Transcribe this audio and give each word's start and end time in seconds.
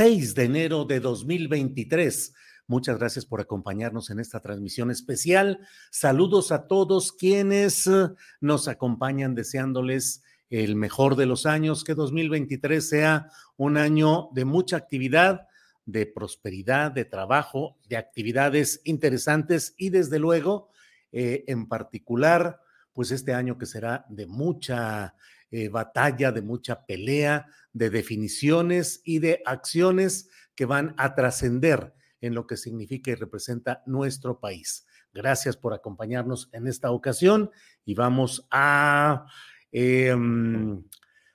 6 0.00 0.34
de 0.34 0.44
enero 0.44 0.86
de 0.86 0.98
2023. 0.98 2.32
Muchas 2.66 2.98
gracias 2.98 3.26
por 3.26 3.42
acompañarnos 3.42 4.08
en 4.08 4.18
esta 4.18 4.40
transmisión 4.40 4.90
especial. 4.90 5.60
Saludos 5.90 6.52
a 6.52 6.66
todos 6.66 7.12
quienes 7.12 7.86
eh, 7.86 8.08
nos 8.40 8.66
acompañan 8.66 9.34
deseándoles 9.34 10.22
el 10.48 10.74
mejor 10.74 11.16
de 11.16 11.26
los 11.26 11.44
años, 11.44 11.84
que 11.84 11.92
2023 11.92 12.88
sea 12.88 13.30
un 13.58 13.76
año 13.76 14.30
de 14.32 14.46
mucha 14.46 14.78
actividad, 14.78 15.48
de 15.84 16.06
prosperidad, 16.06 16.92
de 16.92 17.04
trabajo, 17.04 17.76
de 17.86 17.98
actividades 17.98 18.80
interesantes 18.84 19.74
y 19.76 19.90
desde 19.90 20.18
luego, 20.18 20.70
eh, 21.12 21.44
en 21.46 21.68
particular, 21.68 22.58
pues 22.94 23.10
este 23.10 23.34
año 23.34 23.58
que 23.58 23.66
será 23.66 24.06
de 24.08 24.26
mucha 24.26 25.14
eh, 25.50 25.68
batalla, 25.68 26.30
de 26.30 26.42
mucha 26.42 26.86
pelea, 26.86 27.44
de 27.72 27.90
definiciones 27.90 29.00
y 29.04 29.18
de 29.18 29.42
acciones 29.44 30.28
que 30.54 30.64
van 30.64 30.94
a 30.98 31.14
trascender 31.14 31.94
en 32.20 32.34
lo 32.34 32.46
que 32.46 32.56
significa 32.56 33.10
y 33.10 33.14
representa 33.14 33.82
nuestro 33.86 34.40
país. 34.40 34.86
Gracias 35.12 35.56
por 35.56 35.74
acompañarnos 35.74 36.48
en 36.52 36.66
esta 36.66 36.90
ocasión 36.90 37.50
y 37.84 37.94
vamos 37.94 38.46
a, 38.50 39.26
em, 39.72 40.84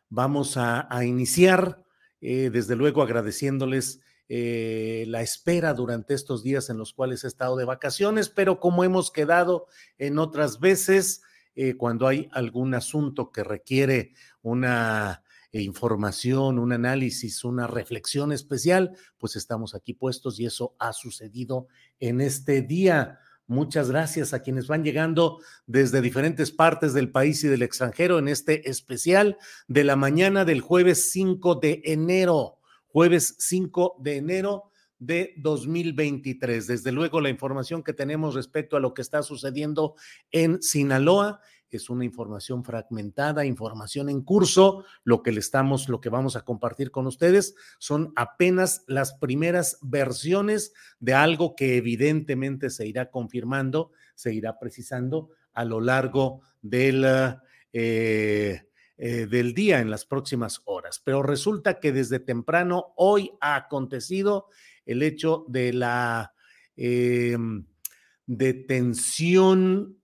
vamos 0.09 0.55
a, 0.57 0.87
iniciar, 1.03 1.83
eh, 2.21 2.49
desde 2.51 2.75
luego 2.75 3.01
agradeciéndoles 3.01 4.01
eh, 4.27 5.05
la 5.07 5.21
espera 5.21 5.73
durante 5.73 6.13
estos 6.13 6.41
días 6.41 6.69
en 6.69 6.77
los 6.77 6.93
cuales 6.93 7.23
he 7.23 7.27
estado 7.27 7.57
de 7.57 7.65
vacaciones, 7.65 8.29
pero 8.29 8.59
como 8.59 8.83
hemos 8.83 9.11
quedado 9.11 9.67
en 9.97 10.17
otras 10.17 10.59
veces, 10.59 11.21
eh, 11.55 11.75
cuando 11.75 12.07
hay 12.07 12.27
algún 12.31 12.73
asunto 12.73 13.31
que 13.31 13.43
requiere 13.43 14.13
una 14.41 15.23
información, 15.61 16.59
un 16.59 16.73
análisis, 16.73 17.43
una 17.43 17.67
reflexión 17.67 18.31
especial, 18.31 18.95
pues 19.17 19.35
estamos 19.35 19.75
aquí 19.75 19.93
puestos 19.93 20.39
y 20.39 20.45
eso 20.45 20.75
ha 20.79 20.93
sucedido 20.93 21.67
en 21.99 22.21
este 22.21 22.61
día. 22.61 23.19
Muchas 23.47 23.91
gracias 23.91 24.33
a 24.33 24.41
quienes 24.41 24.67
van 24.67 24.83
llegando 24.83 25.39
desde 25.67 26.01
diferentes 26.01 26.51
partes 26.51 26.93
del 26.93 27.11
país 27.11 27.43
y 27.43 27.47
del 27.47 27.61
extranjero 27.61 28.17
en 28.17 28.27
este 28.27 28.69
especial 28.69 29.37
de 29.67 29.83
la 29.83 29.95
mañana 29.95 30.45
del 30.45 30.61
jueves 30.61 31.11
5 31.11 31.55
de 31.55 31.81
enero, 31.85 32.57
jueves 32.87 33.35
5 33.37 33.97
de 33.99 34.17
enero 34.17 34.71
de 34.97 35.33
2023. 35.37 36.67
Desde 36.67 36.91
luego, 36.91 37.21
la 37.21 37.29
información 37.29 37.83
que 37.83 37.93
tenemos 37.93 38.33
respecto 38.33 38.77
a 38.77 38.79
lo 38.79 38.93
que 38.93 39.01
está 39.01 39.21
sucediendo 39.21 39.95
en 40.31 40.61
Sinaloa 40.61 41.41
es 41.75 41.89
una 41.89 42.05
información 42.05 42.63
fragmentada, 42.63 43.45
información 43.45 44.09
en 44.09 44.21
curso. 44.21 44.83
Lo 45.03 45.21
que 45.21 45.31
le 45.31 45.39
estamos, 45.39 45.89
lo 45.89 46.01
que 46.01 46.09
vamos 46.09 46.35
a 46.35 46.43
compartir 46.43 46.91
con 46.91 47.07
ustedes 47.07 47.55
son 47.77 48.13
apenas 48.15 48.83
las 48.87 49.13
primeras 49.13 49.77
versiones 49.81 50.73
de 50.99 51.13
algo 51.13 51.55
que 51.55 51.77
evidentemente 51.77 52.69
se 52.69 52.87
irá 52.87 53.11
confirmando, 53.11 53.91
se 54.15 54.33
irá 54.33 54.57
precisando 54.59 55.29
a 55.53 55.65
lo 55.65 55.81
largo 55.81 56.41
del, 56.61 57.05
eh, 57.73 58.61
eh, 58.97 59.27
del 59.27 59.53
día 59.53 59.79
en 59.79 59.89
las 59.89 60.05
próximas 60.05 60.61
horas. 60.65 61.01
Pero 61.03 61.23
resulta 61.23 61.79
que 61.79 61.91
desde 61.91 62.19
temprano 62.19 62.93
hoy 62.95 63.31
ha 63.41 63.55
acontecido 63.55 64.47
el 64.85 65.01
hecho 65.01 65.45
de 65.47 65.73
la 65.73 66.33
em, 66.75 67.65
detención, 68.25 69.97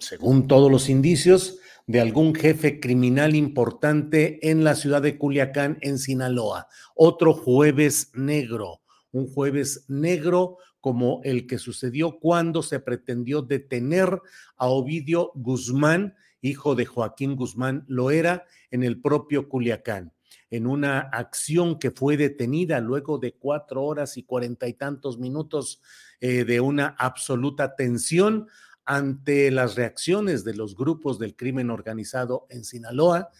según 0.00 0.48
todos 0.48 0.70
los 0.70 0.88
indicios, 0.88 1.58
de 1.86 2.00
algún 2.00 2.34
jefe 2.34 2.80
criminal 2.80 3.34
importante 3.34 4.50
en 4.50 4.64
la 4.64 4.74
ciudad 4.74 5.02
de 5.02 5.18
Culiacán, 5.18 5.78
en 5.82 5.98
Sinaloa. 5.98 6.68
Otro 6.94 7.34
jueves 7.34 8.10
negro, 8.14 8.80
un 9.12 9.28
jueves 9.28 9.84
negro 9.88 10.56
como 10.80 11.20
el 11.24 11.46
que 11.46 11.58
sucedió 11.58 12.18
cuando 12.18 12.62
se 12.62 12.80
pretendió 12.80 13.42
detener 13.42 14.20
a 14.56 14.66
Ovidio 14.66 15.30
Guzmán, 15.34 16.14
hijo 16.40 16.74
de 16.74 16.86
Joaquín 16.86 17.36
Guzmán 17.36 17.84
Loera, 17.86 18.46
en 18.70 18.82
el 18.82 19.00
propio 19.00 19.48
Culiacán 19.48 20.12
en 20.50 20.68
una 20.68 21.00
acción 21.00 21.80
que 21.80 21.90
fue 21.90 22.16
detenida 22.16 22.78
luego 22.78 23.18
de 23.18 23.32
cuatro 23.32 23.82
horas 23.82 24.16
y 24.16 24.22
cuarenta 24.22 24.68
y 24.68 24.74
tantos 24.74 25.18
minutos 25.18 25.80
eh, 26.20 26.44
de 26.44 26.60
una 26.60 26.94
absoluta 26.98 27.74
tensión 27.74 28.46
ante 28.84 29.50
las 29.50 29.76
reacciones 29.76 30.44
de 30.44 30.54
los 30.54 30.76
grupos 30.76 31.18
del 31.18 31.36
crimen 31.36 31.70
organizado 31.70 32.46
en 32.50 32.64
Sinaloa, 32.64 33.30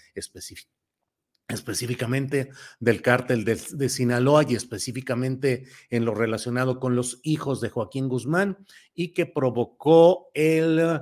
específicamente 1.49 2.51
del 2.81 3.03
cártel 3.03 3.45
de, 3.45 3.89
Sinaloa 3.89 4.45
y 4.49 4.55
específicamente 4.55 5.65
en 5.91 6.05
lo 6.05 6.15
relacionado 6.15 6.81
con 6.81 6.97
los 6.97 7.21
hijos 7.23 7.61
de 7.61 7.69
Joaquín 7.69 8.09
Guzmán 8.09 8.59
y 8.95 9.13
que 9.13 9.27
provocó 9.27 10.31
el, 10.33 11.01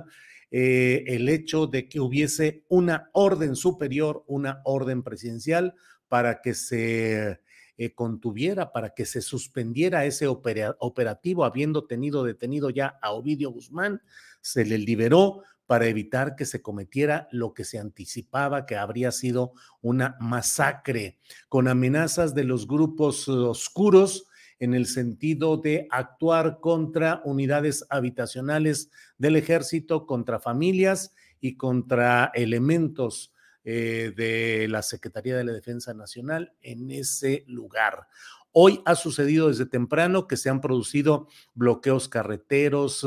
eh, 0.51 1.03
el 1.07 1.29
hecho 1.29 1.67
de 1.67 1.87
que 1.87 1.99
hubiese 1.99 2.65
una 2.67 3.09
orden 3.13 3.55
superior, 3.55 4.23
una 4.27 4.61
orden 4.65 5.03
presidencial 5.03 5.75
para 6.09 6.41
que 6.41 6.53
se 6.53 7.39
eh, 7.77 7.93
contuviera, 7.93 8.71
para 8.71 8.93
que 8.93 9.05
se 9.05 9.21
suspendiera 9.21 10.05
ese 10.05 10.27
operativo, 10.27 11.45
habiendo 11.45 11.85
tenido 11.85 12.23
detenido 12.23 12.69
ya 12.69 12.99
a 13.01 13.11
Ovidio 13.11 13.51
Guzmán, 13.51 14.01
se 14.41 14.65
le 14.65 14.77
liberó 14.77 15.41
para 15.65 15.87
evitar 15.87 16.35
que 16.35 16.45
se 16.45 16.61
cometiera 16.61 17.27
lo 17.31 17.53
que 17.53 17.63
se 17.63 17.79
anticipaba 17.79 18.65
que 18.65 18.75
habría 18.75 19.11
sido 19.11 19.53
una 19.81 20.15
masacre, 20.19 21.19
con 21.49 21.67
amenazas 21.67 22.35
de 22.35 22.43
los 22.43 22.67
grupos 22.67 23.27
oscuros 23.27 24.27
en 24.59 24.73
el 24.73 24.85
sentido 24.85 25.57
de 25.57 25.87
actuar 25.89 26.59
contra 26.59 27.21
unidades 27.25 27.85
habitacionales 27.89 28.91
del 29.17 29.35
ejército, 29.35 30.05
contra 30.05 30.39
familias 30.39 31.13
y 31.41 31.57
contra 31.57 32.31
elementos 32.33 33.32
eh, 33.63 34.13
de 34.15 34.67
la 34.69 34.81
Secretaría 34.81 35.37
de 35.37 35.43
la 35.43 35.53
Defensa 35.53 35.93
Nacional 35.93 36.53
en 36.61 36.91
ese 36.91 37.43
lugar. 37.47 38.07
Hoy 38.55 38.81
ha 38.85 38.93
sucedido 38.93 39.47
desde 39.47 39.65
temprano 39.65 40.27
que 40.27 40.37
se 40.37 40.47
han 40.47 40.61
producido 40.61 41.27
bloqueos 41.55 42.07
carreteros, 42.07 43.03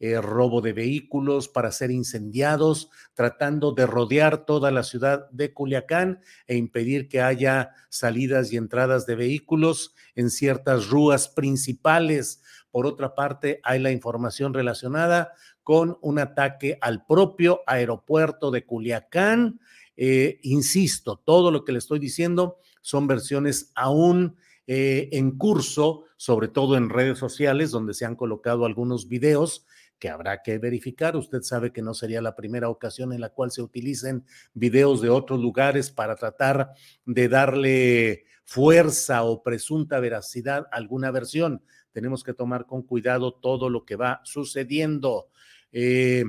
eh, 0.00 0.20
robo 0.20 0.62
de 0.62 0.72
vehículos 0.72 1.48
para 1.48 1.70
ser 1.70 1.92
incendiados, 1.92 2.90
tratando 3.14 3.70
de 3.70 3.86
rodear 3.86 4.44
toda 4.46 4.72
la 4.72 4.82
ciudad 4.82 5.30
de 5.30 5.54
Culiacán 5.54 6.22
e 6.48 6.56
impedir 6.56 7.08
que 7.08 7.20
haya 7.20 7.70
salidas 7.88 8.52
y 8.52 8.56
entradas 8.56 9.06
de 9.06 9.14
vehículos 9.14 9.94
en 10.16 10.28
ciertas 10.28 10.88
ruas 10.88 11.28
principales 11.28 12.42
Por 12.72 12.86
otra 12.86 13.14
parte, 13.16 13.60
hay 13.64 13.80
la 13.80 13.90
información 13.90 14.54
relacionada 14.54 15.32
con 15.62 15.98
un 16.02 16.18
ataque 16.18 16.78
al 16.80 17.04
propio 17.04 17.60
aeropuerto 17.66 18.50
de 18.50 18.64
Culiacán. 18.64 19.60
Eh, 20.02 20.38
insisto, 20.44 21.20
todo 21.22 21.50
lo 21.50 21.62
que 21.62 21.72
le 21.72 21.78
estoy 21.78 21.98
diciendo 21.98 22.56
son 22.80 23.06
versiones 23.06 23.70
aún 23.74 24.38
eh, 24.66 25.10
en 25.12 25.36
curso, 25.36 26.04
sobre 26.16 26.48
todo 26.48 26.78
en 26.78 26.88
redes 26.88 27.18
sociales, 27.18 27.70
donde 27.70 27.92
se 27.92 28.06
han 28.06 28.16
colocado 28.16 28.64
algunos 28.64 29.08
videos 29.08 29.66
que 29.98 30.08
habrá 30.08 30.40
que 30.40 30.56
verificar. 30.56 31.18
Usted 31.18 31.42
sabe 31.42 31.70
que 31.70 31.82
no 31.82 31.92
sería 31.92 32.22
la 32.22 32.34
primera 32.34 32.70
ocasión 32.70 33.12
en 33.12 33.20
la 33.20 33.28
cual 33.28 33.50
se 33.50 33.60
utilicen 33.60 34.24
videos 34.54 35.02
de 35.02 35.10
otros 35.10 35.38
lugares 35.38 35.90
para 35.90 36.16
tratar 36.16 36.70
de 37.04 37.28
darle 37.28 38.24
fuerza 38.44 39.22
o 39.24 39.42
presunta 39.42 40.00
veracidad 40.00 40.66
a 40.72 40.76
alguna 40.76 41.10
versión. 41.10 41.62
Tenemos 41.92 42.24
que 42.24 42.32
tomar 42.32 42.64
con 42.64 42.84
cuidado 42.84 43.34
todo 43.34 43.68
lo 43.68 43.84
que 43.84 43.96
va 43.96 44.22
sucediendo. 44.24 45.28
Eh, 45.72 46.24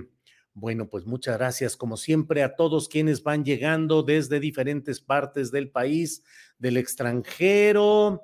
bueno, 0.54 0.90
pues 0.90 1.06
muchas 1.06 1.38
gracias, 1.38 1.78
como 1.78 1.96
siempre, 1.96 2.44
a 2.44 2.56
todos 2.56 2.90
quienes 2.90 3.24
van 3.24 3.46
llegando 3.46 4.04
desde 4.04 4.40
diferentes 4.40 5.00
partes 5.00 5.50
del 5.50 5.70
país, 5.70 6.24
del 6.60 6.78
extranjero. 6.78 8.24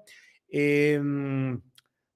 Em, 0.50 1.62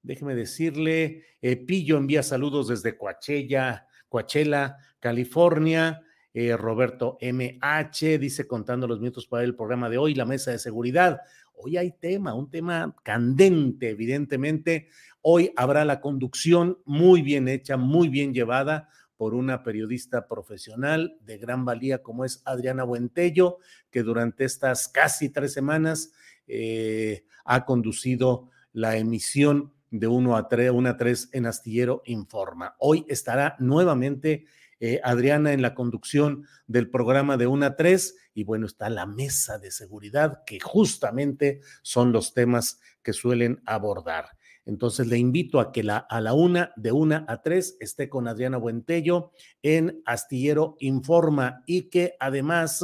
déjeme 0.01 0.35
decirle, 0.35 1.23
eh, 1.41 1.55
Pillo 1.55 1.97
envía 1.97 2.23
saludos 2.23 2.67
desde 2.67 2.97
Coachella, 2.97 3.87
Coachella, 4.09 4.77
California. 4.99 6.01
Eh, 6.33 6.55
Roberto 6.55 7.17
MH 7.21 8.17
dice 8.17 8.47
contando 8.47 8.87
los 8.87 8.99
minutos 8.99 9.27
para 9.27 9.43
el 9.43 9.55
programa 9.55 9.89
de 9.89 9.97
hoy, 9.97 10.13
la 10.13 10.25
mesa 10.25 10.51
de 10.51 10.59
seguridad. 10.59 11.21
Hoy 11.53 11.77
hay 11.77 11.91
tema, 11.91 12.33
un 12.33 12.49
tema 12.49 12.95
candente, 13.03 13.89
evidentemente. 13.89 14.89
Hoy 15.21 15.51
habrá 15.55 15.85
la 15.85 16.01
conducción 16.01 16.79
muy 16.85 17.21
bien 17.21 17.47
hecha, 17.47 17.77
muy 17.77 18.09
bien 18.09 18.33
llevada 18.33 18.89
por 19.21 19.35
una 19.35 19.61
periodista 19.61 20.27
profesional 20.27 21.15
de 21.21 21.37
gran 21.37 21.63
valía 21.63 22.01
como 22.01 22.25
es 22.25 22.41
Adriana 22.43 22.83
Buentello, 22.83 23.59
que 23.91 24.01
durante 24.01 24.45
estas 24.45 24.87
casi 24.87 25.29
tres 25.29 25.53
semanas 25.53 26.11
eh, 26.47 27.23
ha 27.45 27.63
conducido 27.65 28.49
la 28.73 28.97
emisión 28.97 29.73
de 29.91 30.07
1 30.07 30.35
a 30.35 30.49
3, 30.49 30.71
1 30.71 30.89
a 30.89 30.97
3 30.97 31.29
en 31.33 31.45
Astillero 31.45 32.01
Informa. 32.05 32.75
Hoy 32.79 33.05
estará 33.09 33.55
nuevamente 33.59 34.45
eh, 34.79 34.99
Adriana 35.03 35.53
en 35.53 35.61
la 35.61 35.75
conducción 35.75 36.47
del 36.65 36.89
programa 36.89 37.37
de 37.37 37.45
1 37.45 37.63
a 37.63 37.75
3 37.75 38.15
y 38.33 38.43
bueno, 38.43 38.65
está 38.65 38.89
la 38.89 39.05
mesa 39.05 39.59
de 39.59 39.69
seguridad 39.69 40.43
que 40.47 40.59
justamente 40.59 41.61
son 41.83 42.11
los 42.11 42.33
temas 42.33 42.79
que 43.03 43.13
suelen 43.13 43.61
abordar. 43.67 44.29
Entonces 44.65 45.07
le 45.07 45.17
invito 45.17 45.59
a 45.59 45.71
que 45.71 45.83
la, 45.83 45.97
a 45.97 46.21
la 46.21 46.33
una, 46.33 46.71
de 46.75 46.91
una 46.91 47.25
a 47.27 47.41
tres, 47.41 47.77
esté 47.79 48.09
con 48.09 48.27
Adriana 48.27 48.57
Buentello 48.57 49.31
en 49.63 50.01
Astillero 50.05 50.75
Informa 50.79 51.63
y 51.65 51.89
que 51.89 52.15
además 52.19 52.83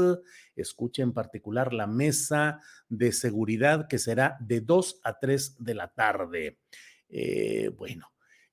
escuche 0.56 1.04
en 1.04 1.14
particular 1.14 1.74
la 1.74 1.88
mesa 1.88 2.62
de 2.90 3.12
seguridad 3.12 3.88
que 3.88 4.00
será 4.00 4.38
de 4.40 4.62
dos 4.62 5.00
a 5.04 5.20
tres 5.20 5.56
de 5.60 5.76
la 5.76 5.94
tarde. 5.94 6.60
Eh, 7.10 7.70
bueno, 7.78 8.08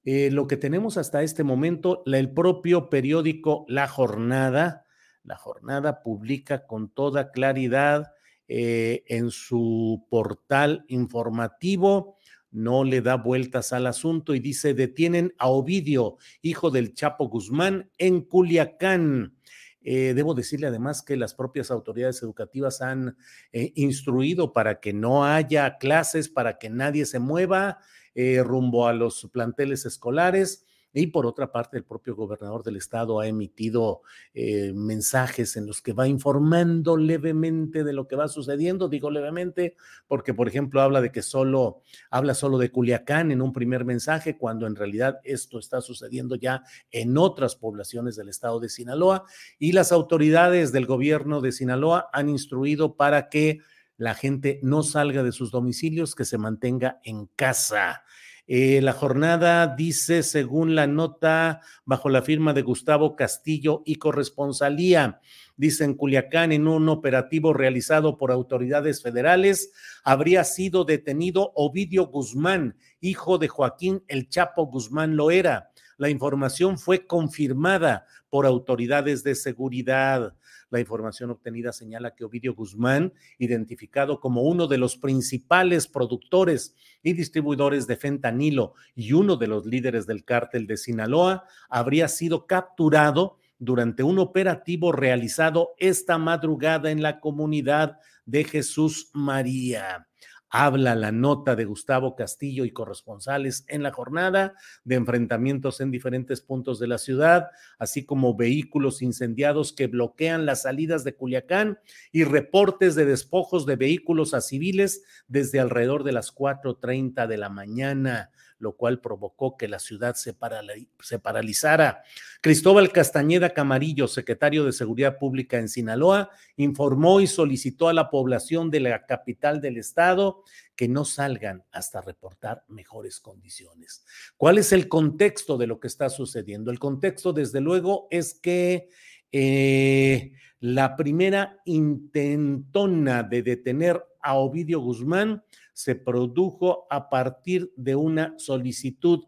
eh, 0.04 0.30
lo 0.30 0.46
que 0.46 0.58
tenemos 0.58 0.98
hasta 0.98 1.22
este 1.22 1.44
momento, 1.44 2.02
el 2.06 2.30
propio 2.32 2.90
periódico 2.90 3.64
La 3.68 3.88
Jornada, 3.88 4.86
La 5.22 5.36
Jornada 5.36 6.02
publica 6.02 6.66
con 6.66 6.90
toda 6.90 7.30
claridad 7.32 8.12
eh, 8.46 9.04
en 9.08 9.30
su 9.30 10.06
portal 10.10 10.84
informativo 10.88 12.18
no 12.54 12.84
le 12.84 13.02
da 13.02 13.16
vueltas 13.16 13.72
al 13.72 13.86
asunto 13.86 14.34
y 14.34 14.38
dice, 14.38 14.74
detienen 14.74 15.34
a 15.38 15.48
Ovidio, 15.48 16.16
hijo 16.40 16.70
del 16.70 16.94
Chapo 16.94 17.28
Guzmán, 17.28 17.90
en 17.98 18.20
Culiacán. 18.22 19.34
Eh, 19.82 20.14
debo 20.14 20.34
decirle 20.34 20.68
además 20.68 21.02
que 21.02 21.16
las 21.16 21.34
propias 21.34 21.70
autoridades 21.70 22.22
educativas 22.22 22.80
han 22.80 23.18
eh, 23.52 23.72
instruido 23.74 24.52
para 24.52 24.80
que 24.80 24.92
no 24.94 25.26
haya 25.26 25.76
clases, 25.78 26.28
para 26.28 26.58
que 26.58 26.70
nadie 26.70 27.04
se 27.04 27.18
mueva 27.18 27.78
eh, 28.14 28.42
rumbo 28.42 28.86
a 28.86 28.94
los 28.94 29.28
planteles 29.32 29.84
escolares 29.84 30.64
y 30.94 31.08
por 31.08 31.26
otra 31.26 31.50
parte, 31.50 31.76
el 31.76 31.84
propio 31.84 32.14
gobernador 32.14 32.62
del 32.62 32.76
estado 32.76 33.18
ha 33.18 33.26
emitido 33.26 34.02
eh, 34.32 34.72
mensajes 34.74 35.56
en 35.56 35.66
los 35.66 35.82
que 35.82 35.92
va 35.92 36.06
informando 36.06 36.96
levemente 36.96 37.82
de 37.82 37.92
lo 37.92 38.06
que 38.06 38.14
va 38.14 38.28
sucediendo. 38.28 38.88
Digo 38.88 39.10
levemente 39.10 39.74
porque, 40.06 40.32
por 40.32 40.46
ejemplo, 40.46 40.80
habla 40.80 41.00
de 41.00 41.10
que 41.10 41.22
solo, 41.22 41.82
habla 42.10 42.34
solo 42.34 42.58
de 42.58 42.70
Culiacán 42.70 43.32
en 43.32 43.42
un 43.42 43.52
primer 43.52 43.84
mensaje, 43.84 44.38
cuando 44.38 44.68
en 44.68 44.76
realidad 44.76 45.18
esto 45.24 45.58
está 45.58 45.80
sucediendo 45.80 46.36
ya 46.36 46.62
en 46.92 47.18
otras 47.18 47.56
poblaciones 47.56 48.14
del 48.14 48.28
estado 48.28 48.60
de 48.60 48.68
Sinaloa. 48.68 49.24
Y 49.58 49.72
las 49.72 49.90
autoridades 49.90 50.70
del 50.70 50.86
gobierno 50.86 51.40
de 51.40 51.50
Sinaloa 51.50 52.08
han 52.12 52.28
instruido 52.28 52.94
para 52.96 53.28
que 53.28 53.58
la 53.96 54.14
gente 54.14 54.60
no 54.62 54.82
salga 54.82 55.22
de 55.22 55.32
sus 55.32 55.50
domicilios, 55.50 56.14
que 56.14 56.24
se 56.24 56.38
mantenga 56.38 57.00
en 57.04 57.26
casa. 57.34 58.04
Eh, 58.46 58.82
la 58.82 58.92
jornada 58.92 59.74
dice, 59.74 60.22
según 60.22 60.74
la 60.74 60.86
nota 60.86 61.62
bajo 61.86 62.10
la 62.10 62.20
firma 62.20 62.52
de 62.52 62.60
Gustavo 62.60 63.16
Castillo 63.16 63.82
y 63.86 63.94
corresponsalía, 63.94 65.20
dice 65.56 65.84
en 65.84 65.94
Culiacán, 65.94 66.52
en 66.52 66.68
un 66.68 66.90
operativo 66.90 67.54
realizado 67.54 68.18
por 68.18 68.30
autoridades 68.30 69.02
federales, 69.02 69.72
habría 70.02 70.44
sido 70.44 70.84
detenido 70.84 71.52
Ovidio 71.54 72.06
Guzmán, 72.08 72.76
hijo 73.00 73.38
de 73.38 73.48
Joaquín 73.48 74.04
El 74.08 74.28
Chapo 74.28 74.66
Guzmán 74.66 75.16
Loera. 75.16 75.70
La 75.96 76.10
información 76.10 76.76
fue 76.76 77.06
confirmada 77.06 78.06
por 78.28 78.44
autoridades 78.44 79.24
de 79.24 79.36
seguridad. 79.36 80.34
La 80.70 80.80
información 80.80 81.30
obtenida 81.30 81.72
señala 81.72 82.14
que 82.14 82.24
Ovidio 82.24 82.54
Guzmán, 82.54 83.12
identificado 83.38 84.20
como 84.20 84.42
uno 84.42 84.66
de 84.66 84.78
los 84.78 84.96
principales 84.96 85.86
productores 85.86 86.74
y 87.02 87.12
distribuidores 87.12 87.86
de 87.86 87.96
fentanilo 87.96 88.74
y 88.94 89.12
uno 89.12 89.36
de 89.36 89.46
los 89.46 89.66
líderes 89.66 90.06
del 90.06 90.24
cártel 90.24 90.66
de 90.66 90.76
Sinaloa, 90.76 91.44
habría 91.68 92.08
sido 92.08 92.46
capturado 92.46 93.38
durante 93.58 94.02
un 94.02 94.18
operativo 94.18 94.92
realizado 94.92 95.74
esta 95.78 96.18
madrugada 96.18 96.90
en 96.90 97.02
la 97.02 97.20
comunidad 97.20 97.98
de 98.26 98.44
Jesús 98.44 99.10
María 99.12 100.06
habla 100.56 100.94
la 100.94 101.10
nota 101.10 101.56
de 101.56 101.64
Gustavo 101.64 102.14
Castillo 102.14 102.64
y 102.64 102.70
corresponsales 102.70 103.64
en 103.66 103.82
la 103.82 103.90
jornada 103.90 104.54
de 104.84 104.94
enfrentamientos 104.94 105.80
en 105.80 105.90
diferentes 105.90 106.42
puntos 106.42 106.78
de 106.78 106.86
la 106.86 106.98
ciudad, 106.98 107.48
así 107.76 108.04
como 108.04 108.36
vehículos 108.36 109.02
incendiados 109.02 109.72
que 109.72 109.88
bloquean 109.88 110.46
las 110.46 110.62
salidas 110.62 111.02
de 111.02 111.16
Culiacán 111.16 111.80
y 112.12 112.22
reportes 112.22 112.94
de 112.94 113.04
despojos 113.04 113.66
de 113.66 113.74
vehículos 113.74 114.32
a 114.32 114.40
civiles 114.40 115.02
desde 115.26 115.58
alrededor 115.58 116.04
de 116.04 116.12
las 116.12 116.32
4.30 116.32 117.26
de 117.26 117.36
la 117.36 117.48
mañana 117.48 118.30
lo 118.64 118.76
cual 118.76 118.98
provocó 118.98 119.56
que 119.56 119.68
la 119.68 119.78
ciudad 119.78 120.16
se, 120.16 120.32
paralizara. 120.32 122.02
Cristóbal 122.40 122.90
Castañeda 122.90 123.50
Camarillo, 123.50 124.08
secretario 124.08 124.64
de 124.64 124.72
Seguridad 124.72 125.18
Pública 125.18 125.58
en 125.58 125.68
Sinaloa, 125.68 126.30
informó 126.56 127.20
y 127.20 127.26
solicitó 127.26 127.88
a 127.88 127.92
la 127.92 128.08
población 128.10 128.70
de 128.70 128.80
la 128.80 129.04
capital 129.04 129.60
del 129.60 129.76
estado 129.76 130.42
que 130.74 130.88
no 130.88 131.04
salgan 131.04 131.62
hasta 131.72 132.00
reportar 132.00 132.64
mejores 132.68 133.20
condiciones. 133.20 134.04
¿Cuál 134.38 134.56
es 134.56 134.72
el 134.72 134.88
contexto 134.88 135.58
de 135.58 135.66
lo 135.66 135.78
que 135.78 135.88
está 135.88 136.08
sucediendo? 136.08 136.70
El 136.70 136.78
contexto, 136.78 137.34
desde 137.34 137.60
luego, 137.60 138.08
es 138.10 138.32
que 138.32 138.88
eh, 139.30 140.32
la 140.60 140.96
primera 140.96 141.60
intentona 141.66 143.22
de 143.22 143.42
detener 143.42 144.02
a 144.22 144.36
Ovidio 144.36 144.80
Guzmán 144.80 145.44
se 145.74 145.94
produjo 145.94 146.86
a 146.88 147.10
partir 147.10 147.70
de 147.76 147.94
una 147.96 148.34
solicitud 148.38 149.24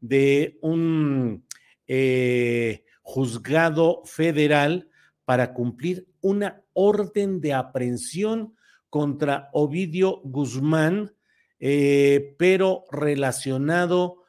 de 0.00 0.58
un 0.62 1.44
eh, 1.86 2.84
juzgado 3.02 4.02
federal 4.04 4.88
para 5.24 5.52
cumplir 5.52 6.08
una 6.20 6.62
orden 6.72 7.40
de 7.40 7.52
aprehensión 7.52 8.56
contra 8.88 9.50
Ovidio 9.52 10.20
Guzmán, 10.24 11.12
eh, 11.60 12.34
pero 12.38 12.84
relacionado 12.90 14.19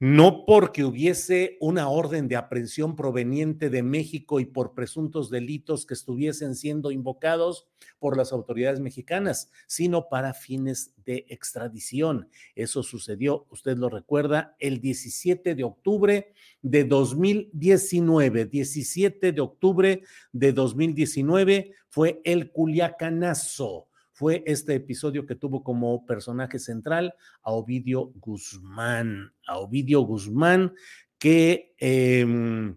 no 0.00 0.46
porque 0.46 0.82
hubiese 0.82 1.58
una 1.60 1.90
orden 1.90 2.26
de 2.26 2.36
aprehensión 2.36 2.96
proveniente 2.96 3.68
de 3.68 3.82
México 3.82 4.40
y 4.40 4.46
por 4.46 4.72
presuntos 4.72 5.28
delitos 5.28 5.84
que 5.84 5.92
estuviesen 5.92 6.54
siendo 6.54 6.90
invocados 6.90 7.68
por 7.98 8.16
las 8.16 8.32
autoridades 8.32 8.80
mexicanas, 8.80 9.50
sino 9.66 10.08
para 10.08 10.32
fines 10.32 10.94
de 11.04 11.26
extradición. 11.28 12.30
Eso 12.54 12.82
sucedió, 12.82 13.46
usted 13.50 13.76
lo 13.76 13.90
recuerda, 13.90 14.56
el 14.58 14.80
17 14.80 15.54
de 15.54 15.64
octubre 15.64 16.32
de 16.62 16.84
2019. 16.84 18.46
17 18.46 19.32
de 19.32 19.40
octubre 19.42 20.02
de 20.32 20.52
2019 20.54 21.72
fue 21.90 22.22
el 22.24 22.50
Culiacanazo 22.52 23.89
fue 24.20 24.42
este 24.44 24.74
episodio 24.74 25.24
que 25.24 25.34
tuvo 25.34 25.64
como 25.64 26.04
personaje 26.04 26.58
central 26.58 27.14
a 27.42 27.52
Ovidio 27.52 28.12
Guzmán, 28.16 29.32
a 29.46 29.56
Ovidio 29.56 30.02
Guzmán 30.02 30.74
que 31.18 31.74
em, 31.78 32.76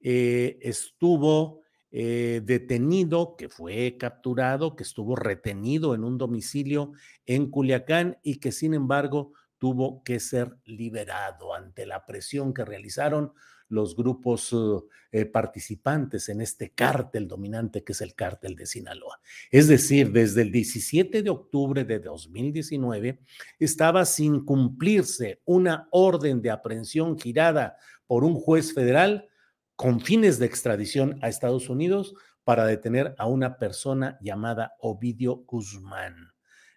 eh, 0.00 0.56
estuvo 0.62 1.60
eh, 1.90 2.40
detenido, 2.42 3.36
que 3.36 3.50
fue 3.50 3.98
capturado, 3.98 4.74
que 4.74 4.84
estuvo 4.84 5.16
retenido 5.16 5.94
en 5.94 6.02
un 6.02 6.16
domicilio 6.16 6.92
en 7.26 7.50
Culiacán 7.50 8.16
y 8.22 8.40
que 8.40 8.50
sin 8.50 8.72
embargo 8.72 9.34
tuvo 9.58 10.02
que 10.02 10.18
ser 10.18 10.56
liberado 10.64 11.52
ante 11.52 11.84
la 11.84 12.06
presión 12.06 12.54
que 12.54 12.64
realizaron 12.64 13.34
los 13.70 13.96
grupos 13.96 14.52
uh, 14.52 14.86
eh, 15.10 15.24
participantes 15.24 16.28
en 16.28 16.40
este 16.40 16.70
cártel 16.70 17.26
dominante 17.26 17.82
que 17.82 17.92
es 17.92 18.00
el 18.00 18.14
cártel 18.14 18.54
de 18.56 18.66
Sinaloa. 18.66 19.20
Es 19.50 19.68
decir, 19.68 20.12
desde 20.12 20.42
el 20.42 20.52
17 20.52 21.22
de 21.22 21.30
octubre 21.30 21.84
de 21.84 21.98
2019 22.00 23.20
estaba 23.58 24.04
sin 24.04 24.44
cumplirse 24.44 25.40
una 25.44 25.88
orden 25.90 26.42
de 26.42 26.50
aprehensión 26.50 27.18
girada 27.18 27.76
por 28.06 28.24
un 28.24 28.34
juez 28.34 28.74
federal 28.74 29.28
con 29.76 30.00
fines 30.00 30.38
de 30.38 30.46
extradición 30.46 31.18
a 31.22 31.28
Estados 31.28 31.68
Unidos 31.68 32.14
para 32.44 32.66
detener 32.66 33.14
a 33.18 33.26
una 33.26 33.58
persona 33.58 34.18
llamada 34.20 34.74
Ovidio 34.80 35.44
Guzmán 35.46 36.32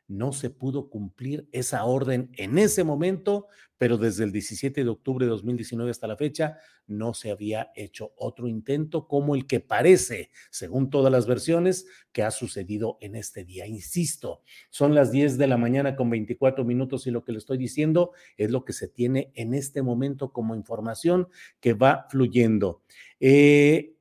no 0.07 0.33
se 0.33 0.49
pudo 0.49 0.89
cumplir 0.89 1.47
esa 1.51 1.85
orden 1.85 2.29
en 2.37 2.57
ese 2.57 2.83
momento, 2.83 3.47
pero 3.77 3.97
desde 3.97 4.23
el 4.23 4.31
17 4.31 4.83
de 4.83 4.89
octubre 4.89 5.25
de 5.25 5.31
2019 5.31 5.91
hasta 5.91 6.07
la 6.07 6.17
fecha 6.17 6.57
no 6.87 7.13
se 7.13 7.31
había 7.31 7.71
hecho 7.75 8.13
otro 8.17 8.47
intento 8.47 9.07
como 9.07 9.35
el 9.35 9.47
que 9.47 9.59
parece, 9.59 10.29
según 10.51 10.89
todas 10.89 11.11
las 11.11 11.27
versiones, 11.27 11.85
que 12.11 12.23
ha 12.23 12.31
sucedido 12.31 12.97
en 13.01 13.15
este 13.15 13.45
día. 13.45 13.65
Insisto, 13.67 14.41
son 14.69 14.93
las 14.93 15.11
10 15.11 15.37
de 15.37 15.47
la 15.47 15.57
mañana 15.57 15.95
con 15.95 16.09
24 16.09 16.65
minutos 16.65 17.07
y 17.07 17.11
lo 17.11 17.23
que 17.23 17.31
le 17.31 17.37
estoy 17.37 17.57
diciendo 17.57 18.11
es 18.37 18.51
lo 18.51 18.65
que 18.65 18.73
se 18.73 18.87
tiene 18.87 19.31
en 19.35 19.53
este 19.53 19.81
momento 19.81 20.31
como 20.31 20.55
información 20.55 21.27
que 21.59 21.73
va 21.73 22.07
fluyendo. 22.09 22.81
Eh, 23.19 23.92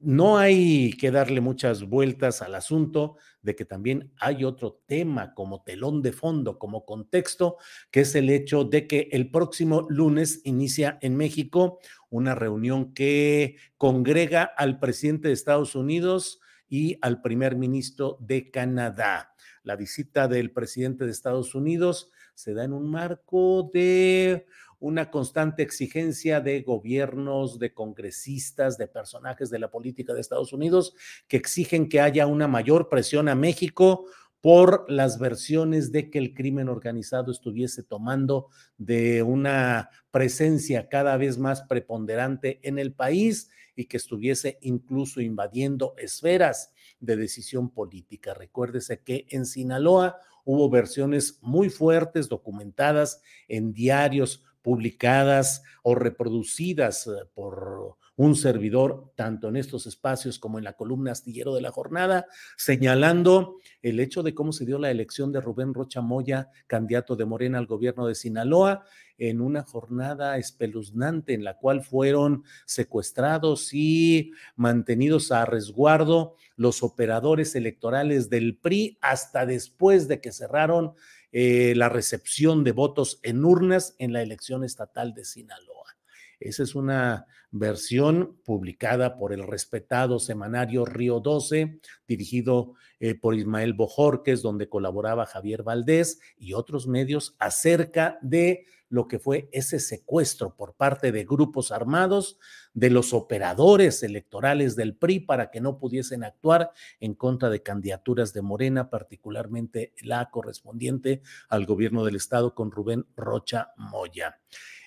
no 0.00 0.38
hay 0.38 0.92
que 0.94 1.10
darle 1.10 1.40
muchas 1.40 1.84
vueltas 1.84 2.40
al 2.40 2.54
asunto 2.54 3.16
de 3.42 3.54
que 3.54 3.64
también 3.64 4.12
hay 4.18 4.44
otro 4.44 4.82
tema 4.86 5.34
como 5.34 5.62
telón 5.62 6.02
de 6.02 6.12
fondo, 6.12 6.58
como 6.58 6.84
contexto, 6.84 7.56
que 7.90 8.00
es 8.00 8.14
el 8.14 8.30
hecho 8.30 8.64
de 8.64 8.86
que 8.86 9.08
el 9.12 9.30
próximo 9.30 9.86
lunes 9.88 10.40
inicia 10.44 10.98
en 11.02 11.16
México 11.16 11.80
una 12.08 12.34
reunión 12.34 12.94
que 12.94 13.56
congrega 13.76 14.42
al 14.42 14.78
presidente 14.78 15.28
de 15.28 15.34
Estados 15.34 15.74
Unidos 15.74 16.40
y 16.68 16.98
al 17.02 17.20
primer 17.20 17.56
ministro 17.56 18.16
de 18.20 18.50
Canadá. 18.50 19.34
La 19.62 19.76
visita 19.76 20.28
del 20.28 20.52
presidente 20.52 21.04
de 21.04 21.10
Estados 21.10 21.54
Unidos 21.54 22.10
se 22.34 22.54
da 22.54 22.64
en 22.64 22.72
un 22.72 22.90
marco 22.90 23.68
de 23.72 24.46
una 24.80 25.10
constante 25.10 25.62
exigencia 25.62 26.40
de 26.40 26.62
gobiernos, 26.62 27.58
de 27.58 27.72
congresistas, 27.72 28.78
de 28.78 28.88
personajes 28.88 29.50
de 29.50 29.58
la 29.58 29.70
política 29.70 30.14
de 30.14 30.20
Estados 30.20 30.52
Unidos 30.52 30.94
que 31.28 31.36
exigen 31.36 31.88
que 31.88 32.00
haya 32.00 32.26
una 32.26 32.48
mayor 32.48 32.88
presión 32.88 33.28
a 33.28 33.34
México 33.34 34.06
por 34.40 34.90
las 34.90 35.18
versiones 35.18 35.92
de 35.92 36.10
que 36.10 36.18
el 36.18 36.32
crimen 36.32 36.68
organizado 36.68 37.30
estuviese 37.30 37.82
tomando 37.82 38.48
de 38.78 39.22
una 39.22 39.90
presencia 40.10 40.88
cada 40.88 41.16
vez 41.18 41.36
más 41.36 41.62
preponderante 41.62 42.58
en 42.62 42.78
el 42.78 42.94
país 42.94 43.50
y 43.76 43.84
que 43.84 43.98
estuviese 43.98 44.58
incluso 44.62 45.20
invadiendo 45.20 45.94
esferas 45.98 46.72
de 47.00 47.16
decisión 47.16 47.70
política. 47.70 48.34
Recuérdese 48.34 49.02
que 49.02 49.26
en 49.28 49.44
Sinaloa 49.44 50.18
hubo 50.44 50.70
versiones 50.70 51.38
muy 51.42 51.68
fuertes 51.68 52.28
documentadas 52.28 53.22
en 53.46 53.72
diarios 53.72 54.44
publicadas 54.62 55.62
o 55.82 55.94
reproducidas 55.94 57.06
eh, 57.06 57.10
por 57.34 57.96
un 58.20 58.36
servidor, 58.36 59.12
tanto 59.16 59.48
en 59.48 59.56
estos 59.56 59.86
espacios 59.86 60.38
como 60.38 60.58
en 60.58 60.64
la 60.64 60.74
columna 60.74 61.12
astillero 61.12 61.54
de 61.54 61.62
la 61.62 61.70
jornada, 61.70 62.26
señalando 62.58 63.56
el 63.80 63.98
hecho 63.98 64.22
de 64.22 64.34
cómo 64.34 64.52
se 64.52 64.66
dio 64.66 64.78
la 64.78 64.90
elección 64.90 65.32
de 65.32 65.40
Rubén 65.40 65.72
Rocha 65.72 66.02
Moya, 66.02 66.50
candidato 66.66 67.16
de 67.16 67.24
Morena 67.24 67.56
al 67.56 67.64
gobierno 67.64 68.06
de 68.06 68.14
Sinaloa, 68.14 68.84
en 69.16 69.40
una 69.40 69.62
jornada 69.62 70.36
espeluznante 70.36 71.32
en 71.32 71.44
la 71.44 71.56
cual 71.56 71.82
fueron 71.82 72.44
secuestrados 72.66 73.72
y 73.72 74.32
mantenidos 74.54 75.32
a 75.32 75.46
resguardo 75.46 76.36
los 76.56 76.82
operadores 76.82 77.54
electorales 77.54 78.28
del 78.28 78.58
PRI 78.58 78.98
hasta 79.00 79.46
después 79.46 80.08
de 80.08 80.20
que 80.20 80.32
cerraron 80.32 80.92
eh, 81.32 81.74
la 81.76 81.88
recepción 81.88 82.64
de 82.64 82.72
votos 82.72 83.20
en 83.22 83.44
urnas 83.44 83.94
en 83.98 84.12
la 84.12 84.22
elección 84.22 84.64
estatal 84.64 85.14
de 85.14 85.24
Sinaloa. 85.24 85.96
Esa 86.40 86.62
es 86.62 86.74
una 86.74 87.26
versión 87.50 88.40
publicada 88.44 89.16
por 89.16 89.32
el 89.32 89.46
respetado 89.46 90.18
semanario 90.18 90.84
Río 90.84 91.20
12, 91.20 91.80
dirigido 92.06 92.74
eh, 92.98 93.14
por 93.14 93.34
Ismael 93.34 93.74
Bojorques, 93.74 94.40
donde 94.40 94.68
colaboraba 94.68 95.26
Javier 95.26 95.62
Valdés 95.62 96.20
y 96.38 96.54
otros 96.54 96.86
medios 96.86 97.36
acerca 97.38 98.18
de 98.22 98.66
lo 98.90 99.06
que 99.08 99.18
fue 99.18 99.48
ese 99.52 99.78
secuestro 99.78 100.56
por 100.56 100.74
parte 100.74 101.12
de 101.12 101.24
grupos 101.24 101.70
armados 101.70 102.38
de 102.74 102.90
los 102.90 103.14
operadores 103.14 104.02
electorales 104.02 104.76
del 104.76 104.96
PRI 104.96 105.20
para 105.20 105.50
que 105.50 105.60
no 105.60 105.78
pudiesen 105.78 106.24
actuar 106.24 106.72
en 106.98 107.14
contra 107.14 107.48
de 107.48 107.62
candidaturas 107.62 108.34
de 108.34 108.42
Morena, 108.42 108.90
particularmente 108.90 109.94
la 110.02 110.28
correspondiente 110.30 111.22
al 111.48 111.66
gobierno 111.66 112.04
del 112.04 112.16
estado 112.16 112.54
con 112.54 112.72
Rubén 112.72 113.06
Rocha 113.16 113.72
Moya. 113.76 114.40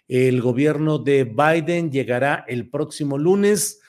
El 0.08 0.42
gobierno 0.42 1.00
de 1.00 1.24
Biden 1.24 1.90
llegará 1.90 2.44
el 2.48 2.70
próximo 2.70 3.18
lunes. 3.18 3.80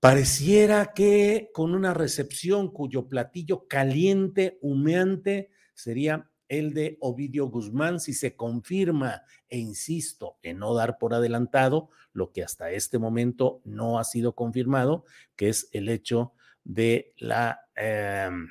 Pareciera 0.00 0.92
que 0.94 1.50
con 1.54 1.74
una 1.74 1.94
recepción 1.94 2.72
cuyo 2.72 3.06
platillo 3.08 3.68
caliente, 3.68 4.58
humeante, 4.62 5.50
sería 5.74 6.28
el 6.48 6.72
de 6.74 6.96
Ovidio 7.00 7.46
Guzmán 7.46 8.00
si 8.00 8.12
se 8.12 8.36
confirma, 8.36 9.22
e 9.48 9.58
insisto 9.58 10.38
en 10.42 10.58
no 10.58 10.74
dar 10.74 10.98
por 10.98 11.14
adelantado 11.14 11.90
lo 12.12 12.32
que 12.32 12.42
hasta 12.42 12.70
este 12.70 12.98
momento 12.98 13.60
no 13.64 13.98
ha 13.98 14.04
sido 14.04 14.34
confirmado, 14.34 15.04
que 15.36 15.48
es 15.48 15.68
el 15.72 15.88
hecho 15.88 16.32
de 16.64 17.14
la 17.16 17.60
em, 17.76 18.48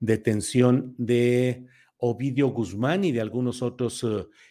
detención 0.00 0.94
de 0.98 1.66
Ovidio 1.98 2.48
Guzmán 2.48 3.04
y 3.04 3.12
de 3.12 3.20
algunos 3.20 3.62
otros 3.62 4.06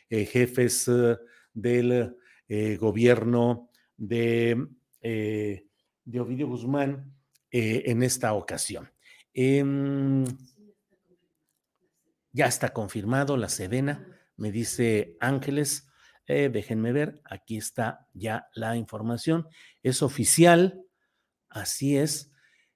eh, 0.10 0.26
jefes 0.26 0.88
eh, 0.88 1.18
del 1.54 2.16
eh, 2.48 2.78
gobierno 2.78 3.70
de, 3.96 4.68
de, 5.02 6.20
Ovidio 6.20 6.48
Guzmán 6.48 7.14
en 7.50 8.04
esta 8.04 8.34
ocasión. 8.34 8.90
Ya 12.38 12.46
está 12.46 12.70
confirmado 12.70 13.36
la 13.36 13.50
Sedena, 13.50 14.16
me 14.36 14.52
dice 14.52 15.18
Ángeles. 15.20 15.90
Eh, 16.28 16.52
déjenme 16.54 16.92
ver, 16.92 17.20
aquí 17.26 17.58
está 17.58 18.08
ya 18.14 18.48
la 18.54 18.78
información. 18.78 19.48
Es 19.82 20.04
oficial, 20.04 20.84
así 21.50 21.98
es. 21.98 22.32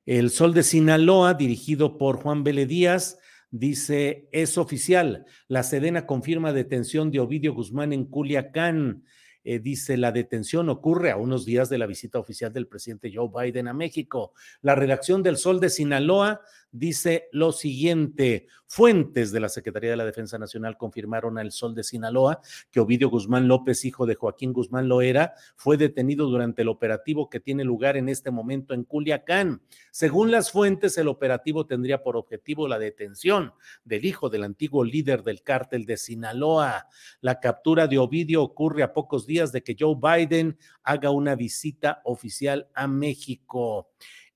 El 0.08 0.32
Sol 0.32 0.56
de 0.56 0.64
Sinaloa, 0.64 1.36
dirigido 1.36 2.00
por 2.00 2.24
Juan 2.24 2.44
Vélez 2.44 2.70
Díaz, 2.70 3.20
dice, 3.52 4.28
es 4.32 4.58
oficial. 4.58 5.28
La 5.48 5.62
Sedena 5.62 6.08
confirma 6.08 6.54
detención 6.54 7.12
de 7.12 7.20
Ovidio 7.20 7.54
Guzmán 7.54 7.94
en 7.94 8.06
Culiacán. 8.06 9.04
Eh, 9.44 9.60
dice, 9.60 9.96
la 9.96 10.12
detención 10.12 10.70
ocurre 10.70 11.12
a 11.12 11.18
unos 11.18 11.46
días 11.46 11.70
de 11.70 11.78
la 11.78 11.86
visita 11.86 12.18
oficial 12.18 12.52
del 12.52 12.68
presidente 12.68 13.12
Joe 13.14 13.30
Biden 13.32 13.68
a 13.68 13.74
México. 13.76 14.34
La 14.64 14.74
redacción 14.74 15.22
del 15.22 15.38
Sol 15.38 15.60
de 15.60 15.70
Sinaloa 15.70 16.42
dice 16.72 17.30
lo 17.32 17.52
siguiente. 17.52 18.48
Fuentes 18.66 19.34
de 19.34 19.42
la 19.42 19.50
Secretaría 19.50 19.90
de 19.90 19.98
la 19.98 20.06
Defensa 20.06 20.38
Nacional 20.38 20.78
confirmaron 20.78 21.38
al 21.38 21.52
Sol 21.52 21.76
de 21.76 21.84
Sinaloa 21.84 22.40
que 22.72 22.80
Ovidio 22.80 23.10
Guzmán 23.10 23.50
López, 23.50 23.84
hijo 23.84 24.06
de 24.06 24.16
Joaquín 24.16 24.54
Guzmán 24.54 24.88
Loera, 24.88 25.34
fue 25.56 25.76
detenido 25.76 26.28
durante 26.28 26.62
el 26.62 26.70
operativo 26.70 27.30
que 27.30 27.42
tiene 27.42 27.66
lugar 27.66 27.98
en 27.98 28.08
este 28.08 28.32
momento 28.32 28.74
en 28.74 28.86
Culiacán. 28.86 29.62
Según 29.92 30.32
las 30.32 30.52
fuentes, 30.52 30.98
el 30.98 31.10
operativo 31.10 31.66
tendría 31.66 32.02
por 32.02 32.16
objetivo 32.16 32.68
la 32.68 32.80
detención 32.80 33.54
del 33.84 34.06
hijo 34.06 34.30
del 34.30 34.46
antiguo 34.46 34.86
líder 34.86 35.24
del 35.24 35.44
cártel 35.44 35.86
de 35.86 35.98
Sinaloa. 35.98 36.88
La 37.20 37.42
captura 37.42 37.88
de 37.88 37.98
Ovidio 37.98 38.42
ocurre 38.42 38.84
a 38.84 38.94
pocos 38.94 39.28
días 39.28 39.52
de 39.52 39.64
que 39.64 39.76
Joe 39.78 39.96
Biden 40.02 40.58
haga 40.84 41.12
una 41.12 41.36
visita 41.36 42.02
oficial 42.06 42.70
a 42.74 42.88
México. 42.88 43.92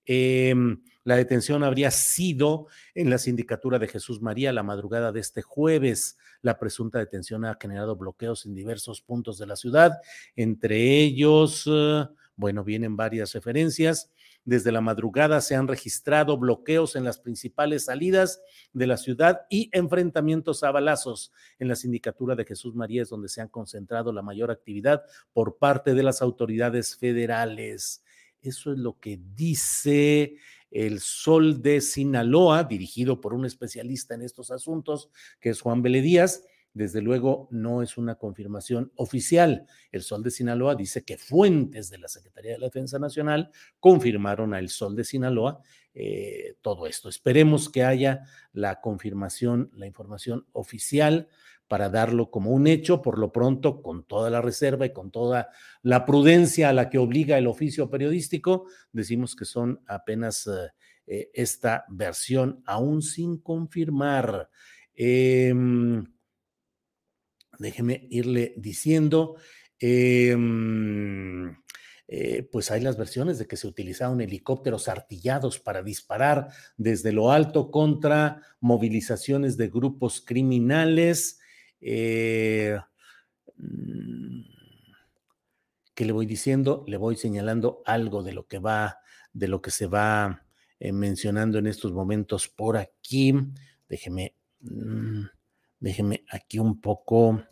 Em, 0.05 0.81
la 1.05 1.15
detención 1.15 1.63
habría 1.63 1.91
sido 1.91 2.67
en 2.95 3.11
la 3.11 3.19
sindicatura 3.19 3.77
de 3.77 3.87
Jesús 3.87 4.21
María 4.21 4.51
la 4.51 4.63
madrugada 4.63 5.11
de 5.11 5.19
este 5.19 5.43
jueves. 5.43 6.17
La 6.41 6.57
presunta 6.57 6.97
detención 6.97 7.45
ha 7.45 7.57
generado 7.61 7.95
bloqueos 7.95 8.47
en 8.47 8.55
diversos 8.55 9.01
puntos 9.01 9.37
de 9.37 9.45
la 9.45 9.55
ciudad, 9.55 9.93
entre 10.35 10.99
ellos, 11.01 11.69
eh, 11.71 12.07
bueno, 12.35 12.63
vienen 12.63 12.97
varias 12.97 13.31
referencias 13.33 14.11
Desde 14.43 14.71
la 14.71 14.81
madrugada 14.81 15.41
se 15.41 15.55
han 15.55 15.67
registrado 15.67 16.37
bloqueos 16.37 16.95
en 16.95 17.03
las 17.03 17.17
principales 17.17 17.85
salidas 17.85 18.41
de 18.73 18.85
la 18.85 18.97
ciudad 18.97 19.41
y 19.49 19.69
enfrentamientos 19.71 20.63
a 20.63 20.69
balazos. 20.69 21.31
En 21.57 21.67
la 21.67 21.75
sindicatura 21.75 22.35
de 22.35 22.45
Jesús 22.45 22.75
María 22.75 23.01
es 23.01 23.09
donde 23.09 23.29
se 23.29 23.41
han 23.41 23.47
concentrado 23.47 24.11
la 24.13 24.21
mayor 24.21 24.51
actividad 24.51 25.03
por 25.33 25.57
parte 25.57 25.95
de 25.95 26.03
las 26.03 26.21
autoridades 26.21 26.95
federales. 26.95 28.03
Eso 28.39 28.71
es 28.71 28.77
lo 28.77 28.99
que 28.99 29.19
dice 29.33 30.35
el 30.71 30.99
Sol 30.99 31.61
de 31.61 31.81
Sinaloa, 31.81 32.63
dirigido 32.63 33.21
por 33.21 33.33
un 33.33 33.45
especialista 33.45 34.15
en 34.15 34.21
estos 34.21 34.51
asuntos, 34.51 35.09
que 35.39 35.49
es 35.49 35.61
Juan 35.61 35.81
Vélez 35.81 36.03
Díaz. 36.03 36.43
Desde 36.73 37.01
luego 37.01 37.47
no 37.51 37.81
es 37.81 37.97
una 37.97 38.15
confirmación 38.15 38.91
oficial. 38.95 39.65
El 39.93 40.01
Sol 40.01 40.23
de 40.23 40.31
Sinaloa 40.31 40.75
dice 40.75 41.05
que 41.05 41.17
fuentes 41.17 41.89
de 41.89 41.97
la 41.97 42.09
Secretaría 42.09 42.51
de 42.51 42.59
la 42.59 42.67
Defensa 42.67 42.99
Nacional 42.99 43.49
confirmaron 43.79 44.53
a 44.53 44.59
El 44.59 44.67
Sol 44.69 44.93
de 44.93 45.05
Sinaloa 45.05 45.61
eh, 45.93 46.57
todo 46.61 46.85
esto. 46.85 47.07
Esperemos 47.07 47.69
que 47.69 47.85
haya 47.85 48.25
la 48.51 48.81
confirmación, 48.81 49.71
la 49.73 49.87
información 49.87 50.45
oficial 50.51 51.29
para 51.67 51.89
darlo 51.89 52.29
como 52.29 52.51
un 52.51 52.67
hecho, 52.67 53.01
por 53.01 53.17
lo 53.17 53.31
pronto, 53.31 53.81
con 53.81 54.03
toda 54.03 54.29
la 54.29 54.41
reserva 54.41 54.85
y 54.85 54.93
con 54.93 55.11
toda 55.11 55.49
la 55.81 56.05
prudencia 56.05 56.69
a 56.69 56.73
la 56.73 56.89
que 56.89 56.97
obliga 56.97 57.37
el 57.37 57.47
oficio 57.47 57.89
periodístico, 57.89 58.67
decimos 58.91 59.35
que 59.35 59.45
son 59.45 59.81
apenas 59.87 60.47
eh, 60.47 60.71
eh, 61.07 61.29
esta 61.33 61.85
versión, 61.89 62.61
aún 62.65 63.01
sin 63.01 63.37
confirmar. 63.37 64.49
Em, 64.93 66.05
déjeme 67.59 68.07
irle 68.09 68.53
diciendo. 68.57 69.35
Em, 69.79 71.55
eh, 72.07 72.47
pues 72.51 72.69
hay 72.69 72.81
las 72.81 72.97
versiones 72.97 73.39
de 73.39 73.47
que 73.47 73.57
se 73.57 73.67
utilizaron 73.67 74.21
helicópteros 74.21 74.87
artillados 74.87 75.59
para 75.59 75.81
disparar 75.81 76.49
desde 76.77 77.11
lo 77.11 77.31
alto 77.31 77.71
contra 77.71 78.41
movilizaciones 78.59 79.57
de 79.57 79.69
grupos 79.69 80.21
criminales. 80.21 81.39
Eh, 81.81 82.77
mm, 83.57 84.41
que 85.93 86.05
le 86.05 86.11
voy 86.11 86.25
diciendo, 86.25 86.83
le 86.87 86.97
voy 86.97 87.15
señalando 87.15 87.81
algo 87.85 88.23
de 88.23 88.33
lo 88.33 88.47
que 88.47 88.59
va, 88.59 88.99
de 89.33 89.47
lo 89.47 89.61
que 89.61 89.71
se 89.71 89.87
va 89.87 90.45
eh, 90.79 90.91
mencionando 90.91 91.57
en 91.57 91.67
estos 91.67 91.93
momentos 91.93 92.47
por 92.49 92.77
aquí. 92.77 93.33
Déjeme, 93.87 94.35
mm, 94.59 95.23
déjeme 95.79 96.25
aquí 96.29 96.59
un 96.59 96.81
poco. 96.81 97.43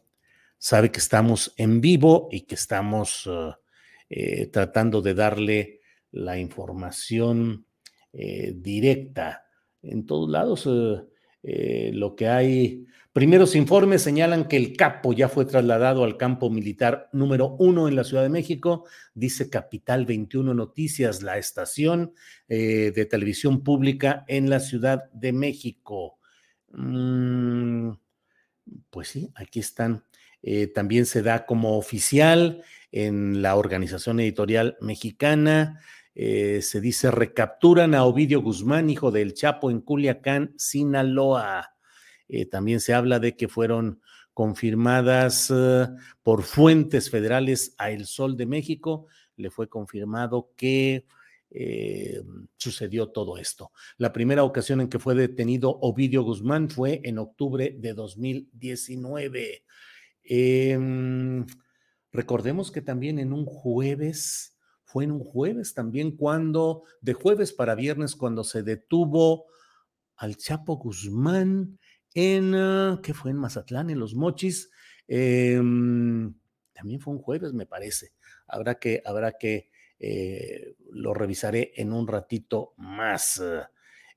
Sabe 0.58 0.92
que 0.92 1.00
estamos 1.00 1.54
en 1.58 1.80
vivo 1.82 2.30
y 2.32 2.42
que 2.42 2.56
estamos 2.56 3.30
eh, 4.10 4.48
tratando 4.48 5.02
de 5.02 5.14
darle 5.14 5.82
la 6.12 6.38
información 6.38 7.66
directa. 8.12 9.48
En 9.82 10.06
todos 10.06 10.30
lados, 10.30 10.68
lo 11.44 12.16
que 12.16 12.28
hay 12.28 12.86
Primeros 13.14 13.56
informes 13.56 14.02
señalan 14.02 14.48
que 14.48 14.58
el 14.58 14.76
capo 14.76 15.14
ya 15.14 15.30
fue 15.30 15.46
trasladado 15.46 16.04
al 16.04 16.18
campo 16.18 16.50
militar 16.50 17.10
número 17.14 17.56
uno 17.60 17.88
en 17.88 17.96
la 17.96 18.04
Ciudad 18.04 18.24
de 18.24 18.30
México, 18.30 18.86
dice 19.14 19.52
Capital 19.52 20.08
21 20.08 20.56
Noticias, 20.56 21.22
la 21.22 21.38
estación 21.38 22.16
eh, 22.48 22.92
de 22.92 23.06
televisión 23.06 23.64
pública 23.64 24.26
en 24.28 24.50
la 24.50 24.60
Ciudad 24.60 25.12
de 25.12 25.32
México. 25.32 26.18
Mm, 26.72 27.92
pues 28.90 29.10
sí, 29.10 29.30
aquí 29.36 29.60
están. 29.60 30.06
Eh, 30.42 30.66
también 30.66 31.06
se 31.06 31.22
da 31.22 31.46
como 31.46 31.78
oficial 31.78 32.64
en 32.92 33.44
la 33.44 33.58
organización 33.58 34.22
editorial 34.22 34.76
mexicana. 34.82 35.80
Eh, 36.16 36.62
se 36.62 36.80
dice 36.80 37.10
recapturan 37.10 37.96
a 37.96 38.06
Ovidio 38.06 38.42
Guzmán, 38.42 38.90
hijo 38.90 39.12
del 39.12 39.34
Chapo, 39.34 39.72
en 39.72 39.82
Culiacán, 39.82 40.54
Sinaloa. 40.58 41.74
Eh, 42.28 42.46
también 42.46 42.80
se 42.80 42.94
habla 42.94 43.20
de 43.20 43.36
que 43.36 43.48
fueron 43.48 44.02
confirmadas 44.34 45.52
eh, 45.54 45.88
por 46.22 46.44
fuentes 46.44 47.10
federales 47.10 47.76
a 47.78 47.92
El 47.92 48.06
Sol 48.06 48.38
de 48.38 48.46
México. 48.46 49.08
Le 49.36 49.50
fue 49.50 49.68
confirmado 49.68 50.52
que 50.56 51.06
sucedió 52.58 53.10
todo 53.10 53.38
esto. 53.38 53.72
La 53.98 54.12
primera 54.12 54.44
ocasión 54.44 54.82
en 54.82 54.90
que 54.90 54.98
fue 54.98 55.14
detenido 55.14 55.78
Ovidio 55.82 56.24
Guzmán 56.24 56.68
fue 56.68 57.00
en 57.04 57.20
octubre 57.20 57.76
de 57.78 57.94
2019. 57.94 59.64
Em, 60.24 61.46
recordemos 62.12 62.72
que 62.72 62.82
también 62.82 63.20
en 63.20 63.34
un 63.34 63.46
jueves, 63.46 64.53
fue 64.94 65.06
en 65.06 65.12
un 65.12 65.24
jueves 65.24 65.74
también 65.74 66.16
cuando, 66.16 66.84
de 67.02 67.14
jueves 67.14 67.52
para 67.52 67.74
viernes, 67.74 68.16
cuando 68.16 68.44
se 68.44 68.62
detuvo 68.62 69.48
al 70.18 70.38
Chapo 70.38 70.78
Guzmán 70.78 71.80
en, 72.14 72.54
ah, 72.54 73.00
¿qué 73.02 73.16
fue? 73.16 73.32
En 73.32 73.38
Mazatlán, 73.38 73.90
en 73.90 73.98
Los 73.98 74.14
Mochis. 74.14 74.70
Em, 75.08 76.36
también 76.74 77.00
fue 77.00 77.12
un 77.12 77.20
jueves, 77.20 77.54
me 77.54 77.66
parece. 77.66 78.12
Habrá 78.46 78.76
que, 78.76 79.02
habrá 79.04 79.32
que, 79.32 79.72
eh, 79.98 80.76
lo 80.92 81.16
revisaré 81.16 81.74
en 81.76 81.92
un 81.92 82.08
ratito 82.08 82.76
más. 82.78 83.42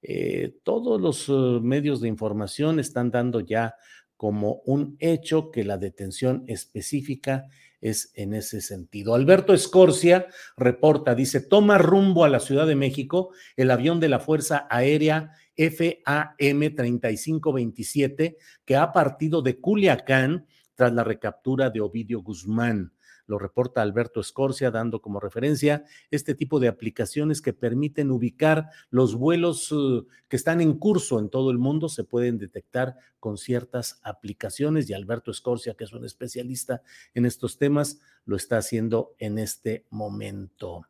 Eh, 0.03 0.59
todos 0.63 1.01
los 1.01 1.31
uh, 1.31 1.59
medios 1.63 2.03
de 2.03 2.09
información 2.09 2.81
están 2.81 3.11
dando 3.11 3.41
ya 3.41 3.77
como 4.19 4.61
un 4.67 4.99
hecho 5.01 5.51
que 5.51 5.65
la 5.65 5.79
detención 5.79 6.45
específica 6.49 7.47
es 7.89 8.13
en 8.15 8.35
ese 8.35 8.61
sentido. 8.61 9.15
Alberto 9.15 9.55
Escorcia 9.55 10.27
reporta, 10.57 11.15
dice, 11.15 11.41
toma 11.41 11.79
rumbo 11.79 12.25
a 12.25 12.29
la 12.29 12.41
Ciudad 12.41 12.67
de 12.67 12.77
México 12.77 13.31
el 13.57 13.71
avión 13.71 14.01
de 14.01 14.09
la 14.09 14.21
Fuerza 14.21 14.67
Aérea 14.71 15.33
FAM 15.57 16.35
3527 16.37 18.37
que 18.65 18.77
ha 18.77 18.93
partido 18.93 19.43
de 19.43 19.61
Culiacán 19.61 20.47
tras 20.75 20.93
la 20.93 21.05
recaptura 21.05 21.71
de 21.71 21.81
Ovidio 21.81 22.23
Guzmán. 22.23 22.93
Lo 23.27 23.39
reporta 23.39 23.83
Alberto 23.83 24.21
Escorcia, 24.21 24.71
dando 24.71 25.01
como 25.01 25.21
referencia 25.21 25.85
este 26.11 26.35
tipo 26.35 26.61
de 26.61 26.69
aplicaciones 26.69 27.43
que 27.43 27.53
permiten 27.53 28.11
ubicar 28.11 28.71
los 28.91 29.15
vuelos 29.15 29.71
uh, 29.73 30.07
que 30.29 30.37
están 30.37 30.61
en 30.61 30.79
curso 30.79 31.19
en 31.19 31.29
todo 31.29 31.51
el 31.51 31.59
mundo, 31.59 31.89
se 31.89 32.05
pueden 32.05 32.39
detectar 32.39 32.97
con 33.21 33.39
ciertas 33.39 34.01
aplicaciones 34.03 34.89
y 34.89 34.95
Alberto 34.95 35.31
Escorcia, 35.31 35.75
que 35.75 35.85
es 35.85 35.93
un 35.93 36.05
especialista 36.05 36.83
en 37.15 37.27
estos 37.27 37.59
temas, 37.59 38.01
lo 38.25 38.37
está 38.37 38.59
haciendo 38.59 39.15
en 39.19 39.39
este 39.39 39.87
momento. 39.91 40.87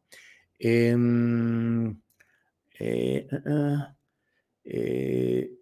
Em, 0.58 1.90
eh, 2.78 3.26
eh, 3.30 3.38
eh, 3.46 3.76
eh, 4.64 5.55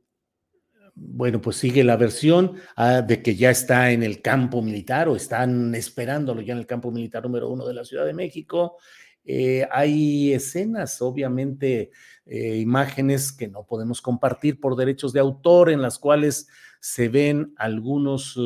bueno, 0.95 1.41
pues 1.41 1.57
sigue 1.57 1.83
la 1.83 1.97
versión 1.97 2.57
ah, 2.77 3.03
de 3.03 3.23
que 3.23 3.35
ya 3.35 3.51
está 3.51 3.91
en 3.91 4.03
el 4.03 4.23
campo 4.23 4.63
militar 4.63 5.09
o 5.09 5.17
están 5.17 5.75
esperándolo 5.75 6.41
ya 6.41 6.53
en 6.53 6.61
el 6.61 6.67
campo 6.67 6.93
militar 6.93 7.25
número 7.25 7.49
uno 7.51 7.67
de 7.67 7.75
la 7.75 7.85
Ciudad 7.85 8.07
de 8.07 8.15
México. 8.15 8.77
Eh, 9.25 9.67
hay 9.73 10.33
escenas, 10.33 11.03
obviamente, 11.03 11.91
eh, 12.27 12.57
imágenes 12.59 13.33
que 13.33 13.49
no 13.49 13.67
podemos 13.67 14.01
compartir 14.01 14.61
por 14.61 14.77
derechos 14.77 15.13
de 15.13 15.21
autor, 15.21 15.71
en 15.71 15.83
las 15.83 15.99
cuales 15.99 16.47
se 16.81 17.09
ven 17.09 17.55
algunos 17.57 18.39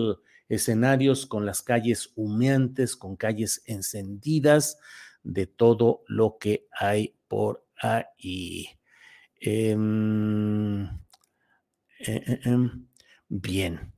escenarios 0.48 1.26
con 1.26 1.44
las 1.44 1.62
calles 1.62 2.12
humeantes, 2.14 2.96
con 2.96 3.16
calles 3.16 3.62
encendidas, 3.66 4.78
de 5.22 5.46
todo 5.46 6.04
lo 6.06 6.38
que 6.38 6.68
hay 6.72 7.14
por 7.26 7.66
ahí. 7.76 8.68
Eh, 12.00 12.22
eh, 12.26 12.40
em, 12.44 12.86
bien, 13.28 13.92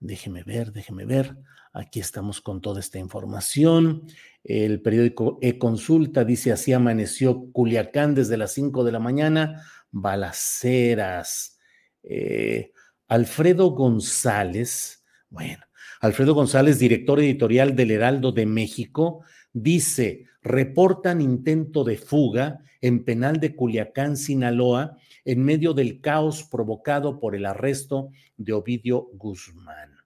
déjeme 0.00 0.42
ver, 0.42 0.72
déjeme 0.72 1.04
ver. 1.04 1.36
Aquí 1.72 2.00
estamos 2.00 2.40
con 2.40 2.60
toda 2.60 2.80
esta 2.80 2.98
información. 2.98 4.06
El 4.42 4.80
periódico 4.80 5.38
E-Consulta 5.40 6.24
dice 6.24 6.52
así 6.52 6.72
amaneció 6.72 7.50
Culiacán 7.52 8.14
desde 8.14 8.36
las 8.36 8.52
5 8.52 8.84
de 8.84 8.92
la 8.92 9.00
mañana, 9.00 9.62
balaceras. 9.90 11.58
Eh, 12.02 12.72
Alfredo 13.08 13.70
González, 13.70 15.04
bueno, 15.30 15.64
Alfredo 16.00 16.34
González, 16.34 16.78
director 16.78 17.18
editorial 17.20 17.74
del 17.74 17.90
Heraldo 17.90 18.32
de 18.32 18.46
México, 18.46 19.24
dice, 19.52 20.26
reportan 20.42 21.20
intento 21.20 21.84
de 21.84 21.96
fuga 21.96 22.60
en 22.80 23.04
penal 23.04 23.40
de 23.40 23.56
Culiacán, 23.56 24.16
Sinaloa, 24.16 24.98
en 25.24 25.42
medio 25.42 25.72
del 25.72 26.00
caos 26.00 26.44
provocado 26.44 27.18
por 27.18 27.34
el 27.34 27.46
arresto 27.46 28.10
de 28.36 28.52
Ovidio 28.52 29.08
Guzmán. 29.14 29.96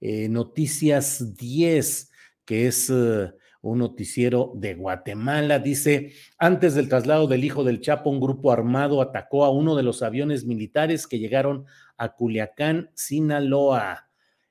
Eh, 0.00 0.28
Noticias 0.28 1.34
10, 1.36 2.10
que 2.44 2.66
es 2.66 2.90
eh, 2.90 3.32
un 3.62 3.78
noticiero 3.78 4.52
de 4.54 4.74
Guatemala, 4.74 5.58
dice, 5.58 6.12
antes 6.38 6.74
del 6.74 6.88
traslado 6.88 7.26
del 7.26 7.44
hijo 7.44 7.64
del 7.64 7.80
Chapo, 7.80 8.10
un 8.10 8.20
grupo 8.20 8.52
armado 8.52 9.00
atacó 9.00 9.44
a 9.44 9.50
uno 9.50 9.76
de 9.76 9.82
los 9.82 10.02
aviones 10.02 10.44
militares 10.44 11.06
que 11.06 11.18
llegaron 11.18 11.64
a 11.96 12.14
Culiacán, 12.14 12.90
Sinaloa. 12.94 14.08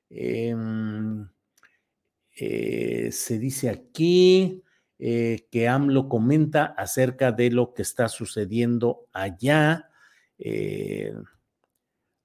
Em, 0.10 1.28
eh, 2.36 3.10
se 3.12 3.40
dice 3.40 3.70
aquí, 3.70 4.64
que 4.98 5.68
AMLO 5.68 6.08
comenta 6.08 6.64
acerca 6.78 7.34
de 7.34 7.52
lo 7.52 7.74
que 7.74 7.82
está 7.82 8.08
sucediendo 8.08 9.06
allá. 9.12 9.90
Eh, 10.46 11.14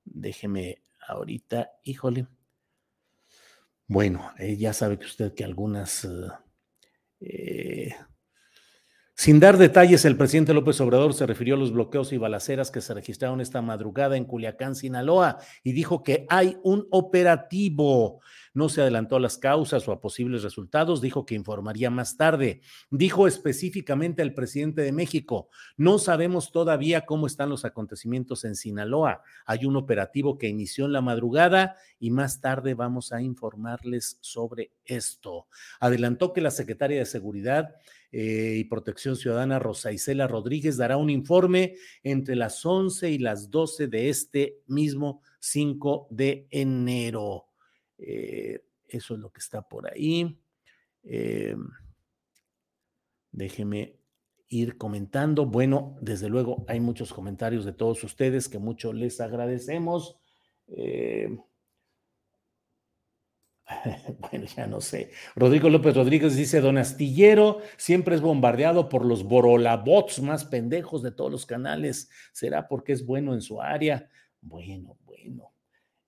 déjeme 0.04 0.82
ahorita, 1.06 1.70
híjole. 1.84 2.26
Bueno, 3.86 4.32
ya 4.38 4.72
sabe 4.72 4.98
que 4.98 5.06
usted 5.06 5.34
que 5.34 5.44
algunas 5.44 6.06
sin 9.18 9.40
dar 9.40 9.58
detalles, 9.58 10.04
el 10.04 10.16
presidente 10.16 10.54
López 10.54 10.80
Obrador 10.80 11.12
se 11.12 11.26
refirió 11.26 11.56
a 11.56 11.58
los 11.58 11.72
bloqueos 11.72 12.12
y 12.12 12.18
balaceras 12.18 12.70
que 12.70 12.80
se 12.80 12.94
registraron 12.94 13.40
esta 13.40 13.60
madrugada 13.60 14.16
en 14.16 14.24
Culiacán, 14.24 14.76
Sinaloa, 14.76 15.38
y 15.64 15.72
dijo 15.72 16.04
que 16.04 16.24
hay 16.28 16.56
un 16.62 16.86
operativo. 16.92 18.20
No 18.54 18.68
se 18.68 18.80
adelantó 18.80 19.16
a 19.16 19.20
las 19.20 19.38
causas 19.38 19.86
o 19.88 19.92
a 19.92 20.00
posibles 20.00 20.42
resultados, 20.42 21.00
dijo 21.00 21.26
que 21.26 21.34
informaría 21.34 21.90
más 21.90 22.16
tarde. 22.16 22.60
Dijo 22.90 23.26
específicamente 23.26 24.22
al 24.22 24.34
presidente 24.34 24.82
de 24.82 24.92
México, 24.92 25.48
no 25.76 25.98
sabemos 25.98 26.52
todavía 26.52 27.06
cómo 27.06 27.26
están 27.26 27.50
los 27.50 27.64
acontecimientos 27.64 28.44
en 28.44 28.54
Sinaloa. 28.54 29.22
Hay 29.46 29.64
un 29.64 29.76
operativo 29.76 30.38
que 30.38 30.48
inició 30.48 30.86
en 30.86 30.92
la 30.92 31.00
madrugada 31.00 31.76
y 31.98 32.10
más 32.10 32.40
tarde 32.40 32.74
vamos 32.74 33.12
a 33.12 33.22
informarles 33.22 34.18
sobre 34.20 34.72
esto. 34.84 35.46
Adelantó 35.80 36.32
que 36.32 36.40
la 36.40 36.50
secretaria 36.50 36.98
de 36.98 37.06
Seguridad 37.06 37.74
eh, 38.10 38.56
y 38.58 38.64
Protección 38.64 39.16
Ciudadana, 39.16 39.58
Rosa 39.58 39.92
Isela 39.92 40.26
Rodríguez, 40.26 40.76
dará 40.76 40.96
un 40.96 41.10
informe 41.10 41.74
entre 42.02 42.36
las 42.36 42.64
11 42.64 43.10
y 43.10 43.18
las 43.18 43.50
12 43.50 43.88
de 43.88 44.08
este 44.08 44.60
mismo 44.66 45.22
5 45.40 46.08
de 46.10 46.46
enero. 46.50 47.47
Eh, 47.98 48.64
eso 48.86 49.14
es 49.14 49.20
lo 49.20 49.30
que 49.30 49.40
está 49.40 49.62
por 49.62 49.88
ahí. 49.88 50.40
Eh, 51.02 51.56
déjeme 53.30 53.96
ir 54.48 54.78
comentando. 54.78 55.46
Bueno, 55.46 55.96
desde 56.00 56.28
luego 56.28 56.64
hay 56.68 56.80
muchos 56.80 57.12
comentarios 57.12 57.64
de 57.64 57.72
todos 57.72 58.02
ustedes 58.04 58.48
que 58.48 58.58
mucho 58.58 58.92
les 58.92 59.20
agradecemos. 59.20 60.18
bueno, 64.18 64.46
ya 64.46 64.66
no 64.66 64.80
sé. 64.80 65.10
Rodrigo 65.34 65.68
López 65.68 65.94
Rodríguez 65.94 66.36
dice, 66.36 66.60
don 66.60 66.78
Astillero 66.78 67.60
siempre 67.76 68.14
es 68.14 68.20
bombardeado 68.20 68.88
por 68.88 69.04
los 69.04 69.24
borolabots 69.24 70.20
más 70.20 70.44
pendejos 70.44 71.02
de 71.02 71.10
todos 71.10 71.30
los 71.30 71.46
canales. 71.46 72.10
¿Será 72.32 72.66
porque 72.66 72.92
es 72.92 73.04
bueno 73.04 73.34
en 73.34 73.42
su 73.42 73.60
área? 73.60 74.08
Bueno, 74.40 74.96
bueno. 75.04 75.52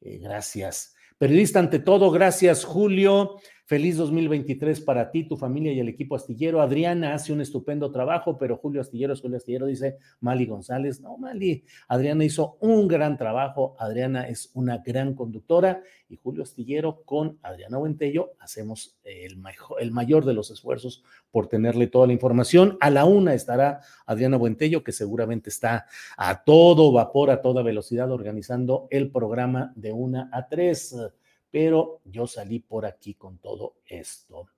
Eh, 0.01 0.19
gracias. 0.19 0.95
Periodista 1.21 1.59
ante 1.59 1.81
todo, 1.81 2.11
gracias 2.11 2.65
Julio. 2.65 3.37
Feliz 3.71 3.97
2023 3.99 4.81
para 4.81 5.13
ti, 5.13 5.23
tu 5.23 5.37
familia 5.37 5.73
y 5.73 5.79
el 5.79 5.89
equipo 5.89 6.17
astillero. 6.17 6.61
Adriana 6.61 7.15
hace 7.15 7.33
un 7.33 7.41
estupendo 7.41 7.93
trabajo, 7.93 8.37
pero 8.37 8.57
Julio 8.57 8.81
Astillero 8.81 9.15
Julio 9.15 9.37
Astillero, 9.37 9.67
dice 9.67 9.99
Mali 10.19 10.45
González. 10.45 11.01
No, 11.01 11.17
Mali, 11.17 11.63
Adriana 11.87 12.25
hizo 12.25 12.57
un 12.59 12.89
gran 12.89 13.17
trabajo. 13.17 13.77
Adriana 13.79 14.27
es 14.27 14.51
una 14.55 14.79
gran 14.79 15.15
conductora 15.15 15.85
y 16.09 16.17
Julio 16.17 16.43
Astillero 16.43 17.05
con 17.05 17.39
Adriana 17.45 17.79
Buentello 17.79 18.33
hacemos 18.41 18.99
el, 19.05 19.41
el 19.79 19.93
mayor 19.93 20.25
de 20.25 20.35
los 20.35 20.51
esfuerzos 20.51 21.05
por 21.31 21.47
tenerle 21.47 21.87
toda 21.87 22.09
la 22.09 22.13
información. 22.13 22.77
A 22.81 22.91
la 22.91 23.05
una 23.05 23.35
estará 23.35 23.83
Adriana 24.05 24.37
Buentello, 24.37 24.83
que 24.83 24.91
seguramente 24.91 25.49
está 25.49 25.87
a 26.17 26.43
todo 26.43 26.91
vapor, 26.91 27.31
a 27.31 27.41
toda 27.41 27.63
velocidad, 27.63 28.11
organizando 28.11 28.89
el 28.91 29.13
programa 29.13 29.73
de 29.77 29.93
una 29.93 30.29
a 30.33 30.49
tres 30.49 30.97
pero 31.51 32.01
yo 32.05 32.27
salí 32.27 32.61
por 32.61 32.87
aquí 32.87 33.15
con 33.15 33.39
todo 33.39 33.77
esto. 33.87 34.49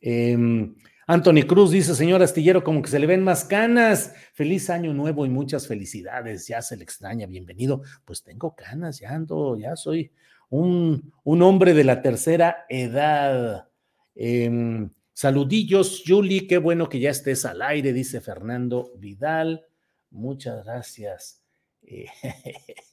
Em, 0.00 0.74
Anthony 1.06 1.42
Cruz 1.46 1.70
dice, 1.70 1.94
señor 1.94 2.22
Astillero, 2.22 2.64
como 2.64 2.82
que 2.82 2.90
se 2.90 2.98
le 2.98 3.06
ven 3.06 3.22
más 3.22 3.44
canas. 3.44 4.14
Feliz 4.34 4.70
año 4.70 4.94
nuevo 4.94 5.26
y 5.26 5.28
muchas 5.28 5.66
felicidades. 5.66 6.48
Ya 6.48 6.62
se 6.62 6.76
le 6.76 6.84
extraña, 6.84 7.26
bienvenido. 7.26 7.82
Pues 8.04 8.22
tengo 8.22 8.54
canas, 8.54 9.00
ya 9.00 9.10
ando, 9.10 9.56
ya 9.56 9.76
soy 9.76 10.10
un, 10.48 11.12
un 11.24 11.42
hombre 11.42 11.74
de 11.74 11.84
la 11.84 12.02
tercera 12.02 12.66
edad. 12.68 13.68
Em, 14.14 14.90
saludillos, 15.12 16.02
Julie, 16.06 16.46
qué 16.46 16.58
bueno 16.58 16.88
que 16.88 17.00
ya 17.00 17.10
estés 17.10 17.44
al 17.44 17.62
aire, 17.62 17.92
dice 17.92 18.20
Fernando 18.20 18.92
Vidal. 18.98 19.66
Muchas 20.10 20.64
gracias. 20.64 21.42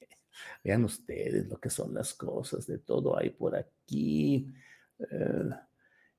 Vean 0.64 0.86
ustedes 0.86 1.48
lo 1.48 1.58
que 1.58 1.70
son 1.70 1.94
las 1.94 2.14
cosas, 2.14 2.68
de 2.68 2.80
todo 2.80 3.18
hay 3.18 3.30
por 3.30 3.56
aquí. 3.56 4.48
Eh, 5.00 5.50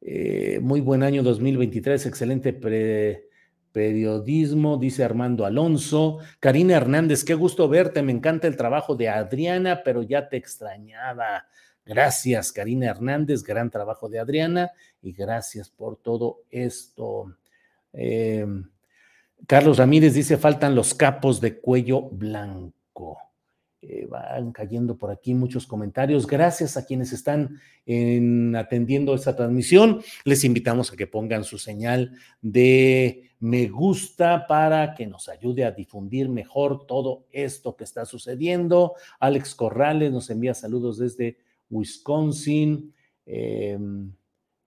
eh, 0.03 0.61
muy 0.61 0.81
buen 0.81 1.03
año 1.03 1.23
2023, 1.23 2.07
excelente 2.07 2.59
periodismo, 3.73 4.79
dice 4.79 5.05
Armando 5.05 5.45
Alonso. 5.45 6.19
Karina 6.41 6.77
Hernández, 6.77 7.25
qué 7.25 7.35
gusto 7.35 7.69
verte, 7.69 8.03
me 8.03 8.13
encanta 8.13 8.47
el 8.47 8.57
trabajo 8.57 8.97
de 8.97 9.09
Adriana, 9.09 9.83
pero 9.85 10.03
ya 10.03 10.29
te 10.29 10.37
extrañaba. 10.37 11.47
Gracias, 11.85 12.53
Karina 12.53 12.87
Hernández, 12.87 13.43
gran 13.43 13.71
trabajo 13.71 14.09
de 14.09 14.19
Adriana 14.19 14.71
y 15.03 15.13
gracias 15.13 15.69
por 15.69 15.97
todo 15.97 16.45
esto. 16.51 17.37
Eh, 17.93 18.47
Carlos 19.47 19.79
Ramírez 19.79 20.15
dice, 20.15 20.37
faltan 20.37 20.75
los 20.75 20.95
capos 20.95 21.41
de 21.41 21.59
cuello 21.59 22.03
blanco. 22.03 23.19
Eh, 23.83 24.07
van 24.07 24.53
cayendo 24.53 24.99
por 24.99 25.11
aquí 25.11 25.33
muchos 25.33 25.67
comentarios. 25.67 26.27
Gracias 26.27 26.77
a 26.77 26.85
quienes 26.85 27.13
están 27.13 27.59
atendiendo 28.55 29.15
esta 29.15 29.35
transmisión. 29.35 30.03
Les 30.25 30.45
invitamos 30.45 30.93
a 30.93 30.97
que 30.97 31.07
pongan 31.07 31.45
su 31.45 31.57
señal 31.57 32.13
de 32.43 33.31
me 33.41 33.69
gusta 33.69 34.47
para 34.47 34.95
que 34.95 35.07
nos 35.07 35.31
ayude 35.31 35.65
a 35.65 35.71
difundir 35.71 36.29
mejor 36.29 36.87
todo 36.87 37.25
esto 37.33 37.75
que 37.75 37.85
está 37.85 38.05
sucediendo. 38.05 38.97
Alex 39.19 39.55
Corrales 39.55 40.13
nos 40.13 40.29
envía 40.29 40.53
saludos 40.53 40.99
desde 40.99 41.39
Wisconsin. 41.71 42.93
Em, 43.25 44.13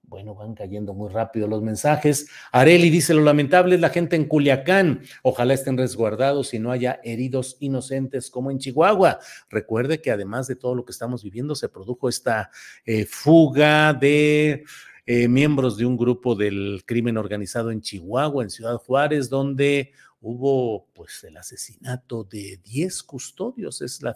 bueno, 0.04 0.36
van 0.36 0.54
cayendo 0.54 0.94
muy 0.94 1.10
rápido 1.10 1.48
los 1.48 1.62
mensajes. 1.62 2.28
Areli 2.52 2.90
dice, 2.90 3.14
lo 3.14 3.22
lamentable 3.22 3.76
es 3.76 3.82
la 3.82 3.90
gente 3.90 4.16
en 4.16 4.26
Culiacán. 4.26 5.02
Ojalá 5.24 5.54
estén 5.54 5.78
resguardados 5.78 6.54
y 6.54 6.60
no 6.60 6.72
haya 6.72 7.00
heridos 7.04 7.58
inocentes 7.60 8.30
como 8.30 8.52
en 8.52 8.60
Chihuahua. 8.60 9.20
Recuerde 9.50 10.02
que 10.02 10.12
además 10.12 10.48
de 10.48 10.56
todo 10.56 10.76
lo 10.76 10.86
que 10.86 10.92
estamos 10.92 11.24
viviendo, 11.24 11.56
se 11.56 11.70
produjo 11.70 12.10
esta 12.10 12.52
eh, 12.86 13.06
fuga 13.06 13.94
de... 13.94 14.64
Eh, 15.06 15.28
miembros 15.28 15.76
de 15.76 15.86
un 15.86 15.98
grupo 15.98 16.34
del 16.34 16.84
crimen 16.86 17.18
organizado 17.18 17.72
en 17.72 17.82
Chihuahua, 17.82 18.42
en 18.42 18.50
Ciudad 18.50 18.78
Juárez, 18.78 19.30
donde 19.30 19.92
hubo 20.22 20.88
pues 20.94 21.26
el 21.26 21.36
asesinato 21.36 22.24
de 22.24 22.62
10 22.64 23.04
custodios, 23.04 23.82
es 23.82 24.02
la, 24.02 24.16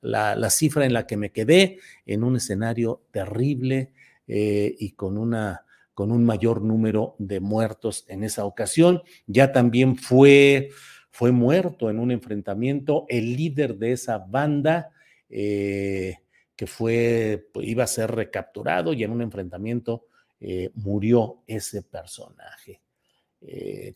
la, 0.00 0.34
la, 0.34 0.50
cifra 0.50 0.86
en 0.86 0.94
la 0.94 1.06
que 1.06 1.18
me 1.18 1.30
quedé, 1.30 1.78
en 2.06 2.24
un 2.24 2.36
escenario 2.36 3.02
terrible, 3.10 3.92
eh, 4.26 4.74
y 4.78 4.92
con 4.92 5.18
una 5.18 5.62
con 5.94 6.12
un 6.12 6.26
mayor 6.26 6.60
número 6.60 7.16
de 7.18 7.40
muertos 7.40 8.04
en 8.08 8.22
esa 8.22 8.44
ocasión. 8.44 9.02
Ya 9.26 9.50
también 9.50 9.96
fue, 9.96 10.68
fue 11.10 11.32
muerto 11.32 11.88
en 11.88 11.98
un 11.98 12.10
enfrentamiento 12.10 13.06
el 13.08 13.34
líder 13.34 13.76
de 13.76 13.92
esa 13.92 14.18
banda, 14.18 14.90
eh, 15.30 16.18
que 16.54 16.66
fue, 16.66 17.48
iba 17.54 17.84
a 17.84 17.86
ser 17.86 18.10
recapturado 18.10 18.92
y 18.92 19.04
en 19.04 19.10
un 19.10 19.22
enfrentamiento 19.22 20.08
eh, 20.38 20.70
murió 20.74 21.42
ese 21.46 21.80
personaje. 21.80 22.82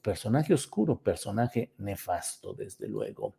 personaje 0.00 0.54
oscuro, 0.54 1.02
personaje 1.02 1.72
nefasto, 1.76 2.54
desde 2.54 2.88
luego. 2.88 3.34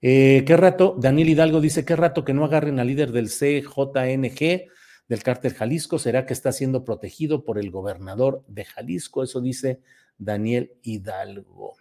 ¿Qué 0.00 0.56
rato? 0.56 0.94
Daniel 0.96 1.30
Hidalgo 1.30 1.60
dice, 1.60 1.84
¿qué 1.84 1.96
rato 1.96 2.24
que 2.24 2.34
no 2.34 2.44
agarren 2.44 2.78
al 2.78 2.86
líder 2.86 3.10
del 3.10 3.30
CJNG? 3.30 4.70
Del 5.08 5.22
cártel 5.22 5.54
Jalisco 5.54 5.98
será 5.98 6.26
que 6.26 6.32
está 6.32 6.52
siendo 6.52 6.84
protegido 6.84 7.44
por 7.44 7.58
el 7.58 7.70
gobernador 7.70 8.44
de 8.48 8.64
Jalisco, 8.64 9.22
eso 9.22 9.40
dice 9.40 9.80
Daniel 10.18 10.72
Hidalgo. 10.82 11.76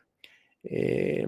Eh, 0.64 1.28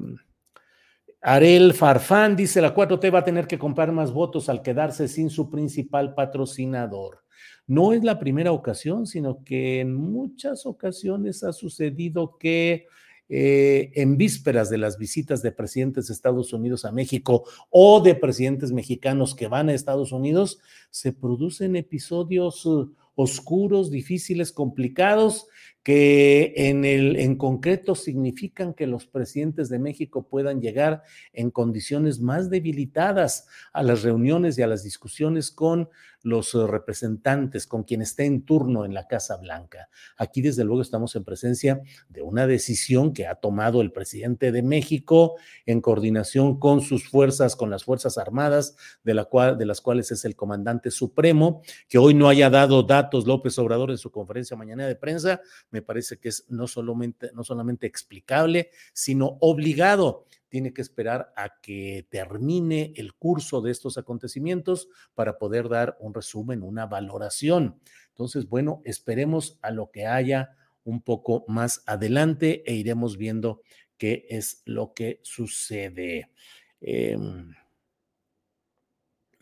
Arel 1.22 1.74
Farfán 1.74 2.36
dice, 2.36 2.62
la 2.62 2.76
4T 2.76 3.14
va 3.14 3.20
a 3.20 3.24
tener 3.24 3.48
que 3.48 3.58
comprar 3.58 3.92
más 3.92 4.12
votos 4.12 4.50
al 4.50 4.62
quedarse 4.62 5.08
sin 5.08 5.30
su 5.30 5.50
principal 5.50 6.14
patrocinador. 6.14 7.24
No 7.66 7.92
es 7.92 8.04
la 8.04 8.20
primera 8.20 8.52
ocasión, 8.52 9.06
sino 9.06 9.44
que 9.44 9.82
en 9.82 9.94
muchas 9.94 10.66
ocasiones 10.66 11.44
ha 11.44 11.52
sucedido 11.52 12.38
que 12.38 12.88
eh, 13.30 13.92
en 13.96 14.18
vísperas 14.18 14.70
de 14.70 14.78
las 14.78 14.98
visitas 14.98 15.42
de 15.42 15.52
presidentes 15.52 16.08
de 16.08 16.14
Estados 16.14 16.54
Unidos 16.54 16.86
a 16.86 16.92
México 16.92 17.44
o 17.70 18.00
de 18.00 18.16
presidentes 18.16 18.72
mexicanos 18.72 19.36
que 19.36 19.48
van 19.48 19.68
a 19.68 19.74
Estados 19.74 20.12
Unidos, 20.12 20.60
se 20.92 21.12
producen 21.12 21.76
episodios 21.76 22.66
uh, 22.66 22.94
oscuros, 23.16 23.92
difíciles, 23.92 24.52
complicados, 24.52 25.48
que 25.88 26.52
en, 26.58 26.84
el, 26.84 27.16
en 27.16 27.38
concreto 27.38 27.96
significan 27.96 28.74
que 28.74 28.88
los 28.88 29.08
presidentes 29.08 29.70
de 29.70 29.80
México 29.80 30.28
puedan 30.28 30.60
llegar 30.60 31.04
en 31.32 31.50
condiciones 31.50 32.20
más 32.20 32.50
debilitadas 32.50 33.48
a 33.72 33.84
las 33.84 34.04
reuniones 34.04 34.58
y 34.58 34.64
a 34.64 34.68
las 34.68 34.84
discusiones 34.84 35.50
con 35.50 35.88
los 36.24 36.54
eh, 36.56 36.68
representantes, 36.68 37.68
con 37.68 37.84
quien 37.84 38.02
esté 38.02 38.26
en 38.26 38.42
turno 38.44 38.84
en 38.84 38.94
la 38.94 39.08
Casa 39.08 39.38
Blanca. 39.38 39.90
Aquí, 40.18 40.42
desde 40.42 40.66
luego, 40.66 40.82
estamos 40.82 41.16
en 41.16 41.24
presencia 41.24 41.82
de 42.10 42.22
una 42.22 42.48
decisión 42.48 43.14
que 43.14 43.28
ha 43.28 43.36
tomado 43.36 43.82
el 43.82 43.94
presidente 43.94 44.52
de 44.52 44.64
México 44.64 45.36
en 45.66 45.80
coordinación 45.80 46.60
con 46.60 46.82
sus 46.82 47.08
fuerzas, 47.08 47.56
con 47.56 47.70
las 47.70 47.86
Fuerzas 47.86 48.18
Armadas, 48.18 48.76
de, 49.04 49.14
la 49.14 49.26
cual, 49.26 49.58
de 49.58 49.66
las 49.66 49.80
cuales 49.80 50.12
es 50.12 50.26
el 50.26 50.36
comandante 50.36 50.92
supremo, 50.92 51.62
que 51.88 51.98
hoy 51.98 52.14
no 52.14 52.28
haya 52.28 52.50
dado 52.50 52.84
datos 52.84 53.26
López 53.26 53.58
Obrador 53.58 53.92
en 53.92 53.98
su 53.98 54.12
conferencia 54.12 54.58
mañana 54.58 54.86
de 54.86 54.96
prensa, 54.96 55.40
parece 55.82 56.18
que 56.18 56.30
es 56.30 56.46
no 56.50 56.68
solamente, 56.68 57.32
no 57.34 57.44
solamente 57.44 57.88
explicable, 57.88 58.72
sino 58.94 59.38
obligado 59.42 60.26
tiene 60.50 60.74
que 60.74 60.82
esperar 60.82 61.34
a 61.36 61.60
que 61.62 62.08
termine 62.10 62.94
el 62.96 63.14
curso 63.14 63.62
de 63.62 63.72
estos 63.72 63.98
acontecimientos 63.98 64.90
para 65.14 65.38
poder 65.38 65.70
dar 65.70 65.98
un 66.00 66.14
resumen, 66.14 66.64
una 66.64 66.86
valoración. 66.86 67.80
Entonces, 68.10 68.48
bueno, 68.48 68.82
esperemos 68.86 69.60
a 69.62 69.72
lo 69.72 69.92
que 69.92 70.06
haya 70.06 70.56
un 70.84 71.02
poco 71.02 71.44
más 71.48 71.84
adelante 71.86 72.64
e 72.66 72.76
iremos 72.76 73.18
viendo 73.18 73.62
qué 73.98 74.26
es 74.30 74.62
lo 74.66 74.94
que 74.94 75.20
sucede. 75.22 76.32
Eh, 76.80 77.18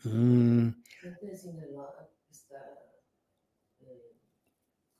mm, 0.02 0.68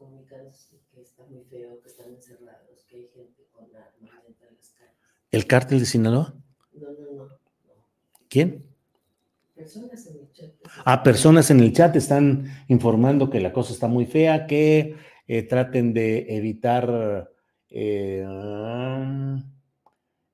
comunicándose 0.07 0.81
que 0.93 1.01
está 1.01 1.25
muy 1.25 1.43
feo, 1.45 1.81
que 1.83 1.89
están 1.89 2.13
encerrados, 2.13 2.85
que 2.89 2.97
hay 2.97 3.09
gente 3.09 3.47
con 3.53 3.65
armas 3.65 4.25
dentro 4.25 4.47
de 4.49 4.57
las 4.57 4.69
calles. 4.71 4.95
¿El 5.31 5.47
cártel 5.47 5.81
de 5.81 5.87
Sinaloa? 5.87 6.35
No, 6.73 6.87
no, 6.93 7.25
no. 7.25 7.39
¿Quién? 8.29 8.65
Personas 9.55 10.07
en 10.07 10.19
el 10.19 10.33
chat. 10.33 10.51
Ah, 10.85 11.03
personas 11.03 11.51
en 11.51 11.61
el 11.61 11.73
chat 11.73 11.97
están 11.97 12.65
informando 12.69 13.31
que 13.31 13.41
la 13.41 13.53
cosa 13.53 13.73
está 13.73 13.89
muy 13.89 14.07
fea, 14.07 14.47
que 14.47 14.97
eh, 15.27 15.43
traten 15.43 15.93
de 15.93 16.37
evitar 16.37 17.33
eh, 17.71 18.25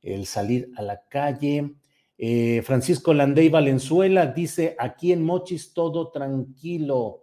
el 0.03 0.27
salir 0.27 0.71
a 0.77 0.83
la 0.83 1.03
calle. 1.09 1.77
Eh, 2.19 2.63
Francisco 2.63 3.15
Landey 3.15 3.49
Valenzuela 3.49 4.27
dice, 4.27 4.77
aquí 4.79 5.13
en 5.13 5.23
Mochis 5.25 5.73
todo 5.73 6.11
tranquilo. 6.11 7.22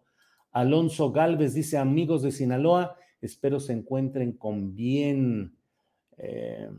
Alonso 0.52 1.12
Galvez 1.12 1.54
dice, 1.54 1.78
amigos 1.78 2.24
de 2.24 2.32
Sinaloa, 2.32 2.98
espero 3.22 3.60
se 3.60 3.74
encuentren 3.74 4.34
con 4.34 4.76
bien. 4.76 5.56
Eh, 6.18 6.70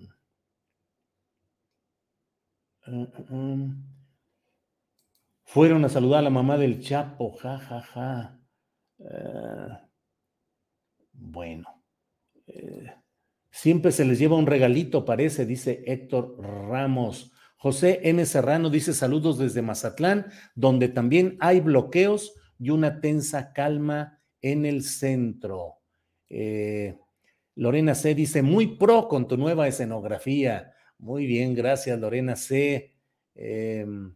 uh, 2.87 2.93
uh, 2.93 3.35
uh. 3.35 3.75
fueron 5.45 5.85
a 5.85 5.89
saludar 5.89 6.21
a 6.21 6.23
la 6.23 6.31
mamá 6.31 6.59
del 6.59 6.81
Chapo, 6.81 7.33
ja, 7.33 7.59
ja, 7.59 7.81
ja. 7.81 8.41
Eh, 8.99 9.79
bueno. 11.13 11.83
Eh, 12.47 12.93
siempre 13.51 13.93
se 13.93 14.05
les 14.05 14.19
lleva 14.19 14.37
un 14.37 14.47
regalito, 14.47 15.05
parece, 15.05 15.47
dice 15.47 15.83
Héctor 15.87 16.37
Ramos. 16.39 17.33
José 17.57 18.01
M. 18.05 18.25
Serrano 18.25 18.71
dice 18.71 18.95
saludos 18.95 19.39
desde 19.39 19.61
Mazatlán, 19.61 20.27
donde 20.55 20.89
también 20.89 21.37
hay 21.41 21.61
bloqueos 21.61 22.35
y 22.61 22.71
una 22.71 23.01
tensa 23.01 23.53
calma 23.53 24.23
en 24.43 24.67
el 24.67 24.85
centro. 24.85 25.79
Eh, 26.29 26.97
Lorena 27.57 27.95
C. 27.95 28.15
dice, 28.15 28.43
muy 28.43 28.77
pro 28.77 29.09
con 29.09 29.27
tu 29.27 29.37
nueva 29.37 29.67
escenografía. 29.67 30.75
Muy 30.99 31.27
bien, 31.27 31.55
gracias 31.55 31.99
Lorena 31.99 32.37
C. 32.37 32.93
Em, 33.35 34.15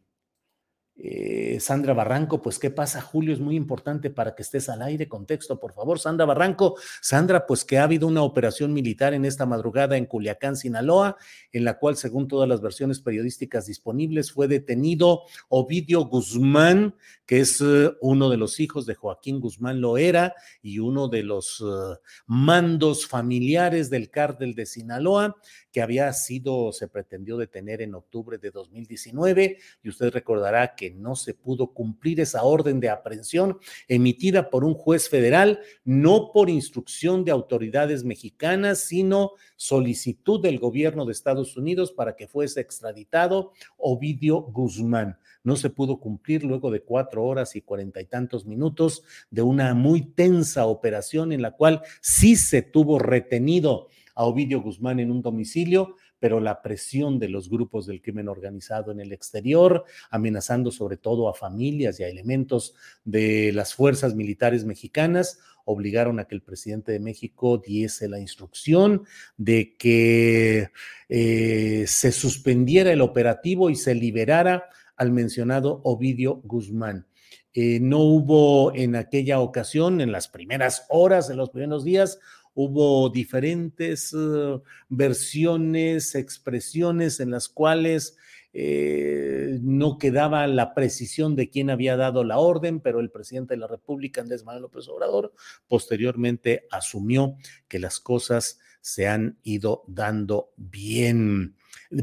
eh, 0.97 1.59
Sandra 1.61 1.93
Barranco, 1.93 2.41
pues 2.41 2.61
¿qué 2.61 2.71
pasa, 2.71 3.01
Julio? 3.01 3.35
Es 3.35 3.41
muy 3.41 3.57
importante 3.57 4.11
para 4.11 4.35
que 4.35 4.43
estés 4.43 4.69
al 4.69 4.81
aire. 4.81 5.09
Contexto, 5.09 5.59
por 5.59 5.73
favor. 5.73 5.99
Sandra 5.99 6.25
Barranco. 6.25 6.77
Sandra, 7.01 7.47
pues 7.47 7.65
que 7.65 7.79
ha 7.79 7.85
habido 7.85 8.07
una 8.07 8.23
operación 8.23 8.73
militar 8.73 9.13
en 9.13 9.25
esta 9.25 9.45
madrugada 9.45 9.97
en 9.97 10.07
Culiacán, 10.07 10.57
Sinaloa, 10.57 11.17
en 11.53 11.65
la 11.65 11.79
cual, 11.79 11.97
según 11.97 12.29
todas 12.29 12.49
las 12.49 12.61
versiones 12.61 13.01
periodísticas 13.01 13.67
disponibles, 13.67 14.33
fue 14.33 14.47
detenido 14.47 15.23
Ovidio 15.49 16.05
Guzmán, 16.05 16.95
que 17.27 17.41
es 17.41 17.61
uh, 17.61 17.97
uno 18.01 18.31
de 18.31 18.37
los 18.37 18.61
hijos 18.61 18.87
de 18.87 18.95
Joaquín 18.95 19.41
Guzmán 19.41 19.81
Loera 19.81 20.35
y 20.63 20.79
uno 20.79 21.09
de 21.09 21.23
los 21.25 21.61
uh, 21.61 21.97
mandos 22.27 23.07
familiares 23.07 23.91
del 23.91 24.11
cártel 24.11 24.55
de 24.55 24.67
Sinaloa, 24.67 25.37
que 25.73 25.83
había 25.83 26.13
sido, 26.13 26.73
se 26.73 26.87
pretendió 26.87 27.37
detener 27.37 27.83
en 27.83 27.95
octubre 27.95 28.39
de 28.39 28.51
2019, 28.51 29.59
y 29.83 29.89
usted 29.89 30.13
recordará 30.13 30.77
que 30.77 30.84
no 30.91 31.17
se 31.17 31.35
pudo 31.35 31.73
cumplir 31.73 32.21
esa 32.21 32.43
orden 32.43 32.81
de 32.81 32.91
aprehensión 32.91 33.59
emitida 33.89 34.51
por 34.51 34.65
un 34.65 34.75
juez 34.75 35.09
federal, 35.09 35.61
no 35.85 36.31
por 36.33 36.51
instrucción 36.51 37.25
de 37.25 37.33
autoridades 37.33 38.05
mexicanas, 38.05 38.81
sino 38.81 39.33
solicitud 39.57 40.41
del 40.41 40.59
gobierno 40.59 41.05
de 41.05 41.13
Estados 41.13 41.57
Unidos 41.57 41.93
para 41.93 42.17
que 42.17 42.29
fuese 42.29 42.61
extraditado 42.61 43.53
Ovidio 43.77 44.41
Guzmán. 44.41 45.19
No 45.43 45.57
se 45.57 45.71
pudo 45.71 46.01
cumplir 46.01 46.43
luego 46.43 46.71
de 46.71 46.83
cuatro 46.83 47.25
horas 47.25 47.55
y 47.55 47.61
cuarenta 47.61 48.01
y 48.01 48.07
tantos 48.07 48.47
minutos 48.47 49.03
de 49.31 49.43
una 49.43 49.75
muy 49.75 50.03
tensa 50.03 50.67
operación 50.67 51.33
en 51.33 51.43
la 51.43 51.53
cual 51.53 51.83
sí 52.01 52.37
se 52.37 52.63
tuvo 52.63 52.99
retenido 52.99 53.89
a 54.15 54.25
Ovidio 54.25 54.63
Guzmán 54.63 55.01
en 55.01 55.11
un 55.11 55.23
domicilio, 55.23 55.97
pero 56.25 56.41
la 56.41 56.63
presión 56.63 57.19
de 57.19 57.29
los 57.29 57.51
grupos 57.51 57.85
del 57.85 58.01
crimen 58.01 58.29
organizado 58.29 58.91
en 58.91 58.99
el 58.99 59.13
exterior, 59.13 59.85
amenazando 60.09 60.71
sobre 60.71 60.97
todo 60.97 61.29
a 61.29 61.35
familias 61.35 62.01
y 62.01 62.05
a 62.05 62.09
elementos 62.09 62.75
de 63.05 63.53
las 63.53 63.75
fuerzas 63.75 64.15
militares 64.15 64.65
mexicanas, 64.65 65.39
obligaron 65.67 66.19
a 66.19 66.25
que 66.25 66.35
el 66.35 66.41
presidente 66.41 66.93
de 66.93 66.99
México 66.99 67.59
diese 67.59 68.09
la 68.09 68.21
instrucción 68.21 69.05
de 69.37 69.77
que 69.77 70.71
eh, 71.11 71.85
se 71.87 72.11
suspendiera 72.11 72.91
el 72.91 73.03
operativo 73.03 73.69
y 73.69 73.77
se 73.77 73.95
liberara 73.95 74.65
al 74.97 75.13
mencionado 75.13 75.83
Ovidio 75.85 76.37
Guzmán. 76.37 77.07
Eh, 77.53 77.81
no 77.83 77.99
hubo 77.99 78.75
en 78.75 78.97
aquella 78.97 79.41
ocasión, 79.41 80.01
en 80.01 80.11
las 80.11 80.29
primeras 80.29 80.87
horas, 80.89 81.29
en 81.29 81.37
los 81.37 81.51
primeros 81.51 81.85
días, 81.85 82.19
hubo 82.55 83.11
diferentes 83.11 84.13
uh, 84.13 84.63
versiones, 84.89 86.15
expresiones 86.15 87.21
en 87.21 87.31
las 87.31 87.49
cuales 87.49 88.17
eh, 88.57 89.59
no 89.63 89.99
quedaba 89.99 90.47
la 90.47 90.75
precisión 90.75 91.35
de 91.35 91.51
quién 91.51 91.71
había 91.71 91.97
dado 91.97 92.23
la 92.23 92.39
orden, 92.39 92.79
pero 92.79 93.01
el 93.01 93.11
presidente 93.11 93.55
de 93.55 93.61
la 93.61 93.67
República, 93.67 94.21
Andrés 94.21 94.45
Manuel 94.45 94.63
López 94.63 94.89
Obrador, 94.89 95.35
posteriormente 95.67 96.69
asumió 96.71 97.37
que 97.67 97.81
las 97.81 97.99
cosas 97.99 98.61
se 98.81 99.09
han 99.09 99.39
ido 99.43 99.83
dando 99.89 100.53
bien. 100.57 101.57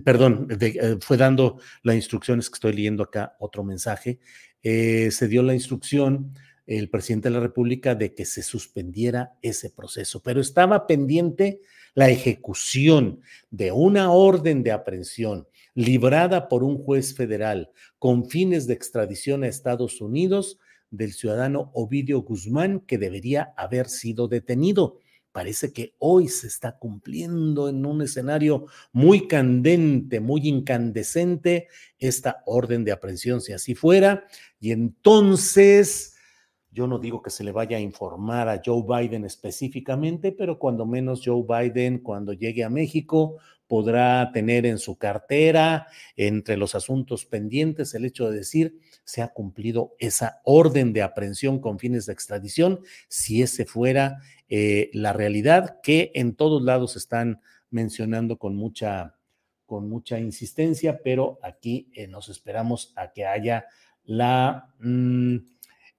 Perdón, 0.03 0.47
de, 0.47 0.97
fue 0.99 1.15
dando 1.15 1.59
las 1.83 1.95
instrucciones 1.95 2.49
que 2.49 2.55
estoy 2.55 2.73
leyendo 2.73 3.03
acá, 3.03 3.37
otro 3.39 3.63
mensaje. 3.63 4.19
Eh, 4.61 5.09
se 5.11 5.29
dio 5.29 5.43
la 5.43 5.53
instrucción 5.53 6.33
el 6.65 6.89
presidente 6.89 7.29
de 7.29 7.35
la 7.35 7.41
República 7.41 7.95
de 7.95 8.13
que 8.13 8.25
se 8.25 8.43
suspendiera 8.43 9.33
ese 9.41 9.69
proceso, 9.69 10.21
pero 10.21 10.41
estaba 10.41 10.87
pendiente 10.87 11.61
la 11.93 12.09
ejecución 12.09 13.21
de 13.49 13.71
una 13.71 14.11
orden 14.11 14.63
de 14.63 14.71
aprehensión 14.71 15.47
librada 15.73 16.47
por 16.49 16.63
un 16.63 16.77
juez 16.77 17.15
federal 17.15 17.71
con 17.97 18.29
fines 18.29 18.67
de 18.67 18.73
extradición 18.73 19.43
a 19.43 19.47
Estados 19.47 20.01
Unidos 20.01 20.59
del 20.89 21.13
ciudadano 21.13 21.71
Ovidio 21.73 22.21
Guzmán, 22.21 22.81
que 22.81 22.97
debería 22.97 23.53
haber 23.55 23.87
sido 23.87 24.27
detenido. 24.27 24.99
Parece 25.31 25.71
que 25.71 25.95
hoy 25.97 26.27
se 26.27 26.47
está 26.47 26.77
cumpliendo 26.77 27.69
en 27.69 27.85
un 27.85 28.01
escenario 28.01 28.65
muy 28.91 29.27
candente, 29.29 30.19
muy 30.19 30.41
incandescente, 30.49 31.69
esta 31.99 32.43
orden 32.45 32.83
de 32.83 32.91
aprehensión, 32.91 33.39
si 33.39 33.53
así 33.53 33.73
fuera. 33.73 34.25
Y 34.59 34.71
entonces 34.71 36.15
yo 36.71 36.87
no 36.87 36.99
digo 36.99 37.21
que 37.21 37.29
se 37.29 37.43
le 37.43 37.51
vaya 37.51 37.77
a 37.77 37.81
informar 37.81 38.47
a 38.47 38.61
Joe 38.63 38.83
Biden 38.87 39.25
específicamente, 39.25 40.31
pero 40.31 40.57
cuando 40.57 40.85
menos 40.85 41.21
Joe 41.23 41.43
Biden, 41.43 41.99
cuando 41.99 42.31
llegue 42.31 42.63
a 42.63 42.69
México, 42.69 43.37
podrá 43.67 44.31
tener 44.33 44.65
en 44.65 44.79
su 44.79 44.97
cartera, 44.97 45.87
entre 46.15 46.57
los 46.57 46.75
asuntos 46.75 47.25
pendientes, 47.25 47.93
el 47.93 48.05
hecho 48.05 48.29
de 48.29 48.37
decir, 48.37 48.79
se 49.03 49.21
ha 49.21 49.29
cumplido 49.29 49.95
esa 49.99 50.41
orden 50.43 50.93
de 50.93 51.01
aprehensión 51.01 51.59
con 51.59 51.79
fines 51.79 52.05
de 52.05 52.13
extradición, 52.13 52.79
si 53.07 53.41
ese 53.41 53.65
fuera 53.65 54.17
eh, 54.49 54.89
la 54.93 55.13
realidad 55.13 55.79
que 55.81 56.11
en 56.15 56.35
todos 56.35 56.61
lados 56.61 56.95
están 56.95 57.41
mencionando 57.69 58.37
con 58.37 58.55
mucha, 58.55 59.15
con 59.65 59.89
mucha 59.89 60.19
insistencia, 60.19 61.01
pero 61.03 61.39
aquí 61.41 61.89
eh, 61.93 62.07
nos 62.07 62.29
esperamos 62.29 62.93
a 62.95 63.11
que 63.11 63.25
haya 63.25 63.65
la... 64.03 64.73
Mmm, 64.79 65.37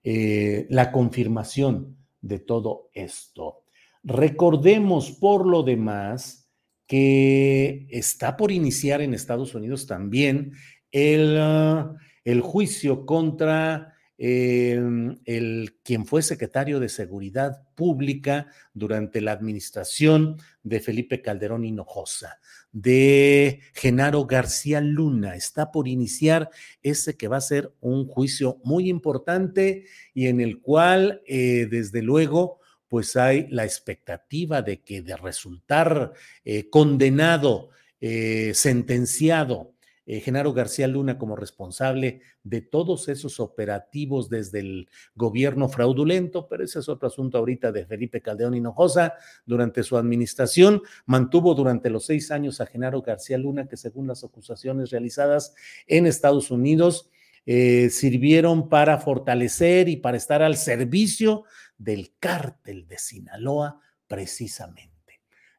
eh, 0.05 0.67
la 0.71 0.91
confirmación 0.91 1.97
de 2.21 2.39
todo 2.39 2.91
esto. 2.93 3.65
Recordemos 4.03 5.13
por 5.13 5.47
lo 5.47 5.63
demás 5.63 6.51
que 6.87 7.87
está 7.91 8.37
por 8.37 8.51
iniciar 8.51 9.01
en 9.01 9.15
Estados 9.15 9.55
Unidos 9.55 9.87
también 9.87 10.53
el, 10.91 11.39
ah, 11.39 11.95
el 12.25 12.41
juicio 12.41 13.07
contra 13.07 13.95
em, 14.25 15.19
el 15.25 15.75
quien 15.83 16.07
fue 16.07 16.23
secretario 16.23 16.79
de 16.79 16.89
Seguridad 16.89 17.67
Pública 17.75 18.47
durante 18.73 19.21
la 19.21 19.33
administración 19.33 20.37
de 20.63 20.79
Felipe 20.79 21.23
Calderón 21.23 21.65
Hinojosa, 21.65 22.39
de 22.71 23.63
Genaro 23.75 24.25
García 24.27 24.81
Luna. 24.81 25.35
Está 25.35 25.73
por 25.73 25.89
iniciar 25.89 26.51
ese 26.85 27.17
que 27.17 27.27
va 27.27 27.39
a 27.39 27.41
ser 27.41 27.75
un 27.81 28.07
juicio 28.07 28.61
muy 28.63 28.89
importante 28.89 29.87
y 30.15 30.29
en 30.29 30.41
el 30.41 30.61
cual, 30.61 31.21
eh, 31.27 31.67
desde 31.69 32.01
luego, 32.01 32.61
pues 32.87 33.17
hay 33.17 33.49
la 33.49 33.65
expectativa 33.65 34.63
de 34.63 34.83
que 34.83 35.03
de 35.03 35.17
resultar 35.17 36.13
eh, 36.45 36.71
condenado, 36.71 37.71
eh, 38.01 38.53
sentenciado, 38.55 39.72
eh, 40.07 40.21
Genaro 40.21 40.53
García 40.53 40.89
Luna 40.89 41.19
como 41.19 41.37
responsable 41.37 42.21
de 42.43 42.61
todos 42.61 43.09
esos 43.09 43.41
operativos 43.41 44.29
desde 44.29 44.61
el 44.61 44.89
gobierno 45.15 45.69
fraudulento, 45.69 46.49
pero 46.49 46.65
ese 46.65 46.81
es 46.81 46.89
otro 46.89 47.09
asunto 47.09 47.39
ahorita 47.39 47.73
de 47.73 47.87
Felipe 47.87 48.21
Caldeón 48.21 48.55
Hinojosa. 48.55 49.15
Durante 49.47 49.83
su 49.83 49.97
administración 49.97 50.83
mantuvo 51.07 51.55
durante 51.55 51.91
los 51.91 52.07
seis 52.07 52.31
años 52.31 52.61
a 52.61 52.67
Genaro 52.67 53.03
García 53.03 53.39
Luna, 53.39 53.69
que 53.69 53.77
según 53.77 54.07
las 54.07 54.25
acusaciones 54.25 54.91
realizadas 54.91 55.55
en 55.87 56.07
Estados 56.07 56.51
Unidos, 56.51 57.09
sirvieron 57.45 58.69
para 58.69 58.99
fortalecer 58.99 59.89
y 59.89 59.97
para 59.97 60.17
estar 60.17 60.43
al 60.43 60.57
servicio 60.57 61.43
del 61.77 62.15
cártel 62.21 62.87
de 62.87 62.99
Sinaloa 62.99 63.81
precisamente. 64.07 64.92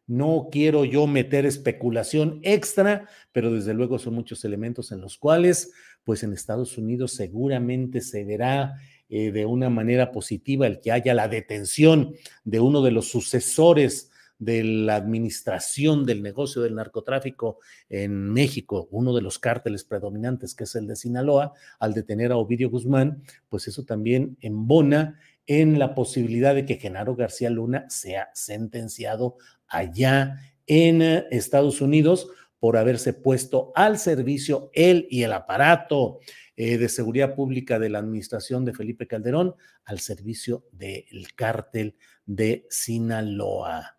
No 0.05 0.49
quiero 0.51 0.85
yo 0.85 1.07
meter 1.07 1.45
especulación 1.45 2.39
extra, 2.43 3.07
pero 3.31 3.53
desde 3.53 3.73
luego 3.73 3.99
son 3.99 4.15
muchos 4.15 4.43
elementos 4.43 4.91
en 4.91 5.01
los 5.01 5.17
cuales, 5.17 5.71
pues 6.03 6.23
en 6.23 6.33
Estados 6.33 6.77
Unidos 6.77 7.13
seguramente 7.13 8.01
se 8.01 8.25
verá 8.25 8.75
eh, 9.09 9.31
de 9.31 9.45
una 9.45 9.69
manera 9.69 10.11
positiva 10.11 10.67
el 10.67 10.81
que 10.81 10.91
haya 10.91 11.13
la 11.13 11.27
detención 11.27 12.15
de 12.43 12.59
uno 12.59 12.81
de 12.81 12.91
los 12.91 13.09
sucesores 13.09 14.09
de 14.39 14.63
la 14.63 14.95
administración 14.95 16.05
del 16.05 16.21
negocio 16.21 16.61
del 16.61 16.75
narcotráfico 16.75 17.59
en 17.89 18.31
México, 18.31 18.87
uno 18.91 19.13
de 19.13 19.21
los 19.21 19.39
cárteles 19.39 19.83
predominantes, 19.83 20.53
que 20.55 20.65
es 20.65 20.75
el 20.75 20.87
de 20.87 20.95
Sinaloa, 20.95 21.53
al 21.79 21.93
detener 21.93 22.31
a 22.31 22.37
Ovidio 22.37 22.69
Guzmán, 22.69 23.23
pues 23.49 23.67
eso 23.67 23.83
también 23.83 24.37
embona 24.41 25.19
en 25.47 25.79
la 25.79 25.93
posibilidad 25.95 26.55
de 26.55 26.65
que 26.65 26.77
Genaro 26.77 27.15
García 27.15 27.49
Luna 27.49 27.85
sea 27.89 28.29
sentenciado 28.33 29.37
allá 29.67 30.37
en 30.67 31.01
eh, 31.01 31.25
Estados 31.31 31.81
Unidos 31.81 32.29
por 32.59 32.77
haberse 32.77 33.13
puesto 33.13 33.73
al 33.75 33.97
servicio 33.97 34.71
él 34.73 35.07
y 35.09 35.23
el 35.23 35.33
aparato 35.33 36.19
eh, 36.55 36.77
de 36.77 36.87
seguridad 36.87 37.35
pública 37.35 37.77
de 37.77 37.89
la 37.89 37.99
administración 37.99 38.63
de 38.63 38.73
Felipe 38.73 39.07
Calderón 39.07 39.55
al 39.83 39.99
servicio 39.99 40.65
del 40.71 41.33
cártel 41.35 41.97
de 42.25 42.65
Sinaloa. 42.69 43.97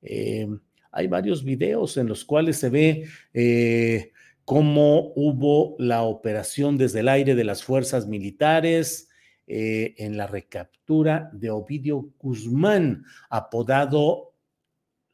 Eh, 0.00 0.48
hay 0.92 1.08
varios 1.08 1.44
videos 1.44 1.98
en 1.98 2.06
los 2.06 2.24
cuales 2.24 2.56
se 2.56 2.70
ve 2.70 4.12
cómo 4.46 5.12
hubo 5.14 5.76
la 5.78 6.04
operación 6.04 6.78
desde 6.78 7.00
el 7.00 7.08
aire 7.08 7.34
de 7.34 7.44
las 7.44 7.62
fuerzas 7.62 8.06
militares, 8.06 9.05
eh, 9.46 9.94
en 9.98 10.16
la 10.16 10.26
recaptura 10.26 11.30
de 11.32 11.50
Ovidio 11.50 12.10
Guzmán, 12.18 13.04
apodado, 13.30 14.34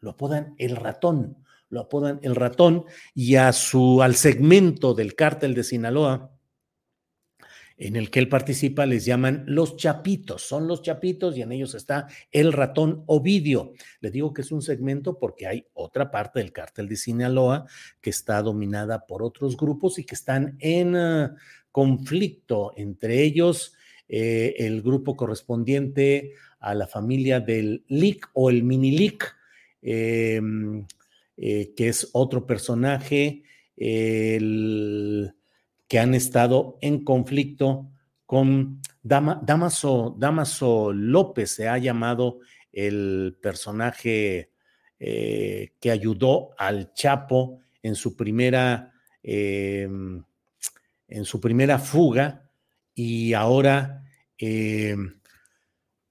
lo 0.00 0.10
apodan 0.10 0.54
el 0.58 0.76
ratón, 0.76 1.36
lo 1.68 1.80
apodan 1.80 2.18
el 2.22 2.34
ratón, 2.34 2.84
y 3.14 3.36
a 3.36 3.52
su, 3.52 4.02
al 4.02 4.14
segmento 4.14 4.94
del 4.94 5.14
cártel 5.14 5.54
de 5.54 5.64
Sinaloa, 5.64 6.32
en 7.76 7.96
el 7.96 8.10
que 8.10 8.20
él 8.20 8.28
participa, 8.28 8.86
les 8.86 9.04
llaman 9.04 9.44
los 9.46 9.76
chapitos, 9.76 10.42
son 10.42 10.68
los 10.68 10.82
chapitos 10.82 11.36
y 11.36 11.42
en 11.42 11.52
ellos 11.52 11.74
está 11.74 12.06
el 12.30 12.52
ratón 12.52 13.02
Ovidio. 13.06 13.72
Le 14.00 14.10
digo 14.10 14.32
que 14.32 14.42
es 14.42 14.52
un 14.52 14.62
segmento 14.62 15.18
porque 15.18 15.46
hay 15.46 15.66
otra 15.74 16.10
parte 16.10 16.38
del 16.38 16.52
cártel 16.52 16.88
de 16.88 16.96
Sinaloa 16.96 17.66
que 18.00 18.10
está 18.10 18.40
dominada 18.40 19.04
por 19.04 19.22
otros 19.22 19.56
grupos 19.56 19.98
y 19.98 20.04
que 20.04 20.14
están 20.14 20.56
en 20.60 20.94
ah, 20.96 21.34
conflicto, 21.70 22.72
entre 22.76 23.22
ellos 23.22 23.74
eh, 24.14 24.66
el 24.66 24.82
grupo 24.82 25.16
correspondiente 25.16 26.34
a 26.60 26.74
la 26.74 26.86
familia 26.86 27.40
del 27.40 27.82
Lick 27.88 28.28
o 28.34 28.50
el 28.50 28.62
mini 28.62 28.90
Lick, 28.90 29.34
em, 29.80 30.86
eh, 31.38 31.72
que 31.74 31.88
es 31.88 32.10
otro 32.12 32.46
personaje 32.46 33.42
que 33.74 35.32
han 35.98 36.14
estado 36.14 36.76
en 36.82 37.04
conflicto 37.04 37.90
con 38.26 38.82
Damaso, 39.02 40.14
Damaso 40.18 40.92
López, 40.92 41.50
se 41.50 41.66
ha 41.66 41.78
llamado 41.78 42.40
el 42.70 43.38
personaje 43.40 44.50
eh, 45.00 45.72
que 45.80 45.90
ayudó 45.90 46.50
al 46.58 46.92
Chapo 46.92 47.60
en 47.82 47.94
su 47.94 48.14
primera, 48.14 48.92
em, 49.22 50.22
en 51.08 51.24
su 51.24 51.40
primera 51.40 51.78
fuga 51.78 52.41
y 52.94 53.32
ahora, 53.32 54.04
eh, 54.38 54.96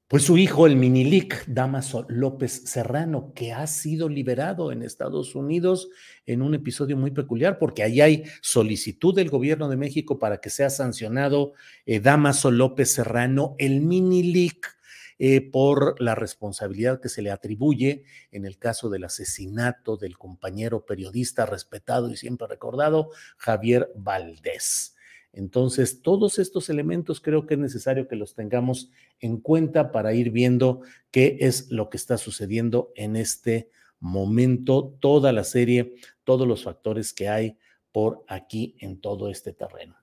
pues 0.08 0.24
su 0.24 0.38
hijo, 0.38 0.68
el 0.68 0.76
Minilic, 0.76 1.46
Damaso 1.48 2.06
López 2.10 2.64
Serrano, 2.66 3.32
que 3.34 3.54
ha 3.54 3.66
sido 3.68 4.10
liberado 4.10 4.72
en 4.72 4.84
Estados 4.84 5.36
Unidos 5.36 5.90
en 6.26 6.42
un 6.42 6.54
episodio 6.54 6.98
muy 6.98 7.12
peculiar, 7.12 7.58
porque 7.60 7.84
ahí 7.84 8.02
hay 8.02 8.24
solicitud 8.42 9.16
del 9.16 9.30
gobierno 9.30 9.70
de 9.70 9.78
México 9.78 10.20
para 10.20 10.42
que 10.42 10.50
sea 10.50 10.70
sancionado 10.70 11.54
eh, 11.86 12.00
Damaso 12.00 12.52
López 12.52 12.92
Serrano, 12.92 13.56
el 13.58 13.82
Minilic. 13.82 14.78
Eh, 15.24 15.52
por 15.52 16.02
la 16.02 16.16
responsabilidad 16.16 17.00
que 17.00 17.08
se 17.08 17.22
le 17.22 17.30
atribuye 17.30 18.06
en 18.32 18.44
el 18.44 18.58
caso 18.58 18.90
del 18.90 19.04
asesinato 19.04 19.96
del 19.96 20.18
compañero 20.18 20.84
periodista 20.84 21.46
respetado 21.46 22.10
y 22.10 22.18
siempre 22.18 22.48
recordado, 22.48 23.12
Javier 23.38 23.92
Valdés. 23.94 24.96
Entonces, 25.34 26.02
todos 26.02 26.40
estos 26.40 26.70
elementos 26.70 27.22
creo 27.22 27.46
que 27.46 27.54
es 27.54 27.60
necesario 27.60 28.08
que 28.08 28.16
los 28.16 28.36
tengamos 28.36 28.92
en 29.20 29.38
cuenta 29.38 29.92
para 29.92 30.14
ir 30.14 30.32
viendo 30.32 30.82
qué 31.10 31.38
es 31.40 31.72
lo 31.72 31.90
que 31.90 31.98
está 31.98 32.18
sucediendo 32.18 32.92
en 32.96 33.16
este 33.16 33.70
momento, 34.00 34.98
toda 35.00 35.32
la 35.32 35.44
serie, 35.44 35.94
todos 36.24 36.48
los 36.48 36.64
factores 36.64 37.14
que 37.14 37.30
hay 37.30 37.58
por 37.92 38.26
aquí 38.28 38.76
en 38.80 39.00
todo 39.00 39.30
este 39.30 39.54
terreno. 39.54 39.96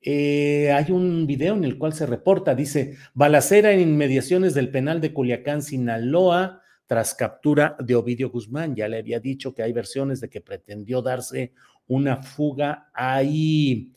Eh, 0.00 0.70
hay 0.72 0.92
un 0.92 1.26
video 1.26 1.54
en 1.54 1.64
el 1.64 1.78
cual 1.78 1.92
se 1.92 2.06
reporta, 2.06 2.54
dice, 2.54 2.96
balacera 3.14 3.72
en 3.72 3.80
inmediaciones 3.80 4.54
del 4.54 4.70
penal 4.70 5.00
de 5.00 5.12
Culiacán, 5.12 5.62
Sinaloa, 5.62 6.62
tras 6.86 7.14
captura 7.14 7.76
de 7.80 7.94
Ovidio 7.94 8.30
Guzmán. 8.30 8.76
Ya 8.76 8.88
le 8.88 8.98
había 8.98 9.20
dicho 9.20 9.54
que 9.54 9.62
hay 9.62 9.72
versiones 9.72 10.20
de 10.20 10.28
que 10.28 10.40
pretendió 10.40 11.02
darse 11.02 11.52
una 11.88 12.22
fuga 12.22 12.90
ahí. 12.94 13.92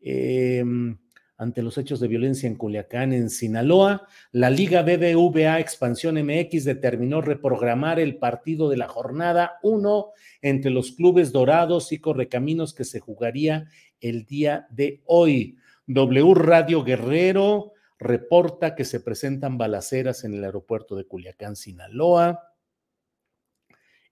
Em, 0.00 0.96
ante 1.40 1.62
los 1.62 1.78
hechos 1.78 2.00
de 2.00 2.08
violencia 2.08 2.46
en 2.46 2.54
Culiacán, 2.54 3.14
en 3.14 3.30
Sinaloa. 3.30 4.06
La 4.30 4.50
Liga 4.50 4.82
BBVA 4.82 5.58
Expansión 5.58 6.16
MX 6.22 6.64
determinó 6.64 7.22
reprogramar 7.22 7.98
el 7.98 8.18
partido 8.18 8.68
de 8.68 8.76
la 8.76 8.88
jornada 8.88 9.58
1 9.62 10.10
entre 10.42 10.70
los 10.70 10.92
clubes 10.92 11.32
dorados 11.32 11.92
y 11.92 11.98
correcaminos 11.98 12.74
que 12.74 12.84
se 12.84 13.00
jugaría 13.00 13.68
el 14.02 14.26
día 14.26 14.66
de 14.68 15.00
hoy. 15.06 15.56
W 15.86 16.34
Radio 16.34 16.84
Guerrero 16.84 17.72
reporta 17.98 18.74
que 18.74 18.84
se 18.84 19.00
presentan 19.00 19.56
balaceras 19.56 20.24
en 20.24 20.34
el 20.34 20.44
aeropuerto 20.44 20.94
de 20.94 21.06
Culiacán, 21.06 21.56
Sinaloa. 21.56 22.52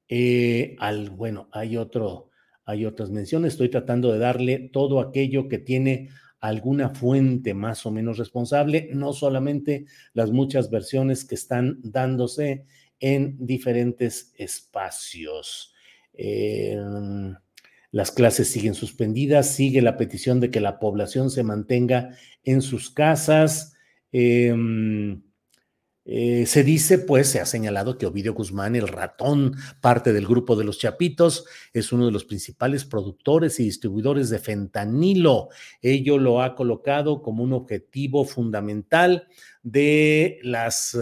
Eh, 0.09 0.77
al, 0.79 1.11
bueno, 1.11 1.51
hay 1.53 1.77
otro, 1.77 2.27
hay 2.68 2.85
otras 2.85 3.11
menciones. 3.11 3.54
Estoy 3.54 3.70
tratando 3.70 4.12
de 4.12 4.18
darle 4.18 4.59
todo 4.70 5.00
aquello 5.00 5.48
que 5.48 5.57
tiene 5.57 6.11
alguna 6.38 6.90
fuente 6.90 7.54
más 7.54 7.87
o 7.87 7.90
menos 7.90 8.18
responsable, 8.18 8.90
no 8.92 9.14
solamente 9.14 9.87
las 10.12 10.33
muchas 10.33 10.70
versiones 10.70 11.24
que 11.24 11.35
están 11.35 11.78
dándose 11.83 12.66
en 13.00 13.38
diferentes 13.40 14.35
espacios. 14.37 15.72
Em, 16.12 17.35
las 17.90 18.11
clases 18.11 18.50
siguen 18.50 18.74
suspendidas, 18.74 19.48
sigue 19.48 19.81
la 19.81 19.96
petición 19.96 20.38
de 20.38 20.50
que 20.50 20.61
la 20.61 20.78
población 20.78 21.31
se 21.31 21.44
mantenga 21.44 22.11
en 22.44 22.61
sus 22.61 22.90
casas. 22.90 23.72
Em, 24.12 25.22
eh, 26.11 26.46
se 26.46 26.64
dice, 26.64 26.98
pues, 26.98 27.28
se 27.28 27.38
ha 27.38 27.44
señalado 27.44 27.98
que 27.98 28.06
Ovidio 28.06 28.32
Guzmán, 28.32 28.74
el 28.76 28.88
ratón, 28.88 29.56
parte 29.82 30.14
del 30.14 30.26
grupo 30.26 30.56
de 30.56 30.64
los 30.64 30.78
Chapitos, 30.78 31.44
es 31.74 31.92
uno 31.92 32.06
de 32.06 32.12
los 32.12 32.24
principales 32.24 32.86
productores 32.86 33.61
y 33.61 33.64
distribuidores 33.64 34.30
de 34.30 34.38
fentanilo. 34.38 35.50
Ello 35.82 36.16
lo 36.16 36.40
ha 36.40 36.54
colocado 36.54 37.20
como 37.20 37.44
un 37.44 37.52
objetivo 37.52 38.24
fundamental 38.24 39.28
de 39.62 40.38
las 40.42 40.96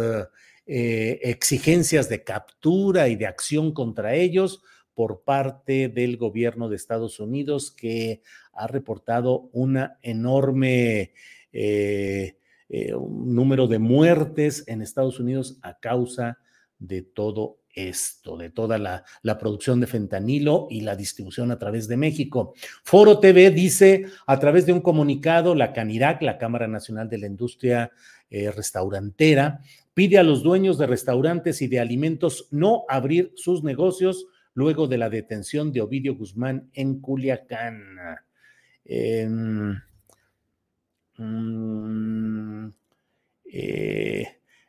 eh, 0.66 1.20
exigencias 1.22 2.08
de 2.08 2.24
captura 2.24 3.06
y 3.06 3.14
de 3.14 3.28
acción 3.28 3.72
contra 3.72 4.16
ellos 4.16 4.60
por 4.92 5.22
parte 5.22 5.88
del 5.88 6.16
gobierno 6.16 6.68
de 6.68 6.74
Estados 6.74 7.20
Unidos 7.20 7.70
que 7.70 8.22
ha 8.52 8.66
reportado 8.66 9.50
una 9.52 10.00
enorme 10.02 11.12
eh, 11.52 12.38
eh, 12.68 12.92
número 12.92 13.66
de 13.66 13.78
muertes 13.78 14.64
en 14.66 14.82
Estados 14.82 15.20
Unidos 15.20 15.58
a 15.62 15.78
causa 15.78 16.38
de 16.78 17.02
todo 17.02 17.58
esto, 17.76 18.36
de 18.36 18.50
toda 18.50 18.78
la, 18.78 19.04
producción 19.38 19.80
de 19.80 19.86
fentanilo 19.86 20.66
y 20.70 20.80
la 20.80 20.96
distribución 20.96 21.50
a 21.52 21.58
través 21.58 21.86
de 21.86 21.96
México. 21.96 22.54
Foro 22.82 23.20
TV 23.20 23.50
dice 23.50 24.06
a 24.26 24.38
través 24.40 24.66
de 24.66 24.72
un 24.72 24.80
comunicado, 24.80 25.54
la 25.54 25.72
CANIRAC, 25.72 26.22
la 26.22 26.38
Cámara 26.38 26.66
Nacional 26.66 27.08
de 27.08 27.18
la 27.18 27.26
Industria 27.26 27.92
eh, 28.30 28.50
Restaurantera, 28.50 29.60
pide 29.94 30.18
a 30.18 30.22
los 30.22 30.42
dueños 30.42 30.78
de 30.78 30.86
restaurantes 30.86 31.62
y 31.62 31.68
de 31.68 31.78
alimentos 31.78 32.48
no 32.50 32.84
abrir 32.88 33.32
sus 33.36 33.62
negocios 33.62 34.26
luego 34.54 34.88
de 34.88 34.98
la 34.98 35.10
detención 35.10 35.70
de 35.70 35.82
Ovidio 35.82 36.16
Guzmán 36.16 36.70
en 36.72 37.00
Culiacán. 37.00 37.96
Em, 38.84 39.78
eh, 41.18 42.72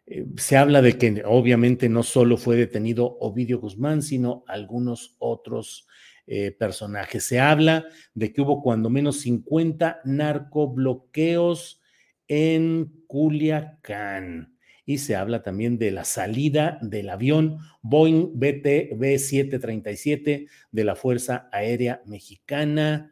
eh, 0.06 0.26
se 0.38 0.58
habla 0.58 0.82
de 0.82 0.98
que 0.98 1.24
obviamente 1.26 1.90
no 1.90 2.04
solo 2.04 2.38
fue 2.38 2.56
detenido 2.56 3.18
Ovidio 3.20 3.60
Guzmán, 3.60 4.02
sino 4.02 4.44
algunos 4.48 5.16
otros 5.20 5.88
eh, 6.26 6.52
personajes. 6.52 7.26
Se 7.26 7.40
habla 7.40 7.86
de 8.14 8.32
que 8.32 8.42
hubo 8.42 8.62
cuando 8.62 8.90
menos 8.90 9.22
50 9.22 10.02
narcobloqueos 10.06 11.82
en 12.28 13.04
Culiacán. 13.08 14.54
Y 14.86 15.00
se 15.00 15.18
habla 15.18 15.44
también 15.44 15.78
de 15.78 15.92
la 15.92 16.06
salida 16.06 16.80
del 16.82 17.10
avión 17.10 17.58
Boeing 17.82 18.40
BT 18.40 18.98
B737 18.98 20.48
de 20.72 20.84
la 20.86 20.96
Fuerza 20.96 21.50
Aérea 21.52 22.02
Mexicana, 22.06 23.12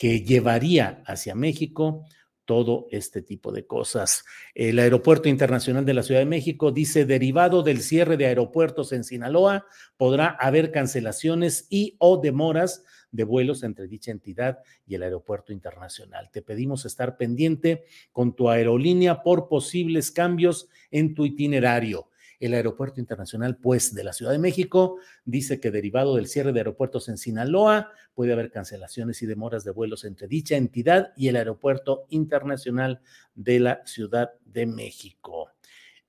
que 0.00 0.22
llevaría 0.22 1.02
hacia 1.04 1.34
México 1.34 2.06
todo 2.46 2.86
este 2.90 3.20
tipo 3.20 3.52
de 3.52 3.66
cosas. 3.66 4.24
El 4.54 4.78
Aeropuerto 4.78 5.28
Internacional 5.28 5.84
de 5.84 5.92
la 5.92 6.02
Ciudad 6.02 6.22
de 6.22 6.26
México 6.26 6.72
dice, 6.72 7.04
derivado 7.04 7.62
del 7.62 7.82
cierre 7.82 8.16
de 8.16 8.24
aeropuertos 8.24 8.92
en 8.92 9.04
Sinaloa, 9.04 9.66
podrá 9.98 10.28
haber 10.28 10.72
cancelaciones 10.72 11.66
y 11.68 11.96
o 11.98 12.16
demoras 12.16 12.82
de 13.10 13.24
vuelos 13.24 13.62
entre 13.62 13.88
dicha 13.88 14.10
entidad 14.10 14.60
y 14.86 14.94
el 14.94 15.02
aeropuerto 15.02 15.52
internacional. 15.52 16.30
Te 16.32 16.40
pedimos 16.40 16.86
estar 16.86 17.18
pendiente 17.18 17.84
con 18.10 18.34
tu 18.34 18.48
aerolínea 18.48 19.22
por 19.22 19.48
posibles 19.48 20.10
cambios 20.10 20.70
en 20.90 21.14
tu 21.14 21.26
itinerario. 21.26 22.09
El 22.40 22.54
Aeropuerto 22.54 23.00
Internacional, 23.00 23.56
pues, 23.56 23.94
de 23.94 24.02
la 24.02 24.12
Ciudad 24.12 24.32
de 24.32 24.38
México 24.38 24.96
dice 25.24 25.60
que 25.60 25.70
derivado 25.70 26.16
del 26.16 26.26
cierre 26.26 26.52
de 26.52 26.60
aeropuertos 26.60 27.08
en 27.08 27.18
Sinaloa, 27.18 27.92
puede 28.14 28.32
haber 28.32 28.50
cancelaciones 28.50 29.22
y 29.22 29.26
demoras 29.26 29.62
de 29.62 29.70
vuelos 29.70 30.04
entre 30.04 30.26
dicha 30.26 30.56
entidad 30.56 31.12
y 31.16 31.28
el 31.28 31.36
Aeropuerto 31.36 32.06
Internacional 32.08 33.00
de 33.34 33.60
la 33.60 33.82
Ciudad 33.84 34.30
de 34.44 34.66
México. 34.66 35.50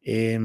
Eh, 0.02 0.40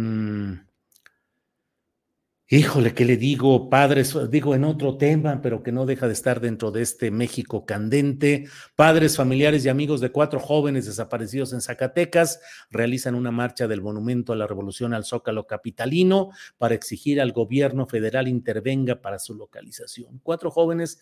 Híjole, 2.49 2.95
¿qué 2.95 3.05
le 3.05 3.17
digo, 3.17 3.69
padres? 3.69 4.17
Digo 4.31 4.55
en 4.55 4.63
otro 4.63 4.97
tema, 4.97 5.41
pero 5.43 5.65
que 5.65 5.73
no 5.73 5.85
deja 5.85 6.07
de 6.07 6.13
estar 6.13 6.41
dentro 6.41 6.71
de 6.71 6.81
este 6.81 7.11
México 7.11 7.67
candente. 7.67 8.47
Padres, 8.77 9.17
familiares 9.17 9.65
y 9.65 9.69
amigos 9.69 10.01
de 10.01 10.13
cuatro 10.13 10.39
jóvenes 10.39 10.87
desaparecidos 10.87 11.53
en 11.53 11.61
Zacatecas 11.61 12.41
realizan 12.71 13.17
una 13.17 13.33
marcha 13.33 13.67
del 13.67 13.83
Monumento 13.83 14.33
a 14.33 14.37
la 14.37 14.47
Revolución 14.47 14.95
al 14.95 15.05
Zócalo 15.05 15.49
Capitalino 15.49 16.31
para 16.57 16.77
exigir 16.77 17.21
al 17.21 17.33
gobierno 17.33 17.89
federal 17.89 18.29
intervenga 18.29 19.03
para 19.03 19.19
su 19.19 19.35
localización. 19.35 20.21
Cuatro 20.23 20.53
jóvenes 20.53 21.01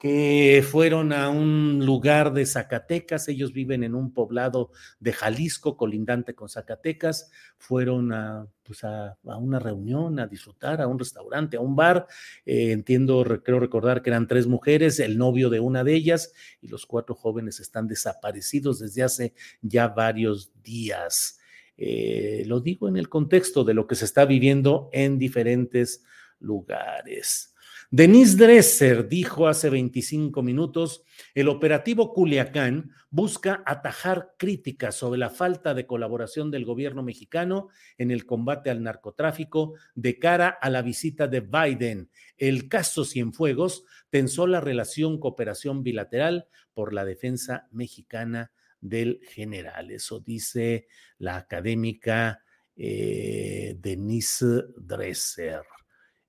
que 0.00 0.64
fueron 0.66 1.12
a 1.12 1.28
un 1.28 1.84
lugar 1.84 2.32
de 2.32 2.46
Zacatecas, 2.46 3.28
ellos 3.28 3.52
viven 3.52 3.84
en 3.84 3.94
un 3.94 4.14
poblado 4.14 4.70
de 4.98 5.12
Jalisco, 5.12 5.76
colindante 5.76 6.34
con 6.34 6.48
Zacatecas, 6.48 7.30
fueron 7.58 8.10
a, 8.10 8.48
pues 8.62 8.82
a, 8.82 9.18
una 9.22 9.58
reunión, 9.58 10.18
a 10.18 10.26
disfrutar, 10.26 10.80
a 10.80 10.86
un 10.86 10.98
restaurante, 10.98 11.58
a 11.58 11.60
un 11.60 11.76
bar, 11.76 12.06
eh, 12.46 12.72
entiendo, 12.72 13.22
creo 13.44 13.60
recordar 13.60 14.00
que 14.00 14.08
eran 14.08 14.26
tres 14.26 14.46
mujeres, 14.46 15.00
el 15.00 15.18
novio 15.18 15.50
de 15.50 15.60
una 15.60 15.84
de 15.84 15.92
ellas, 15.92 16.32
y 16.62 16.68
los 16.68 16.86
cuatro 16.86 17.14
jóvenes 17.14 17.60
están 17.60 17.86
desaparecidos 17.86 18.78
desde 18.78 19.02
hace 19.02 19.34
ya 19.60 19.88
varios 19.88 20.50
días. 20.62 21.38
Eh, 21.76 22.44
lo 22.46 22.60
digo 22.60 22.88
en 22.88 22.96
el 22.96 23.10
contexto 23.10 23.64
de 23.64 23.74
lo 23.74 23.86
que 23.86 23.96
se 23.96 24.06
está 24.06 24.24
viviendo 24.24 24.88
en 24.94 25.18
diferentes 25.18 26.02
lugares. 26.38 27.49
Denise 27.92 28.36
Dresser 28.36 29.08
dijo 29.08 29.48
hace 29.48 29.68
25 29.68 30.44
minutos, 30.44 31.02
el 31.34 31.48
operativo 31.48 32.12
Culiacán 32.12 32.92
busca 33.10 33.64
atajar 33.66 34.34
críticas 34.38 34.94
sobre 34.94 35.18
la 35.18 35.28
falta 35.28 35.74
de 35.74 35.86
colaboración 35.86 36.52
del 36.52 36.64
gobierno 36.64 37.02
mexicano 37.02 37.68
en 37.98 38.12
el 38.12 38.26
combate 38.26 38.70
al 38.70 38.84
narcotráfico 38.84 39.74
de 39.96 40.20
cara 40.20 40.50
a 40.50 40.70
la 40.70 40.82
visita 40.82 41.26
de 41.26 41.40
Biden. 41.40 42.10
El 42.36 42.68
caso 42.68 43.04
Cienfuegos 43.04 43.84
tensó 44.08 44.46
la 44.46 44.60
relación 44.60 45.18
cooperación 45.18 45.82
bilateral 45.82 46.46
por 46.72 46.92
la 46.92 47.04
defensa 47.04 47.66
mexicana 47.72 48.52
del 48.80 49.20
general. 49.24 49.90
Eso 49.90 50.20
dice 50.20 50.86
la 51.18 51.38
académica 51.38 52.44
eh, 52.76 53.74
Denise 53.80 54.62
Dresser. 54.76 55.62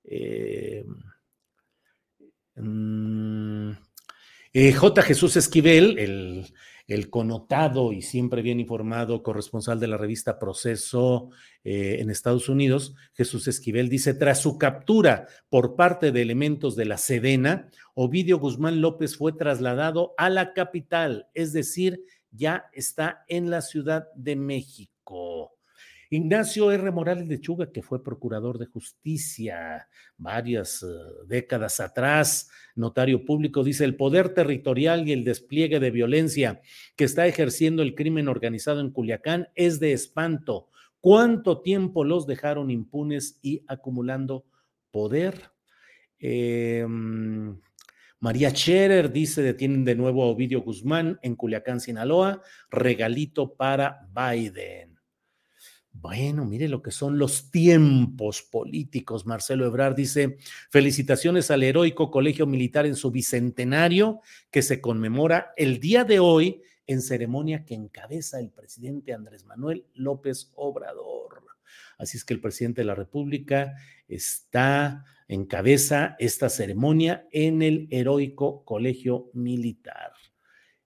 Eh, 0.02 0.84
Mm, 2.56 3.70
eh, 4.52 4.72
J. 4.72 5.02
Jesús 5.02 5.36
Esquivel, 5.36 5.98
el, 5.98 6.46
el, 6.86 7.08
connotado 7.08 7.92
y 7.92 8.02
siempre 8.02 8.42
bien 8.42 8.60
informado 8.60 9.22
corresponsal 9.22 9.80
de 9.80 9.86
la 9.86 9.96
revista 9.96 10.38
Proceso 10.38 11.30
eh, 11.64 11.96
en 12.00 12.10
Estados 12.10 12.50
Unidos, 12.50 12.94
Jesús 13.14 13.48
Esquivel 13.48 13.88
dice, 13.88 14.12
tras 14.12 14.42
su 14.42 14.58
captura 14.58 15.26
por 15.48 15.74
parte 15.74 16.12
de 16.12 16.20
elementos 16.20 16.76
de 16.76 16.84
la 16.84 16.98
Sedena, 16.98 17.70
Ovidio 17.94 18.38
Guzmán 18.38 18.82
López 18.82 19.16
fue 19.16 19.32
trasladado 19.32 20.12
a 20.18 20.28
la 20.28 20.52
capital, 20.52 21.28
es 21.32 21.52
decir, 21.52 22.04
ya 22.30 22.66
está 22.72 23.24
en 23.28 23.50
la 23.50 23.62
Ciudad 23.62 24.08
de 24.14 24.36
México. 24.36 25.56
Ignacio 26.14 26.70
R. 26.70 26.90
Morales 26.90 27.26
de 27.26 27.40
Chuga, 27.40 27.72
que 27.72 27.80
fue 27.80 28.04
procurador 28.04 28.58
de 28.58 28.66
justicia 28.66 29.88
varias 30.18 30.82
eh, 30.82 30.86
décadas 31.26 31.80
atrás, 31.80 32.50
notario 32.74 33.24
público, 33.24 33.64
dice, 33.64 33.86
el 33.86 33.96
poder 33.96 34.34
territorial 34.34 35.08
y 35.08 35.12
el 35.12 35.24
despliegue 35.24 35.80
de 35.80 35.90
violencia 35.90 36.60
que 36.96 37.04
está 37.04 37.26
ejerciendo 37.26 37.80
el 37.82 37.94
crimen 37.94 38.28
organizado 38.28 38.80
en 38.80 38.90
Culiacán 38.90 39.48
es 39.54 39.80
de 39.80 39.94
espanto. 39.94 40.68
¿Cuánto 41.00 41.62
tiempo 41.62 42.04
los 42.04 42.26
dejaron 42.26 42.70
impunes 42.70 43.38
y 43.40 43.64
acumulando 43.66 44.44
poder? 44.90 45.50
Em, 46.18 47.58
María 48.20 48.50
Scherer 48.50 49.10
dice, 49.10 49.40
detienen 49.40 49.86
de 49.86 49.94
nuevo 49.94 50.24
a 50.24 50.26
Ovidio 50.26 50.60
Guzmán 50.60 51.18
en 51.22 51.36
Culiacán, 51.36 51.80
Sinaloa, 51.80 52.42
regalito 52.70 53.54
para 53.54 54.06
Biden. 54.14 54.91
Bueno, 55.92 56.44
mire 56.44 56.68
lo 56.68 56.82
que 56.82 56.90
son 56.90 57.18
los 57.18 57.50
tiempos 57.50 58.42
políticos. 58.42 59.26
Marcelo 59.26 59.66
Ebrard 59.66 59.94
dice, 59.94 60.38
felicitaciones 60.70 61.50
al 61.50 61.62
heroico 61.62 62.10
Colegio 62.10 62.46
Militar 62.46 62.86
en 62.86 62.96
su 62.96 63.10
bicentenario 63.10 64.20
que 64.50 64.62
se 64.62 64.80
conmemora 64.80 65.52
el 65.56 65.80
día 65.80 66.04
de 66.04 66.18
hoy 66.18 66.62
en 66.86 67.02
ceremonia 67.02 67.64
que 67.64 67.74
encabeza 67.74 68.40
el 68.40 68.50
presidente 68.50 69.12
Andrés 69.12 69.44
Manuel 69.44 69.86
López 69.94 70.50
Obrador. 70.54 71.44
Así 71.98 72.16
es 72.16 72.24
que 72.24 72.34
el 72.34 72.40
presidente 72.40 72.80
de 72.80 72.86
la 72.86 72.94
República 72.94 73.74
está 74.08 75.04
encabeza 75.28 76.16
esta 76.18 76.48
ceremonia 76.48 77.26
en 77.30 77.62
el 77.62 77.88
heroico 77.90 78.64
Colegio 78.64 79.30
Militar. 79.32 80.12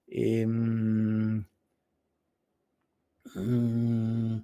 Em, 0.07 1.45
mm, 3.35 4.39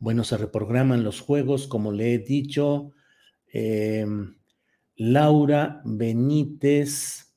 bueno, 0.00 0.24
se 0.24 0.38
reprograman 0.38 1.04
los 1.04 1.20
juegos, 1.20 1.68
como 1.68 1.92
le 1.92 2.14
he 2.14 2.18
dicho. 2.18 2.92
Em, 3.52 4.34
Laura 4.96 5.82
Benítez 5.84 7.34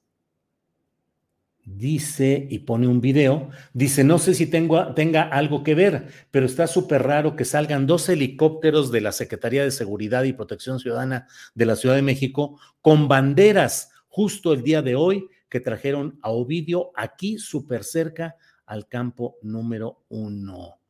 dice, 1.65 2.47
y 2.49 2.59
pone 2.59 2.87
un 2.87 3.01
video, 3.01 3.49
dice, 3.73 4.03
no 4.03 4.17
sé 4.17 4.33
si 4.33 4.47
tenga 4.47 5.23
algo 5.23 5.63
que 5.63 5.75
ver, 5.75 6.07
pero 6.31 6.45
está 6.45 6.67
súper 6.67 7.03
raro 7.03 7.35
que 7.35 7.45
salgan 7.45 7.85
dos 7.85 8.07
helicópteros 8.09 8.91
de 8.91 9.01
la 9.01 9.11
Secretaría 9.11 9.63
de 9.63 9.71
Seguridad 9.71 10.23
y 10.23 10.33
Protección 10.33 10.79
Ciudadana 10.79 11.27
de 11.55 11.65
la 11.65 11.75
Ciudad 11.75 11.95
de 11.95 12.01
México 12.01 12.59
con 12.81 13.07
banderas 13.07 13.91
justo 14.07 14.53
el 14.53 14.63
día 14.63 14.81
de 14.81 14.95
hoy 14.95 15.27
que 15.49 15.59
trajeron 15.59 16.17
a 16.21 16.31
Ovidio 16.31 16.91
aquí 16.95 17.37
súper 17.37 17.83
cerca 17.83 18.35
al 18.65 18.87
campo 18.87 19.37
número 19.41 20.03
uno 20.09 20.82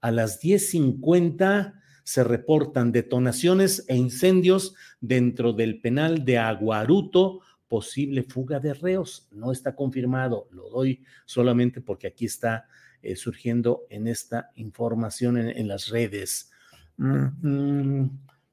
a 0.00 0.10
las 0.10 0.42
10.50 0.42 1.74
se 2.04 2.22
reportan 2.22 2.92
detonaciones 2.92 3.84
e 3.88 3.96
incendios 3.96 4.74
dentro 5.00 5.52
del 5.52 5.80
penal 5.80 6.24
de 6.24 6.38
Aguaruto, 6.38 7.40
posible 7.66 8.22
fuga 8.22 8.60
de 8.60 8.74
reos. 8.74 9.28
No 9.32 9.50
está 9.50 9.74
confirmado, 9.74 10.46
lo 10.52 10.70
doy 10.70 11.04
solamente 11.24 11.80
porque 11.80 12.06
aquí 12.06 12.26
está 12.26 12.66
eh, 13.02 13.16
surgiendo 13.16 13.86
en 13.90 14.06
esta 14.06 14.50
información 14.54 15.36
en, 15.36 15.68
las 15.68 15.88
redes. 15.88 16.50
Mm, 16.96 18.06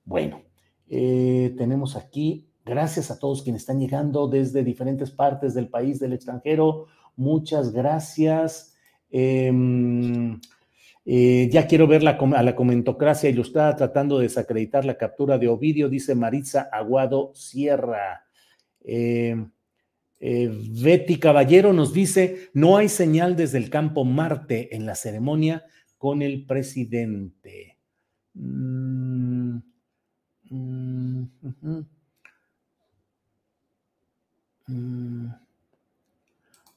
bueno, 0.06 0.42
eh, 0.90 1.54
tenemos 1.58 1.96
aquí, 1.96 2.50
gracias 2.66 3.12
a 3.12 3.20
todos 3.20 3.44
quienes 3.44 3.62
están 3.62 3.80
llegando 3.80 4.28
desde 4.28 4.64
diferentes 4.64 5.12
partes 5.12 5.54
del 5.54 5.70
país, 5.70 6.00
del 6.00 6.14
extranjero. 6.14 6.88
Muchas 7.16 7.72
gracias. 7.72 8.76
Em, 9.12 10.40
eh, 11.06 11.50
ya 11.52 11.68
quiero 11.68 11.86
ver 11.86 12.08
a 12.08 12.44
la 12.44 12.56
comentocracia 12.56 13.30
ilustrada 13.30 13.76
tratando 13.76 14.20
de 14.20 14.24
desacreditar 14.24 14.86
la 14.86 14.98
captura 14.98 15.38
de 15.38 15.50
Ovidio, 15.50 15.90
dice 15.90 16.16
Maritza 16.16 16.70
Aguado 16.72 17.32
Sierra. 17.36 18.26
Em, 18.84 19.52
eh, 20.20 20.50
Betty 20.82 21.18
Caballero 21.20 21.74
nos 21.74 21.94
dice, 21.94 22.50
no 22.54 22.78
hay 22.78 22.88
señal 22.88 23.36
desde 23.36 23.58
el 23.58 23.70
campo 23.70 24.06
Marte 24.06 24.74
en 24.76 24.86
la 24.86 24.96
ceremonia 24.96 25.66
con 25.98 26.22
el 26.22 26.46
presidente. 26.46 27.78
Mm, 28.34 29.58
mm, 30.50 31.24
mm. 34.68 35.28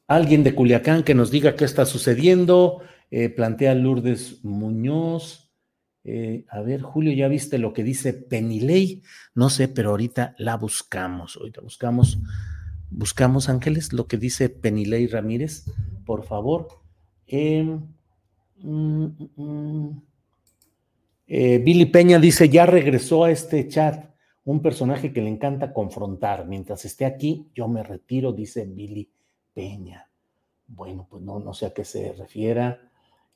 Alguien 0.09 0.43
de 0.45 0.55
Culiacán 0.55 1.05
que 1.05 1.15
nos 1.15 1.31
diga 1.31 1.55
qué 1.55 1.65
está 1.65 1.85
sucediendo. 1.87 2.83
Eh, 3.11 3.29
plantea 3.29 3.75
Lourdes 3.75 4.45
Muñoz. 4.45 5.53
Eh, 6.05 6.45
a 6.49 6.61
ver, 6.61 6.83
Julio, 6.83 7.13
¿ya 7.13 7.29
viste 7.29 7.59
lo 7.59 7.73
que 7.73 7.83
dice 7.83 8.13
Penilei? 8.13 9.03
No 9.35 9.51
sé, 9.51 9.69
pero 9.69 9.91
ahorita 9.91 10.35
la 10.39 10.57
buscamos. 10.57 11.37
Ahorita 11.37 11.61
buscamos, 11.61 12.19
buscamos, 12.91 13.49
Ángeles, 13.49 13.93
lo 13.93 14.07
que 14.07 14.17
dice 14.17 14.49
Penilei 14.49 15.07
Ramírez, 15.07 15.65
por 16.05 16.25
favor. 16.25 16.69
Em, 17.27 17.81
mm, 18.63 19.05
mm, 19.05 19.31
mm. 19.37 20.03
Eh, 21.29 21.59
Billy 21.59 21.87
Peña 21.87 22.21
dice, 22.21 22.49
ya 22.49 22.67
regresó 22.67 23.25
a 23.25 23.33
este 23.33 23.67
chat 23.67 24.15
un 24.45 24.63
personaje 24.63 25.13
que 25.13 25.21
le 25.21 25.29
encanta 25.29 25.73
confrontar. 25.73 26.47
Mientras 26.47 26.85
esté 26.85 27.05
aquí, 27.05 27.51
yo 27.55 27.67
me 27.67 27.83
retiro, 27.83 28.33
dice 28.33 28.65
Billy 28.65 29.11
Peña. 29.53 30.09
Bueno, 30.69 31.07
pues 31.11 31.23
no, 31.23 31.41
no 31.41 31.53
sé 31.53 31.67
a 31.67 31.75
qué 31.75 31.85
se 31.85 32.13
refiera. 32.13 32.86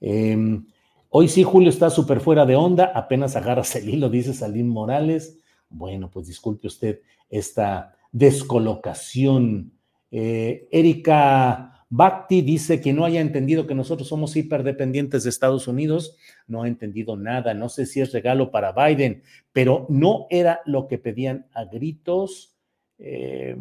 Em, 0.00 0.66
hoy 1.08 1.28
sí, 1.28 1.42
Julio 1.42 1.68
está 1.68 1.90
súper 1.90 2.20
fuera 2.20 2.46
de 2.46 2.56
onda, 2.56 2.92
apenas 2.94 3.36
agarras 3.36 3.74
el 3.76 3.88
hilo, 3.88 4.08
dice 4.08 4.34
Salim 4.34 4.68
Morales. 4.68 5.38
Bueno, 5.68 6.10
pues 6.10 6.26
disculpe 6.26 6.66
usted 6.66 7.00
esta 7.28 7.94
descolocación. 8.12 9.72
Eh, 10.10 10.68
Erika 10.72 11.86
Bhakti 11.90 12.42
dice 12.42 12.80
que 12.80 12.92
no 12.92 13.04
haya 13.04 13.20
entendido 13.20 13.66
que 13.66 13.74
nosotros 13.74 14.08
somos 14.08 14.36
hiperdependientes 14.36 15.24
de 15.24 15.30
Estados 15.30 15.66
Unidos, 15.66 16.16
no 16.46 16.62
ha 16.62 16.68
entendido 16.68 17.16
nada, 17.16 17.52
no 17.52 17.68
sé 17.68 17.84
si 17.84 18.00
es 18.00 18.12
regalo 18.12 18.52
para 18.52 18.72
Biden, 18.72 19.22
pero 19.52 19.86
no 19.88 20.26
era 20.30 20.60
lo 20.66 20.86
que 20.86 20.98
pedían 20.98 21.46
a 21.52 21.64
gritos. 21.64 22.56
Eh, 22.98 23.56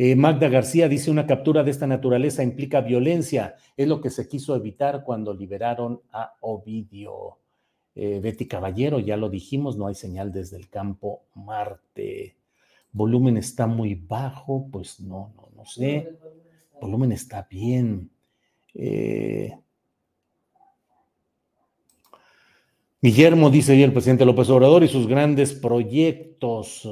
eh, 0.00 0.14
Magda 0.14 0.48
García 0.48 0.88
dice, 0.88 1.10
una 1.10 1.26
captura 1.26 1.64
de 1.64 1.72
esta 1.72 1.88
naturaleza 1.88 2.44
implica 2.44 2.82
violencia. 2.82 3.56
Es 3.76 3.88
lo 3.88 4.00
que 4.00 4.10
se 4.10 4.28
quiso 4.28 4.54
evitar 4.54 5.02
cuando 5.02 5.34
liberaron 5.34 6.02
a 6.12 6.34
Ovidio. 6.40 7.40
Eh, 7.96 8.20
Betty 8.22 8.46
Caballero, 8.46 9.00
ya 9.00 9.16
lo 9.16 9.28
dijimos, 9.28 9.76
no 9.76 9.88
hay 9.88 9.96
señal 9.96 10.30
desde 10.30 10.56
el 10.56 10.68
campo 10.68 11.24
Marte. 11.34 12.36
Volumen 12.92 13.38
está 13.38 13.66
muy 13.66 13.96
bajo, 13.96 14.68
pues 14.70 15.00
no, 15.00 15.32
no, 15.34 15.48
no 15.56 15.64
sé. 15.64 16.16
Volumen 16.80 17.10
está 17.10 17.48
bien. 17.50 18.08
Eh, 18.74 19.52
Guillermo 23.02 23.50
dice, 23.50 23.74
y 23.74 23.82
el 23.82 23.92
presidente 23.92 24.24
López 24.24 24.48
Obrador 24.48 24.84
y 24.84 24.88
sus 24.88 25.08
grandes 25.08 25.54
proyectos. 25.54 26.88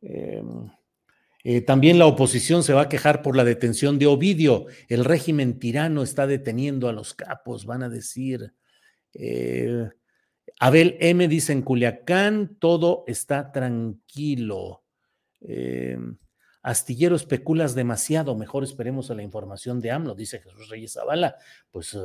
Em, 0.00 0.70
eh, 1.42 1.60
también 1.62 1.98
la 1.98 2.06
oposición 2.06 2.62
se 2.62 2.74
va 2.74 2.82
a 2.82 2.88
quejar 2.88 3.22
por 3.22 3.36
la 3.36 3.44
detención 3.44 3.98
de 3.98 4.06
Ovidio. 4.06 4.66
El 4.88 5.04
régimen 5.04 5.58
tirano 5.58 6.02
está 6.02 6.26
deteniendo 6.26 6.88
a 6.88 6.92
los 6.92 7.14
capos, 7.14 7.64
van 7.64 7.82
a 7.82 7.88
decir. 7.88 8.52
Eh, 9.14 9.88
Abel 10.58 10.96
M 11.00 11.26
dice 11.28 11.52
en 11.52 11.62
Culiacán, 11.62 12.56
todo 12.58 13.04
está 13.06 13.52
tranquilo. 13.52 14.84
Eh, 15.40 15.98
Astillero 16.62 17.16
especulas 17.16 17.74
demasiado, 17.74 18.36
mejor 18.36 18.64
esperemos 18.64 19.10
a 19.10 19.14
la 19.14 19.22
información 19.22 19.80
de 19.80 19.92
AMLO, 19.92 20.14
dice 20.14 20.40
Jesús 20.40 20.68
Reyes 20.68 20.92
Zavala. 20.92 21.36
Pues 21.70 21.96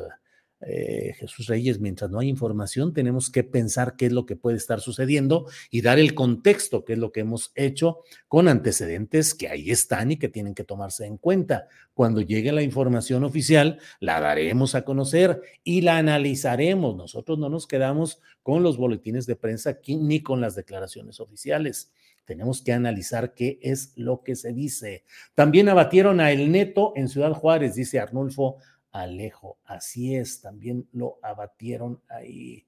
eh, 0.62 1.14
Jesús 1.18 1.48
Reyes, 1.48 1.80
mientras 1.80 2.10
no 2.10 2.20
hay 2.20 2.30
información, 2.30 2.94
tenemos 2.94 3.30
que 3.30 3.44
pensar 3.44 3.96
qué 3.98 4.08
es 4.08 4.12
lo 4.14 4.26
que 4.26 4.36
puede 4.36 4.58
estar 4.58 4.80
sucediendo 4.80 5.48
y 5.70 5.82
dar 5.82 6.00
el 6.00 6.16
contexto, 6.16 6.86
que 6.86 6.94
es 6.94 7.00
lo 7.00 7.12
que 7.12 7.20
hemos 7.20 7.52
hecho 7.56 8.00
con 8.28 8.48
antecedentes 8.48 9.36
que 9.36 9.50
ahí 9.50 9.70
están 9.70 10.12
y 10.12 10.18
que 10.18 10.30
tienen 10.30 10.56
que 10.56 10.64
tomarse 10.64 11.06
en 11.06 11.18
cuenta. 11.18 11.68
Cuando 11.94 12.22
llegue 12.22 12.52
la 12.52 12.62
información 12.62 13.24
oficial, 13.24 13.80
la 14.00 14.20
daremos 14.20 14.76
a 14.76 14.84
conocer 14.84 15.42
y 15.64 15.82
la 15.82 15.98
analizaremos. 15.98 16.96
Nosotros 16.96 17.38
no 17.38 17.50
nos 17.50 17.68
quedamos 17.68 18.22
con 18.42 18.64
los 18.64 18.78
boletines 18.78 19.26
de 19.26 19.36
prensa 19.36 19.72
aquí 19.72 19.98
ni 19.98 20.22
con 20.22 20.42
las 20.42 20.56
declaraciones 20.56 21.20
oficiales. 21.20 21.92
Tenemos 22.26 22.64
que 22.64 22.74
analizar 22.74 23.36
qué 23.36 23.60
es 23.62 23.94
lo 23.96 24.24
que 24.24 24.36
se 24.36 24.52
dice. 24.52 25.04
También 25.36 25.70
abatieron 25.70 26.20
a 26.20 26.32
El 26.32 26.52
Neto 26.52 26.94
en 26.96 27.08
Ciudad 27.08 27.34
Juárez, 27.34 27.76
dice 27.76 28.00
Arnulfo 28.00 28.58
Alejo. 29.02 29.60
Así 29.66 30.16
es, 30.16 30.42
también 30.42 30.88
lo 30.94 31.20
abatieron 31.22 32.02
ahí. 32.08 32.66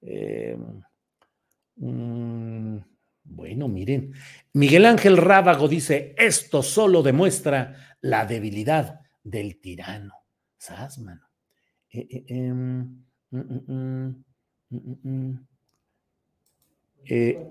Em, 0.00 0.82
mm, 1.76 2.78
bueno, 3.24 3.68
miren, 3.68 4.12
Miguel 4.52 4.86
Ángel 4.86 5.16
Rábago 5.16 5.66
dice, 5.66 6.14
esto 6.16 6.62
solo 6.62 7.02
demuestra 7.02 7.96
la 8.02 8.24
debilidad 8.24 9.00
del 9.22 9.60
tirano. 9.60 10.14
¿Sabes, 10.56 10.98
mano? 10.98 11.26
Eh, 11.90 12.24
eh, 12.28 12.54
eh, 17.06 17.48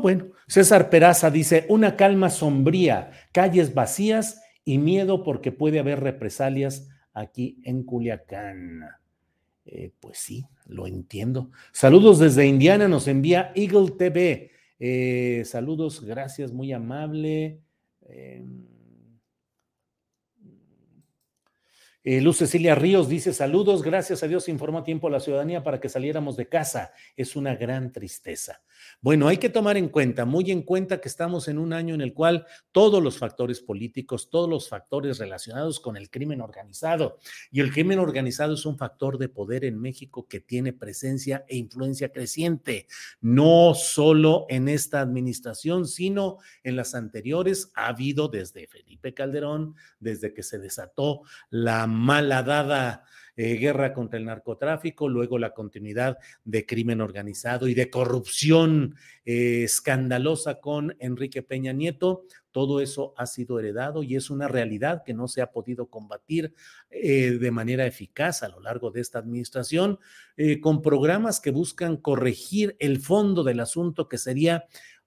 bueno, 0.00 0.26
César 0.46 0.90
Peraza 0.90 1.30
dice, 1.30 1.66
una 1.68 1.96
calma 1.96 2.30
sombría, 2.30 3.10
calles 3.32 3.74
vacías 3.74 4.43
y 4.64 4.78
miedo 4.78 5.22
porque 5.22 5.52
puede 5.52 5.78
haber 5.78 6.00
represalias 6.00 6.88
aquí 7.12 7.60
en 7.64 7.82
Culiacán. 7.84 8.84
Eh, 9.66 9.92
pues 10.00 10.18
sí, 10.18 10.44
lo 10.66 10.86
entiendo. 10.86 11.50
Saludos 11.72 12.18
desde 12.18 12.46
Indiana, 12.46 12.88
nos 12.88 13.08
envía 13.08 13.52
Eagle 13.54 13.92
TV. 13.92 14.50
Eh, 14.78 15.42
saludos, 15.46 16.04
gracias, 16.04 16.52
muy 16.52 16.72
amable. 16.72 17.60
Em, 18.02 18.66
Eh, 22.06 22.20
Luz 22.20 22.36
Cecilia 22.36 22.74
Ríos 22.74 23.08
dice 23.08 23.32
saludos, 23.32 23.82
gracias 23.82 24.22
a 24.22 24.28
Dios 24.28 24.50
informó 24.50 24.80
a 24.80 24.84
tiempo 24.84 25.08
a 25.08 25.10
la 25.10 25.20
ciudadanía 25.20 25.62
para 25.62 25.80
que 25.80 25.88
saliéramos 25.88 26.36
de 26.36 26.50
casa. 26.50 26.92
Es 27.16 27.34
una 27.34 27.56
gran 27.56 27.92
tristeza. 27.92 28.60
Bueno, 29.00 29.26
hay 29.26 29.38
que 29.38 29.48
tomar 29.48 29.78
en 29.78 29.88
cuenta, 29.88 30.26
muy 30.26 30.50
en 30.50 30.60
cuenta 30.60 31.00
que 31.00 31.08
estamos 31.08 31.48
en 31.48 31.56
un 31.56 31.72
año 31.72 31.94
en 31.94 32.02
el 32.02 32.12
cual 32.12 32.46
todos 32.72 33.02
los 33.02 33.16
factores 33.16 33.62
políticos, 33.62 34.28
todos 34.28 34.50
los 34.50 34.68
factores 34.68 35.16
relacionados 35.16 35.80
con 35.80 35.96
el 35.96 36.10
crimen 36.10 36.42
organizado, 36.42 37.18
y 37.50 37.60
el 37.60 37.72
crimen 37.72 37.98
organizado 37.98 38.52
es 38.52 38.66
un 38.66 38.76
factor 38.76 39.16
de 39.16 39.30
poder 39.30 39.64
en 39.64 39.80
México 39.80 40.26
que 40.28 40.40
tiene 40.40 40.74
presencia 40.74 41.46
e 41.48 41.56
influencia 41.56 42.10
creciente, 42.10 42.86
no 43.22 43.72
solo 43.74 44.44
en 44.50 44.68
esta 44.68 45.00
administración, 45.00 45.86
sino 45.86 46.36
en 46.64 46.76
las 46.76 46.94
anteriores. 46.94 47.72
Ha 47.74 47.86
habido 47.86 48.28
desde 48.28 48.66
Felipe 48.66 49.14
Calderón, 49.14 49.74
desde 50.00 50.34
que 50.34 50.42
se 50.42 50.58
desató 50.58 51.22
la 51.48 51.93
malhadada 51.94 53.04
eh, 53.36 53.56
guerra 53.56 53.92
contra 53.92 54.16
el 54.16 54.26
narcotráfico, 54.26 55.08
luego 55.08 55.38
la 55.38 55.54
continuidad 55.54 56.18
de 56.44 56.64
crimen 56.64 57.00
organizado 57.00 57.66
y 57.66 57.74
de 57.74 57.90
corrupción 57.90 58.94
eh, 59.24 59.64
escandalosa 59.64 60.60
con 60.60 60.94
Enrique 61.00 61.42
Peña 61.42 61.72
Nieto. 61.72 62.26
Todo 62.52 62.80
eso 62.80 63.12
ha 63.16 63.26
sido 63.26 63.58
heredado 63.58 64.04
y 64.04 64.14
es 64.14 64.30
una 64.30 64.46
realidad 64.46 65.02
que 65.04 65.14
no 65.14 65.26
se 65.26 65.42
ha 65.42 65.50
podido 65.50 65.86
combatir 65.86 66.54
eh, 66.90 67.32
de 67.32 67.50
manera 67.50 67.86
eficaz 67.86 68.44
a 68.44 68.48
lo 68.48 68.60
largo 68.60 68.92
de 68.92 69.00
esta 69.00 69.18
administración, 69.18 69.98
con 70.62 70.82
programas 70.82 71.40
que 71.40 71.52
buscan 71.52 71.96
corregir 71.96 72.76
el 72.80 72.98
fondo 72.98 73.44
del 73.44 73.60
asunto 73.60 74.08
que 74.08 74.18
sería 74.18 74.64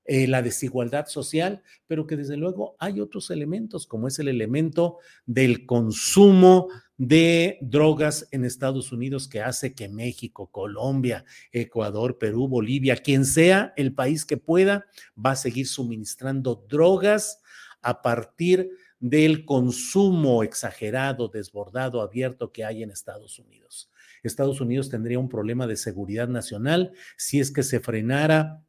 la 0.08 0.42
desigualdad 0.42 1.08
social, 1.08 1.62
pero 1.86 2.08
que 2.08 2.16
desde 2.16 2.38
luego 2.38 2.76
hay 2.80 3.02
otros 3.02 3.30
elementos, 3.30 3.86
como 3.86 4.08
es 4.08 4.20
el 4.20 4.30
elemento 4.30 5.00
del 5.26 5.66
consumo 5.66 6.70
de 6.98 7.58
drogas 7.62 8.28
en 8.32 8.46
Estados 8.46 8.92
Unidos 8.92 9.28
que 9.28 9.42
hace 9.42 9.76
que 9.76 9.90
México, 9.90 10.48
Colombia, 10.48 11.26
Ecuador, 11.52 12.18
Perú, 12.18 12.48
Bolivia, 12.48 12.96
quien 12.96 13.26
sea 13.26 13.74
el 13.76 13.94
país 13.94 14.26
que 14.26 14.38
pueda, 14.38 14.86
va 15.24 15.32
a 15.32 15.36
seguir 15.36 15.68
suministrando 15.68 16.66
drogas 16.70 17.42
a 17.82 18.02
partir 18.02 18.72
del 19.00 19.46
consumo 19.46 20.42
exagerado, 20.42 21.28
desbordado, 21.28 22.02
abierto 22.02 22.52
que 22.52 22.66
hay 22.66 22.82
en 22.82 22.90
Estados 22.92 23.38
Unidos. 23.38 23.92
Estados 24.24 24.60
Unidos 24.62 24.90
tendría 24.90 25.20
un 25.20 25.30
problema 25.30 25.68
de 25.68 25.78
seguridad 25.78 26.28
nacional 26.28 26.94
si 27.16 27.40
es 27.40 27.52
que 27.52 27.64
se 27.64 27.80
frenara 27.80 28.64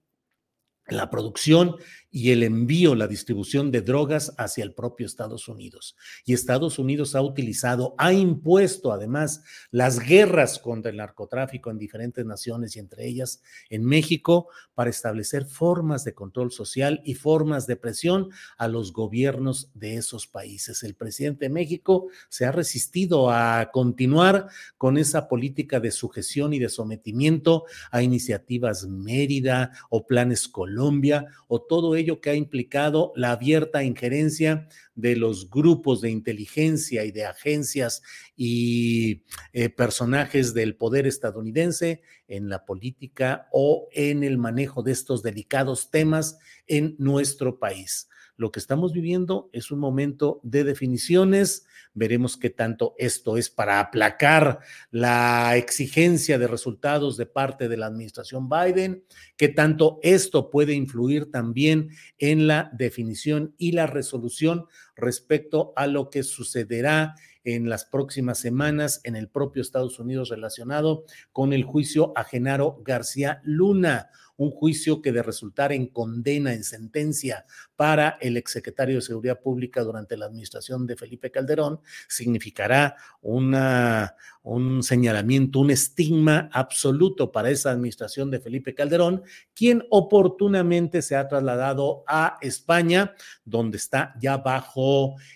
la 0.89 1.11
producción 1.11 1.76
y 2.11 2.30
el 2.30 2.42
envío, 2.42 2.94
la 2.94 3.06
distribución 3.06 3.70
de 3.70 3.82
drogas 3.82 4.34
hacia 4.38 4.64
el 4.64 4.72
propio 4.72 5.06
Estados 5.06 5.48
Unidos. 5.48 5.96
Y 6.24 6.32
Estados 6.32 6.78
Unidos 6.78 7.14
ha 7.14 7.22
utilizado, 7.22 7.94
ha 7.98 8.12
impuesto 8.12 8.92
además 8.92 9.42
las 9.70 9.98
guerras 9.98 10.59
contra 10.59 10.90
el 10.90 10.96
narcotráfico 10.96 11.70
en 11.70 11.78
diferentes 11.78 12.24
naciones 12.24 12.76
y 12.76 12.78
entre 12.78 13.06
ellas 13.06 13.42
en 13.68 13.84
México 13.84 14.48
para 14.74 14.90
establecer 14.90 15.44
formas 15.44 16.04
de 16.04 16.14
control 16.14 16.50
social 16.50 17.02
y 17.04 17.14
formas 17.14 17.66
de 17.66 17.76
presión 17.76 18.30
a 18.56 18.68
los 18.68 18.92
gobiernos 18.92 19.70
de 19.74 19.96
esos 19.96 20.26
países. 20.26 20.82
El 20.82 20.94
presidente 20.94 21.46
de 21.46 21.50
México 21.50 22.09
se 22.28 22.46
ha 22.46 22.52
resistido 22.52 23.30
a 23.30 23.70
continuar 23.72 24.48
con 24.78 24.96
esa 24.96 25.28
política 25.28 25.80
de 25.80 25.90
sujeción 25.90 26.54
y 26.54 26.59
de 26.59 26.68
sometimiento 26.68 27.64
a 27.90 28.02
iniciativas 28.02 28.86
Mérida 28.86 29.72
o 29.90 30.06
planes 30.06 30.48
Colombia 30.48 31.26
o 31.48 31.61
todo 31.61 31.96
ello 31.99 32.20
que 32.20 32.30
ha 32.30 32.34
implicado 32.34 33.12
la 33.14 33.32
abierta 33.32 33.82
injerencia 33.82 34.68
de 34.94 35.16
los 35.16 35.51
grupos 35.51 36.01
de 36.01 36.11
inteligencia 36.11 37.05
y 37.05 37.12
de 37.12 37.24
agencias 37.26 38.03
y 38.36 39.24
eh, 39.53 39.68
personajes 39.68 40.55
del 40.55 40.76
poder 40.76 41.07
estadounidense 41.07 42.03
en 42.26 42.49
la 42.49 42.64
política 42.64 43.49
o 43.53 43.88
en 43.92 44.24
el 44.24 44.38
manejo 44.38 44.82
de 44.82 44.92
estos 44.92 45.22
delicados 45.22 45.90
temas 45.90 46.38
en 46.66 46.96
nuestro 46.99 47.59
país. 47.59 48.09
Lo 48.39 48.53
que 48.53 48.61
estamos 48.61 48.93
viviendo 48.93 49.51
es 49.53 49.72
un 49.72 49.80
momento 49.80 50.39
de 50.45 50.62
definiciones. 50.62 51.66
Veremos 51.93 52.36
qué 52.36 52.51
tanto 52.51 52.95
esto 52.97 53.36
es 53.36 53.51
para 53.51 53.80
aplacar 53.80 54.61
la 54.93 55.57
exigencia 55.57 56.39
de 56.39 56.47
resultados 56.47 57.16
de 57.16 57.26
parte 57.26 57.68
de 57.68 57.76
la 57.76 57.86
administración 57.86 58.49
Biden, 58.49 59.03
qué 59.36 59.49
tanto 59.49 59.99
esto 60.05 60.51
puede 60.51 60.74
influir 60.74 61.32
también 61.32 61.91
en 62.16 62.47
la 62.47 62.70
definición 62.74 63.57
y 63.59 63.72
la 63.72 63.89
resolución 63.89 64.66
respecto 64.99 65.72
a 65.76 65.86
lo 65.86 66.11
que 66.11 66.22
sucederá 66.22 67.14
en 67.44 67.70
las 67.70 67.86
próximas 67.86 68.38
semanas 68.38 69.01
en 69.05 69.16
el 69.16 69.28
propio 69.28 69.62
Estados 69.62 69.99
Unidos 69.99 70.28
relacionado 70.28 71.05
con 71.32 71.53
el 71.53 71.64
juicio 71.64 72.12
a 72.16 72.24
Genaro 72.24 72.82
García 72.84 73.40
Luna 73.44 74.11
un 74.38 74.53
juicio 74.53 75.03
que 75.03 75.12
de 75.12 75.22
resultar 75.22 75.72
en 75.72 75.88
condena, 75.88 76.55
en 76.55 76.64
sentencia 76.64 77.44
para 77.76 78.18
el 78.20 78.36
exsecretario 78.36 78.96
de 78.96 79.03
Seguridad 79.03 79.40
Pública 79.40 79.82
durante 79.82 80.16
la 80.16 80.26
administración 80.26 80.86
de 80.86 80.96
Felipe 80.96 81.30
Calderón, 81.30 81.80
significará 82.09 82.94
una, 83.20 84.14
un 84.42 84.82
señalamiento, 84.84 85.59
un 85.59 85.72
estigma 85.72 86.49
absoluto 86.53 87.32
para 87.32 87.51
esa 87.51 87.72
administración 87.72 88.30
de 88.30 88.38
Felipe 88.38 88.74
Calderón, 88.74 89.22
quien 89.55 89.84
oportunamente 89.90 91.03
se 91.03 91.16
ha 91.16 91.26
trasladado 91.26 92.05
a 92.07 92.38
España, 92.40 93.14
donde 93.44 93.76
está 93.76 94.14
ya 94.20 94.36
bajo 94.36 94.88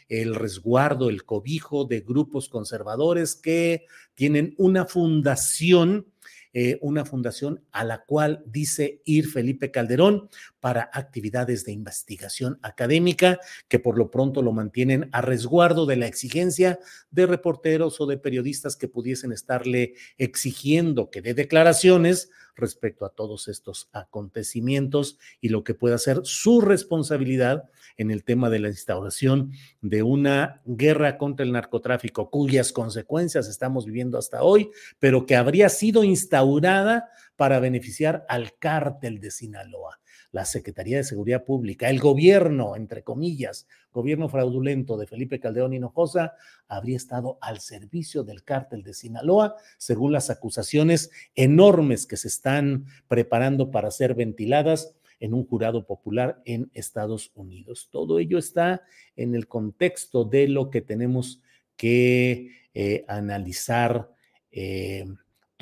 el 0.08 0.34
resguardo, 0.34 1.10
el 1.10 1.24
cobijo 1.24 1.84
de 1.84 2.00
grupos 2.00 2.48
conservadores 2.48 3.34
que 3.34 3.86
tienen 4.14 4.54
una 4.58 4.86
fundación 4.86 6.06
eh, 6.54 6.78
una 6.82 7.06
fundación 7.06 7.64
a 7.72 7.82
la 7.82 8.04
cual 8.04 8.42
dice 8.44 9.00
ir 9.06 9.26
Felipe 9.26 9.70
Calderón 9.70 10.28
para 10.60 10.90
actividades 10.92 11.64
de 11.64 11.72
investigación 11.72 12.58
académica 12.60 13.40
que 13.68 13.78
por 13.78 13.96
lo 13.96 14.10
pronto 14.10 14.42
lo 14.42 14.52
mantienen 14.52 15.08
a 15.12 15.22
resguardo 15.22 15.86
de 15.86 15.96
la 15.96 16.06
exigencia 16.06 16.78
de 17.10 17.24
reporteros 17.24 18.02
o 18.02 18.06
de 18.06 18.18
periodistas 18.18 18.76
que 18.76 18.86
pudiesen 18.86 19.32
estarle 19.32 19.94
exigiendo 20.18 21.08
que 21.08 21.22
dé 21.22 21.32
declaraciones 21.32 22.28
respecto 22.54 23.04
a 23.04 23.10
todos 23.10 23.48
estos 23.48 23.88
acontecimientos 23.92 25.18
y 25.40 25.48
lo 25.48 25.64
que 25.64 25.74
pueda 25.74 25.98
ser 25.98 26.20
su 26.24 26.60
responsabilidad 26.60 27.70
en 27.96 28.10
el 28.10 28.24
tema 28.24 28.50
de 28.50 28.58
la 28.58 28.68
instauración 28.68 29.52
de 29.80 30.02
una 30.02 30.62
guerra 30.64 31.18
contra 31.18 31.44
el 31.44 31.52
narcotráfico, 31.52 32.30
cuyas 32.30 32.72
consecuencias 32.72 33.48
estamos 33.48 33.86
viviendo 33.86 34.18
hasta 34.18 34.42
hoy, 34.42 34.70
pero 34.98 35.26
que 35.26 35.36
habría 35.36 35.68
sido 35.68 36.04
instaurada 36.04 37.08
para 37.36 37.60
beneficiar 37.60 38.24
al 38.28 38.56
cártel 38.58 39.20
de 39.20 39.30
Sinaloa 39.30 40.01
la 40.32 40.46
Secretaría 40.46 40.96
de 40.96 41.04
Seguridad 41.04 41.44
Pública, 41.44 41.90
el 41.90 42.00
gobierno, 42.00 42.74
entre 42.74 43.02
comillas, 43.02 43.68
gobierno 43.92 44.28
fraudulento 44.28 44.96
de 44.96 45.06
Felipe 45.06 45.38
Calderón 45.38 45.74
Hinojosa, 45.74 46.34
habría 46.66 46.96
estado 46.96 47.38
al 47.42 47.60
servicio 47.60 48.24
del 48.24 48.42
cártel 48.42 48.82
de 48.82 48.94
Sinaloa, 48.94 49.56
según 49.76 50.12
las 50.12 50.30
acusaciones 50.30 51.10
enormes 51.34 52.06
que 52.06 52.16
se 52.16 52.28
están 52.28 52.86
preparando 53.08 53.70
para 53.70 53.90
ser 53.90 54.14
ventiladas 54.14 54.94
en 55.20 55.34
un 55.34 55.46
jurado 55.46 55.86
popular 55.86 56.40
en 56.46 56.70
Estados 56.72 57.30
Unidos. 57.34 57.88
Todo 57.92 58.18
ello 58.18 58.38
está 58.38 58.82
en 59.14 59.34
el 59.34 59.46
contexto 59.46 60.24
de 60.24 60.48
lo 60.48 60.70
que 60.70 60.80
tenemos 60.80 61.42
que 61.76 62.50
eh, 62.74 63.04
analizar. 63.06 64.10
Eh, 64.50 65.04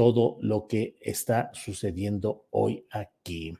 todo 0.01 0.39
lo 0.41 0.67
que 0.67 0.97
está 1.03 1.51
sucediendo 1.53 2.47
hoy 2.49 2.87
aquí 2.91 3.55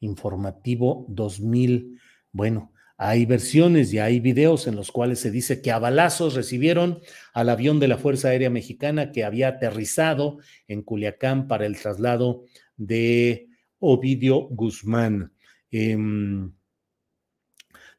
informativo 0.00 1.06
2000. 1.08 1.98
Bueno, 2.32 2.72
hay 3.02 3.24
versiones 3.24 3.94
y 3.94 3.98
hay 3.98 4.20
videos 4.20 4.66
en 4.66 4.76
los 4.76 4.92
cuales 4.92 5.20
se 5.20 5.30
dice 5.30 5.62
que 5.62 5.72
a 5.72 5.78
balazos 5.78 6.34
recibieron 6.34 7.00
al 7.32 7.48
avión 7.48 7.80
de 7.80 7.88
la 7.88 7.96
Fuerza 7.96 8.28
Aérea 8.28 8.50
Mexicana 8.50 9.10
que 9.10 9.24
había 9.24 9.48
aterrizado 9.48 10.36
en 10.68 10.82
Culiacán 10.82 11.48
para 11.48 11.64
el 11.64 11.78
traslado 11.80 12.44
de 12.76 13.48
Ovidio 13.78 14.40
Guzmán. 14.50 15.32
Em, 15.70 16.52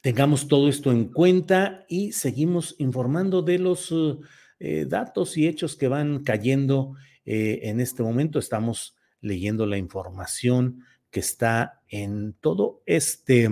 tengamos 0.01 0.47
todo 0.47 0.69
esto 0.69 0.91
en 0.91 1.05
cuenta 1.05 1.83
y 1.89 2.11
seguimos 2.11 2.75
informando 2.77 3.41
de 3.41 3.57
los 3.57 3.91
eh, 4.59 4.85
datos 4.87 5.35
y 5.35 5.47
hechos 5.47 5.75
que 5.75 5.87
van 5.87 6.23
cayendo 6.23 6.93
eh, 7.25 7.61
en 7.63 7.79
este 7.79 8.03
momento. 8.03 8.37
Estamos 8.37 8.95
leyendo 9.19 9.65
la 9.65 9.79
información 9.79 10.83
que 11.11 11.19
está 11.19 11.81
en 11.89 12.33
todo 12.39 12.81
este 12.85 13.49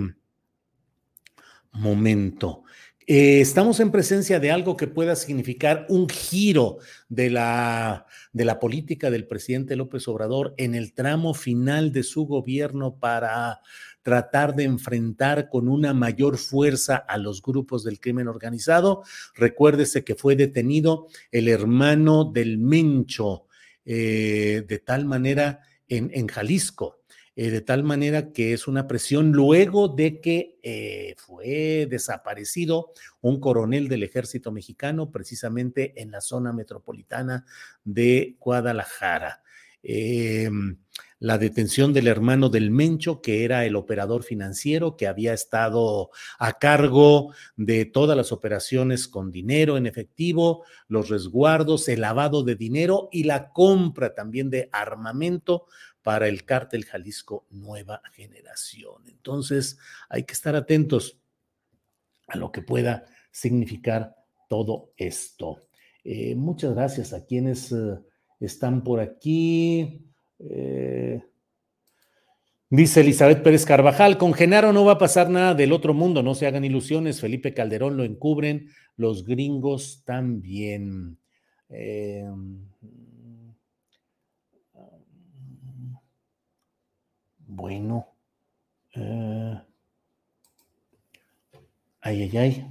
momento. 1.72 2.64
Eh, 3.06 3.40
estamos 3.40 3.80
en 3.80 3.90
presencia 3.90 4.38
de 4.38 4.52
algo 4.52 4.76
que 4.76 4.86
pueda 4.86 5.16
significar 5.16 5.84
un 5.88 6.08
giro 6.08 6.78
de 7.08 7.28
la, 7.28 8.06
de 8.32 8.44
la 8.44 8.60
política 8.60 9.10
del 9.10 9.26
presidente 9.26 9.74
López 9.74 10.06
Obrador 10.06 10.54
en 10.58 10.74
el 10.74 10.92
tramo 10.92 11.34
final 11.34 11.92
de 11.92 12.04
su 12.04 12.26
gobierno 12.26 13.00
para 13.00 13.62
tratar 14.02 14.54
de 14.54 14.64
enfrentar 14.64 15.48
con 15.48 15.68
una 15.68 15.92
mayor 15.92 16.38
fuerza 16.38 16.96
a 16.96 17.18
los 17.18 17.42
grupos 17.42 17.82
del 17.84 18.00
crimen 18.00 18.28
organizado. 18.28 19.02
Recuérdese 19.34 20.04
que 20.04 20.14
fue 20.14 20.36
detenido 20.36 21.08
el 21.32 21.48
hermano 21.48 22.24
del 22.24 22.58
Mencho, 22.58 23.46
eh, 23.84 24.64
de 24.68 24.78
tal 24.78 25.04
manera 25.04 25.60
en, 25.88 26.10
en 26.14 26.28
Jalisco 26.28 26.99
eh, 27.42 27.50
de 27.50 27.62
tal 27.62 27.84
manera 27.84 28.32
que 28.32 28.52
es 28.52 28.68
una 28.68 28.86
presión 28.86 29.32
luego 29.32 29.88
de 29.88 30.20
que 30.20 30.58
eh, 30.62 31.14
fue 31.16 31.86
desaparecido 31.88 32.92
un 33.22 33.40
coronel 33.40 33.88
del 33.88 34.02
ejército 34.02 34.52
mexicano 34.52 35.10
precisamente 35.10 35.94
en 35.96 36.10
la 36.10 36.20
zona 36.20 36.52
metropolitana 36.52 37.46
de 37.82 38.36
Guadalajara. 38.38 39.42
Em, 39.82 40.76
la 41.18 41.38
detención 41.38 41.94
del 41.94 42.08
hermano 42.08 42.50
del 42.50 42.70
Mencho, 42.70 43.22
que 43.22 43.44
era 43.44 43.64
el 43.64 43.76
operador 43.76 44.22
financiero 44.22 44.98
que 44.98 45.06
había 45.06 45.32
estado 45.32 46.10
a 46.38 46.58
cargo 46.58 47.32
de 47.56 47.86
todas 47.86 48.18
las 48.18 48.32
operaciones 48.32 49.08
con 49.08 49.30
dinero 49.30 49.78
en 49.78 49.86
efectivo, 49.86 50.64
los 50.88 51.08
resguardos, 51.08 51.88
el 51.88 52.02
lavado 52.02 52.42
de 52.42 52.56
dinero 52.56 53.08
y 53.12 53.24
la 53.24 53.50
compra 53.52 54.14
también 54.14 54.50
de 54.50 54.68
armamento 54.72 55.66
para 56.02 56.28
el 56.28 56.44
cártel 56.44 56.84
Jalisco 56.84 57.46
Nueva 57.50 58.02
Generación. 58.12 59.02
Entonces, 59.06 59.78
hay 60.08 60.24
que 60.24 60.32
estar 60.32 60.56
atentos 60.56 61.20
a 62.26 62.36
lo 62.36 62.52
que 62.52 62.62
pueda 62.62 63.06
significar 63.30 64.14
todo 64.48 64.92
esto. 64.96 65.66
Eh, 66.04 66.34
muchas 66.34 66.74
gracias 66.74 67.12
a 67.12 67.24
quienes 67.24 67.72
eh, 67.72 67.98
están 68.40 68.82
por 68.82 69.00
aquí. 69.00 70.06
Eh, 70.38 71.22
dice 72.70 73.00
Elizabeth 73.00 73.42
Pérez 73.42 73.66
Carvajal, 73.66 74.16
con 74.16 74.32
Genaro 74.32 74.72
no 74.72 74.84
va 74.84 74.92
a 74.92 74.98
pasar 74.98 75.28
nada 75.28 75.54
del 75.54 75.72
otro 75.72 75.92
mundo, 75.92 76.22
no 76.22 76.34
se 76.34 76.46
hagan 76.46 76.64
ilusiones, 76.64 77.20
Felipe 77.20 77.52
Calderón 77.52 77.96
lo 77.96 78.04
encubren, 78.04 78.70
los 78.96 79.24
gringos 79.24 80.02
también. 80.04 81.18
Bueno. 87.50 88.06
Eh, 88.94 89.60
ay, 92.00 92.22
ay, 92.22 92.36
ay. 92.36 92.66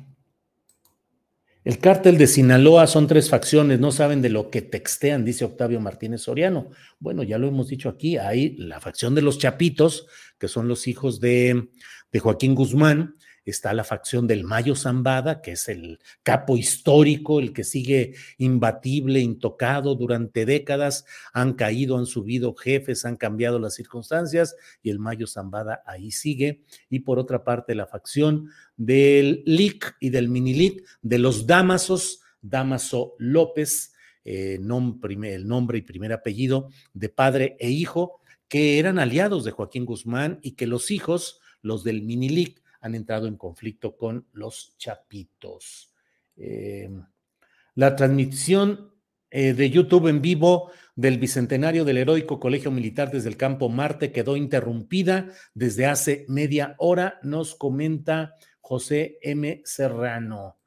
El 1.66 1.78
cártel 1.80 2.18
de 2.18 2.26
Sinaloa 2.26 2.88
son 2.88 3.06
tres 3.06 3.30
facciones, 3.30 3.80
no 3.80 3.92
saben 3.92 4.22
de 4.22 4.30
lo 4.30 4.50
que 4.50 4.62
textean, 4.62 5.26
dice 5.26 5.46
Octavio 5.46 5.80
Martínez 5.82 6.22
Soriano. 6.22 6.70
Bueno, 7.00 7.22
ya 7.22 7.38
lo 7.38 7.48
hemos 7.48 7.68
dicho 7.68 7.90
aquí, 7.90 8.18
hay 8.18 8.56
la 8.56 8.80
facción 8.80 9.14
de 9.14 9.22
los 9.22 9.38
Chapitos, 9.38 10.08
que 10.40 10.48
son 10.48 10.68
los 10.68 10.88
hijos 10.88 11.20
de, 11.20 11.70
de 12.12 12.20
Joaquín 12.20 12.56
Guzmán, 12.56 13.16
está 13.50 13.74
la 13.74 13.84
facción 13.84 14.28
del 14.28 14.44
Mayo 14.44 14.76
Zambada, 14.76 15.42
que 15.42 15.54
es 15.54 15.68
el 15.70 16.00
capo 16.24 16.58
histórico, 16.58 17.40
el 17.40 17.54
que 17.54 17.64
sigue 17.64 18.16
imbatible, 18.38 19.20
intocado 19.20 19.96
durante 19.96 20.46
décadas, 20.46 21.06
han 21.34 21.54
caído, 21.54 21.98
han 21.98 22.06
subido 22.06 22.56
jefes, 22.56 23.06
han 23.06 23.18
cambiado 23.18 23.60
las 23.60 23.76
circunstancias 23.76 24.56
y 24.82 24.90
el 24.90 25.00
Mayo 25.00 25.28
Zambada 25.28 25.84
ahí 25.86 26.12
sigue. 26.12 26.62
Y 26.90 27.00
por 27.00 27.20
otra 27.20 27.44
parte, 27.44 27.76
la 27.76 27.88
facción 27.88 28.50
del 28.78 29.44
LIC 29.46 29.96
y 30.00 30.10
del 30.10 30.30
Minilic, 30.30 30.86
de 31.02 31.20
los 31.20 31.48
Damasos, 31.48 32.22
Damaso 32.42 33.16
López, 33.18 33.94
eh, 34.26 34.60
el 34.60 35.48
nombre 35.48 35.78
y 35.78 35.82
primer 35.82 36.14
apellido 36.14 36.70
de 36.94 37.10
padre 37.10 37.58
e 37.60 37.70
hijo, 37.70 38.22
que 38.48 38.80
eran 38.80 39.00
aliados 39.00 39.44
de 39.44 39.52
Joaquín 39.52 39.86
Guzmán 39.86 40.40
y 40.42 40.52
que 40.52 40.68
los 40.68 40.92
hijos, 40.92 41.40
los 41.62 41.84
del 41.84 42.02
Minilic, 42.02 42.62
han 42.82 42.96
entrado 42.96 43.28
en 43.28 43.38
conflicto 43.38 43.98
con 43.98 44.28
los 44.34 44.76
chapitos. 44.78 45.94
Em, 46.36 47.06
la 47.76 47.96
transmisión 47.96 48.94
eh, 49.32 49.54
de 49.54 49.70
YouTube 49.70 50.08
en 50.08 50.22
vivo 50.22 50.72
del 50.96 51.20
Bicentenario 51.20 51.86
del 51.86 51.98
Heroico 51.98 52.40
Colegio 52.40 52.72
Militar 52.72 53.12
desde 53.12 53.30
el 53.30 53.38
Campo 53.38 53.70
Marte 53.70 54.12
quedó 54.12 54.36
interrumpida 54.36 55.28
desde 55.54 55.86
hace 55.86 56.26
media 56.28 56.76
hora, 56.80 57.20
nos 57.22 57.56
comenta 57.56 58.36
José 58.60 59.20
M. 59.22 59.62
Serrano. 59.66 60.58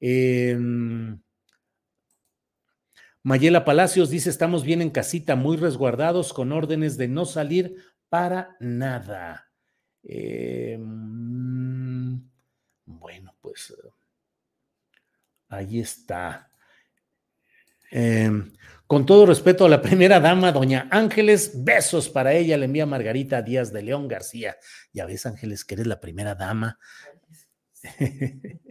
Em, 0.00 1.20
Mayela 3.22 3.64
Palacios 3.64 4.10
dice, 4.10 4.30
estamos 4.30 4.64
bien 4.64 4.80
en 4.80 4.90
casita, 4.90 5.36
muy 5.36 5.56
resguardados, 5.56 6.32
con 6.32 6.52
órdenes 6.52 6.96
de 6.96 7.08
no 7.08 7.26
salir 7.26 7.76
para 8.08 8.56
nada. 8.60 9.49
Eh, 10.02 10.76
bueno, 12.86 13.34
pues 13.40 13.74
ahí 15.48 15.80
está. 15.80 16.50
Em, 17.90 18.52
con 18.86 19.04
todo 19.04 19.26
respeto 19.26 19.66
a 19.66 19.68
la 19.68 19.82
primera 19.82 20.20
dama, 20.20 20.52
doña 20.52 20.88
Ángeles, 20.90 21.64
besos 21.64 22.08
para 22.08 22.32
ella, 22.32 22.56
le 22.56 22.66
envía 22.66 22.86
Margarita 22.86 23.42
Díaz 23.42 23.72
de 23.72 23.82
León 23.82 24.08
García. 24.08 24.56
Ya 24.92 25.06
ves, 25.06 25.26
Ángeles, 25.26 25.64
que 25.64 25.74
eres 25.74 25.86
la 25.86 26.00
primera 26.00 26.34
dama. 26.34 26.78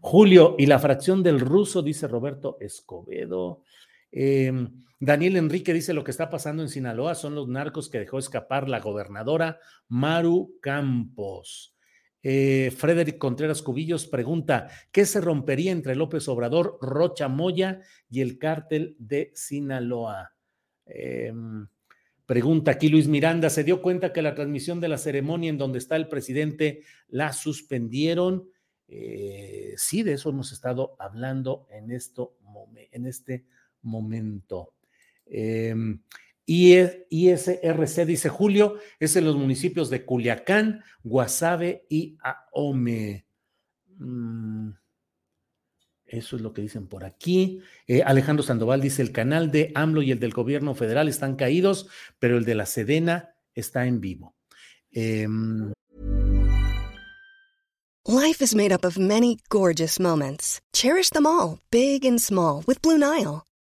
Julio, 0.00 0.54
y 0.58 0.66
la 0.66 0.78
fracción 0.78 1.22
del 1.22 1.40
ruso, 1.40 1.82
dice 1.82 2.06
Roberto 2.06 2.56
Escobedo. 2.60 3.62
Em, 4.10 4.84
Daniel 5.00 5.36
Enrique 5.36 5.72
dice 5.72 5.94
lo 5.94 6.02
que 6.02 6.10
está 6.10 6.28
pasando 6.28 6.62
en 6.62 6.68
Sinaloa 6.68 7.14
son 7.14 7.34
los 7.34 7.48
narcos 7.48 7.88
que 7.88 8.00
dejó 8.00 8.18
escapar 8.18 8.68
la 8.68 8.80
gobernadora 8.80 9.60
Maru 9.88 10.56
Campos. 10.60 11.76
Eh, 12.20 12.72
Frederick 12.76 13.16
Contreras 13.16 13.62
Cubillos 13.62 14.08
pregunta, 14.08 14.68
¿qué 14.90 15.06
se 15.06 15.20
rompería 15.20 15.70
entre 15.70 15.94
López 15.94 16.26
Obrador, 16.28 16.78
Rocha 16.80 17.28
Moya 17.28 17.80
y 18.10 18.22
el 18.22 18.38
cártel 18.38 18.96
de 18.98 19.30
Sinaloa? 19.34 20.34
Em, 20.84 21.68
pregunta 22.26 22.72
aquí 22.72 22.88
Luis 22.88 23.06
Miranda, 23.06 23.50
¿se 23.50 23.62
dio 23.62 23.80
cuenta 23.80 24.12
que 24.12 24.22
la 24.22 24.34
transmisión 24.34 24.80
de 24.80 24.88
la 24.88 24.98
ceremonia 24.98 25.50
en 25.50 25.58
donde 25.58 25.78
está 25.78 25.94
el 25.94 26.08
presidente 26.08 26.82
la 27.06 27.32
suspendieron? 27.32 28.50
Eh, 28.88 29.74
sí, 29.76 30.02
de 30.02 30.14
eso 30.14 30.30
hemos 30.30 30.50
estado 30.50 30.96
hablando 30.98 31.68
en, 31.70 31.92
esto, 31.92 32.36
en 32.90 33.06
este 33.06 33.32
momento. 33.32 33.57
Eh, 35.26 35.74
ISRC, 36.46 38.06
dice 38.06 38.30
Julio, 38.30 38.76
es 38.98 39.16
en 39.16 39.26
los 39.26 39.36
municipios 39.36 39.90
de 39.90 40.04
Culiacán, 40.06 40.82
Guasave 41.02 41.84
y 41.90 42.16
Ahome. 42.22 43.26
Mm, 43.98 44.70
eso 46.06 46.36
es 46.36 46.42
lo 46.42 46.54
que 46.54 46.62
dicen 46.62 46.86
por 46.86 47.04
aquí. 47.04 47.60
Eh, 47.86 48.02
Alejandro 48.02 48.42
Sandoval 48.42 48.80
dice, 48.80 49.02
el 49.02 49.12
canal 49.12 49.50
de 49.50 49.72
AMLO 49.74 50.00
y 50.00 50.10
el 50.10 50.20
del 50.20 50.32
gobierno 50.32 50.74
federal 50.74 51.08
están 51.08 51.36
caídos, 51.36 51.88
pero 52.18 52.38
el 52.38 52.46
de 52.46 52.54
la 52.54 52.64
Sedena 52.64 53.34
está 53.54 53.86
en 53.86 54.00
vivo. 54.00 54.34
Eh, 54.90 55.28
Life 58.06 58.40
is 58.40 58.54
made 58.54 58.72
up 58.72 58.86
of 58.86 58.96
many 58.96 59.36
gorgeous 59.50 60.00
moments. 60.00 60.62
Cherish 60.72 61.10
them 61.10 61.26
all, 61.26 61.58
big 61.70 62.06
and 62.06 62.18
small, 62.18 62.64
with 62.66 62.80
Blue 62.80 62.96
Nile. 62.96 63.47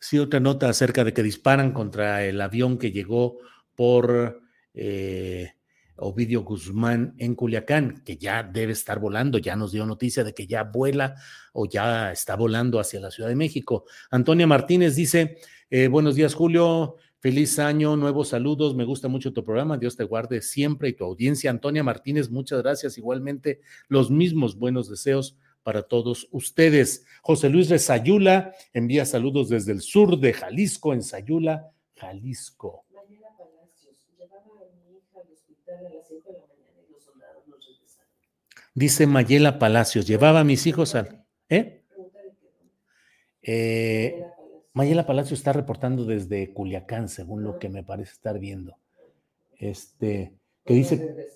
Sí, 0.00 0.18
otra 0.18 0.40
nota 0.40 0.68
acerca 0.68 1.04
de 1.04 1.12
que 1.12 1.22
disparan 1.22 1.72
contra 1.72 2.24
el 2.24 2.40
avión 2.40 2.78
que 2.78 2.90
llegó 2.90 3.36
por 3.74 4.40
eh, 4.72 5.52
Ovidio 5.96 6.42
Guzmán 6.42 7.14
en 7.18 7.34
Culiacán, 7.34 8.02
que 8.02 8.16
ya 8.16 8.42
debe 8.42 8.72
estar 8.72 8.98
volando, 8.98 9.36
ya 9.36 9.56
nos 9.56 9.72
dio 9.72 9.84
noticia 9.84 10.24
de 10.24 10.32
que 10.32 10.46
ya 10.46 10.64
vuela 10.64 11.16
o 11.52 11.68
ya 11.68 12.12
está 12.12 12.34
volando 12.34 12.80
hacia 12.80 12.98
la 12.98 13.10
Ciudad 13.10 13.28
de 13.28 13.36
México. 13.36 13.84
Antonia 14.10 14.46
Martínez 14.46 14.96
dice, 14.96 15.36
eh, 15.68 15.88
buenos 15.88 16.14
días 16.14 16.32
Julio, 16.32 16.96
feliz 17.18 17.58
año, 17.58 17.94
nuevos 17.96 18.28
saludos, 18.28 18.74
me 18.74 18.84
gusta 18.84 19.08
mucho 19.08 19.34
tu 19.34 19.44
programa, 19.44 19.76
Dios 19.76 19.96
te 19.96 20.04
guarde 20.04 20.40
siempre 20.40 20.88
y 20.88 20.94
tu 20.94 21.04
audiencia. 21.04 21.50
Antonia 21.50 21.84
Martínez, 21.84 22.30
muchas 22.30 22.62
gracias, 22.62 22.96
igualmente 22.96 23.60
los 23.88 24.10
mismos 24.10 24.56
buenos 24.56 24.88
deseos 24.88 25.36
para 25.62 25.82
todos 25.82 26.28
ustedes. 26.30 27.04
José 27.22 27.48
Luis 27.48 27.68
de 27.68 27.78
Sayula 27.78 28.54
envía 28.72 29.04
saludos 29.04 29.48
desde 29.48 29.72
el 29.72 29.80
sur 29.80 30.18
de 30.18 30.32
Jalisco, 30.32 30.92
en 30.92 31.02
Sayula, 31.02 31.70
Jalisco. 31.96 32.84
Dice 38.74 39.06
Mayela 39.06 39.58
Palacios, 39.58 40.06
llevaba 40.06 40.40
a 40.40 40.44
mis 40.44 40.66
hijos 40.66 40.94
al... 40.94 41.24
¿Eh? 41.48 41.82
Eh, 43.42 44.24
Mayela 44.72 45.06
Palacios 45.06 45.40
está 45.40 45.52
reportando 45.52 46.04
desde 46.04 46.52
Culiacán, 46.52 47.08
según 47.08 47.42
lo 47.42 47.58
que 47.58 47.68
me 47.68 47.82
parece 47.82 48.12
estar 48.12 48.38
viendo. 48.38 48.78
Este, 49.58 50.32
que 50.64 50.74
dice 50.74 51.26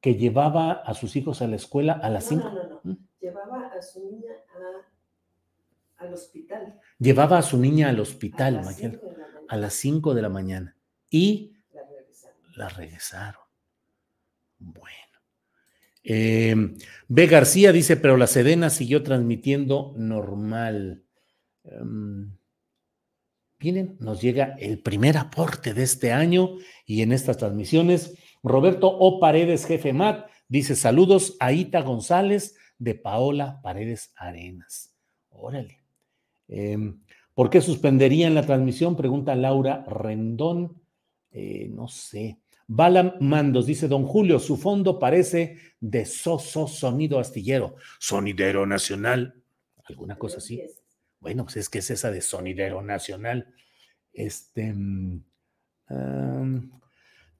que 0.00 0.14
llevaba 0.14 0.72
a 0.72 0.94
sus 0.94 1.14
hijos 1.16 1.42
a 1.42 1.46
la 1.46 1.56
escuela 1.56 1.92
a 1.92 2.08
las 2.08 2.24
5. 2.24 2.80
¿Mm? 2.84 2.92
Llevaba 3.20 3.68
a 3.68 3.82
su 3.82 4.00
niña 4.10 4.34
al 5.96 6.14
hospital. 6.14 6.80
Llevaba 6.98 7.38
a 7.38 7.42
su 7.42 7.58
niña 7.58 7.88
al 7.88 8.00
hospital, 8.00 8.58
a 8.58 8.62
las, 8.62 8.80
a 9.48 9.56
las 9.56 9.74
5 9.74 10.14
de 10.14 10.22
la 10.22 10.28
mañana. 10.28 10.76
Y 11.10 11.56
la 11.72 11.82
regresaron. 11.82 12.38
La 12.56 12.68
regresaron. 12.68 13.42
Bueno. 14.58 14.96
Eh, 16.02 16.54
B. 17.08 17.26
García 17.26 17.72
dice, 17.72 17.96
pero 17.96 18.16
la 18.16 18.26
Sedena 18.26 18.70
siguió 18.70 19.02
transmitiendo 19.02 19.92
normal. 19.96 21.04
Um, 21.64 22.36
Miren, 23.62 23.96
nos 24.00 24.22
llega 24.22 24.56
el 24.58 24.80
primer 24.80 25.18
aporte 25.18 25.74
de 25.74 25.82
este 25.82 26.12
año 26.12 26.56
y 26.86 27.02
en 27.02 27.12
estas 27.12 27.36
transmisiones, 27.36 28.14
Roberto 28.42 28.88
O. 28.88 29.20
Paredes, 29.20 29.66
jefe 29.66 29.92
MAT, 29.92 30.30
dice 30.48 30.74
saludos 30.74 31.36
a 31.40 31.52
Ita 31.52 31.82
González 31.82 32.56
de 32.80 32.96
Paola 32.96 33.60
Paredes 33.62 34.12
Arenas. 34.16 34.96
Órale. 35.28 35.84
Em, 36.48 36.98
¿Por 37.34 37.48
qué 37.48 37.60
suspenderían 37.60 38.34
la 38.34 38.44
transmisión? 38.44 38.96
Pregunta 38.96 39.36
Laura 39.36 39.84
Rendón. 39.86 40.80
Eh, 41.30 41.68
no 41.70 41.86
sé. 41.86 42.38
Bala 42.66 43.16
Mandos 43.20 43.66
dice 43.66 43.86
Don 43.86 44.04
Julio, 44.04 44.38
su 44.38 44.56
fondo 44.56 44.98
parece 44.98 45.58
de 45.80 46.04
soso 46.04 46.68
sonido 46.68 47.18
astillero, 47.18 47.76
sonidero 47.98 48.64
nacional, 48.64 49.34
alguna 49.84 50.16
cosa 50.16 50.38
así. 50.38 50.62
Bueno, 51.18 51.44
pues 51.44 51.56
es 51.56 51.68
que 51.68 51.78
es 51.80 51.90
esa 51.90 52.10
de 52.10 52.20
sonidero 52.20 52.80
nacional. 52.82 53.52
Este. 54.12 54.74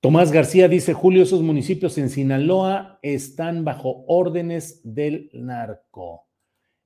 Tomás 0.00 0.32
García 0.32 0.66
dice: 0.66 0.94
Julio, 0.94 1.22
esos 1.22 1.42
municipios 1.42 1.98
en 1.98 2.08
Sinaloa 2.08 2.98
están 3.02 3.66
bajo 3.66 4.02
órdenes 4.08 4.80
del 4.82 5.28
narco. 5.34 6.26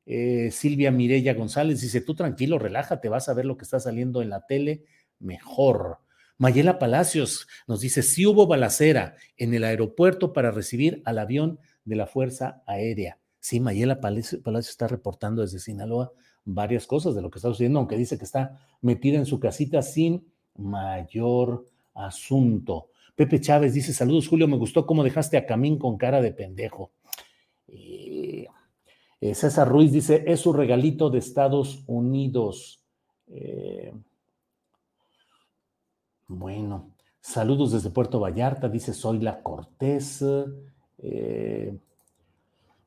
Eh, 0.04 0.50
Silvia 0.50 0.90
Mirella 0.90 1.34
González 1.34 1.80
dice: 1.80 2.00
Tú 2.00 2.16
tranquilo, 2.16 2.58
relájate, 2.58 3.08
vas 3.08 3.28
a 3.28 3.34
ver 3.34 3.44
lo 3.44 3.56
que 3.56 3.62
está 3.62 3.78
saliendo 3.78 4.20
en 4.20 4.30
la 4.30 4.44
tele 4.46 4.82
mejor. 5.20 5.98
Mayela 6.38 6.80
Palacios 6.80 7.46
nos 7.68 7.80
dice: 7.80 8.02
Sí 8.02 8.26
hubo 8.26 8.48
balacera 8.48 9.14
en 9.36 9.54
el 9.54 9.62
aeropuerto 9.62 10.32
para 10.32 10.50
recibir 10.50 11.00
al 11.04 11.20
avión 11.20 11.60
de 11.84 11.94
la 11.94 12.08
Fuerza 12.08 12.64
Aérea. 12.66 13.20
Sí, 13.38 13.60
Mayela 13.60 14.00
Palacios 14.00 14.68
está 14.68 14.88
reportando 14.88 15.42
desde 15.42 15.60
Sinaloa 15.60 16.10
varias 16.44 16.88
cosas 16.88 17.14
de 17.14 17.22
lo 17.22 17.30
que 17.30 17.38
está 17.38 17.48
sucediendo, 17.48 17.78
aunque 17.78 17.96
dice 17.96 18.18
que 18.18 18.24
está 18.24 18.58
metida 18.80 19.18
en 19.18 19.26
su 19.26 19.38
casita 19.38 19.82
sin 19.82 20.26
mayor 20.56 21.64
asunto. 21.94 22.90
Pepe 23.14 23.40
Chávez 23.40 23.74
dice, 23.74 23.92
saludos 23.92 24.28
Julio, 24.28 24.48
me 24.48 24.56
gustó 24.56 24.86
cómo 24.86 25.04
dejaste 25.04 25.36
a 25.36 25.46
Camín 25.46 25.78
con 25.78 25.96
cara 25.96 26.20
de 26.20 26.32
pendejo. 26.32 26.90
Eh, 27.68 28.46
eh, 29.20 29.34
César 29.34 29.68
Ruiz 29.68 29.92
dice, 29.92 30.24
es 30.26 30.40
su 30.40 30.52
regalito 30.52 31.10
de 31.10 31.18
Estados 31.18 31.84
Unidos. 31.86 32.82
Eh, 33.28 33.92
bueno, 36.26 36.90
saludos 37.20 37.72
desde 37.72 37.90
Puerto 37.90 38.18
Vallarta, 38.18 38.68
dice 38.68 38.92
Soy 38.92 39.20
la 39.20 39.42
Cortés. 39.42 40.24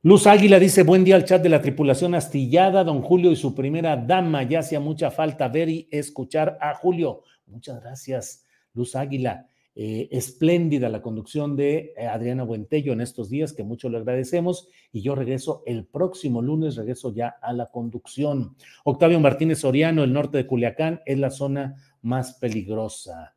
Luz 0.04 0.28
Águila 0.28 0.60
dice, 0.60 0.84
buen 0.84 1.04
día 1.04 1.16
al 1.16 1.26
chat 1.26 1.42
de 1.42 1.50
la 1.50 1.62
tripulación 1.62 2.16
astillada, 2.16 2.84
don 2.84 3.02
Julio 3.02 3.32
y 3.32 3.36
su 3.36 3.56
primera 3.56 3.96
dama, 3.98 4.44
ya 4.44 4.60
hacía 4.60 4.80
mucha 4.80 5.12
falta 5.12 5.48
ver 5.48 5.70
y 5.70 5.88
escuchar 5.92 6.58
a 6.62 6.76
Julio. 6.76 7.24
Muchas 7.46 7.82
gracias, 7.82 8.46
Luz 8.74 8.96
Águila. 8.96 9.48
Eh, 9.80 10.10
espléndida 10.10 10.90
la 10.90 11.04
conducción 11.04 11.56
de 11.56 11.94
eh, 11.96 12.08
Adriana 12.08 12.42
Buentello 12.42 12.94
en 12.94 13.02
estos 13.02 13.30
días, 13.30 13.54
que 13.54 13.64
mucho 13.64 13.90
le 13.90 14.00
agradecemos, 14.00 14.70
y 14.92 15.04
yo 15.04 15.14
regreso 15.14 15.62
el 15.68 15.86
próximo 15.86 16.42
lunes, 16.42 16.78
regreso 16.78 17.14
ya 17.14 17.36
a 17.40 17.54
la 17.54 17.68
conducción. 17.68 18.56
Octavio 18.86 19.20
Martínez 19.20 19.60
Soriano, 19.60 20.04
el 20.04 20.14
norte 20.14 20.40
de 20.40 20.48
Culiacán, 20.48 21.02
es 21.06 21.20
la 21.20 21.30
zona 21.30 21.76
más 22.02 22.40
peligrosa. 22.40 23.36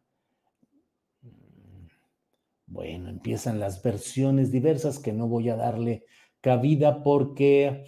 Bueno, 2.64 3.11
empiezan 3.11 3.61
las 3.61 3.82
versiones 3.82 4.51
diversas 4.51 4.99
que 4.99 5.12
no 5.12 5.28
voy 5.28 5.51
a 5.51 5.57
darle 5.57 6.07
cabida 6.41 7.03
porque, 7.03 7.84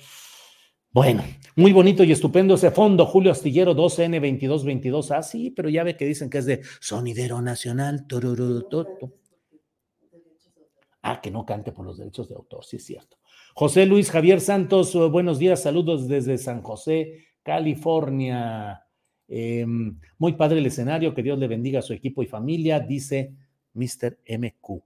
bueno, 0.93 1.23
muy 1.57 1.73
bonito 1.73 2.05
y 2.05 2.13
estupendo 2.13 2.55
ese 2.55 2.71
fondo, 2.71 3.07
Julio 3.07 3.33
Astillero 3.33 3.75
2N2222. 3.75 5.17
Ah, 5.17 5.23
sí, 5.23 5.51
pero 5.51 5.69
ya 5.69 5.85
ve 5.85 5.97
que 5.97 6.07
dicen 6.07 6.31
que 6.31 6.39
es 6.39 6.47
de 6.47 6.63
sonidero 6.81 7.41
nacional. 7.43 8.07
Ah, 11.03 11.21
que 11.21 11.31
no 11.31 11.45
cante 11.45 11.73
por 11.73 11.85
los 11.85 11.99
derechos 11.99 12.29
de 12.29 12.35
autor, 12.35 12.65
sí 12.65 12.77
es 12.77 12.85
cierto. 12.85 13.19
José 13.55 13.87
Luis 13.87 14.11
Javier 14.11 14.41
Santos, 14.41 14.95
uh, 14.95 15.11
buenos 15.11 15.39
días, 15.39 15.63
saludos 15.63 16.09
desde 16.09 16.39
San 16.39 16.63
José, 16.63 17.25
California. 17.43 18.87
Em, 19.29 19.99
muy 20.19 20.35
padre 20.35 20.59
el 20.59 20.67
escenario, 20.67 21.15
que 21.15 21.23
Dios 21.23 21.39
le 21.39 21.49
bendiga 21.49 21.81
a 21.81 21.83
su 21.83 21.93
equipo 21.93 22.23
y 22.23 22.27
familia, 22.27 22.81
dice 22.81 23.35
Mr. 23.75 24.19
MQ. 24.27 24.83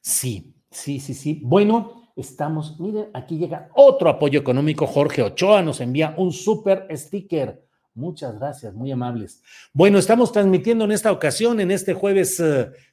Sí, 0.00 0.54
Sí, 0.70 1.00
sí, 1.00 1.14
sí. 1.14 1.40
Bueno, 1.42 2.09
estamos, 2.20 2.78
miren, 2.78 3.08
aquí 3.14 3.38
llega 3.38 3.68
otro 3.74 4.08
apoyo 4.10 4.38
económico. 4.40 4.86
Jorge 4.86 5.22
Ochoa 5.22 5.62
nos 5.62 5.80
envía 5.80 6.14
un 6.16 6.32
super 6.32 6.86
sticker. 6.92 7.62
Muchas 7.94 8.38
gracias, 8.38 8.72
muy 8.74 8.92
amables. 8.92 9.42
Bueno, 9.72 9.98
estamos 9.98 10.30
transmitiendo 10.32 10.84
en 10.84 10.92
esta 10.92 11.10
ocasión, 11.10 11.60
en 11.60 11.70
este 11.70 11.92
jueves 11.94 12.42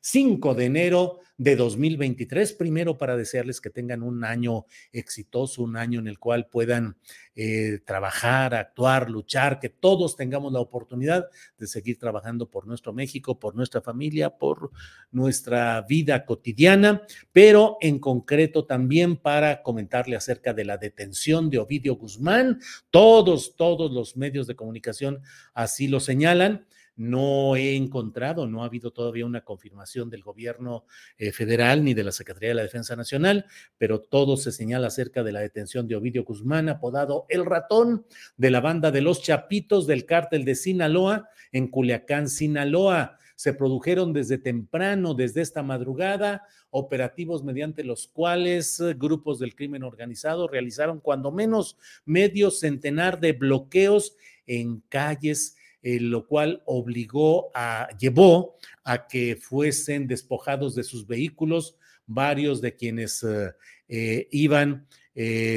5 0.02 0.52
eh, 0.52 0.56
de 0.56 0.66
enero, 0.66 1.20
de 1.38 1.56
2023. 1.56 2.54
Primero 2.54 2.98
para 2.98 3.16
desearles 3.16 3.62
que 3.62 3.70
tengan 3.70 4.04
un 4.04 4.24
año 4.24 4.66
exitoso, 4.92 5.62
un 5.62 5.78
año 5.78 6.00
en 6.00 6.08
el 6.08 6.20
cual 6.20 6.48
puedan 6.48 6.98
eh, 7.36 7.80
trabajar, 7.86 8.56
actuar, 8.56 9.10
luchar, 9.10 9.60
que 9.60 9.70
todos 9.70 10.16
tengamos 10.16 10.52
la 10.52 10.60
oportunidad 10.60 11.28
de 11.58 11.68
seguir 11.68 12.00
trabajando 12.00 12.50
por 12.50 12.66
nuestro 12.66 12.94
México, 12.94 13.40
por 13.40 13.56
nuestra 13.56 13.82
familia, 13.82 14.32
por 14.32 14.72
nuestra 15.12 15.82
vida 15.82 16.26
cotidiana, 16.26 17.04
pero 17.32 17.78
en 17.82 18.00
concreto 18.00 18.66
también 18.66 19.18
para 19.18 19.62
comentarle 19.62 20.16
acerca 20.16 20.54
de 20.54 20.66
la 20.66 20.78
detención 20.78 21.50
de 21.50 21.60
Ovidio 21.60 21.96
Guzmán. 21.96 22.60
Todos, 22.90 23.56
todos 23.56 23.92
los 23.92 24.18
medios 24.18 24.48
de 24.48 24.56
comunicación 24.56 25.22
así 25.54 25.88
lo 25.88 26.00
señalan 26.00 26.66
no 26.98 27.56
he 27.56 27.76
encontrado, 27.76 28.48
no 28.48 28.64
ha 28.64 28.66
habido 28.66 28.92
todavía 28.92 29.26
una 29.26 29.42
confirmación 29.42 30.10
del 30.10 30.24
gobierno 30.24 30.86
eh, 31.18 31.32
federal 31.32 31.84
ni 31.84 31.94
de 31.94 32.04
la 32.04 32.12
Secretaría 32.12 32.50
de 32.50 32.56
la 32.56 32.64
Defensa 32.64 32.96
Nacional, 32.96 33.46
pero 33.78 34.02
todo 34.02 34.36
se 34.36 34.52
señala 34.52 34.88
acerca 34.88 35.24
de 35.24 35.32
la 35.32 35.40
detención 35.40 35.88
de 35.88 35.96
Ovidio 35.96 36.24
Guzmán, 36.24 36.70
apodado 36.70 37.26
El 37.30 37.46
Ratón, 37.46 38.06
de 38.36 38.52
la 38.52 38.62
banda 38.62 38.92
de 38.92 39.02
los 39.02 39.22
Chapitos 39.22 39.88
del 39.88 40.06
cártel 40.06 40.44
de 40.44 40.56
Sinaloa, 40.56 41.30
en 41.52 41.68
Culiacán, 41.68 42.30
Sinaloa. 42.30 43.20
Se 43.36 43.54
produjeron 43.54 44.14
desde 44.14 44.40
temprano, 44.40 45.14
desde 45.14 45.42
esta 45.42 45.62
madrugada, 45.62 46.44
operativos 46.72 47.44
mediante 47.44 47.84
los 47.84 48.08
cuales 48.08 48.80
eh, 48.80 48.96
grupos 48.96 49.38
del 49.40 49.56
crimen 49.56 49.84
organizado 49.84 50.48
realizaron 50.48 51.00
cuando 51.00 51.32
menos 51.32 51.78
medio 52.06 52.50
centenar 52.50 53.20
de 53.20 53.34
bloqueos 53.34 54.16
en 54.48 54.82
calles 54.90 55.57
eh, 55.90 56.02
lo 56.02 56.28
cual 56.28 56.62
obligó 56.66 57.50
a, 57.56 57.88
llevó 57.98 58.58
a 58.84 59.08
que 59.08 59.38
fuesen 59.38 60.06
despojados 60.06 60.76
de 60.76 60.84
sus 60.84 61.08
vehículos 61.08 61.78
varios 62.06 62.60
de 62.60 62.76
quienes 62.76 63.24
eh, 63.24 63.54
eh, 63.88 64.28
iban 64.32 64.86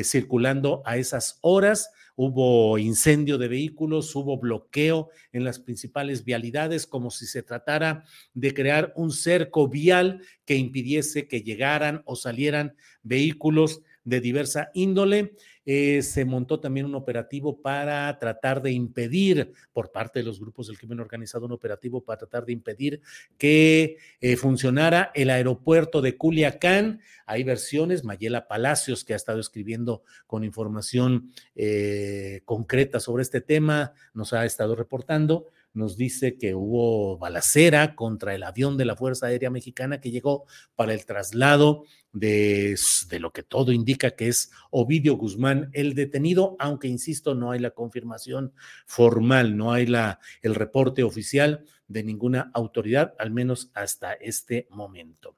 circulando 0.05 0.83
a 0.87 0.99
esas 0.99 1.41
horas. 1.41 1.91
Hubo 2.14 2.78
incendio 2.78 3.39
de 3.39 3.49
vehículos, 3.49 4.14
hubo 4.14 4.39
bloqueo 4.39 5.11
en 5.33 5.43
las 5.43 5.59
principales 5.59 6.24
vialidades, 6.24 6.87
como 6.87 7.11
si 7.11 7.26
se 7.26 7.43
tratara 7.43 8.05
de 8.33 8.55
crear 8.55 8.93
un 8.95 9.11
cerco 9.11 9.66
vial 9.66 10.22
que 10.45 10.55
impidiese 10.55 11.26
que 11.26 11.43
llegaran 11.43 12.03
o 12.05 12.14
salieran 12.14 12.76
vehículos 13.03 13.83
de 14.05 14.21
diversa 14.21 14.71
índole. 14.75 15.35
Eh, 15.65 16.03
se 16.03 16.25
montó 16.25 16.59
también 16.59 16.87
un 16.87 16.95
operativo 16.95 17.61
para 17.61 18.19
tratar 18.19 18.63
de 18.63 18.73
impedir, 18.73 19.53
por 19.73 19.93
parte 19.93 20.21
de 20.21 20.25
los 20.25 20.41
grupos 20.41 20.67
del 20.67 20.79
crimen 20.79 21.01
organizado, 21.01 21.47
un 21.47 21.53
operativo 21.53 22.03
para 22.03 22.19
tratar 22.19 22.45
de 22.45 22.53
impedir 22.53 23.01
que 23.39 23.99
eh, 24.21 24.37
funcionara 24.37 25.13
el 25.15 25.31
aeropuerto 25.31 26.01
de 26.01 26.17
Culiacán. 26.17 27.01
Hay 27.27 27.45
versiones, 27.45 28.05
Mayela 28.05 28.49
Palacios, 28.49 29.05
que 29.05 29.13
ha 29.13 29.17
estado 29.17 29.39
escribiendo 29.39 30.03
con 30.27 30.45
información 30.45 31.31
eh, 31.55 32.41
concreta 32.45 32.99
sobre 32.99 33.23
este 33.23 33.41
tema, 33.41 33.93
nos 34.15 34.33
ha 34.33 34.45
estado 34.45 34.75
reportando 34.75 35.47
nos 35.73 35.97
dice 35.97 36.37
que 36.37 36.55
hubo 36.55 37.17
balacera 37.19 37.95
contra 37.95 38.35
el 38.35 38.43
avión 38.43 38.77
de 38.77 38.85
la 38.85 38.97
Fuerza 38.97 39.27
Aérea 39.27 39.51
Mexicana 39.51 40.01
que 40.01 40.11
llegó 40.11 40.45
para 40.75 40.93
el 40.93 41.07
traslado 41.07 41.85
de, 42.13 42.77
de, 43.09 43.21
lo 43.21 43.33
que 43.33 43.43
todo 43.43 43.73
indica 43.73 44.13
que 44.13 44.29
es 44.29 44.51
Ovidio 44.71 45.17
Guzmán 45.17 45.71
el 45.73 45.95
detenido, 45.95 46.57
aunque 46.59 46.89
insisto, 46.89 47.35
no 47.35 47.53
hay 47.53 47.61
la 47.61 47.71
confirmación 47.71 48.53
formal, 48.87 49.57
no 49.57 49.73
hay 49.73 49.87
la, 49.87 50.19
el 50.43 50.55
reporte 50.55 51.03
oficial 51.03 51.65
de 51.89 52.03
ninguna 52.05 52.51
autoridad, 52.55 53.15
al 53.19 53.31
menos 53.31 53.71
hasta 53.75 54.15
este 54.15 54.67
momento. 54.71 55.37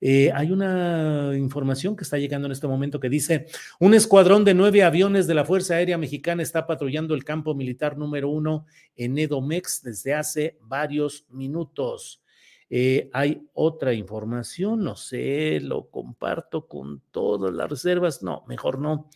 Eh, 0.00 0.30
hay 0.32 0.52
una 0.52 1.32
información 1.36 1.96
que 1.96 2.04
está 2.04 2.18
llegando 2.18 2.46
en 2.46 2.52
este 2.52 2.68
momento 2.68 3.00
que 3.00 3.08
dice, 3.08 3.46
un 3.80 3.94
escuadrón 3.94 4.44
de 4.44 4.54
nueve 4.54 4.84
aviones 4.84 5.26
de 5.26 5.34
la 5.34 5.44
Fuerza 5.44 5.74
Aérea 5.74 5.98
Mexicana 5.98 6.42
está 6.42 6.66
patrullando 6.66 7.14
el 7.14 7.24
campo 7.24 7.54
militar 7.54 7.98
número 7.98 8.28
uno 8.28 8.66
en 8.94 9.18
Edomex 9.18 9.82
desde 9.82 10.14
hace 10.14 10.56
varios 10.60 11.26
minutos. 11.30 12.22
Eh, 12.70 13.08
hay 13.12 13.48
otra 13.54 13.94
información, 13.94 14.84
no 14.84 14.96
sé, 14.96 15.60
lo 15.60 15.88
comparto 15.90 16.68
con 16.68 17.02
todas 17.10 17.52
las 17.54 17.68
reservas, 17.70 18.22
no, 18.22 18.44
mejor 18.46 18.78
no, 18.78 19.08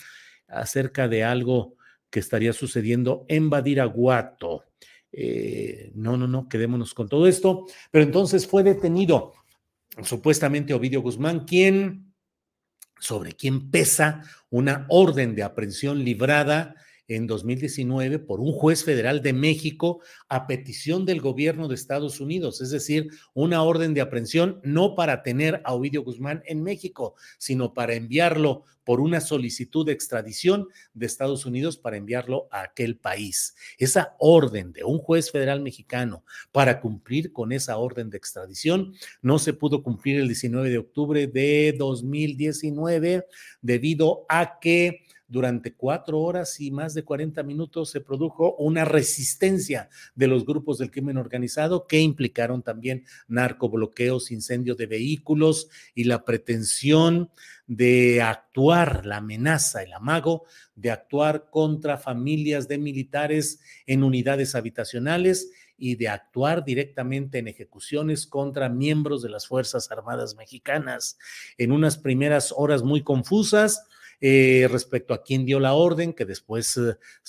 acerca 0.48 1.09
de 1.09 1.24
algo 1.24 1.76
que 2.11 2.20
estaría 2.20 2.53
sucediendo 2.53 3.24
en 3.28 3.50
Badiraguato. 3.50 4.64
Eh, 5.11 5.92
no, 5.94 6.16
no, 6.16 6.26
no, 6.26 6.48
quedémonos 6.48 6.94
con 6.94 7.09
todo 7.09 7.26
esto. 7.26 7.66
Pero 7.90 8.05
entonces 8.05 8.46
fue 8.46 8.62
detenido 8.62 9.32
supuestamente 10.03 10.74
Ovidio 10.74 11.03
Guzmán, 11.03 11.44
quien, 11.44 12.14
sobre 12.98 13.32
quien 13.32 13.70
pesa 13.70 14.22
una 14.50 14.86
orden 14.88 15.34
de 15.34 15.42
aprehensión 15.42 16.05
librada 16.05 16.74
en 17.09 17.26
2019 17.26 18.18
por 18.18 18.40
un 18.40 18.53
juez 18.53 18.84
federal 18.84 19.22
de 19.22 19.32
México 19.32 20.00
a 20.28 20.46
petición 20.46 21.05
del 21.05 21.20
gobierno 21.20 21.68
de 21.68 21.74
Estados 21.74 22.20
Unidos, 22.20 22.61
es 22.61 22.70
decir, 22.70 23.11
una 23.34 23.62
orden 23.62 23.94
de 23.94 24.00
aprehensión 24.00 24.61
no 24.62 24.94
para 24.94 25.22
tener 25.22 25.61
a 25.64 25.74
Ovidio 25.74 26.03
Guzmán 26.03 26.42
en 26.46 26.62
México, 26.62 27.14
sino 27.38 27.74
para 27.74 27.94
enviarlo 27.94 28.64
por 28.84 29.00
una 29.00 29.20
solicitud 29.20 29.86
de 29.86 29.92
extradición 29.92 30.68
de 30.94 31.07
Estados 31.07 31.46
Unidos 31.46 31.76
para 31.76 31.96
enviarlo 31.96 32.48
a 32.50 32.62
aquel 32.62 32.96
país. 32.96 33.55
Esa 33.78 34.16
orden 34.18 34.72
de 34.72 34.84
un 34.84 34.98
juez 34.98 35.30
federal 35.30 35.61
mexicano 35.61 36.24
para 36.50 36.80
cumplir 36.80 37.32
con 37.32 37.53
esa 37.53 37.76
orden 37.76 38.11
de 38.11 38.18
extradición 38.18 38.94
no 39.20 39.38
se 39.38 39.53
pudo 39.53 39.82
cumplir 39.82 40.18
el 40.18 40.26
19 40.26 40.70
de 40.70 40.78
octubre 40.78 41.26
de 41.26 41.74
2019 41.78 43.26
debido 43.61 44.26
a 44.28 44.59
que 44.61 45.05
durante 45.32 45.72
cuatro 45.72 46.20
horas 46.20 46.60
y 46.60 46.70
más 46.70 46.92
de 46.92 47.04
40 47.04 47.42
minutos 47.42 47.90
se 47.90 48.02
produjo 48.02 48.54
una 48.56 48.84
resistencia 48.84 49.88
de 50.14 50.26
los 50.26 50.44
grupos 50.44 50.76
del 50.76 50.90
crimen 50.90 51.16
organizado 51.16 51.86
que 51.86 52.00
implicaron 52.00 52.62
también 52.62 53.06
narcobloqueos, 53.28 54.30
incendio 54.30 54.74
de 54.74 54.84
vehículos 54.84 55.70
y 55.94 56.04
la 56.04 56.26
pretensión 56.26 57.30
de 57.66 58.20
actuar, 58.20 59.06
la 59.06 59.16
amenaza, 59.16 59.82
el 59.82 59.94
amago 59.94 60.44
de 60.74 60.90
actuar 60.90 61.48
contra 61.48 61.96
familias 61.96 62.68
de 62.68 62.76
militares 62.76 63.60
en 63.86 64.04
unidades 64.04 64.54
habitacionales 64.54 65.50
y 65.78 65.96
de 65.96 66.08
actuar 66.08 66.62
directamente 66.62 67.38
en 67.38 67.48
ejecuciones 67.48 68.26
contra 68.26 68.68
miembros 68.68 69.22
de 69.22 69.30
las 69.30 69.46
Fuerzas 69.46 69.90
Armadas 69.90 70.36
Mexicanas. 70.36 71.16
En 71.56 71.72
unas 71.72 71.96
primeras 71.96 72.52
horas 72.54 72.82
muy 72.82 73.02
confusas, 73.02 73.86
eh, 74.24 74.68
respecto 74.70 75.14
a 75.14 75.24
quién 75.24 75.44
dio 75.44 75.58
la 75.58 75.74
orden, 75.74 76.12
que 76.12 76.24
después 76.24 76.78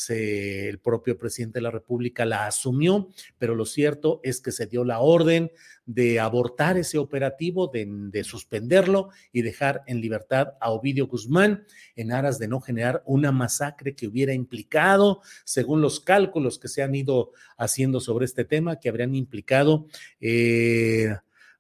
eh, 0.09 0.69
el 0.69 0.77
propio 0.77 1.17
presidente 1.17 1.57
de 1.57 1.63
la 1.63 1.71
República 1.71 2.23
la 2.23 2.45
asumió, 2.45 3.09
pero 3.39 3.55
lo 3.55 3.65
cierto 3.65 4.19
es 4.21 4.39
que 4.39 4.51
se 4.51 4.67
dio 4.67 4.83
la 4.83 4.99
orden 4.99 5.51
de 5.87 6.19
abortar 6.19 6.77
ese 6.77 6.99
operativo, 6.99 7.65
de, 7.67 7.87
de, 7.89 8.23
suspenderlo 8.23 9.09
y 9.31 9.41
dejar 9.41 9.81
en 9.87 10.01
libertad 10.01 10.49
a 10.61 10.69
Ovidio 10.69 11.07
Guzmán 11.07 11.65
en 11.95 12.11
aras 12.11 12.37
de 12.37 12.47
no 12.47 12.61
generar 12.61 13.01
una 13.07 13.31
masacre 13.31 13.95
que 13.95 14.05
hubiera 14.05 14.35
implicado, 14.35 15.21
según 15.45 15.81
los 15.81 15.99
cálculos 15.99 16.59
que 16.59 16.67
se 16.67 16.83
han 16.83 16.93
ido 16.93 17.31
haciendo 17.57 18.01
sobre 18.01 18.25
este 18.25 18.45
tema, 18.45 18.79
que 18.79 18.89
habrían 18.89 19.15
implicado 19.15 19.87
eh, 20.21 21.15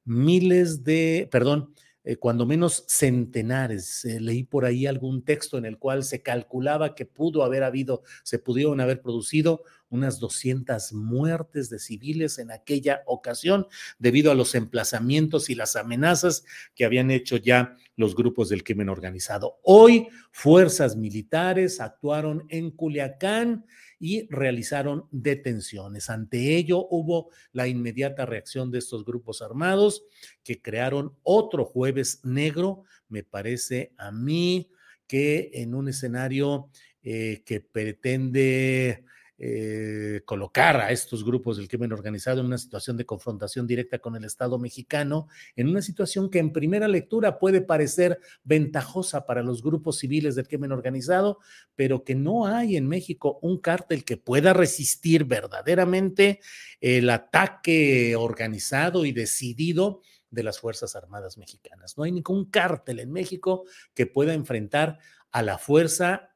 miles 0.05 0.83
de, 0.83 1.27
perdón, 1.31 1.73
eh, 2.05 2.17
cuando 2.17 2.45
menos 2.45 2.83
centenares. 2.87 4.03
Eh, 4.05 4.19
leí 4.19 4.43
por 4.43 4.65
ahí 4.65 4.85
algún 4.85 5.23
texto 5.23 5.57
en 5.57 5.65
el 5.65 5.77
cual 5.77 6.03
se 6.03 6.21
calculaba 6.21 6.95
que 6.95 7.05
pudo 7.05 7.43
haber 7.43 7.63
habido, 7.63 8.03
se 8.23 8.39
pudieron 8.39 8.81
haber 8.81 9.01
producido 9.01 9.63
unas 9.89 10.19
200 10.19 10.91
muertes 10.93 11.69
de 11.69 11.79
civiles 11.79 12.39
en 12.39 12.51
aquella 12.51 13.03
ocasión 13.05 13.67
debido 13.99 14.31
a 14.31 14.35
los 14.35 14.55
emplazamientos 14.55 15.49
y 15.49 15.55
las 15.55 15.75
amenazas 15.75 16.43
que 16.73 16.83
habían 16.83 17.11
hecho 17.11 17.37
ya 17.37 17.77
los 17.95 18.15
grupos 18.15 18.49
del 18.49 18.63
crimen 18.63 18.89
organizado. 18.89 19.59
Hoy, 19.63 20.07
fuerzas 20.31 20.95
militares 20.95 21.79
actuaron 21.79 22.45
en 22.49 22.71
Culiacán 22.71 23.65
y 24.03 24.27
realizaron 24.29 25.07
detenciones. 25.11 26.09
Ante 26.09 26.57
ello 26.57 26.87
hubo 26.89 27.29
la 27.53 27.69
inmediata 27.69 28.25
reacción 28.25 28.69
de 28.69 28.79
estos 28.79 29.05
grupos 29.05 29.41
armados 29.41 30.03
que 30.43 30.61
crearon 30.61 31.15
otro 31.23 31.63
jueves 31.63 32.19
negro, 32.25 32.83
me 33.07 33.23
parece 33.23 33.93
a 33.97 34.11
mí, 34.11 34.69
que 35.07 35.51
en 35.53 35.73
un 35.73 35.87
escenario 35.87 36.69
eh, 37.01 37.43
que 37.45 37.61
pretende 37.61 39.05
eh, 39.45 40.21
colocar 40.23 40.77
a 40.77 40.91
estos 40.91 41.25
grupos 41.25 41.57
del 41.57 41.67
crimen 41.67 41.91
organizado 41.91 42.39
en 42.39 42.45
una 42.45 42.57
situación 42.57 42.95
de 42.95 43.05
confrontación 43.05 43.67
directa 43.67 43.99
con 43.99 44.15
el 44.15 44.23
Estado 44.23 44.57
mexicano, 44.57 45.27
en 45.57 45.67
una 45.67 45.81
situación 45.81 46.29
que 46.29 46.39
en 46.39 46.53
primera 46.53 46.87
lectura 46.87 47.39
puede 47.39 47.59
parecer 47.59 48.21
ventajosa 48.45 49.25
para 49.25 49.43
los 49.43 49.61
grupos 49.61 49.99
civiles 49.99 50.35
del 50.35 50.47
crimen 50.47 50.71
organizado, 50.71 51.39
pero 51.75 52.05
que 52.05 52.15
no 52.15 52.47
hay 52.47 52.77
en 52.77 52.87
México 52.87 53.37
un 53.41 53.59
cártel 53.59 54.05
que 54.05 54.15
pueda 54.15 54.53
resistir 54.53 55.25
verdaderamente 55.25 56.39
el 56.79 57.09
ataque 57.09 58.15
organizado 58.15 59.03
y 59.03 59.11
decidido 59.11 60.03
de 60.29 60.43
las 60.43 60.57
Fuerzas 60.61 60.95
Armadas 60.95 61.37
mexicanas. 61.37 61.97
No 61.97 62.05
hay 62.05 62.13
ningún 62.13 62.45
cártel 62.45 63.01
en 63.01 63.11
México 63.11 63.65
que 63.93 64.05
pueda 64.05 64.33
enfrentar 64.33 64.99
a 65.31 65.41
la 65.41 65.57
fuerza 65.57 66.29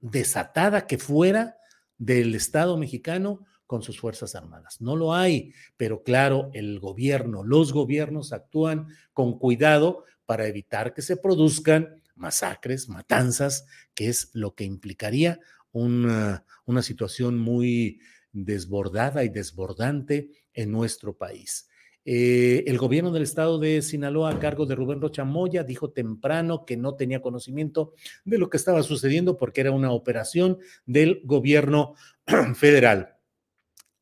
desatada 0.00 0.88
que 0.88 0.98
fuera 0.98 1.59
del 2.00 2.34
Estado 2.34 2.78
mexicano 2.78 3.46
con 3.66 3.82
sus 3.82 4.00
Fuerzas 4.00 4.34
Armadas. 4.34 4.80
No 4.80 4.96
lo 4.96 5.14
hay, 5.14 5.52
pero 5.76 6.02
claro, 6.02 6.50
el 6.54 6.80
gobierno, 6.80 7.44
los 7.44 7.72
gobiernos 7.72 8.32
actúan 8.32 8.88
con 9.12 9.38
cuidado 9.38 10.04
para 10.24 10.46
evitar 10.48 10.94
que 10.94 11.02
se 11.02 11.18
produzcan 11.18 12.02
masacres, 12.16 12.88
matanzas, 12.88 13.66
que 13.94 14.08
es 14.08 14.30
lo 14.32 14.54
que 14.54 14.64
implicaría 14.64 15.40
una, 15.72 16.44
una 16.64 16.82
situación 16.82 17.38
muy 17.38 18.00
desbordada 18.32 19.22
y 19.22 19.28
desbordante 19.28 20.30
en 20.54 20.72
nuestro 20.72 21.16
país. 21.16 21.68
Eh, 22.04 22.64
el 22.66 22.78
gobierno 22.78 23.12
del 23.12 23.22
estado 23.22 23.58
de 23.58 23.82
Sinaloa, 23.82 24.30
a 24.30 24.38
cargo 24.38 24.66
de 24.66 24.74
Rubén 24.74 25.00
Rocha 25.00 25.24
Moya, 25.24 25.64
dijo 25.64 25.90
temprano 25.90 26.64
que 26.64 26.76
no 26.76 26.94
tenía 26.94 27.20
conocimiento 27.20 27.92
de 28.24 28.38
lo 28.38 28.48
que 28.48 28.56
estaba 28.56 28.82
sucediendo 28.82 29.36
porque 29.36 29.60
era 29.60 29.70
una 29.70 29.92
operación 29.92 30.58
del 30.86 31.20
gobierno 31.24 31.94
federal. 32.54 33.16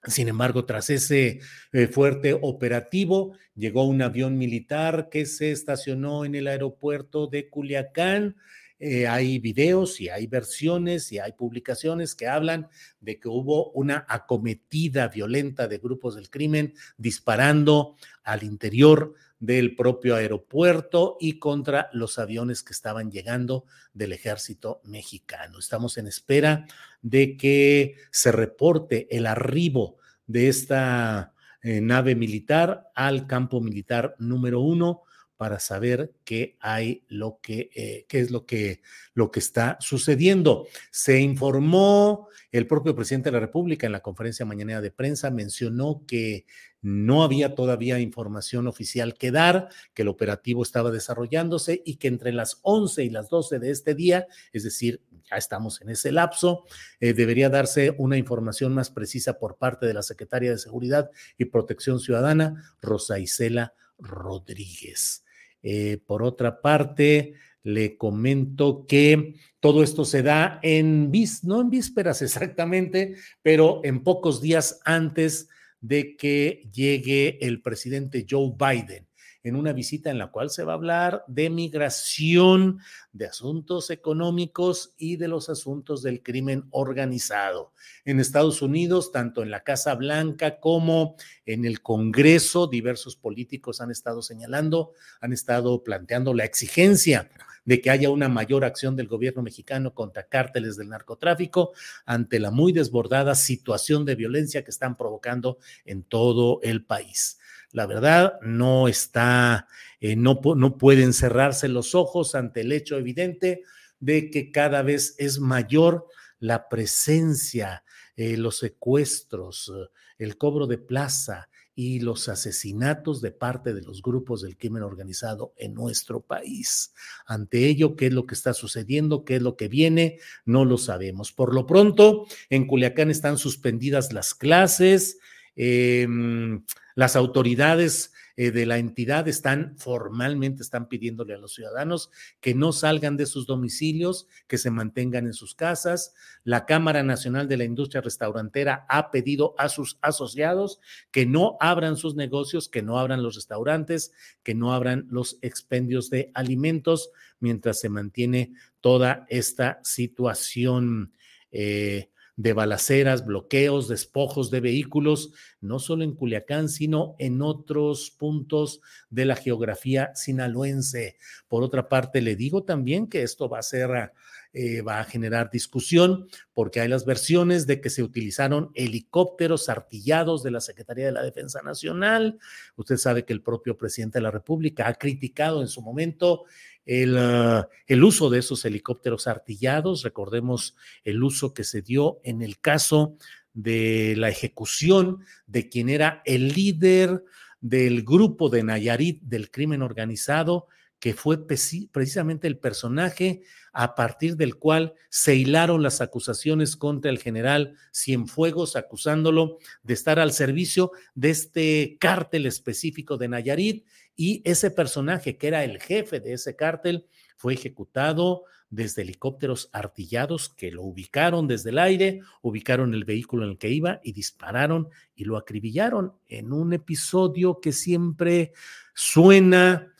Sin 0.04 0.28
embargo, 0.28 0.64
tras 0.64 0.90
ese 0.90 1.40
eh, 1.72 1.86
fuerte 1.88 2.38
operativo, 2.40 3.32
llegó 3.56 3.84
un 3.84 4.00
avión 4.00 4.38
militar 4.38 5.08
que 5.10 5.26
se 5.26 5.50
estacionó 5.50 6.24
en 6.24 6.36
el 6.36 6.46
aeropuerto 6.46 7.26
de 7.26 7.50
Culiacán 7.50 8.36
eh, 8.80 9.08
hay 9.08 9.40
videos 9.40 10.00
y 10.00 10.08
hay 10.08 10.28
versiones 10.28 11.10
y 11.10 11.18
hay 11.18 11.32
publicaciones 11.32 12.14
que 12.14 12.28
hablan 12.28 12.68
de 13.00 13.18
que 13.18 13.28
hubo 13.28 13.70
una 13.72 14.06
acometida 14.08 15.08
violenta 15.08 15.66
de 15.66 15.78
grupos 15.78 16.14
del 16.14 16.30
crimen 16.30 16.74
disparando 16.96 17.96
al 18.22 18.44
interior 18.44 19.14
del 19.40 19.74
propio 19.74 20.14
aeropuerto 20.14 21.16
y 21.20 21.38
contra 21.40 21.88
los 21.92 22.18
aviones 22.18 22.62
que 22.62 22.72
estaban 22.72 23.10
llegando 23.10 23.64
del 23.94 24.12
ejército 24.12 24.80
mexicano. 24.84 25.58
Estamos 25.58 25.98
en 25.98 26.06
espera 26.06 26.66
de 27.02 27.36
que 27.36 27.96
se 28.12 28.30
reporte 28.30 29.08
el 29.10 29.26
arribo 29.26 29.98
de 30.26 30.48
esta 30.48 31.32
eh, 31.62 31.80
nave 31.80 32.14
militar 32.14 32.90
al 32.94 33.26
campo 33.26 33.60
militar 33.60 34.14
número 34.18 34.60
uno 34.60 35.02
para 35.38 35.60
saber 35.60 36.12
qué 36.24 36.58
hay 36.60 37.04
lo 37.08 37.38
que 37.40 37.70
eh, 37.74 38.04
qué 38.08 38.20
es 38.20 38.30
lo 38.30 38.44
que 38.44 38.82
lo 39.14 39.30
que 39.30 39.38
está 39.38 39.78
sucediendo. 39.80 40.66
Se 40.90 41.20
informó 41.20 42.28
el 42.52 42.66
propio 42.66 42.94
presidente 42.94 43.28
de 43.30 43.34
la 43.34 43.40
República 43.40 43.86
en 43.86 43.92
la 43.92 44.00
conferencia 44.00 44.44
mañanera 44.44 44.80
de 44.80 44.90
prensa 44.90 45.30
mencionó 45.30 46.02
que 46.06 46.44
no 46.80 47.22
había 47.22 47.54
todavía 47.54 47.98
información 47.98 48.66
oficial 48.66 49.14
que 49.14 49.30
dar, 49.30 49.68
que 49.94 50.02
el 50.02 50.08
operativo 50.08 50.62
estaba 50.62 50.90
desarrollándose 50.90 51.82
y 51.84 51.96
que 51.96 52.08
entre 52.08 52.32
las 52.32 52.58
11 52.62 53.04
y 53.04 53.10
las 53.10 53.28
12 53.28 53.58
de 53.58 53.70
este 53.70 53.94
día, 53.94 54.26
es 54.52 54.62
decir, 54.62 55.02
ya 55.30 55.36
estamos 55.36 55.80
en 55.82 55.90
ese 55.90 56.12
lapso, 56.12 56.64
eh, 57.00 57.12
debería 57.12 57.48
darse 57.48 57.94
una 57.98 58.16
información 58.16 58.74
más 58.74 58.90
precisa 58.90 59.38
por 59.38 59.56
parte 59.56 59.86
de 59.86 59.94
la 59.94 60.02
Secretaria 60.02 60.50
de 60.50 60.58
Seguridad 60.58 61.10
y 61.36 61.46
Protección 61.46 62.00
Ciudadana, 62.00 62.74
Rosa 62.80 63.18
Isela 63.18 63.74
Rodríguez. 63.98 65.24
Eh, 65.62 65.98
por 66.06 66.22
otra 66.22 66.60
parte, 66.60 67.34
le 67.62 67.96
comento 67.96 68.86
que 68.86 69.34
todo 69.60 69.82
esto 69.82 70.04
se 70.04 70.22
da 70.22 70.60
en 70.62 71.10
vis, 71.10 71.44
no 71.44 71.60
en 71.60 71.70
vísperas 71.70 72.22
exactamente, 72.22 73.16
pero 73.42 73.80
en 73.84 74.02
pocos 74.02 74.40
días 74.40 74.80
antes 74.84 75.48
de 75.80 76.16
que 76.16 76.68
llegue 76.72 77.38
el 77.46 77.62
presidente 77.62 78.26
Joe 78.28 78.52
Biden. 78.56 79.07
En 79.48 79.56
una 79.56 79.72
visita 79.72 80.10
en 80.10 80.18
la 80.18 80.28
cual 80.28 80.50
se 80.50 80.64
va 80.64 80.72
a 80.72 80.76
hablar 80.76 81.24
de 81.26 81.50
migración, 81.50 82.78
de 83.12 83.26
asuntos 83.26 83.90
económicos 83.90 84.94
y 84.96 85.16
de 85.16 85.28
los 85.28 85.48
asuntos 85.48 86.02
del 86.02 86.22
crimen 86.22 86.66
organizado. 86.70 87.72
En 88.04 88.20
Estados 88.20 88.62
Unidos, 88.62 89.12
tanto 89.12 89.42
en 89.42 89.50
la 89.50 89.64
Casa 89.64 89.94
Blanca 89.94 90.60
como 90.60 91.16
en 91.46 91.64
el 91.64 91.82
Congreso, 91.82 92.66
diversos 92.66 93.16
políticos 93.16 93.80
han 93.80 93.90
estado 93.90 94.22
señalando, 94.22 94.92
han 95.20 95.32
estado 95.32 95.82
planteando 95.82 96.34
la 96.34 96.44
exigencia 96.44 97.30
de 97.68 97.82
que 97.82 97.90
haya 97.90 98.08
una 98.08 98.30
mayor 98.30 98.64
acción 98.64 98.96
del 98.96 99.08
gobierno 99.08 99.42
mexicano 99.42 99.92
contra 99.92 100.26
cárteles 100.26 100.78
del 100.78 100.88
narcotráfico 100.88 101.72
ante 102.06 102.40
la 102.40 102.50
muy 102.50 102.72
desbordada 102.72 103.34
situación 103.34 104.06
de 104.06 104.14
violencia 104.14 104.64
que 104.64 104.70
están 104.70 104.96
provocando 104.96 105.58
en 105.84 106.02
todo 106.02 106.60
el 106.62 106.86
país. 106.86 107.37
La 107.72 107.86
verdad, 107.86 108.34
no 108.42 108.88
está, 108.88 109.68
eh, 110.00 110.16
no, 110.16 110.40
no 110.56 110.78
pueden 110.78 111.12
cerrarse 111.12 111.68
los 111.68 111.94
ojos 111.94 112.34
ante 112.34 112.62
el 112.62 112.72
hecho 112.72 112.96
evidente 112.96 113.62
de 114.00 114.30
que 114.30 114.50
cada 114.50 114.82
vez 114.82 115.14
es 115.18 115.38
mayor 115.38 116.06
la 116.38 116.68
presencia, 116.68 117.84
eh, 118.16 118.36
los 118.36 118.58
secuestros, 118.58 119.72
el 120.18 120.38
cobro 120.38 120.66
de 120.66 120.78
plaza, 120.78 121.48
y 121.80 122.00
los 122.00 122.28
asesinatos 122.28 123.20
de 123.20 123.30
parte 123.30 123.72
de 123.72 123.82
los 123.82 124.02
grupos 124.02 124.42
del 124.42 124.56
crimen 124.56 124.82
organizado 124.82 125.54
en 125.56 125.74
nuestro 125.74 126.20
país. 126.20 126.92
Ante 127.24 127.68
ello, 127.68 127.94
¿qué 127.94 128.06
es 128.06 128.12
lo 128.12 128.26
que 128.26 128.34
está 128.34 128.52
sucediendo? 128.52 129.24
¿Qué 129.24 129.36
es 129.36 129.42
lo 129.42 129.56
que 129.56 129.68
viene? 129.68 130.18
No 130.44 130.64
lo 130.64 130.76
sabemos. 130.76 131.30
Por 131.30 131.54
lo 131.54 131.66
pronto, 131.66 132.26
en 132.50 132.66
Culiacán 132.66 133.12
están 133.12 133.38
suspendidas 133.38 134.12
las 134.12 134.34
clases. 134.34 135.20
Em, 135.60 136.62
las 136.94 137.16
autoridades 137.16 138.12
eh, 138.36 138.52
de 138.52 138.64
la 138.64 138.78
entidad 138.78 139.26
están 139.26 139.76
formalmente, 139.76 140.62
están 140.62 140.88
pidiéndole 140.88 141.34
a 141.34 141.38
los 141.38 141.54
ciudadanos 141.54 142.12
que 142.40 142.54
no 142.54 142.70
salgan 142.70 143.16
de 143.16 143.26
sus 143.26 143.44
domicilios, 143.44 144.28
que 144.46 144.56
se 144.56 144.70
mantengan 144.70 145.26
en 145.26 145.32
sus 145.32 145.56
casas. 145.56 146.14
La 146.44 146.64
Cámara 146.64 147.02
Nacional 147.02 147.48
de 147.48 147.56
la 147.56 147.64
Industria 147.64 148.00
Restaurantera 148.02 148.86
ha 148.88 149.10
pedido 149.10 149.56
a 149.58 149.68
sus 149.68 149.98
asociados 150.00 150.78
que 151.10 151.26
no 151.26 151.56
abran 151.58 151.96
sus 151.96 152.14
negocios, 152.14 152.68
que 152.68 152.82
no 152.82 152.96
abran 152.96 153.24
los 153.24 153.34
restaurantes, 153.34 154.12
que 154.44 154.54
no 154.54 154.72
abran 154.72 155.08
los 155.10 155.38
expendios 155.42 156.08
de 156.08 156.30
alimentos 156.34 157.10
mientras 157.40 157.80
se 157.80 157.88
mantiene 157.88 158.52
toda 158.80 159.26
esta 159.28 159.80
situación. 159.82 161.12
Eh, 161.50 162.10
de 162.38 162.52
balaceras, 162.52 163.26
bloqueos, 163.26 163.88
despojos 163.88 164.48
de 164.52 164.60
vehículos, 164.60 165.32
no 165.60 165.80
solo 165.80 166.04
en 166.04 166.14
Culiacán, 166.14 166.68
sino 166.68 167.16
en 167.18 167.42
otros 167.42 168.12
puntos 168.16 168.80
de 169.10 169.24
la 169.24 169.34
geografía 169.34 170.14
sinaloense. 170.14 171.18
Por 171.48 171.64
otra 171.64 171.88
parte, 171.88 172.20
le 172.20 172.36
digo 172.36 172.62
también 172.62 173.08
que 173.08 173.24
esto 173.24 173.48
va 173.48 173.58
a 173.58 173.62
ser 173.62 174.12
eh, 174.60 174.82
va 174.82 174.98
a 174.98 175.04
generar 175.04 175.50
discusión 175.52 176.26
porque 176.52 176.80
hay 176.80 176.88
las 176.88 177.04
versiones 177.04 177.68
de 177.68 177.80
que 177.80 177.90
se 177.90 178.02
utilizaron 178.02 178.72
helicópteros 178.74 179.68
artillados 179.68 180.42
de 180.42 180.50
la 180.50 180.60
Secretaría 180.60 181.06
de 181.06 181.12
la 181.12 181.22
Defensa 181.22 181.62
Nacional. 181.62 182.40
Usted 182.74 182.96
sabe 182.96 183.24
que 183.24 183.32
el 183.32 183.40
propio 183.40 183.78
presidente 183.78 184.18
de 184.18 184.24
la 184.24 184.32
República 184.32 184.88
ha 184.88 184.94
criticado 184.94 185.60
en 185.60 185.68
su 185.68 185.80
momento 185.80 186.42
el, 186.84 187.16
ah, 187.16 187.68
el, 187.86 188.02
uso 188.02 188.30
de 188.30 188.40
esos 188.40 188.64
helicópteros 188.64 189.28
artillados. 189.28 190.02
Recordemos 190.02 190.74
el 191.04 191.22
uso 191.22 191.54
que 191.54 191.62
se 191.62 191.80
dio 191.80 192.18
en 192.24 192.42
el 192.42 192.58
caso 192.58 193.16
de 193.54 194.14
la 194.16 194.28
ejecución 194.28 195.20
de 195.46 195.68
quien 195.68 195.88
era 195.88 196.20
el 196.24 196.48
líder 196.48 197.22
del 197.60 198.02
grupo 198.02 198.48
de 198.48 198.64
Nayarit 198.64 199.22
del 199.22 199.52
crimen 199.52 199.82
organizado, 199.82 200.66
que 201.00 201.14
fue 201.14 201.46
precisamente 201.46 202.48
el 202.48 202.58
personaje 202.58 203.42
a 203.72 203.94
partir 203.94 204.36
del 204.36 204.56
cual 204.56 204.94
se 205.08 205.36
hilaron 205.36 205.82
las 205.82 206.00
acusaciones 206.00 206.76
contra 206.76 207.10
el 207.10 207.18
general 207.18 207.76
Cienfuegos, 207.92 208.74
acusándolo 208.74 209.58
de 209.82 209.94
estar 209.94 210.18
al 210.18 210.32
servicio 210.32 210.90
de 211.14 211.30
este 211.30 211.96
cártel 212.00 212.46
específico 212.46 213.16
de 213.16 213.28
Nayarit. 213.28 213.86
Y 214.16 214.42
ese 214.44 214.72
personaje, 214.72 215.36
que 215.36 215.46
era 215.46 215.62
el 215.62 215.80
jefe 215.80 216.18
de 216.18 216.32
ese 216.32 216.56
cártel, 216.56 217.06
fue 217.36 217.54
ejecutado 217.54 218.42
desde 218.70 219.02
helicópteros 219.02 219.70
artillados 219.72 220.48
que 220.48 220.70
lo 220.72 220.82
ubicaron 220.82 221.46
desde 221.46 221.70
el 221.70 221.78
aire, 221.78 222.20
ubicaron 222.42 222.92
el 222.94 223.04
vehículo 223.04 223.44
en 223.44 223.50
el 223.50 223.58
que 223.58 223.70
iba 223.70 224.00
y 224.02 224.12
dispararon 224.12 224.88
y 225.14 225.24
lo 225.24 225.36
acribillaron 225.36 226.12
en 226.26 226.52
un 226.52 226.72
episodio 226.72 227.60
que 227.60 227.72
siempre 227.72 228.52
suena 228.94 229.94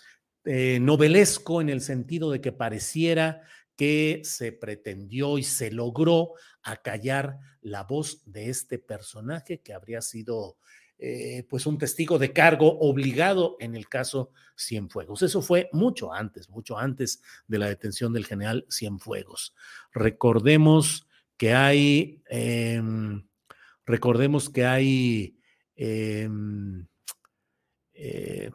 eh, 0.51 0.81
novelesco 0.81 1.61
en 1.61 1.69
el 1.69 1.83
sentido 1.83 2.31
de 2.31 2.41
que 2.41 2.53
pareciera 2.53 3.43
que 3.77 4.23
se 4.25 4.51
pretendió 4.51 5.37
y 5.37 5.43
se 5.43 5.71
logró 5.71 6.33
acallar 6.63 7.39
la 7.61 7.83
voz 7.83 8.23
de 8.25 8.49
este 8.49 8.79
personaje 8.79 9.61
que 9.61 9.75
habría 9.75 10.01
sido 10.01 10.57
eh, 10.97 11.47
pues 11.51 11.67
un 11.67 11.77
testigo 11.77 12.19
de 12.19 12.33
cargo 12.33 12.79
obligado 12.81 13.59
en 13.61 13.77
el 13.77 13.91
caso 13.91 14.33
Cienfuegos. 14.57 15.21
Eso 15.21 15.43
fue 15.43 15.69
mucho 15.75 16.15
antes, 16.15 16.49
mucho 16.49 16.79
antes 16.79 17.23
de 17.47 17.59
la 17.59 17.69
detención 17.69 18.15
del 18.15 18.25
general 18.25 18.65
Cienfuegos. 18.71 19.55
Recordemos 19.93 21.07
que 21.37 21.53
hay, 21.53 22.23
em, 22.31 23.23
recordemos 23.85 24.49
que 24.49 24.65
hay 24.65 25.39
em, 25.77 26.87
eh, 27.93 28.51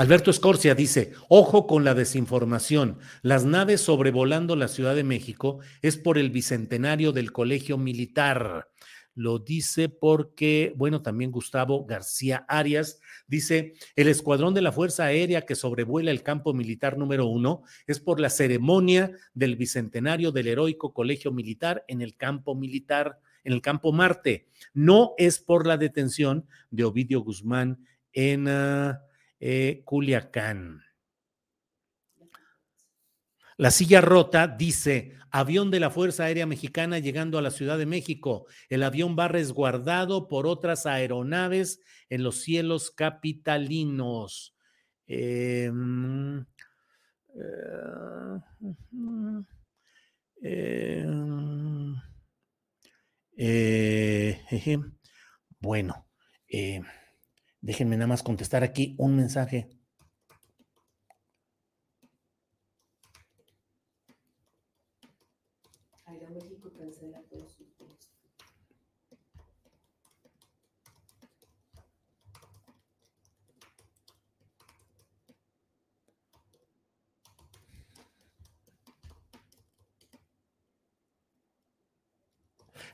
Alberto 0.00 0.30
Escorcia 0.30 0.74
dice, 0.74 1.12
ojo 1.28 1.66
con 1.66 1.84
la 1.84 1.92
desinformación. 1.92 3.00
Las 3.20 3.44
naves 3.44 3.82
sobrevolando 3.82 4.56
la 4.56 4.66
Ciudad 4.66 4.94
de 4.94 5.04
México 5.04 5.58
es 5.82 5.98
por 5.98 6.16
el 6.16 6.30
bicentenario 6.30 7.12
del 7.12 7.32
Colegio 7.32 7.76
Militar. 7.76 8.70
Lo 9.14 9.40
dice 9.40 9.90
porque, 9.90 10.72
bueno, 10.74 11.02
también 11.02 11.30
Gustavo 11.30 11.84
García 11.84 12.46
Arias 12.48 12.98
dice, 13.26 13.74
el 13.94 14.08
escuadrón 14.08 14.54
de 14.54 14.62
la 14.62 14.72
Fuerza 14.72 15.04
Aérea 15.04 15.42
que 15.42 15.54
sobrevuela 15.54 16.10
el 16.10 16.22
campo 16.22 16.54
militar 16.54 16.96
número 16.96 17.26
uno 17.26 17.62
es 17.86 18.00
por 18.00 18.20
la 18.20 18.30
ceremonia 18.30 19.12
del 19.34 19.56
bicentenario 19.56 20.32
del 20.32 20.48
heroico 20.48 20.94
Colegio 20.94 21.30
Militar 21.30 21.84
en 21.88 22.00
el 22.00 22.16
campo 22.16 22.54
militar, 22.54 23.20
en 23.44 23.52
el 23.52 23.60
campo 23.60 23.92
Marte. 23.92 24.48
No 24.72 25.12
es 25.18 25.40
por 25.40 25.66
la 25.66 25.76
detención 25.76 26.46
de 26.70 26.84
Ovidio 26.84 27.20
Guzmán 27.20 27.84
en... 28.14 28.48
Ah, 28.48 29.02
eh, 29.40 29.82
Culiacán. 29.84 30.82
La 33.56 33.70
silla 33.70 34.00
rota 34.00 34.46
dice, 34.46 35.18
avión 35.30 35.70
de 35.70 35.80
la 35.80 35.90
Fuerza 35.90 36.24
Aérea 36.24 36.46
Mexicana 36.46 36.98
llegando 36.98 37.38
a 37.38 37.42
la 37.42 37.50
Ciudad 37.50 37.78
de 37.78 37.86
México. 37.86 38.46
El 38.68 38.82
avión 38.82 39.16
va 39.18 39.28
resguardado 39.28 40.28
por 40.28 40.46
otras 40.46 40.86
aeronaves 40.86 41.80
en 42.08 42.22
los 42.22 42.40
cielos 42.40 42.90
capitalinos. 42.90 44.54
Em, 45.06 46.44
eh, 50.42 51.06
eh, 53.36 54.78
bueno, 55.58 56.06
Déjenme 57.60 57.96
nada 57.96 58.06
más 58.08 58.22
contestar 58.22 58.62
aquí 58.64 58.94
un 58.98 59.16
mensaje. 59.16 59.79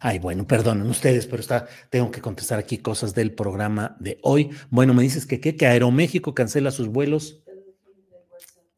Ay, 0.01 0.19
bueno, 0.19 0.47
perdonen 0.47 0.87
ustedes, 0.89 1.27
pero 1.27 1.41
está, 1.41 1.67
tengo 1.91 2.11
que 2.11 2.21
contestar 2.21 2.59
aquí 2.59 2.79
cosas 2.79 3.15
del 3.15 3.33
programa 3.33 3.97
de 3.99 4.19
hoy. 4.23 4.51
Bueno, 4.71 4.95
me 4.95 5.03
dices 5.03 5.27
que 5.27 5.41
qué, 5.41 5.57
que 5.57 5.67
Aeroméxico 5.67 6.35
cancela 6.35 6.71
sus 6.71 6.89
vuelos. 6.89 7.43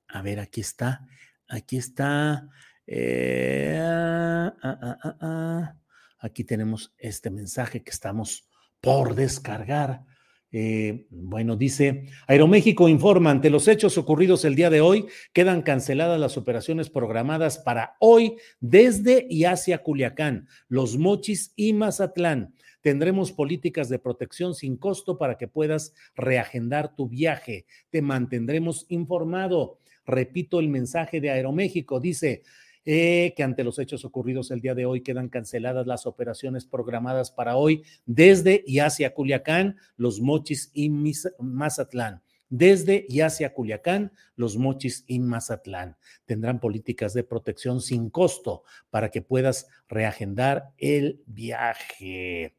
A 0.09 0.23
ver, 0.23 0.41
aquí 0.41 0.61
está, 0.61 1.07
aquí 1.49 1.77
está. 1.77 2.49
Eh, 2.87 3.79
ah, 3.81 4.55
ah, 4.63 5.17
ah, 5.21 5.77
aquí 6.19 6.45
tenemos 6.45 6.95
este 6.99 7.31
mensaje 7.31 7.83
que 7.83 7.91
estamos 7.91 8.49
por 8.81 9.15
descargar. 9.15 10.05
Eh, 10.51 11.07
bueno, 11.11 11.57
dice, 11.57 12.07
Aeroméxico 12.27 12.89
informa, 12.89 13.31
ante 13.31 13.51
los 13.51 13.69
hechos 13.69 13.99
ocurridos 13.99 14.45
el 14.45 14.55
día 14.55 14.71
de 14.71 14.81
hoy, 14.81 15.07
quedan 15.33 15.63
canceladas 15.63 16.19
las 16.19 16.39
operaciones 16.39 16.89
programadas 16.89 17.59
para 17.59 17.97
hoy 18.01 18.37
desde 18.61 19.27
y 19.29 19.45
hacia 19.45 19.83
Culiacán, 19.83 20.49
Los 20.69 20.97
Mochis 20.97 21.53
y 21.55 21.75
Mazatlán. 21.75 22.55
Tendremos 22.81 23.33
políticas 23.33 23.89
de 23.89 23.99
protección 23.99 24.55
sin 24.55 24.77
costo 24.77 25.19
para 25.19 25.37
que 25.37 25.49
puedas 25.49 25.93
reagendar 26.15 26.95
tu 26.95 27.09
viaje. 27.09 27.67
Te 27.91 28.01
mantendremos 28.01 28.87
informado. 28.89 29.79
Repito 30.07 30.61
el 30.61 30.69
mensaje 30.69 31.21
de 31.21 31.31
Aeroméxico. 31.31 32.01
Dice, 32.01 32.43
eh, 32.91 33.35
que 33.37 33.43
ante 33.43 33.65
los 33.65 33.79
hechos 33.79 34.07
ocurridos 34.07 34.51
el 34.51 34.63
día 34.63 34.75
de 34.75 34.87
hoy 34.87 35.03
quedan 35.03 35.29
canceladas 35.29 35.87
las 35.87 36.07
operaciones 36.07 36.65
programadas 36.65 37.31
para 37.31 37.55
hoy 37.55 37.83
desde 38.07 38.65
y 38.67 38.79
hacia 38.79 39.13
Culiacán, 39.13 39.77
Los 39.99 40.23
Mochis 40.23 40.71
y 40.73 40.89
Mazatlán. 40.89 42.23
Desde 42.49 43.05
y 43.07 43.21
hacia 43.21 43.53
Culiacán, 43.53 44.13
Los 44.37 44.57
Mochis 44.57 45.05
y 45.07 45.19
Mazatlán. 45.19 45.99
Tendrán 46.25 46.61
políticas 46.61 47.13
de 47.13 47.25
protección 47.25 47.83
sin 47.83 48.09
costo 48.09 48.63
para 48.89 49.11
que 49.11 49.21
puedas 49.21 49.69
reagendar 49.87 50.71
el 50.79 51.21
viaje. 51.27 52.55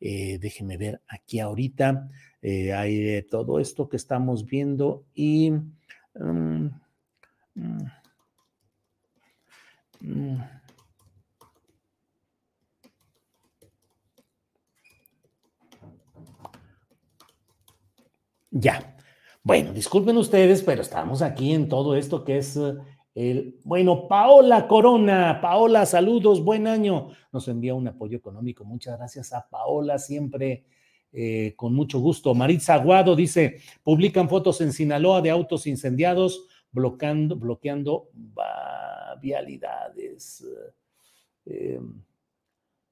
Eh, 0.00 0.38
déjeme 0.40 0.78
ver 0.78 1.00
aquí 1.06 1.38
ahorita. 1.38 2.08
Eh, 2.42 2.72
hay 2.72 3.22
todo 3.30 3.60
esto 3.60 3.88
que 3.88 3.98
estamos 3.98 4.46
viendo 4.46 5.04
y... 5.14 5.52
Mm, 6.16 6.70
mm, 7.54 7.99
Mm. 10.00 10.40
Ya. 18.50 18.96
Bueno, 19.42 19.72
disculpen 19.72 20.16
ustedes, 20.16 20.62
pero 20.62 20.82
estamos 20.82 21.22
aquí 21.22 21.52
en 21.54 21.68
todo 21.68 21.94
esto 21.96 22.24
que 22.24 22.38
es 22.38 22.56
eh, 22.56 22.74
el... 23.14 23.58
Bueno, 23.64 24.06
Paola 24.08 24.66
Corona, 24.68 25.40
Paola, 25.40 25.86
saludos, 25.86 26.44
buen 26.44 26.66
año. 26.66 27.08
Nos 27.32 27.48
envía 27.48 27.74
un 27.74 27.88
apoyo 27.88 28.16
económico. 28.18 28.64
Muchas 28.64 28.98
gracias 28.98 29.32
a 29.32 29.48
Paola, 29.48 29.98
siempre 29.98 30.64
eh, 31.12 31.54
con 31.56 31.74
mucho 31.74 32.00
gusto. 32.00 32.34
Maritza 32.34 32.74
Aguado 32.74 33.16
dice, 33.16 33.60
publican 33.82 34.28
fotos 34.28 34.60
en 34.60 34.72
Sinaloa 34.72 35.22
de 35.22 35.30
autos 35.30 35.66
incendiados 35.66 36.46
bloqueando, 36.72 37.36
bloqueando 37.36 38.10
vialidades. 39.16 40.44
Eh, 41.46 41.80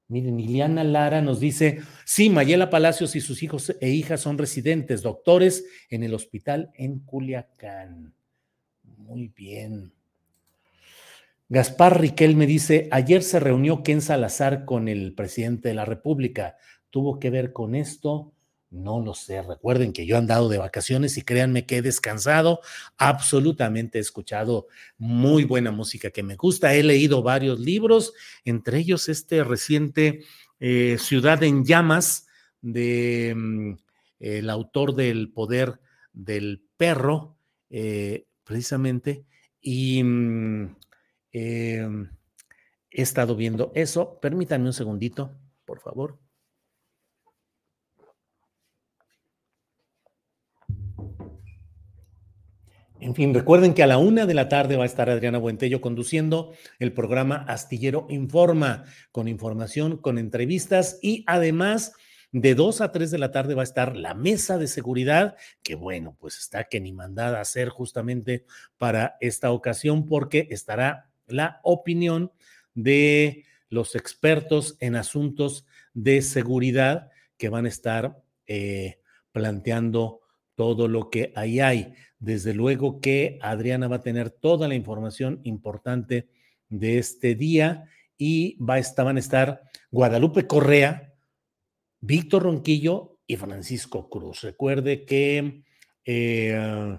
miren, 0.08 0.40
Iliana 0.40 0.84
Lara 0.84 1.20
nos 1.20 1.40
dice, 1.40 1.80
sí, 2.04 2.30
Mayela 2.30 2.70
Palacios 2.70 3.16
y 3.16 3.20
sus 3.20 3.42
hijos 3.42 3.76
e 3.80 3.90
hijas 3.90 4.20
son 4.20 4.38
residentes, 4.38 5.02
doctores 5.02 5.64
en 5.90 6.02
el 6.02 6.14
hospital 6.14 6.70
en 6.74 7.00
Culiacán. 7.00 8.14
Muy 8.96 9.28
bien. 9.28 9.92
Gaspar 11.50 12.00
Riquel 12.00 12.36
me 12.36 12.46
dice, 12.46 12.88
ayer 12.90 13.22
se 13.22 13.40
reunió 13.40 13.82
Ken 13.82 14.02
Salazar 14.02 14.66
con 14.66 14.86
el 14.86 15.14
presidente 15.14 15.68
de 15.68 15.74
la 15.74 15.86
República. 15.86 16.56
¿Tuvo 16.90 17.18
que 17.18 17.30
ver 17.30 17.54
con 17.54 17.74
esto? 17.74 18.34
No 18.70 19.00
lo 19.00 19.14
sé. 19.14 19.40
Recuerden 19.42 19.92
que 19.92 20.04
yo 20.04 20.16
he 20.16 20.18
andado 20.18 20.48
de 20.48 20.58
vacaciones 20.58 21.16
y 21.16 21.22
créanme 21.22 21.64
que 21.64 21.78
he 21.78 21.82
descansado. 21.82 22.60
Absolutamente 22.98 23.98
he 23.98 24.00
escuchado 24.00 24.66
muy 24.98 25.44
buena 25.44 25.70
música 25.70 26.10
que 26.10 26.22
me 26.22 26.36
gusta. 26.36 26.74
He 26.74 26.82
leído 26.82 27.22
varios 27.22 27.58
libros, 27.58 28.12
entre 28.44 28.78
ellos 28.78 29.08
este 29.08 29.42
reciente 29.42 30.24
eh, 30.60 30.96
Ciudad 30.98 31.42
en 31.42 31.64
Llamas 31.64 32.26
de 32.60 33.34
mm, 33.34 33.72
el 34.20 34.50
autor 34.50 34.94
del 34.94 35.32
Poder 35.32 35.80
del 36.12 36.62
Perro, 36.76 37.38
eh, 37.70 38.26
precisamente. 38.44 39.24
Y 39.62 40.02
mm, 40.02 40.76
em, 41.32 42.10
he 42.90 43.02
estado 43.02 43.34
viendo 43.34 43.72
eso. 43.74 44.18
Permítanme 44.20 44.66
un 44.66 44.72
segundito, 44.74 45.34
por 45.64 45.80
favor. 45.80 46.18
En 53.00 53.14
fin, 53.14 53.32
recuerden 53.32 53.74
que 53.74 53.84
a 53.84 53.86
la 53.86 53.98
una 53.98 54.26
de 54.26 54.34
la 54.34 54.48
tarde 54.48 54.76
va 54.76 54.82
a 54.82 54.86
estar 54.86 55.08
Adriana 55.08 55.38
Buentello 55.38 55.80
conduciendo 55.80 56.52
el 56.80 56.92
programa 56.92 57.44
Astillero 57.46 58.08
Informa, 58.10 58.84
con 59.12 59.28
información, 59.28 59.98
con 59.98 60.18
entrevistas 60.18 60.98
y 61.00 61.22
además 61.28 61.92
de 62.32 62.56
dos 62.56 62.80
a 62.80 62.90
tres 62.90 63.12
de 63.12 63.18
la 63.18 63.30
tarde 63.30 63.54
va 63.54 63.62
a 63.62 63.64
estar 63.64 63.96
la 63.96 64.14
mesa 64.14 64.58
de 64.58 64.66
seguridad, 64.66 65.36
que 65.62 65.76
bueno, 65.76 66.16
pues 66.18 66.38
está 66.38 66.64
que 66.64 66.80
ni 66.80 66.92
mandada 66.92 67.38
a 67.38 67.42
hacer 67.42 67.68
justamente 67.68 68.44
para 68.78 69.16
esta 69.20 69.52
ocasión, 69.52 70.04
porque 70.04 70.48
estará 70.50 71.08
la 71.28 71.60
opinión 71.62 72.32
de 72.74 73.44
los 73.70 73.94
expertos 73.94 74.76
en 74.80 74.96
asuntos 74.96 75.66
de 75.94 76.20
seguridad 76.20 77.10
que 77.36 77.48
van 77.48 77.66
a 77.66 77.68
estar 77.68 78.20
eh, 78.48 78.98
planteando 79.30 80.20
todo 80.58 80.88
lo 80.88 81.08
que 81.08 81.32
ahí 81.36 81.60
hay. 81.60 81.94
Desde 82.18 82.52
luego 82.52 83.00
que 83.00 83.38
Adriana 83.42 83.86
va 83.86 83.96
a 83.96 84.02
tener 84.02 84.28
toda 84.28 84.66
la 84.66 84.74
información 84.74 85.40
importante 85.44 86.26
de 86.68 86.98
este 86.98 87.36
día 87.36 87.84
y 88.16 88.56
va 88.60 88.74
a 88.74 88.78
estar, 88.80 89.04
van 89.04 89.18
a 89.18 89.20
estar 89.20 89.62
Guadalupe 89.92 90.48
Correa, 90.48 91.14
Víctor 92.00 92.42
Ronquillo 92.42 93.20
y 93.24 93.36
Francisco 93.36 94.10
Cruz. 94.10 94.40
Recuerde 94.42 95.04
que 95.04 95.62
eh, 96.04 96.98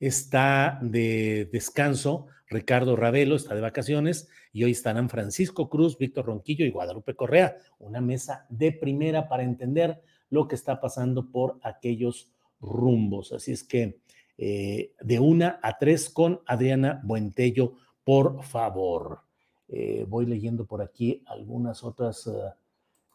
está 0.00 0.80
de 0.82 1.48
descanso 1.52 2.26
Ricardo 2.48 2.96
Ravelo, 2.96 3.36
está 3.36 3.54
de 3.54 3.60
vacaciones 3.60 4.28
y 4.52 4.64
hoy 4.64 4.72
estarán 4.72 5.08
Francisco 5.10 5.70
Cruz, 5.70 5.96
Víctor 5.96 6.26
Ronquillo 6.26 6.66
y 6.66 6.70
Guadalupe 6.70 7.14
Correa. 7.14 7.56
Una 7.78 8.00
mesa 8.00 8.46
de 8.48 8.72
primera 8.72 9.28
para 9.28 9.44
entender 9.44 10.02
lo 10.28 10.48
que 10.48 10.56
está 10.56 10.80
pasando 10.80 11.30
por 11.30 11.60
aquellos 11.62 12.32
rumbos. 12.60 13.32
Así 13.32 13.52
es 13.52 13.64
que 13.64 13.98
eh, 14.38 14.92
de 15.00 15.18
una 15.18 15.58
a 15.62 15.78
tres 15.78 16.10
con 16.10 16.40
Adriana 16.46 17.00
Buentello, 17.04 17.74
por 18.04 18.42
favor. 18.44 19.20
Eh, 19.68 20.04
voy 20.08 20.26
leyendo 20.26 20.66
por 20.66 20.82
aquí 20.82 21.22
algunas 21.26 21.82
otras. 21.82 22.26
Eh, 22.26 22.30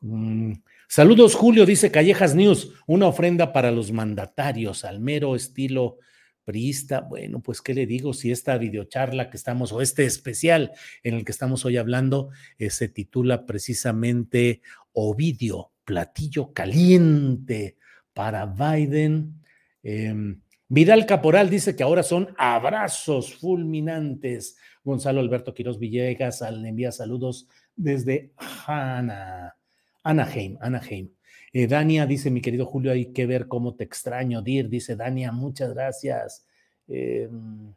mm, 0.01 0.53
saludos, 0.87 1.35
Julio, 1.35 1.65
dice 1.65 1.91
Callejas 1.91 2.35
News, 2.35 2.73
una 2.87 3.07
ofrenda 3.07 3.53
para 3.53 3.71
los 3.71 3.91
mandatarios, 3.91 4.83
al 4.83 4.99
mero 4.99 5.35
estilo 5.35 5.99
priista. 6.43 7.01
Bueno, 7.01 7.39
pues, 7.39 7.61
¿qué 7.61 7.75
le 7.75 7.85
digo? 7.85 8.13
Si 8.13 8.31
esta 8.31 8.57
videocharla 8.57 9.29
que 9.29 9.37
estamos, 9.37 9.71
o 9.71 9.81
este 9.81 10.05
especial 10.05 10.71
en 11.03 11.13
el 11.13 11.23
que 11.23 11.31
estamos 11.31 11.65
hoy 11.65 11.77
hablando, 11.77 12.29
se 12.57 12.89
titula 12.89 13.45
precisamente 13.45 14.61
Ovidio, 14.91 15.71
platillo 15.85 16.51
caliente 16.51 17.77
para 18.21 18.45
Biden. 18.45 19.33
Em, 19.81 20.39
Vidal 20.67 21.07
Caporal 21.07 21.49
dice 21.49 21.75
que 21.75 21.81
ahora 21.81 22.03
son 22.03 22.35
abrazos 22.37 23.33
fulminantes. 23.33 24.57
Gonzalo 24.83 25.21
Alberto 25.21 25.55
Quiroz 25.55 25.79
Villegas 25.79 26.41
le 26.51 26.69
envía 26.69 26.91
saludos 26.91 27.49
desde 27.75 28.31
Hanna, 28.37 29.55
Anaheim, 30.03 30.55
Anaheim. 30.61 31.09
Eh, 31.51 31.65
Dania 31.65 32.05
dice, 32.05 32.29
mi 32.29 32.41
querido 32.41 32.67
Julio, 32.67 32.91
hay 32.91 33.07
que 33.07 33.25
ver 33.25 33.47
cómo 33.47 33.73
te 33.73 33.85
extraño, 33.85 34.43
Dir, 34.43 34.69
dice 34.69 34.95
Dania, 34.95 35.31
muchas 35.31 35.73
gracias. 35.73 36.45
Em, 36.87 37.73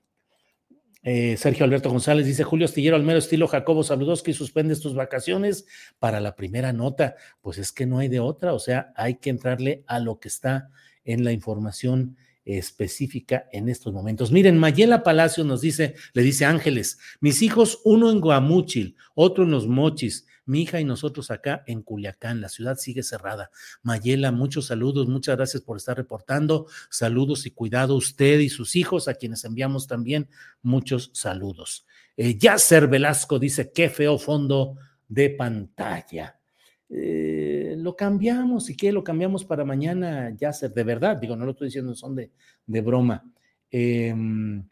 eh, 1.04 1.36
Sergio 1.36 1.66
Alberto 1.66 1.90
González 1.90 2.26
dice, 2.26 2.44
Julio 2.44 2.64
Astillero, 2.64 2.96
al 2.96 3.02
mero 3.02 3.18
estilo 3.18 3.46
Jacobo 3.46 3.82
que 4.24 4.32
suspendes 4.32 4.80
tus 4.80 4.94
vacaciones 4.94 5.66
para 5.98 6.18
la 6.18 6.34
primera 6.34 6.72
nota. 6.72 7.14
Pues 7.42 7.58
es 7.58 7.72
que 7.72 7.84
no 7.84 7.98
hay 7.98 8.08
de 8.08 8.20
otra, 8.20 8.54
o 8.54 8.58
sea, 8.58 8.92
hay 8.96 9.16
que 9.16 9.28
entrarle 9.28 9.84
a 9.86 10.00
lo 10.00 10.18
que 10.18 10.28
está 10.28 10.70
en 11.04 11.22
la 11.22 11.32
información 11.32 12.16
específica 12.46 13.48
en 13.52 13.68
estos 13.68 13.92
momentos. 13.92 14.32
Miren, 14.32 14.58
Mayela 14.58 15.02
Palacio 15.02 15.44
nos 15.44 15.60
dice, 15.60 15.94
le 16.14 16.22
dice 16.22 16.46
Ángeles, 16.46 16.98
mis 17.20 17.42
hijos, 17.42 17.80
uno 17.84 18.10
en 18.10 18.20
Guamúchil, 18.20 18.96
otro 19.14 19.44
en 19.44 19.50
Los 19.50 19.66
Mochis, 19.66 20.26
mi 20.46 20.62
hija 20.62 20.80
y 20.80 20.84
nosotros 20.84 21.30
acá 21.30 21.62
en 21.66 21.82
Culiacán, 21.82 22.40
la 22.40 22.48
ciudad 22.48 22.76
sigue 22.76 23.02
cerrada. 23.02 23.50
Mayela, 23.82 24.32
muchos 24.32 24.66
saludos, 24.66 25.08
muchas 25.08 25.36
gracias 25.36 25.62
por 25.62 25.76
estar 25.76 25.96
reportando, 25.96 26.66
saludos 26.90 27.46
y 27.46 27.50
cuidado 27.50 27.96
usted 27.96 28.40
y 28.40 28.48
sus 28.48 28.76
hijos, 28.76 29.08
a 29.08 29.14
quienes 29.14 29.44
enviamos 29.44 29.86
también 29.86 30.28
muchos 30.62 31.10
saludos. 31.14 31.86
Eh, 32.16 32.36
Yacer 32.38 32.88
Velasco 32.88 33.38
dice, 33.38 33.72
qué 33.72 33.88
feo 33.88 34.18
fondo 34.18 34.76
de 35.08 35.30
pantalla. 35.30 36.38
Eh, 36.88 37.74
lo 37.78 37.96
cambiamos, 37.96 38.70
y 38.70 38.76
que 38.76 38.92
lo 38.92 39.02
cambiamos 39.02 39.44
para 39.44 39.64
mañana, 39.64 40.34
ya 40.36 40.52
ser 40.52 40.72
de 40.72 40.84
verdad, 40.84 41.16
digo, 41.16 41.34
no 41.34 41.44
lo 41.44 41.52
estoy 41.52 41.68
diciendo, 41.68 41.94
son 41.94 42.14
de, 42.14 42.30
de 42.66 42.80
broma, 42.82 43.24
em, 43.70 44.62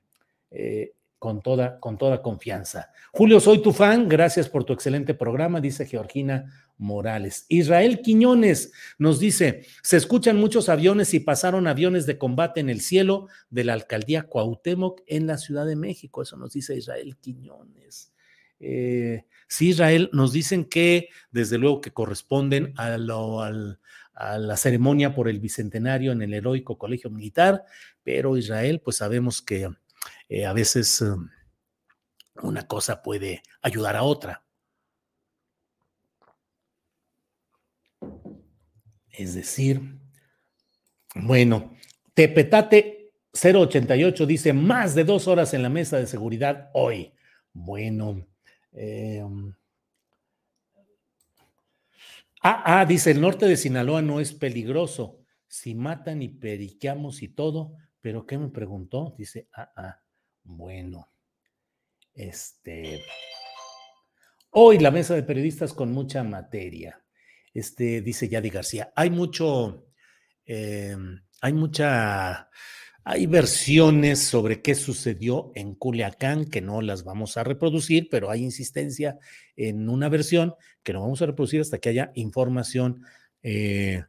eh, 0.50 0.92
con, 1.22 1.40
toda, 1.40 1.78
con 1.78 1.98
toda 1.98 2.20
confianza. 2.20 2.90
Julio, 3.12 3.38
soy 3.38 3.62
tu 3.62 3.72
fan, 3.72 4.08
gracias 4.08 4.48
por 4.48 4.64
tu 4.64 4.72
excelente 4.72 5.14
programa, 5.14 5.60
dice 5.60 5.86
Georgina 5.86 6.52
Morales. 6.78 7.46
Israel 7.48 8.00
Quiñones 8.02 8.72
nos 8.98 9.20
dice, 9.20 9.64
se 9.84 9.98
escuchan 9.98 10.36
muchos 10.36 10.68
aviones 10.68 11.14
y 11.14 11.20
pasaron 11.20 11.68
aviones 11.68 12.06
de 12.06 12.18
combate 12.18 12.58
en 12.58 12.68
el 12.68 12.80
cielo 12.80 13.28
de 13.50 13.62
la 13.62 13.74
alcaldía 13.74 14.24
Cuauhtémoc 14.24 15.02
en 15.06 15.28
la 15.28 15.38
Ciudad 15.38 15.64
de 15.64 15.76
México, 15.76 16.22
eso 16.22 16.36
nos 16.36 16.54
dice 16.54 16.74
Israel 16.74 17.16
Quiñones. 17.20 18.12
Eh, 18.58 19.24
sí, 19.46 19.68
Israel, 19.68 20.10
nos 20.12 20.32
dicen 20.32 20.64
que 20.64 21.08
desde 21.30 21.56
luego 21.56 21.80
que 21.80 21.92
corresponden 21.92 22.74
a, 22.76 22.98
la 22.98 24.56
ceremonia 24.56 25.14
por 25.14 25.28
el 25.28 25.38
bicentenario 25.38 26.10
en 26.10 26.20
el 26.22 26.34
heroico 26.34 26.78
colegio 26.78 27.10
militar, 27.10 27.62
pero 28.02 28.36
Israel, 28.36 28.80
pues 28.80 28.96
sabemos 28.96 29.40
que 29.40 29.68
eh, 30.28 30.46
a 30.46 30.52
veces 30.52 31.02
eh, 31.02 31.14
una 32.42 32.66
cosa 32.66 33.02
puede 33.02 33.42
ayudar 33.62 33.96
a 33.96 34.02
otra. 34.02 34.44
Es 39.10 39.34
decir, 39.34 39.98
bueno, 41.14 41.76
Tepetate 42.14 43.02
088 43.32 44.26
dice 44.26 44.52
más 44.52 44.94
de 44.94 45.04
dos 45.04 45.26
horas 45.26 45.54
en 45.54 45.62
la 45.62 45.68
mesa 45.68 45.98
de 45.98 46.06
seguridad 46.06 46.70
hoy. 46.74 47.12
Bueno, 47.52 48.26
em, 48.72 49.54
ah, 52.42 52.80
ah, 52.80 52.84
dice, 52.86 53.10
el 53.10 53.20
norte 53.20 53.46
de 53.46 53.56
Sinaloa 53.56 54.02
no 54.02 54.20
es 54.20 54.32
peligroso. 54.32 55.18
Si 55.46 55.74
matan 55.74 56.22
y 56.22 56.28
periqueamos 56.28 57.22
y 57.22 57.28
todo, 57.28 57.76
pero 58.02 58.26
¿qué 58.26 58.36
me 58.36 58.48
preguntó? 58.48 59.14
Dice, 59.16 59.48
ah, 59.54 59.72
ah, 59.76 60.02
bueno, 60.42 61.08
este, 62.12 63.02
hoy 64.50 64.78
la 64.78 64.90
mesa 64.90 65.14
de 65.14 65.22
periodistas 65.22 65.72
con 65.72 65.92
mucha 65.92 66.22
materia. 66.24 67.02
Este, 67.54 68.00
dice 68.02 68.28
Yadi 68.28 68.50
García, 68.50 68.92
hay 68.96 69.10
mucho, 69.10 69.86
em, 70.44 71.22
hay 71.40 71.52
mucha 71.52 72.50
hay 73.04 73.26
versiones 73.26 74.20
sobre 74.20 74.62
qué 74.62 74.76
sucedió 74.76 75.50
en 75.56 75.74
Culiacán 75.74 76.44
que 76.44 76.60
no 76.60 76.82
las 76.82 77.02
vamos 77.02 77.36
a 77.36 77.42
reproducir, 77.42 78.08
pero 78.10 78.30
hay 78.30 78.44
insistencia 78.44 79.18
en 79.56 79.88
una 79.88 80.08
versión 80.08 80.54
que 80.84 80.92
no 80.92 81.02
vamos 81.02 81.20
a 81.20 81.26
reproducir 81.26 81.60
hasta 81.60 81.78
que 81.78 81.88
haya 81.88 82.12
información 82.14 83.04
eh, 83.42 84.04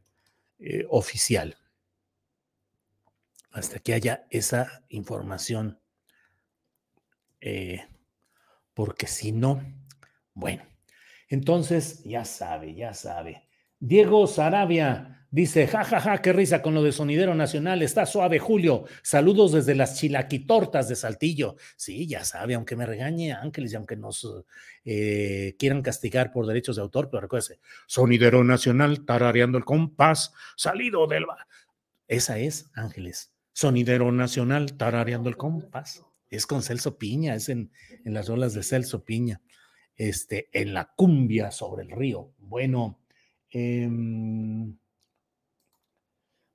eh, 0.60 0.86
oficial. 0.90 1.57
Hasta 3.54 3.80
que 3.80 3.94
haya 3.94 4.28
esa 4.30 4.84
información. 4.90 5.80
Eh, 7.40 7.86
porque 8.74 9.08
si 9.08 9.32
no, 9.32 9.64
bueno, 10.34 10.64
entonces 11.30 12.04
ya 12.04 12.26
sabe, 12.26 12.76
ya 12.76 12.94
sabe. 12.94 13.48
Diego 13.80 14.28
Sarabia, 14.28 15.24
Dice, 15.34 15.66
jajaja, 15.66 16.00
ja, 16.00 16.12
ja, 16.12 16.22
qué 16.22 16.32
risa 16.32 16.62
con 16.62 16.76
lo 16.76 16.84
de 16.84 16.92
Sonidero 16.92 17.34
Nacional. 17.34 17.82
Está 17.82 18.06
suave, 18.06 18.38
Julio. 18.38 18.86
Saludos 19.02 19.52
desde 19.54 19.74
las 19.74 19.98
chilaquitortas 19.98 20.88
de 20.88 20.96
Saltillo. 20.96 21.56
Sí, 21.76 22.06
ya 22.06 22.24
sabe, 22.24 22.54
aunque 22.54 22.76
me 22.76 22.86
regañe 22.86 23.34
Ángeles 23.34 23.74
y 23.74 23.76
aunque 23.76 23.96
nos 23.96 24.28
eh, 24.86 25.56
quieran 25.58 25.82
castigar 25.82 26.32
por 26.32 26.46
derechos 26.46 26.76
de 26.76 26.84
autor, 26.84 27.10
pero 27.10 27.22
recuérdese, 27.22 27.60
Sonidero 27.88 28.44
Nacional, 28.44 29.06
tarareando 29.06 29.58
el 29.58 29.66
compás, 29.66 30.34
salido 30.56 31.08
del... 31.08 31.26
Esa 32.08 32.38
es, 32.38 32.70
Ángeles. 32.76 33.32
Sonidero 33.54 34.12
Nacional, 34.12 34.76
tarareando 34.76 35.30
el 35.30 35.38
compás. 35.38 36.06
Es 36.30 36.46
con 36.46 36.64
Celso 36.64 36.98
Piña, 36.98 37.36
es 37.36 37.50
en, 37.50 37.72
en 38.04 38.14
las 38.14 38.30
olas 38.30 38.54
de 38.54 38.64
Celso 38.64 39.06
Piña. 39.06 39.42
Este, 39.96 40.50
en 40.52 40.74
la 40.74 40.92
cumbia 40.96 41.52
sobre 41.52 41.84
el 41.84 41.92
río. 41.92 42.32
Bueno, 42.40 43.00
eh, 43.52 43.88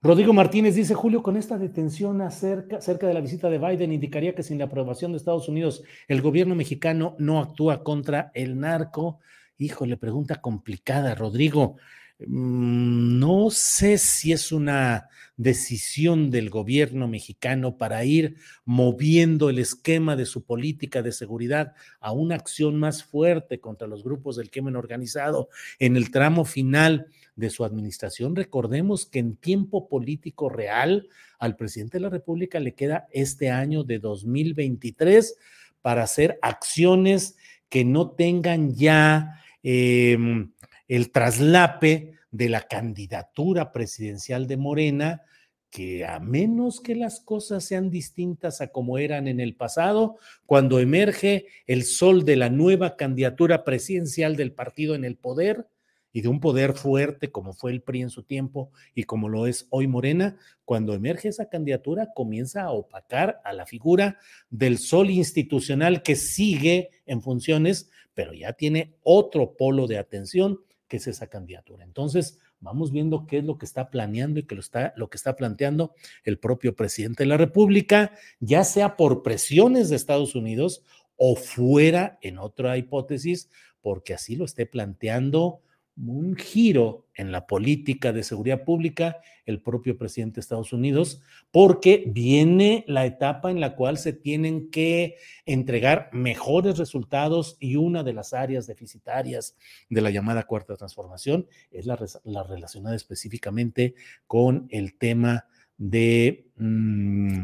Rodrigo 0.03 0.33
Martínez 0.33 0.75
dice, 0.75 0.95
Julio, 0.95 1.23
con 1.23 1.37
esta 1.37 1.57
detención 1.57 2.21
acerca, 2.21 2.81
cerca 2.81 3.07
de 3.07 3.15
la 3.15 3.21
visita 3.21 3.49
de 3.49 3.59
Biden 3.59 3.93
indicaría 3.93 4.35
que 4.35 4.43
sin 4.43 4.59
la 4.59 4.65
aprobación 4.65 5.13
de 5.13 5.19
Estados 5.19 5.49
Unidos 5.49 5.85
el 6.09 6.21
gobierno 6.21 6.57
mexicano 6.57 7.15
no 7.19 7.41
actúa 7.41 7.85
contra 7.85 8.33
el 8.35 8.59
narco. 8.59 9.21
Híjole, 9.57 9.97
pregunta 9.97 10.41
complicada, 10.41 11.15
Rodrigo. 11.15 11.77
Mm, 12.21 13.19
no 13.19 13.51
sé 13.51 13.99
si 13.99 14.33
es 14.33 14.51
una 14.51 15.09
decisión 15.37 16.33
del 16.33 16.51
gobierno 16.51 17.07
mexicano 17.07 17.79
para 17.79 18.05
ir 18.05 18.37
moviendo 18.65 19.51
el 19.51 19.61
esquema 19.61 20.17
de 20.17 20.27
su 20.27 20.43
política 20.43 21.01
de 21.01 21.13
seguridad 21.13 21.75
a 22.01 22.11
una 22.11 22.35
acción 22.35 22.77
más 22.77 23.05
fuerte 23.05 23.61
contra 23.61 23.87
los 23.87 24.03
grupos 24.03 24.35
del 24.35 24.51
crimen 24.51 24.75
organizado 24.75 25.49
en 25.79 25.97
el 25.97 26.11
tramo 26.11 26.45
final 26.45 27.07
de 27.37 27.51
su 27.51 27.65
administración. 27.65 28.35
Recordemos 28.35 29.07
que 29.07 29.21
en 29.21 29.37
tiempo 29.37 29.89
político 29.89 30.49
real 30.49 31.09
al 31.39 31.55
presidente 31.55 31.99
de 31.99 32.03
la 32.03 32.11
República 32.11 32.59
le 32.59 32.75
queda 32.75 33.07
este 33.13 33.51
año 33.51 33.85
de 33.85 34.01
2023 34.01 35.37
para 35.83 36.03
hacer 36.03 36.37
acciones 36.43 37.37
que 37.69 37.85
no 37.85 38.11
tengan 38.11 38.75
ya... 38.75 39.41
Em, 39.63 40.53
el 40.89 41.13
traslape 41.13 42.15
de 42.31 42.49
la 42.49 42.63
candidatura 42.63 43.73
presidencial 43.73 44.47
de 44.47 44.57
Morena, 44.57 45.23
que 45.71 46.07
a 46.07 46.19
menos 46.19 46.81
que 46.81 46.95
las 46.95 47.21
cosas 47.21 47.65
sean 47.65 47.91
distintas 47.91 48.61
a 48.61 48.69
como 48.69 48.99
eran 48.99 49.29
en 49.29 49.39
el 49.39 49.55
pasado, 49.55 50.17
cuando 50.47 50.81
emerge 50.81 51.47
el 51.67 51.85
sol 51.85 52.25
de 52.25 52.37
la 52.37 52.49
nueva 52.49 52.97
candidatura 52.97 53.65
presidencial 53.65 54.37
del 54.37 54.53
partido 54.53 54.95
en 54.95 55.05
el 55.05 55.17
poder 55.17 55.67
y 56.11 56.23
de 56.23 56.29
un 56.29 56.41
poder 56.41 56.73
fuerte 56.73 57.31
como 57.31 57.53
fue 57.53 57.71
el 57.71 57.83
PRI 57.83 58.03
en 58.03 58.11
su 58.11 58.23
tiempo 58.23 58.73
y 58.95 59.05
como 59.05 59.29
lo 59.29 59.47
es 59.47 59.67
hoy 59.69 59.87
Morena, 59.87 60.39
cuando 60.65 60.95
emerge 60.95 61.29
esa 61.29 61.51
candidatura 61.51 62.09
comienza 62.15 62.63
a 62.63 62.71
opacar 62.71 63.41
a 63.45 63.53
la 63.53 63.67
figura 63.67 64.19
del 64.49 64.79
sol 64.79 65.11
institucional 65.11 66.03
que 66.03 66.17
sigue 66.17 66.91
en 67.05 67.21
funciones, 67.21 67.91
pero 68.15 68.33
ya 68.33 68.55
tiene 68.55 68.95
otro 69.03 69.55
polo 69.55 69.87
de 69.87 69.99
atención 69.99 70.61
que 70.89 70.97
es 70.97 71.07
esa 71.07 71.29
candidatura. 71.29 71.85
Entonces, 71.85 72.39
vamos 72.61 72.91
viendo 72.91 73.27
qué 73.27 73.39
es 73.39 73.45
lo 73.45 73.59
que 73.59 73.67
está 73.67 73.91
planeando 73.91 74.41
y 74.41 74.45
que 74.45 74.55
lo, 74.55 74.61
está, 74.61 74.95
lo 74.97 75.11
que 75.11 75.17
está 75.17 75.37
planteando 75.37 75.95
el 76.25 76.39
propio 76.39 76.75
presidente 76.75 77.23
de 77.23 77.29
la 77.29 77.37
República, 77.37 78.13
ya 78.41 78.65
sea 78.65 78.97
por 78.97 79.23
presiones 79.23 79.91
de 79.91 79.97
Estados 79.97 80.35
Unidos 80.35 80.83
o 81.17 81.37
fuera 81.37 82.19
en 82.23 82.39
otra 82.39 82.77
hipótesis, 82.79 83.51
porque 83.81 84.15
así 84.15 84.37
lo 84.37 84.45
esté 84.45 84.67
planteando 84.67 85.63
un 86.07 86.37
giro 86.37 87.07
en 87.15 87.33
la 87.33 87.47
política 87.47 88.13
de 88.13 88.23
seguridad 88.23 88.65
pública 88.65 89.21
el 89.47 89.61
propio 89.61 89.97
presidente 89.97 90.37
de 90.37 90.41
Estados 90.43 90.73
Unidos, 90.73 91.23
porque 91.51 92.05
viene 92.07 92.85
la 92.87 93.07
etapa 93.07 93.51
en 93.51 93.61
la 93.61 93.75
cual 93.75 93.97
se 93.97 94.13
tienen 94.13 94.71
que 94.71 95.17
entregar 95.47 96.11
mejores 96.13 96.79
resultados 96.79 97.57
y 97.59 97.77
una 97.77 98.03
de 98.03 98.13
las 98.13 98.35
áreas 98.35 98.67
deficitarias 98.67 99.57
de 99.89 100.01
la 100.03 100.11
llamada 100.11 100.45
cuarta 100.45 100.77
transformación 100.77 101.47
es 101.71 101.87
la, 101.87 101.97
relacionada 102.45 102.95
específicamente 102.95 103.95
con 104.27 104.69
el 104.71 104.99
tema 104.99 105.47
de 105.79 106.51
mm, 106.57 107.43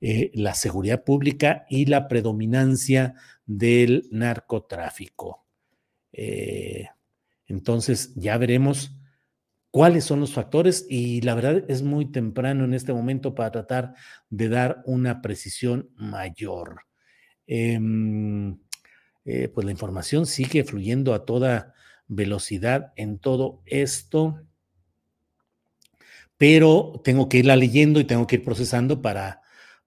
eh, 0.00 0.30
la 0.34 0.54
seguridad 0.54 1.04
pública 1.04 1.66
y 1.70 1.86
la 1.86 2.08
predominancia 2.08 3.14
del 3.46 4.08
narcotráfico. 4.10 5.44
Eh, 6.12 6.88
entonces 7.46 8.14
ya 8.14 8.38
veremos 8.38 8.96
cuáles 9.70 10.04
son 10.04 10.20
los 10.20 10.32
factores 10.32 10.86
y 10.88 11.20
la 11.22 11.34
verdad 11.34 11.64
es 11.68 11.82
muy 11.82 12.06
temprano 12.06 12.64
en 12.64 12.74
este 12.74 12.92
momento 12.92 13.34
para 13.34 13.50
tratar 13.50 13.94
de 14.30 14.48
dar 14.48 14.82
una 14.86 15.20
precisión 15.20 15.90
mayor. 15.96 16.82
Em, 17.46 18.56
eh, 19.24 19.48
pues 19.48 19.64
la 19.64 19.72
información 19.72 20.26
sigue 20.26 20.62
fluyendo 20.62 21.12
a 21.12 21.24
toda 21.24 21.74
velocidad 22.06 22.92
en 22.94 23.18
todo 23.18 23.62
esto, 23.66 24.40
pero 26.36 27.00
tengo 27.02 27.28
que 27.28 27.38
irla 27.38 27.56
leyendo 27.56 27.98
y 27.98 28.04
tengo 28.04 28.28
que 28.28 28.36
ir 28.36 28.44
procesando 28.44 29.02
para, 29.02 29.42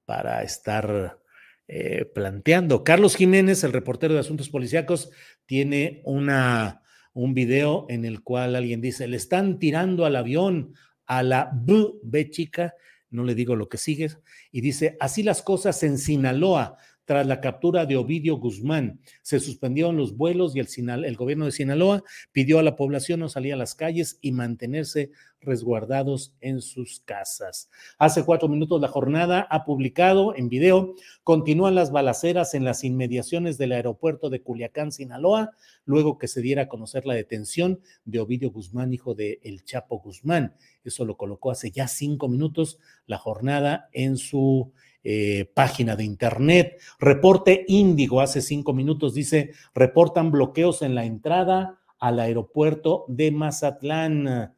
para 0.06 0.44
estar 0.44 1.22
eh, 1.70 2.04
planteando. 2.04 2.84
Carlos 2.84 3.16
Jiménez, 3.16 3.64
el 3.64 3.72
reportero 3.72 4.14
de 4.14 4.20
Asuntos 4.20 4.50
Policíacos, 4.50 5.12
tiene 5.46 6.02
una 6.04 6.82
un 7.18 7.34
video 7.34 7.88
en 7.90 8.06
el 8.06 8.22
cual 8.22 8.56
alguien 8.56 8.80
dice, 8.80 9.08
le 9.08 9.18
están 9.18 9.58
tirando 9.58 10.06
al 10.06 10.16
avión 10.16 10.76
a 11.08 11.24
la 11.24 11.50
B, 11.52 12.30
chica, 12.30 12.76
no 13.10 13.24
le 13.24 13.34
digo 13.34 13.56
lo 13.56 13.70
que 13.70 13.80
sigue, 13.80 14.10
y 14.52 14.62
dice, 14.62 14.98
así 15.00 15.24
las 15.24 15.42
cosas 15.42 15.82
en 15.82 15.98
Sinaloa, 15.98 16.78
tras 17.08 17.26
la 17.26 17.40
captura 17.40 17.86
de 17.86 17.96
Ovidio 17.96 18.36
Guzmán. 18.36 19.00
Se 19.22 19.40
suspendieron 19.40 19.96
los 19.96 20.18
vuelos 20.18 20.54
y 20.56 20.60
el, 20.60 20.68
el, 21.06 21.16
gobierno 21.16 21.46
de 21.46 21.54
Sinaloa 21.54 22.04
pidió 22.34 22.60
a 22.60 22.64
la 22.64 22.76
población 22.76 23.22
no 23.22 23.30
salir 23.30 23.54
a 23.54 23.58
las 23.58 23.76
calles 23.76 24.20
y 24.22 24.34
mantenerse 24.34 25.12
resguardados 25.40 26.34
en 26.42 26.60
sus 26.60 27.00
casas. 27.00 27.70
Hace 27.98 28.26
cuatro 28.26 28.50
minutos 28.50 28.82
la 28.82 28.90
jornada 28.90 29.48
ha 29.50 29.64
publicado 29.64 30.36
en 30.36 30.50
video, 30.50 30.96
continúan 31.24 31.76
las 31.76 31.92
balaceras 31.92 32.54
en 32.54 32.66
las 32.66 32.84
inmediaciones 32.84 33.58
del 33.58 33.72
aeropuerto 33.72 34.30
de 34.30 34.42
Culiacán, 34.42 34.92
Sinaloa, 34.92 35.52
luego 35.86 36.18
que 36.18 36.28
se 36.28 36.42
diera 36.42 36.64
a 36.64 36.68
conocer 36.68 37.06
la 37.06 37.14
detención 37.14 37.80
de 38.04 38.20
Ovidio 38.20 38.52
Guzmán, 38.52 38.92
hijo 38.92 39.16
de 39.16 39.40
El 39.44 39.64
Chapo 39.64 40.00
Guzmán. 40.00 40.56
Eso 40.84 41.06
lo 41.06 41.16
colocó 41.16 41.52
hace 41.52 41.72
ya 41.72 41.88
cinco 41.88 42.28
minutos 42.28 42.80
la 43.06 43.18
jornada 43.18 43.88
en 43.94 44.18
su 44.18 44.74
eh, 45.04 45.50
página 45.54 45.96
de 45.96 46.04
internet. 46.04 46.80
Reporte 47.00 47.66
Índigo 47.68 48.22
hace 48.22 48.42
cinco 48.42 48.74
minutos 48.74 49.14
dice, 49.14 49.52
reportan 49.74 50.32
bloqueos 50.32 50.82
en 50.82 50.96
la 50.96 51.06
entrada 51.06 51.80
al 52.00 52.20
aeropuerto 52.20 53.06
de 53.08 53.32
Mazatlán. 53.32 54.54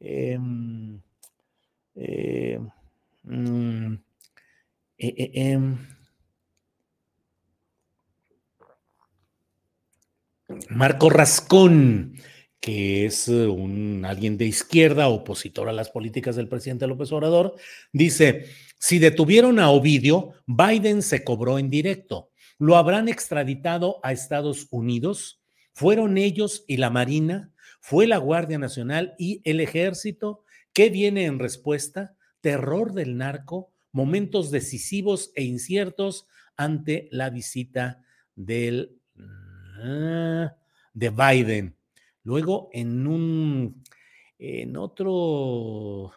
Em, 0.00 1.00
eh, 1.94 2.58
mm, 3.24 3.94
em, 4.98 5.78
Marco 10.68 11.10
Rascón 11.10 12.14
que 12.62 13.06
es 13.06 13.26
eh, 13.26 13.48
un, 13.48 14.04
alguien 14.06 14.38
de 14.38 14.44
izquierda, 14.44 15.08
opositor 15.08 15.68
a 15.68 15.72
las 15.72 15.90
políticas 15.90 16.36
del 16.36 16.48
presidente 16.48 16.86
López 16.86 17.10
Obrador, 17.10 17.56
dice, 17.92 18.46
si 18.82 18.98
detuvieron 18.98 19.60
a 19.60 19.70
Ovidio, 19.70 20.32
Biden 20.44 21.02
se 21.02 21.22
cobró 21.22 21.60
en 21.60 21.70
directo. 21.70 22.30
¿Lo 22.58 22.76
habrán 22.76 23.08
extraditado 23.08 24.00
a 24.02 24.10
Estados 24.10 24.66
Unidos? 24.72 25.40
¿Fueron 25.72 26.18
ellos 26.18 26.64
y 26.66 26.78
la 26.78 26.90
Marina? 26.90 27.52
¿Fue 27.80 28.08
la 28.08 28.16
Guardia 28.16 28.58
Nacional 28.58 29.14
y 29.20 29.40
el 29.44 29.60
Ejército? 29.60 30.42
¿Qué 30.72 30.90
viene 30.90 31.26
en 31.26 31.38
respuesta? 31.38 32.16
Terror 32.40 32.92
del 32.92 33.16
narco, 33.16 33.72
momentos 33.92 34.50
decisivos 34.50 35.30
e 35.36 35.44
inciertos 35.44 36.26
ante 36.56 37.08
la 37.12 37.30
visita 37.30 38.02
del, 38.34 38.98
ah, 39.16 40.56
de 40.92 41.10
Biden. 41.10 41.76
Luego, 42.24 42.68
en 42.72 43.06
un, 43.06 43.84
en 44.40 44.76
otro, 44.76 46.12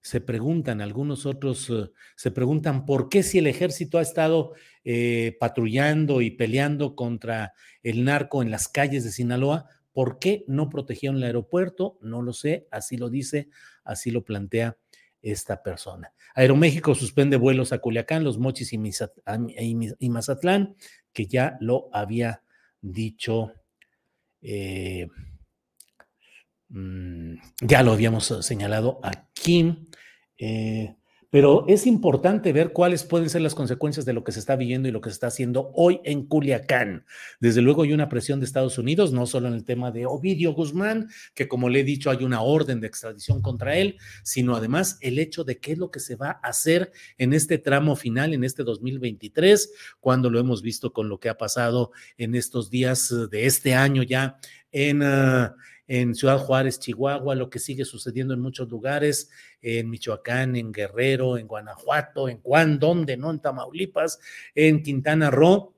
se 0.00 0.20
preguntan, 0.20 0.80
algunos 0.80 1.26
otros 1.26 1.68
eh, 1.70 1.90
se 2.16 2.30
preguntan 2.30 2.86
por 2.86 3.08
qué 3.08 3.22
si 3.22 3.38
el 3.38 3.46
ejército 3.46 3.98
ha 3.98 4.02
estado 4.02 4.52
eh, 4.84 5.36
patrullando 5.40 6.20
y 6.20 6.30
peleando 6.30 6.94
contra 6.94 7.52
el 7.82 8.04
narco 8.04 8.42
en 8.42 8.50
las 8.50 8.68
calles 8.68 9.04
de 9.04 9.12
Sinaloa, 9.12 9.66
¿por 9.92 10.18
qué 10.18 10.44
no 10.46 10.68
protegieron 10.68 11.16
el 11.18 11.24
aeropuerto? 11.24 11.98
No 12.00 12.22
lo 12.22 12.32
sé, 12.32 12.68
así 12.70 12.96
lo 12.96 13.10
dice, 13.10 13.48
así 13.84 14.10
lo 14.10 14.24
plantea 14.24 14.78
esta 15.20 15.62
persona. 15.62 16.12
Aeroméxico 16.34 16.94
suspende 16.94 17.36
vuelos 17.36 17.72
a 17.72 17.78
Culiacán, 17.78 18.22
Los 18.22 18.38
Mochis 18.38 18.72
y, 18.72 20.08
Mazatlán, 20.08 20.76
que 21.12 21.26
ya 21.26 21.58
lo 21.60 21.88
había 21.92 22.42
dicho. 22.80 23.52
Eh, 24.40 25.08
ya 26.70 27.82
lo 27.82 27.92
habíamos 27.92 28.30
eh, 28.30 28.42
señalado 28.42 29.00
aquí, 29.02 29.88
eh, 30.36 30.94
pero 31.30 31.66
es 31.68 31.86
importante 31.86 32.52
ver 32.54 32.72
cuáles 32.72 33.04
pueden 33.04 33.28
ser 33.28 33.42
las 33.42 33.54
consecuencias 33.54 34.06
de 34.06 34.14
lo 34.14 34.24
que 34.24 34.32
se 34.32 34.38
está 34.38 34.56
viviendo 34.56 34.88
y 34.88 34.92
lo 34.92 35.02
que 35.02 35.10
se 35.10 35.14
está 35.14 35.26
haciendo 35.26 35.70
hoy 35.74 36.00
en 36.04 36.26
Culiacán. 36.26 37.04
Desde 37.38 37.60
luego 37.60 37.82
hay 37.82 37.92
una 37.92 38.08
presión 38.08 38.40
de 38.40 38.46
Estados 38.46 38.78
Unidos, 38.78 39.12
no 39.12 39.26
solo 39.26 39.48
en 39.48 39.54
el 39.54 39.64
tema 39.64 39.90
de 39.90 40.06
Ovidio 40.06 40.54
Guzmán, 40.54 41.08
que 41.34 41.46
como 41.46 41.68
le 41.68 41.80
he 41.80 41.84
dicho 41.84 42.10
hay 42.10 42.24
una 42.24 42.40
orden 42.40 42.80
de 42.80 42.86
extradición 42.86 43.42
contra 43.42 43.76
él, 43.76 43.98
sino 44.22 44.56
además 44.56 44.96
el 45.02 45.18
hecho 45.18 45.44
de 45.44 45.58
qué 45.58 45.72
es 45.72 45.78
lo 45.78 45.90
que 45.90 46.00
se 46.00 46.16
va 46.16 46.40
a 46.42 46.48
hacer 46.48 46.92
en 47.18 47.34
este 47.34 47.58
tramo 47.58 47.94
final, 47.94 48.32
en 48.32 48.42
este 48.42 48.62
2023, 48.62 49.70
cuando 50.00 50.30
lo 50.30 50.40
hemos 50.40 50.62
visto 50.62 50.94
con 50.94 51.10
lo 51.10 51.20
que 51.20 51.28
ha 51.28 51.36
pasado 51.36 51.92
en 52.16 52.34
estos 52.34 52.70
días 52.70 53.14
de 53.30 53.46
este 53.46 53.74
año 53.74 54.02
ya 54.02 54.38
en... 54.72 55.02
en 55.88 56.14
Ciudad 56.14 56.38
Juárez, 56.38 56.78
Chihuahua, 56.78 57.34
lo 57.34 57.50
que 57.50 57.58
sigue 57.58 57.84
sucediendo 57.84 58.34
en 58.34 58.40
muchos 58.40 58.68
lugares, 58.68 59.30
en 59.62 59.90
Michoacán, 59.90 60.54
en 60.54 60.70
Guerrero, 60.70 61.38
en 61.38 61.48
Guanajuato, 61.48 62.28
en 62.28 62.40
Juan, 62.42 62.78
¿dónde? 62.78 63.16
¿No? 63.16 63.30
En 63.30 63.40
Tamaulipas, 63.40 64.20
en 64.54 64.82
Quintana 64.82 65.30
Roo 65.30 65.74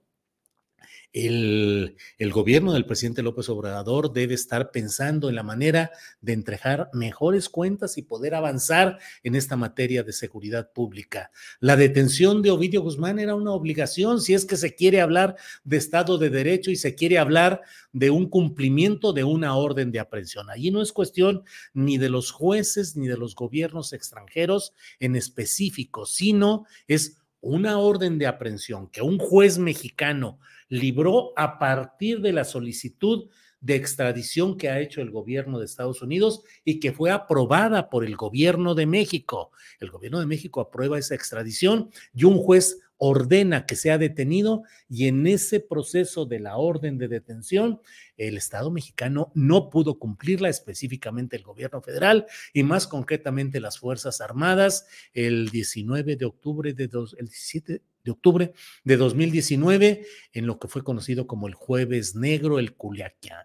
el, 1.13 1.97
gobierno 2.33 2.73
del 2.73 2.87
presidente 2.87 3.23
López 3.23 3.49
Obrador 3.49 4.13
debe 4.13 4.35
estar 4.35 4.71
pensando 4.71 5.29
en 5.29 5.35
la 5.35 5.43
manera 5.43 5.91
de 6.21 6.33
entregar 6.33 6.89
mejores 6.93 7.49
cuentas 7.49 7.99
y 7.99 8.03
poder 8.03 8.35
avanzar 8.35 8.99
en 9.25 9.35
esta 9.35 9.57
materia 9.57 10.03
de 10.03 10.13
seguridad 10.13 10.73
pública. 10.73 11.33
La 11.59 11.77
detención 11.77 12.43
de 12.43 12.51
Ovidio 12.51 12.83
Guzmán 12.83 13.19
era 13.19 13.35
una 13.35 13.53
obligación 13.53 14.21
si 14.21 14.35
es 14.35 14.45
que 14.45 14.57
se 14.57 14.75
quiere 14.75 15.01
hablar 15.01 15.37
de 15.65 15.77
Estado 15.77 16.19
de 16.19 16.31
Derecho 16.31 16.71
y 16.71 16.77
se 16.77 16.95
quiere 16.95 17.19
hablar 17.19 17.63
de 17.93 18.11
un 18.11 18.29
cumplimiento 18.29 19.13
de 19.13 19.25
una 19.25 19.57
orden 19.57 19.91
de 19.91 19.99
aprehensión. 19.99 20.49
Allí 20.49 20.71
no 20.71 20.81
es 20.81 20.93
cuestión 20.93 21.43
ni 21.75 21.99
de 21.99 22.09
los 22.09 22.31
jueces 22.31 22.97
ni 22.97 23.09
de 23.09 23.17
los 23.17 23.35
gobiernos 23.35 23.93
extranjeros 23.93 24.75
en 25.01 25.17
específico, 25.17 26.07
sino 26.07 26.67
es 26.87 27.17
una 27.41 27.79
orden 27.79 28.19
de 28.19 28.27
aprehensión 28.27 28.89
que 28.89 29.03
un 29.03 29.19
juez 29.19 29.59
mexicano 29.59 30.39
libró 30.71 31.35
a 31.37 31.59
partir 31.59 32.23
de 32.23 32.33
la 32.33 32.45
solicitud 32.45 33.29
de 33.61 33.75
extradición 33.75 34.57
que 34.57 34.71
ha 34.71 34.81
hecho 34.81 35.03
el 35.03 35.11
gobierno 35.11 35.59
de 35.59 35.67
Estados 35.67 36.01
Unidos 36.01 36.43
y 36.65 36.81
que 36.81 36.93
fue 36.93 37.11
aprobada 37.11 37.91
por 37.91 38.07
el 38.07 38.17
gobierno 38.17 38.75
de 38.75 38.87
México. 38.87 39.51
El 39.81 39.91
gobierno 39.91 40.19
de 40.19 40.27
México 40.27 40.63
aprueba 40.63 40.99
esa 40.99 41.15
extradición 41.15 41.91
y 42.15 42.25
un 42.25 42.39
juez 42.39 42.79
ordena 43.03 43.65
que 43.65 43.77
sea 43.77 43.97
detenido 43.97 44.63
y 44.89 45.09
en 45.09 45.27
ese 45.27 45.59
proceso 45.59 46.27
de 46.27 46.39
la 46.39 46.59
orden 46.59 46.99
de 46.99 47.09
detención, 47.09 47.81
el 48.19 48.37
Estado 48.37 48.71
mexicano 48.71 49.33
no 49.35 49.71
pudo 49.71 49.99
cumplirla, 49.99 50.51
específicamente 50.51 51.37
el 51.37 51.43
gobierno 51.43 51.81
federal 51.81 52.27
y 52.53 52.63
más 52.63 52.87
concretamente 52.87 53.59
las 53.59 53.79
Fuerzas 53.79 54.21
Armadas, 54.21 54.87
el 55.15 55.49
19 55.49 56.17
de 56.17 56.25
octubre 56.27 56.75
de 56.75 56.89
dos, 56.89 57.17
el 57.19 57.29
17 57.29 57.83
de 58.05 58.11
octubre 58.11 58.53
de 58.85 58.97
2019, 58.97 60.07
en 60.33 60.47
lo 60.47 60.59
que 60.59 60.69
fue 60.69 60.83
conocido 60.85 61.27
como 61.27 61.49
el 61.49 61.55
Jueves 61.55 62.15
Negro, 62.15 62.59
el, 62.59 62.75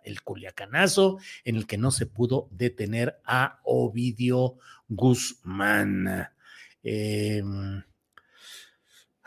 el 0.03 0.21
Culiacanazo, 0.21 1.17
en 1.43 1.55
el 1.55 1.67
que 1.67 1.77
no 1.77 1.91
se 1.91 2.05
pudo 2.05 2.47
detener 2.51 3.19
a 3.25 3.59
Ovidio 3.63 4.57
Guzmán. 4.87 6.29
Eh, 6.83 7.43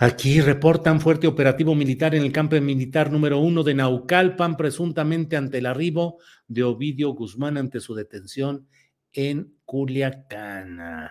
Aquí 0.00 0.40
reportan 0.40 1.00
fuerte 1.00 1.26
operativo 1.26 1.74
militar 1.74 2.14
en 2.14 2.22
el 2.22 2.30
campo 2.30 2.54
militar 2.60 3.10
número 3.10 3.40
uno 3.40 3.64
de 3.64 3.74
Naucalpan, 3.74 4.56
presuntamente 4.56 5.36
ante 5.36 5.58
el 5.58 5.66
arribo 5.66 6.20
de 6.46 6.62
Ovidio 6.62 7.10
Guzmán 7.14 7.56
ante 7.56 7.80
su 7.80 7.96
detención 7.96 8.68
en 9.12 9.56
Culiacán. 9.64 11.10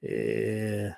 Eh, 0.00 0.92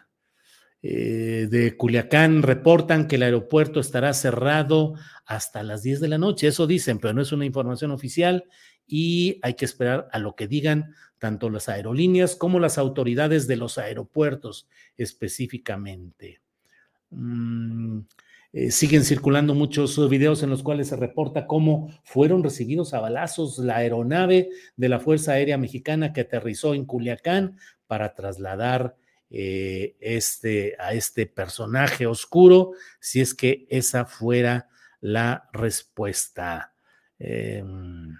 eh, 0.87 1.49
de 1.51 1.79
Culiacán 1.79 2.43
reportan 2.43 3.09
que 3.09 3.17
el 3.17 3.23
aeropuerto 3.23 3.81
estará 3.81 4.13
cerrado 4.13 4.93
hasta 5.25 5.63
las 5.63 5.83
10 5.83 5.99
de 6.01 6.09
la 6.09 6.19
noche. 6.19 6.47
Eso 6.47 6.67
dicen, 6.67 6.99
pero 6.99 7.15
no 7.15 7.23
es 7.23 7.33
una 7.33 7.47
información 7.47 7.91
oficial 7.91 8.45
y 8.87 9.39
hay 9.41 9.55
que 9.55 9.65
esperar 9.65 10.09
a 10.13 10.19
lo 10.19 10.37
que 10.37 10.47
digan 10.47 10.93
tanto 11.19 11.49
las 11.49 11.71
aerolíneas 11.71 12.37
como 12.37 12.61
las 12.61 12.77
autoridades 12.77 13.47
de 13.47 13.57
los 13.57 13.79
aeropuertos 13.79 14.69
específicamente. 14.99 16.43
Mm, 17.09 18.01
eh, 18.53 18.71
siguen 18.71 19.05
circulando 19.05 19.55
muchos 19.55 20.07
videos 20.11 20.43
en 20.43 20.51
los 20.51 20.63
cuales 20.63 20.89
se 20.89 20.97
reporta 20.97 21.47
cómo 21.47 21.99
fueron 22.05 22.43
recibidos 22.43 22.93
a 22.93 23.01
balazos 23.01 23.59
la 23.59 23.77
aeronave 23.77 24.51
de 24.77 24.89
la 24.91 25.01
Fuerza 25.01 25.33
Aérea 25.33 25.57
Mexicana 25.57 26.13
que 26.13 26.21
aterrizó 26.21 26.75
en 26.75 26.85
Culiacán 26.85 27.57
para 27.87 28.15
trasladar 28.15 28.97
eh, 29.37 29.97
este, 29.99 30.77
a 30.79 30.93
este 30.93 31.27
personaje 31.27 32.07
oscuro, 32.07 32.71
si 33.01 33.21
es 33.21 33.35
que 33.35 33.67
esa 33.69 34.05
fuera 34.05 34.69
la 35.01 35.51
respuesta. 35.53 36.73
Em, 37.19 38.17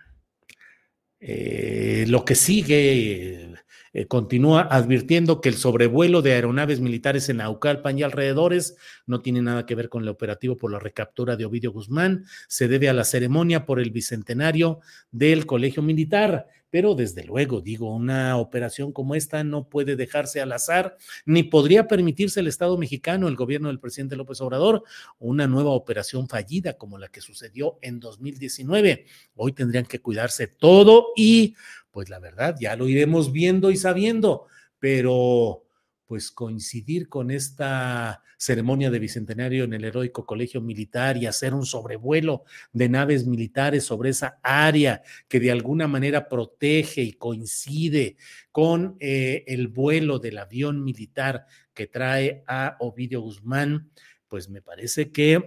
eh, 1.21 2.05
lo 2.09 2.25
que 2.25 2.35
sigue 2.35 3.55
eh, 3.95 4.07
continúa 4.07 4.63
advirtiendo 4.63 5.41
que 5.41 5.49
el 5.49 5.55
sobrevuelo 5.55 6.21
de 6.21 6.33
aeronaves 6.33 6.81
militares 6.81 7.29
en 7.29 7.37
Naucalpan 7.37 7.97
y 7.97 8.03
alrededores 8.03 8.77
no 9.07 9.23
tiene 9.23 9.41
nada 9.41 9.67
que 9.67 9.77
ver 9.77 9.89
con 9.89 10.03
el 10.03 10.09
operativo 10.09 10.57
por 10.57 10.73
la 10.73 10.81
recaptura 10.81 11.37
de 11.37 11.45
Ovidio 11.45 11.71
Guzmán, 11.71 12.25
se 12.49 12.67
debe 12.67 12.89
a 12.89 12.93
la 12.93 13.05
ceremonia 13.05 13.65
por 13.65 13.79
el 13.79 13.93
bicentenario 13.93 14.81
del 15.13 15.47
Colegio 15.47 15.81
Militar. 15.81 16.49
Pero 16.71 16.97
desde 16.97 17.23
luego, 17.23 17.61
digo, 17.61 17.95
una 17.95 18.37
operación 18.37 18.91
como 18.91 19.15
esta 19.15 19.45
no 19.45 19.69
puede 19.69 19.95
dejarse 19.95 20.41
al 20.41 20.51
azar, 20.51 20.97
ni 21.25 21.45
podría 21.45 21.87
permitirse 21.87 22.41
el 22.41 22.49
Estado 22.49 22.77
mexicano, 22.77 23.29
el 23.29 23.37
gobierno 23.37 23.69
del 23.69 23.79
presidente 23.79 24.17
López 24.17 24.41
Obrador, 24.41 24.83
una 25.21 25.47
nueva 25.47 25.71
operación 25.71 26.27
fallida 26.27 26.73
como 26.73 26.99
la 26.99 27.07
que 27.07 27.21
sucedió 27.21 27.79
en 27.81 28.01
2019. 28.01 29.07
Hoy 29.37 29.53
tendrían 29.53 29.87
que 29.87 30.01
cuidarse 30.01 30.49
todo 30.49 31.13
y 31.15 31.55
pues 31.95 32.11
la 32.11 32.19
verdad 32.19 32.57
ya 32.59 32.75
lo 32.75 32.89
iremos 32.89 33.31
viendo 33.31 33.71
y 33.71 33.77
sabiendo, 33.77 34.49
pero 34.81 35.63
pues 36.07 36.33
coincidir 36.33 37.09
con 37.09 37.31
esta 37.31 38.21
ceremonia 38.37 38.91
de 38.91 38.99
bicentenario 38.99 39.63
en 39.63 39.75
el 39.75 39.85
heroico 39.85 40.27
colegio 40.27 40.61
militar 40.61 41.17
y 41.17 41.27
hacer 41.27 41.55
un 41.55 41.65
sobrevuelo 41.65 42.43
de 42.73 42.89
naves 42.89 43.29
militares 43.29 43.85
sobre 43.85 44.11
esa 44.11 44.41
área 44.43 45.03
que 45.29 45.39
de 45.39 45.53
alguna 45.53 45.87
manera 45.87 46.29
protege 46.29 47.03
y 47.03 47.13
coincide 47.13 48.17
con 48.51 48.97
eh, 48.99 49.45
el 49.47 49.69
vuelo 49.69 50.19
del 50.19 50.39
avión 50.39 50.83
militar 50.83 51.47
que 51.73 51.87
trae 51.87 52.43
a 52.49 52.77
Ovidio 52.81 53.21
Guzmán, 53.21 53.89
pues 54.27 54.49
me 54.49 54.61
parece 54.61 55.13
que 55.13 55.47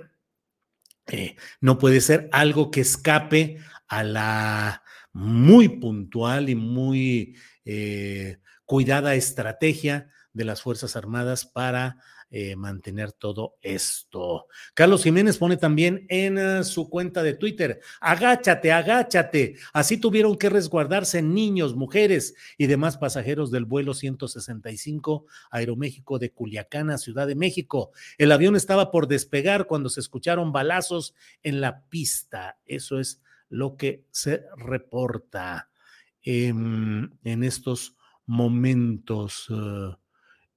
eh, 1.07 1.36
no 1.60 1.78
puede 1.78 1.99
ser 1.99 2.30
algo 2.32 2.72
que 2.72 2.82
escape 2.82 3.57
a 3.90 4.03
la 4.03 4.84
muy 5.18 5.68
puntual 5.68 6.48
y 6.48 6.53
muy 6.53 7.35
eh, 7.65 8.38
cuidada 8.65 9.15
estrategia 9.15 10.11
de 10.31 10.45
las 10.45 10.61
Fuerzas 10.61 10.95
Armadas 10.95 11.44
para 11.44 11.98
eh, 12.30 12.56
mantener 12.56 13.14
todo 13.14 13.56
esto. 13.64 14.45
Carlos 14.76 15.02
Jiménez 15.02 15.39
pone 15.39 15.57
también 15.57 16.06
en 16.10 16.38
uh, 16.38 16.64
su 16.64 16.88
cuenta 16.88 17.23
de 17.23 17.34
Twitter, 17.34 17.80
agáchate, 17.99 18.72
agáchate. 18.72 19.56
Así 19.73 19.98
tuvieron 19.98 20.38
que 20.38 20.49
resguardarse 20.49 21.23
niños, 21.23 21.76
mujeres 21.76 22.35
y 22.56 22.68
demás 22.68 22.98
pasajeros 22.98 23.49
del 23.49 23.65
vuelo 23.65 23.95
165 23.95 25.26
Aeroméxico 25.49 26.19
de 26.19 26.31
Culiacán 26.31 26.91
a 26.91 26.99
Ciudad 26.99 27.26
de 27.26 27.35
México. 27.35 27.89
El 28.19 28.31
avión 28.31 28.56
estaba 28.56 28.91
por 28.91 29.07
despegar 29.07 29.65
cuando 29.65 29.89
se 29.89 29.99
escucharon 30.02 30.52
balazos 30.52 31.15
en 31.41 31.60
la 31.60 31.85
pista. 31.89 32.60
Eso 32.68 32.99
es 32.99 33.23
lo 33.49 33.78
que 33.78 34.06
se 34.11 34.44
reporta 34.57 35.69
en, 36.22 37.11
estos 37.24 37.95
momentos. 38.26 39.49
Uh, 39.49 39.95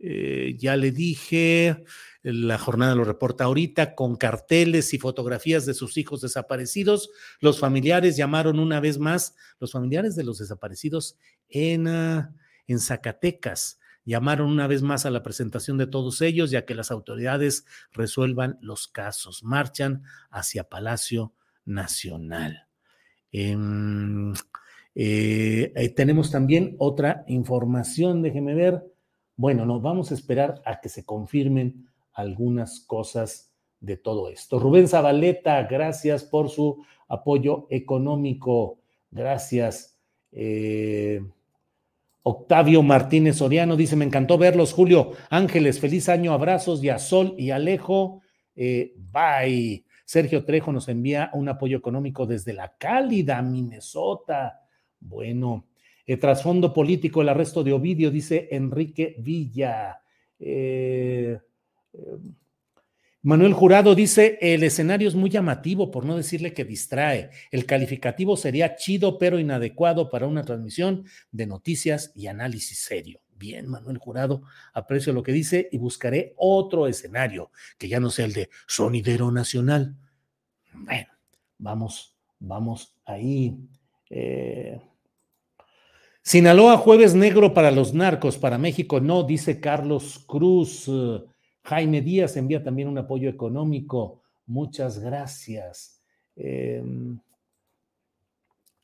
eh, 0.03 0.57
ya 0.59 0.77
le 0.77 0.93
dije, 0.93 1.85
la 2.23 2.57
jornada 2.59 2.95
lo 2.95 3.05
reporta 3.05 3.45
ahorita, 3.45 3.95
con 3.95 4.17
carteles 4.17 4.95
y 4.95 4.99
fotografías 4.99 5.67
de 5.67 5.75
sus 5.75 5.99
hijos 5.99 6.23
desaparecidos. 6.23 7.11
Los 7.41 7.61
familiares 7.61 8.17
llamaron 8.17 8.59
una 8.59 8.81
vez 8.81 8.99
más, 8.99 9.37
los 9.59 9.73
familiares 9.73 10.17
de 10.17 10.25
los 10.25 10.39
desaparecidos 10.39 11.19
en, 11.51 11.87
ah, 11.87 12.35
en 12.67 12.81
Zacatecas, 12.81 13.79
llamaron 14.07 14.51
una 14.51 14.67
vez 14.67 14.81
más 14.83 15.05
a 15.05 15.11
la 15.11 15.23
presentación 15.23 15.77
de 15.77 15.87
todos 15.87 16.23
ellos, 16.23 16.51
ya 16.51 16.65
que 16.65 16.75
las 16.75 16.91
autoridades 16.91 17.67
resuelvan 17.93 18.59
los 18.63 18.89
casos. 18.89 19.45
Marchan 19.45 20.03
hacia 20.31 20.65
Palacio 20.69 21.35
Nacional. 21.67 22.70
Em, 23.33 24.33
eh, 24.95 25.93
tenemos 25.97 26.31
también 26.31 26.75
otra 26.79 27.25
información, 27.29 28.23
déjeme 28.23 28.55
ver. 28.55 28.85
Bueno, 29.37 29.65
no, 29.65 29.81
vamos 29.81 30.11
a 30.11 30.15
esperar 30.15 30.61
a 30.65 30.81
que 30.81 30.89
se 30.89 31.05
confirmen 31.05 31.87
algunas 32.13 32.81
cosas 32.81 33.53
de 33.81 33.97
todo 33.97 34.29
esto. 34.29 34.59
Rubén 34.59 34.89
Zabaleta, 34.89 35.63
gracias 35.65 36.25
por 36.25 36.51
su 36.51 36.85
apoyo 37.09 37.67
económico. 37.71 38.79
Gracias. 39.11 39.99
Eh, 40.33 41.23
Octavio 42.23 42.83
Martínez 42.83 43.37
Soriano 43.37 43.77
dice, 43.77 43.97
me 43.97 44.05
encantó 44.05 44.37
verlos, 44.37 44.73
Julio. 44.73 45.13
Ángeles, 45.31 45.81
feliz 45.81 46.09
año, 46.09 46.33
abrazos 46.33 46.83
y 46.85 46.91
a 46.91 46.99
Sol 46.99 47.35
y 47.39 47.51
Alejo. 47.51 48.21
Eh, 48.55 48.95
bye. 49.13 49.85
Sergio 50.11 50.45
Trejo 50.45 50.73
nos 50.73 50.89
envía 50.89 51.31
un 51.35 51.49
apoyo 51.49 51.79
económico 51.79 52.27
desde 52.27 52.53
la 52.53 52.75
cálida 52.77 53.41
Minnesota. 53.43 54.61
Bueno, 54.99 55.69
el 56.05 56.19
trasfondo 56.19 56.75
político, 56.75 57.23
el 57.23 57.29
arresto 57.29 57.63
de 57.63 57.73
Ovidio, 57.73 58.11
dice 58.11 58.49
Enrique 58.51 59.15
Villa. 59.21 60.03
Eh, 60.41 61.39
em, 61.93 62.35
Manuel 63.23 63.53
Jurado 63.53 63.95
dice, 63.95 64.37
el 64.41 64.65
escenario 64.65 65.07
es 65.07 65.15
muy 65.15 65.31
llamativo, 65.31 65.93
por 65.93 66.05
no 66.05 66.17
decirle 66.17 66.53
que 66.53 66.65
distrae. 66.65 67.31
El 67.53 67.65
calificativo 67.65 68.37
sería 68.37 68.75
chido, 68.75 69.17
pero 69.17 69.39
inadecuado 69.39 70.11
para 70.11 70.27
una 70.27 70.43
transmisión 70.43 71.05
de 71.31 71.47
noticias 71.47 72.11
y 72.17 72.27
análisis 72.27 72.81
serio. 72.81 73.21
Bien, 73.41 73.67
Manuel 73.67 73.97
Jurado, 73.97 74.43
aprecio 74.75 75.15
lo 75.15 75.23
que 75.23 75.33
dice 75.33 75.71
y 75.73 75.79
buscaré 75.79 76.35
otro 76.37 76.87
escenario, 76.87 77.51
que 77.79 77.89
ya 77.89 77.99
no 77.99 78.11
sea 78.11 78.27
el 78.27 78.35
de 78.35 78.51
sonidero 78.67 79.33
nacional. 79.33 79.97
Bueno, 80.75 81.09
vamos, 81.57 82.15
vamos 82.39 82.95
ahí. 83.07 83.57
Eh, 84.11 84.79
Sinaloa, 86.21 86.77
jueves 86.77 87.15
negro 87.15 87.55
para 87.55 87.71
los 87.71 87.95
narcos, 87.95 88.37
para 88.37 88.59
México 88.59 89.01
no, 89.01 89.23
dice 89.23 89.59
Carlos 89.59 90.23
Cruz. 90.29 90.91
Jaime 91.63 92.03
Díaz 92.03 92.37
envía 92.37 92.63
también 92.63 92.89
un 92.89 92.99
apoyo 92.99 93.31
económico. 93.31 94.21
Muchas 94.45 94.99
gracias. 94.99 96.03
Em, 96.37 97.19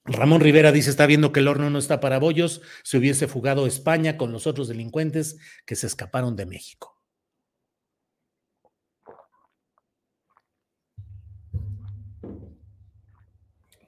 Ramón 0.08 0.40
Rivera 0.40 0.70
dice, 0.70 0.90
está 0.90 1.06
viendo 1.06 1.32
que 1.32 1.40
el 1.40 1.48
horno 1.48 1.68
no 1.68 1.78
está 1.78 1.98
para 1.98 2.18
bollos, 2.18 2.62
se 2.84 2.98
hubiese 2.98 3.26
fugado 3.26 3.66
España 3.66 4.16
con 4.16 4.30
los 4.30 4.46
otros 4.46 4.68
delincuentes 4.68 5.38
que 5.64 5.74
se 5.74 5.88
escaparon 5.88 6.36
de 6.36 6.46
México. 6.46 6.96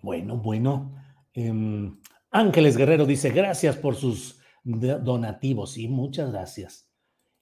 Bueno, 0.03 0.39
bueno. 0.39 0.95
Em, 1.35 1.99
Ángeles 2.31 2.77
Guerrero 2.77 3.07
dice, 3.07 3.31
gracias 3.31 3.77
por 3.77 3.95
sus 3.95 4.41
donativos. 4.65 5.79
y 5.79 5.89
muchas 5.89 6.33
gracias. 6.33 6.89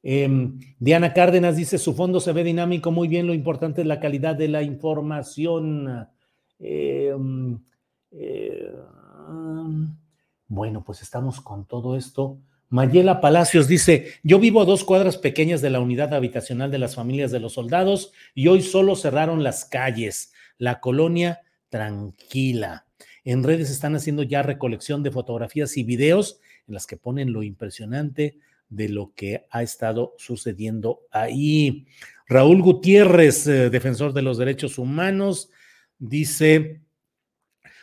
Em, 0.02 0.58
Diana 0.78 1.12
Cárdenas 1.12 1.56
dice, 1.56 1.78
su 1.78 1.94
fondo 1.94 2.20
se 2.20 2.32
ve 2.32 2.44
dinámico 2.44 2.92
muy 2.92 3.08
bien, 3.08 3.26
lo 3.26 3.34
importante 3.34 3.80
es 3.80 3.86
la 3.86 4.00
calidad 4.00 4.36
de 4.36 4.48
la 4.48 4.62
información. 4.62 6.08
Em, 6.58 7.58
eh, 8.12 8.72
bueno, 10.48 10.84
pues 10.84 11.02
estamos 11.02 11.40
con 11.40 11.66
todo 11.66 11.96
esto. 11.96 12.38
Mayela 12.68 13.20
Palacios 13.20 13.68
dice, 13.68 14.14
yo 14.22 14.38
vivo 14.38 14.60
a 14.60 14.64
dos 14.64 14.84
cuadras 14.84 15.16
pequeñas 15.18 15.60
de 15.60 15.70
la 15.70 15.80
unidad 15.80 16.14
habitacional 16.14 16.70
de 16.70 16.78
las 16.78 16.94
familias 16.96 17.30
de 17.30 17.40
los 17.40 17.54
soldados 17.54 18.12
y 18.34 18.48
hoy 18.48 18.62
solo 18.62 18.96
cerraron 18.96 19.44
las 19.44 19.64
calles, 19.64 20.32
la 20.58 20.80
colonia 20.80 21.42
tranquila. 21.68 22.86
En 23.24 23.42
redes 23.42 23.70
están 23.70 23.94
haciendo 23.94 24.22
ya 24.22 24.42
recolección 24.42 25.02
de 25.02 25.10
fotografías 25.10 25.76
y 25.76 25.84
videos 25.84 26.40
en 26.66 26.74
las 26.74 26.86
que 26.86 26.96
ponen 26.96 27.32
lo 27.32 27.42
impresionante 27.42 28.38
de 28.68 28.88
lo 28.88 29.12
que 29.14 29.46
ha 29.50 29.62
estado 29.62 30.14
sucediendo 30.18 31.02
ahí. 31.12 31.86
Raúl 32.26 32.62
Gutiérrez, 32.62 33.46
eh, 33.46 33.70
defensor 33.70 34.12
de 34.12 34.22
los 34.22 34.38
derechos 34.38 34.78
humanos, 34.78 35.50
dice, 35.98 36.80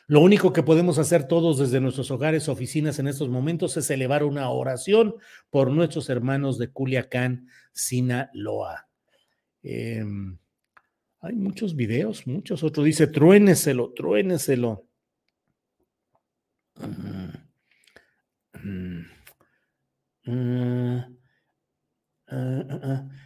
lo 0.08 0.20
único 0.20 0.52
que 0.52 0.64
podemos 0.64 1.00
hacer 1.00 1.28
todos 1.28 1.60
desde 1.60 1.80
nuestros 1.80 2.12
hogares, 2.12 2.50
oficinas 2.50 3.00
en 3.00 3.08
estos 3.08 3.30
momentos 3.30 3.78
es 3.78 3.90
elevar 3.90 4.24
una 4.24 4.50
oración 4.50 5.16
por 5.50 5.72
nuestros 5.72 6.10
hermanos 6.10 6.58
de 6.58 6.68
Culiacán, 6.70 7.48
Sinaloa. 7.72 8.88
Em, 9.62 10.38
hay 11.22 11.36
muchos 11.36 11.76
videos, 11.76 12.28
muchos. 12.28 12.64
Otro 12.64 12.84
dice, 12.84 13.08
truéneselo, 13.08 13.94
truéneselo. 13.94 14.86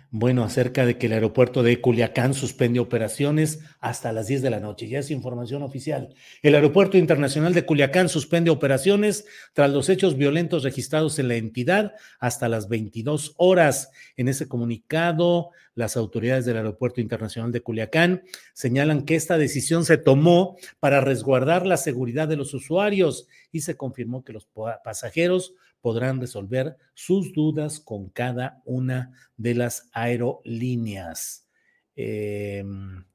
Bueno, 0.09 0.43
acerca 0.43 0.85
de 0.85 0.97
que 0.97 1.05
el 1.05 1.13
aeropuerto 1.13 1.63
de 1.63 1.79
Culiacán 1.79 2.33
suspende 2.33 2.79
operaciones 2.79 3.59
hasta 3.79 4.11
las 4.11 4.27
10 4.27 4.41
de 4.41 4.49
la 4.49 4.59
noche. 4.59 4.87
Ya 4.87 4.99
es 4.99 5.11
información 5.11 5.61
oficial. 5.63 6.15
El 6.41 6.55
aeropuerto 6.55 6.97
internacional 6.97 7.53
de 7.53 7.65
Culiacán 7.65 8.09
suspende 8.09 8.49
operaciones 8.49 9.25
tras 9.53 9.69
los 9.69 9.89
hechos 9.89 10.17
violentos 10.17 10.63
registrados 10.63 11.19
en 11.19 11.27
la 11.27 11.35
entidad 11.35 11.93
hasta 12.19 12.49
las 12.49 12.69
22 12.69 13.35
horas. 13.37 13.91
En 14.15 14.27
ese 14.27 14.47
comunicado, 14.47 15.51
las 15.75 15.95
autoridades 15.95 16.45
del 16.45 16.57
aeropuerto 16.57 16.99
internacional 16.99 17.51
de 17.51 17.61
Culiacán 17.61 18.23
señalan 18.53 19.05
que 19.05 19.15
esta 19.15 19.37
decisión 19.37 19.85
se 19.85 19.97
tomó 19.97 20.57
para 20.79 21.01
resguardar 21.01 21.67
la 21.67 21.77
seguridad 21.77 22.27
de 22.27 22.37
los 22.37 22.53
usuarios 22.53 23.27
y 23.51 23.61
se 23.61 23.77
confirmó 23.77 24.23
que 24.23 24.33
los 24.33 24.47
pasajeros 24.83 25.53
podrán 25.87 26.19
resolver 26.19 26.75
sus 26.93 27.31
dudas 27.31 27.79
con 27.79 28.09
cada 28.09 28.61
una 28.65 29.13
de 29.37 29.55
las 29.55 29.87
aerolíneas. 29.93 31.47
Em, 31.95 33.05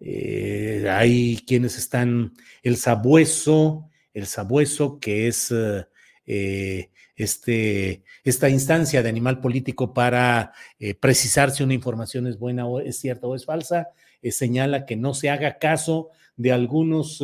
eh, 0.00 0.88
hay 0.90 1.44
quienes 1.46 1.76
están, 1.76 2.32
el 2.62 2.78
sabueso, 2.78 3.90
el 4.14 4.24
sabueso 4.24 4.98
que 4.98 5.28
es 5.28 5.52
eh, 6.24 6.90
este, 7.14 8.04
esta 8.24 8.48
instancia 8.48 9.02
de 9.02 9.10
animal 9.10 9.42
político 9.42 9.92
para 9.92 10.54
eh, 10.78 10.94
precisar 10.94 11.50
si 11.50 11.62
una 11.62 11.74
información 11.74 12.26
es 12.26 12.38
buena 12.38 12.66
o 12.66 12.80
es 12.80 12.98
cierta 12.98 13.26
o 13.26 13.34
es 13.34 13.44
falsa, 13.44 13.88
señala 14.30 14.86
que 14.86 14.96
no 14.96 15.12
se 15.12 15.28
haga 15.28 15.58
caso 15.58 16.08
de 16.38 16.52
algunos 16.52 17.22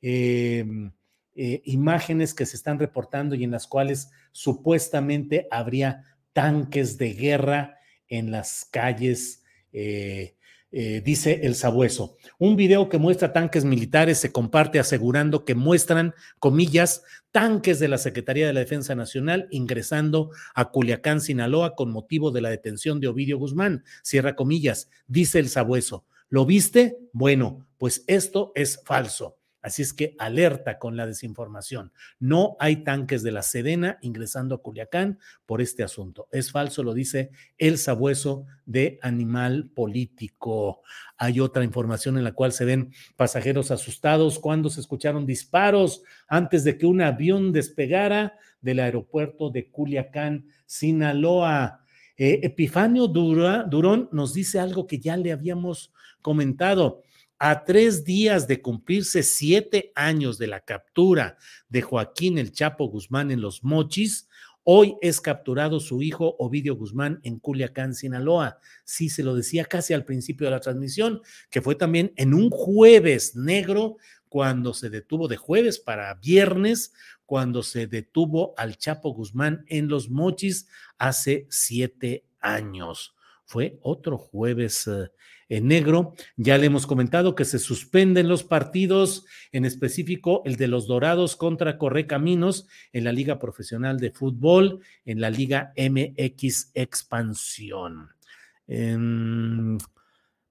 em, 0.00 0.92
eh, 1.34 1.62
imágenes 1.64 2.34
que 2.34 2.46
se 2.46 2.56
están 2.56 2.78
reportando 2.78 3.34
y 3.34 3.44
en 3.44 3.50
las 3.50 3.66
cuales 3.66 4.10
supuestamente 4.32 5.48
habría 5.50 6.04
tanques 6.32 6.98
de 6.98 7.12
guerra 7.14 7.78
en 8.08 8.30
las 8.30 8.66
calles. 8.70 9.42
Eh, 9.72 10.36
eh, 10.76 11.02
dice 11.04 11.40
el 11.44 11.54
sabueso. 11.54 12.16
Un 12.36 12.56
video 12.56 12.88
que 12.88 12.98
muestra 12.98 13.32
tanques 13.32 13.64
militares 13.64 14.18
se 14.18 14.32
comparte 14.32 14.80
asegurando 14.80 15.44
que 15.44 15.54
muestran, 15.54 16.14
comillas, 16.40 17.04
tanques 17.30 17.78
de 17.78 17.86
la 17.86 17.96
Secretaría 17.96 18.48
de 18.48 18.52
la 18.52 18.58
Defensa 18.58 18.96
Nacional 18.96 19.46
ingresando 19.52 20.30
a 20.52 20.72
Culiacán, 20.72 21.20
Sinaloa, 21.20 21.76
con 21.76 21.92
motivo 21.92 22.32
de 22.32 22.40
la 22.40 22.50
detención 22.50 22.98
de 22.98 23.06
Ovidio 23.06 23.38
Guzmán. 23.38 23.84
Cierra 24.02 24.34
comillas, 24.34 24.90
dice 25.06 25.38
el 25.38 25.48
sabueso. 25.48 26.06
¿Lo 26.28 26.44
viste? 26.44 26.98
Bueno, 27.12 27.68
pues 27.78 28.02
esto 28.08 28.50
es 28.56 28.80
falso. 28.84 29.38
Así 29.64 29.80
es 29.80 29.94
que 29.94 30.14
alerta 30.18 30.78
con 30.78 30.94
la 30.94 31.06
desinformación. 31.06 31.90
No 32.20 32.54
hay 32.60 32.84
tanques 32.84 33.22
de 33.22 33.32
la 33.32 33.40
Sedena 33.40 33.96
ingresando 34.02 34.54
a 34.54 34.60
Culiacán 34.60 35.18
por 35.46 35.62
este 35.62 35.82
asunto. 35.82 36.28
Es 36.30 36.52
falso, 36.52 36.82
lo 36.82 36.92
dice 36.92 37.30
el 37.56 37.78
sabueso 37.78 38.44
de 38.66 38.98
Animal 39.00 39.70
Político. 39.74 40.82
Hay 41.16 41.40
otra 41.40 41.64
información 41.64 42.18
en 42.18 42.24
la 42.24 42.32
cual 42.32 42.52
se 42.52 42.66
ven 42.66 42.92
pasajeros 43.16 43.70
asustados 43.70 44.38
cuando 44.38 44.68
se 44.68 44.80
escucharon 44.80 45.24
disparos 45.24 46.02
antes 46.28 46.62
de 46.64 46.76
que 46.76 46.84
un 46.84 47.00
avión 47.00 47.50
despegara 47.50 48.34
del 48.60 48.80
aeropuerto 48.80 49.48
de 49.48 49.70
Culiacán, 49.70 50.44
Sinaloa. 50.66 51.86
Eh, 52.18 52.40
Epifanio 52.42 53.08
Durón 53.08 54.10
nos 54.12 54.34
dice 54.34 54.60
algo 54.60 54.86
que 54.86 54.98
ya 54.98 55.16
le 55.16 55.32
habíamos 55.32 55.90
comentado 56.20 57.03
a 57.46 57.66
tres 57.66 58.06
días 58.06 58.48
de 58.48 58.62
cumplirse 58.62 59.22
siete 59.22 59.92
años 59.94 60.38
de 60.38 60.46
la 60.46 60.60
captura 60.60 61.36
de 61.68 61.82
Joaquín 61.82 62.38
el 62.38 62.52
Chapo 62.52 62.86
Guzmán 62.86 63.30
en 63.30 63.42
Los 63.42 63.62
Mochis, 63.62 64.30
hoy 64.62 64.96
es 65.02 65.20
capturado 65.20 65.78
su 65.78 66.00
hijo 66.00 66.36
Ovidio 66.38 66.74
Guzmán 66.74 67.20
en 67.22 67.38
Culiacán, 67.38 67.94
Sinaloa. 67.94 68.60
Sí, 68.84 69.10
se 69.10 69.22
lo 69.22 69.34
decía 69.34 69.66
casi 69.66 69.92
al 69.92 70.06
principio 70.06 70.46
de 70.46 70.52
la 70.52 70.60
transmisión, 70.60 71.20
que 71.50 71.60
fue 71.60 71.74
también 71.74 72.14
en 72.16 72.32
un 72.32 72.48
jueves 72.48 73.36
negro 73.36 73.98
cuando 74.30 74.72
se 74.72 74.88
detuvo 74.88 75.28
de 75.28 75.36
jueves 75.36 75.78
para 75.78 76.14
viernes, 76.14 76.94
cuando 77.26 77.62
se 77.62 77.86
detuvo 77.86 78.54
al 78.56 78.78
Chapo 78.78 79.10
Guzmán 79.10 79.66
en 79.68 79.88
Los 79.88 80.08
Mochis 80.08 80.66
hace 80.96 81.46
siete 81.50 82.24
años. 82.40 83.13
Fue 83.44 83.78
otro 83.82 84.18
jueves 84.18 84.86
eh, 84.86 85.10
en 85.48 85.68
negro. 85.68 86.14
Ya 86.36 86.58
le 86.58 86.66
hemos 86.66 86.86
comentado 86.86 87.34
que 87.34 87.44
se 87.44 87.58
suspenden 87.58 88.28
los 88.28 88.42
partidos, 88.42 89.26
en 89.52 89.64
específico 89.64 90.42
el 90.44 90.56
de 90.56 90.68
los 90.68 90.86
Dorados 90.86 91.36
contra 91.36 91.78
Correcaminos 91.78 92.66
en 92.92 93.04
la 93.04 93.12
Liga 93.12 93.38
Profesional 93.38 93.98
de 93.98 94.10
Fútbol, 94.10 94.80
en 95.04 95.20
la 95.20 95.30
Liga 95.30 95.72
MX 95.76 96.70
Expansión. 96.74 98.10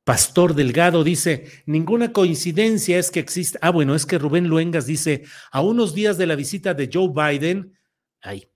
Pastor 0.03 0.53
Delgado 0.53 1.03
dice, 1.05 1.45
ninguna 1.65 2.11
coincidencia 2.11 2.99
es 2.99 3.09
que 3.09 3.21
exista. 3.21 3.57
Ah, 3.61 3.69
bueno, 3.69 3.95
es 3.95 4.05
que 4.05 4.17
Rubén 4.17 4.47
Luengas 4.47 4.85
dice, 4.85 5.23
a 5.49 5.61
unos 5.61 5.95
días 5.95 6.17
de 6.17 6.27
la 6.27 6.35
visita 6.35 6.73
de 6.73 6.89
Joe 6.91 7.09
Biden, 7.09 7.77
ahí, 8.21 8.49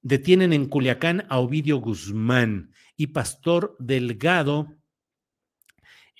detienen 0.00 0.52
en 0.52 0.66
Culiacán 0.66 1.26
a 1.28 1.38
Ovidio 1.38 1.78
Guzmán 1.78 2.72
y 3.00 3.06
Pastor 3.06 3.76
Delgado 3.78 4.76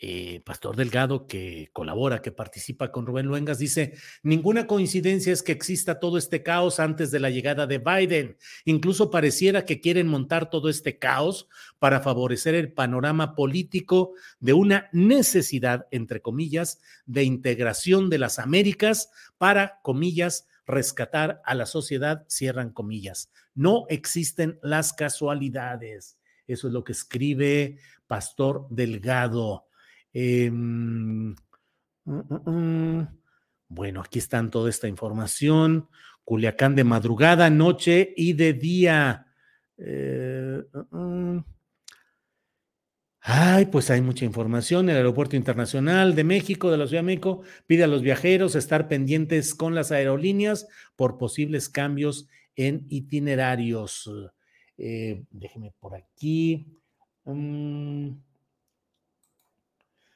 eh, 0.02 0.40
Pastor 0.46 0.76
Delgado, 0.76 1.26
que 1.26 1.68
colabora, 1.74 2.22
que 2.22 2.32
participa 2.32 2.90
con 2.90 3.04
Rubén 3.04 3.26
Luengas, 3.26 3.58
dice, 3.58 3.98
ninguna 4.22 4.66
coincidencia 4.66 5.30
es 5.30 5.42
que 5.42 5.52
exista 5.52 6.00
todo 6.00 6.16
este 6.16 6.42
caos 6.42 6.80
antes 6.80 7.10
de 7.10 7.20
la 7.20 7.28
llegada 7.28 7.66
de 7.66 7.76
Biden. 7.76 8.38
Incluso 8.64 9.10
pareciera 9.10 9.66
que 9.66 9.82
quieren 9.82 10.08
montar 10.08 10.48
todo 10.48 10.70
este 10.70 10.98
caos 10.98 11.48
para 11.78 12.00
favorecer 12.00 12.54
el 12.54 12.72
panorama 12.72 13.34
político 13.34 14.14
de 14.38 14.54
una 14.54 14.88
necesidad, 14.92 15.86
entre 15.90 16.22
comillas, 16.22 16.80
de 17.04 17.24
integración 17.24 18.08
de 18.08 18.20
las 18.20 18.38
Américas 18.38 19.10
para, 19.36 19.80
comillas, 19.82 20.46
rescatar 20.66 21.42
a 21.44 21.54
la 21.54 21.66
sociedad, 21.66 22.24
cierran 22.26 22.70
comillas. 22.70 23.30
No 23.54 23.84
existen 23.90 24.58
las 24.62 24.94
casualidades. 24.94 26.16
Eso 26.52 26.68
es 26.68 26.72
lo 26.72 26.84
que 26.84 26.92
escribe 26.92 27.78
Pastor 28.06 28.66
Delgado. 28.70 29.66
Em, 30.12 31.30
mm, 31.30 31.34
mm, 32.04 32.50
mm. 32.50 33.08
bueno, 33.68 34.00
aquí 34.00 34.18
están 34.18 34.50
toda 34.50 34.70
esta 34.70 34.88
información. 34.88 35.88
Culiacán 36.24 36.74
de 36.74 36.84
madrugada, 36.84 37.50
noche 37.50 38.12
y 38.16 38.34
de 38.34 38.52
día. 38.52 39.26
Eh, 39.76 40.62
Ay, 43.22 43.66
pues 43.66 43.90
hay 43.90 44.00
mucha 44.00 44.24
información. 44.24 44.88
El 44.88 44.96
Aeropuerto 44.96 45.36
Internacional 45.36 46.14
de 46.14 46.24
México, 46.24 46.70
de 46.70 46.78
la 46.78 46.86
Ciudad 46.86 47.02
de 47.02 47.06
México, 47.06 47.42
pide 47.66 47.84
a 47.84 47.86
los 47.86 48.00
viajeros 48.00 48.54
estar 48.54 48.88
pendientes 48.88 49.54
con 49.54 49.74
las 49.74 49.92
aerolíneas 49.92 50.66
por 50.96 51.18
posibles 51.18 51.68
cambios 51.68 52.28
en 52.56 52.86
itinerarios. 52.88 54.10
Eh, 54.82 55.24
déjeme 55.30 55.74
por 55.78 55.94
aquí. 55.94 56.66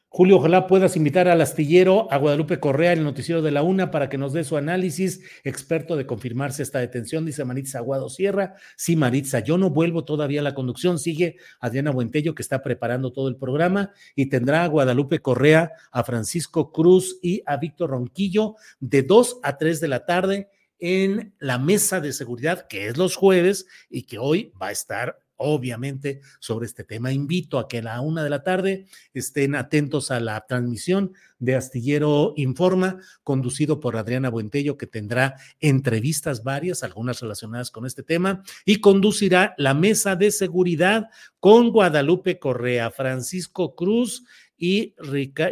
Julio, 0.08 0.36
ojalá 0.38 0.66
puedas 0.66 0.96
invitar 0.96 1.28
al 1.28 1.42
astillero, 1.42 2.10
a 2.10 2.16
Guadalupe 2.16 2.60
Correa, 2.60 2.94
el 2.94 3.04
noticiero 3.04 3.42
de 3.42 3.50
la 3.50 3.62
UNA, 3.62 3.90
para 3.90 4.08
que 4.08 4.16
nos 4.16 4.32
dé 4.32 4.42
su 4.42 4.56
análisis, 4.56 5.20
experto 5.42 5.96
de 5.96 6.06
confirmarse 6.06 6.62
esta 6.62 6.78
detención, 6.78 7.26
dice 7.26 7.44
Maritza 7.44 7.78
Aguado 7.78 8.08
Sierra. 8.08 8.54
Sí, 8.76 8.96
Maritza, 8.96 9.40
yo 9.40 9.58
no 9.58 9.68
vuelvo 9.68 10.04
todavía 10.04 10.40
a 10.40 10.44
la 10.44 10.54
conducción, 10.54 10.98
sigue 10.98 11.36
Adriana 11.60 11.90
Buentello, 11.90 12.34
que 12.34 12.42
está 12.42 12.62
preparando 12.62 13.12
todo 13.12 13.28
el 13.28 13.36
programa, 13.36 13.92
y 14.16 14.30
tendrá 14.30 14.64
a 14.64 14.68
Guadalupe 14.68 15.18
Correa, 15.18 15.72
a 15.92 16.04
Francisco 16.04 16.72
Cruz 16.72 17.18
y 17.20 17.42
a 17.44 17.58
Víctor 17.58 17.90
Ronquillo 17.90 18.54
de 18.80 19.02
2 19.02 19.40
a 19.42 19.58
3 19.58 19.80
de 19.80 19.88
la 19.88 20.06
tarde 20.06 20.48
en 20.78 21.34
la 21.38 21.58
mesa 21.58 22.00
de 22.00 22.12
seguridad, 22.12 22.66
que 22.68 22.86
es 22.86 22.96
los 22.96 23.16
jueves 23.16 23.66
y 23.88 24.02
que 24.02 24.18
hoy 24.18 24.52
va 24.60 24.68
a 24.68 24.72
estar 24.72 25.18
obviamente, 25.36 26.20
sobre 26.38 26.66
este 26.66 26.84
tema. 26.84 27.12
Invito 27.12 27.58
a 27.58 27.68
que 27.68 27.78
a 27.78 27.82
la 27.82 28.00
una 28.00 28.22
de 28.22 28.30
la 28.30 28.42
tarde 28.42 28.86
estén 29.12 29.54
atentos 29.54 30.10
a 30.10 30.20
la 30.20 30.44
transmisión 30.46 31.12
de 31.38 31.56
Astillero 31.56 32.32
Informa, 32.36 32.98
conducido 33.22 33.80
por 33.80 33.96
Adriana 33.96 34.30
Buentello, 34.30 34.78
que 34.78 34.86
tendrá 34.86 35.36
entrevistas 35.60 36.42
varias, 36.42 36.82
algunas 36.82 37.20
relacionadas 37.20 37.70
con 37.70 37.84
este 37.84 38.02
tema, 38.02 38.42
y 38.64 38.80
conducirá 38.80 39.54
la 39.58 39.74
mesa 39.74 40.16
de 40.16 40.30
seguridad 40.30 41.10
con 41.40 41.70
Guadalupe 41.70 42.38
Correa, 42.38 42.90
Francisco 42.90 43.74
Cruz 43.74 44.24
y, 44.64 44.94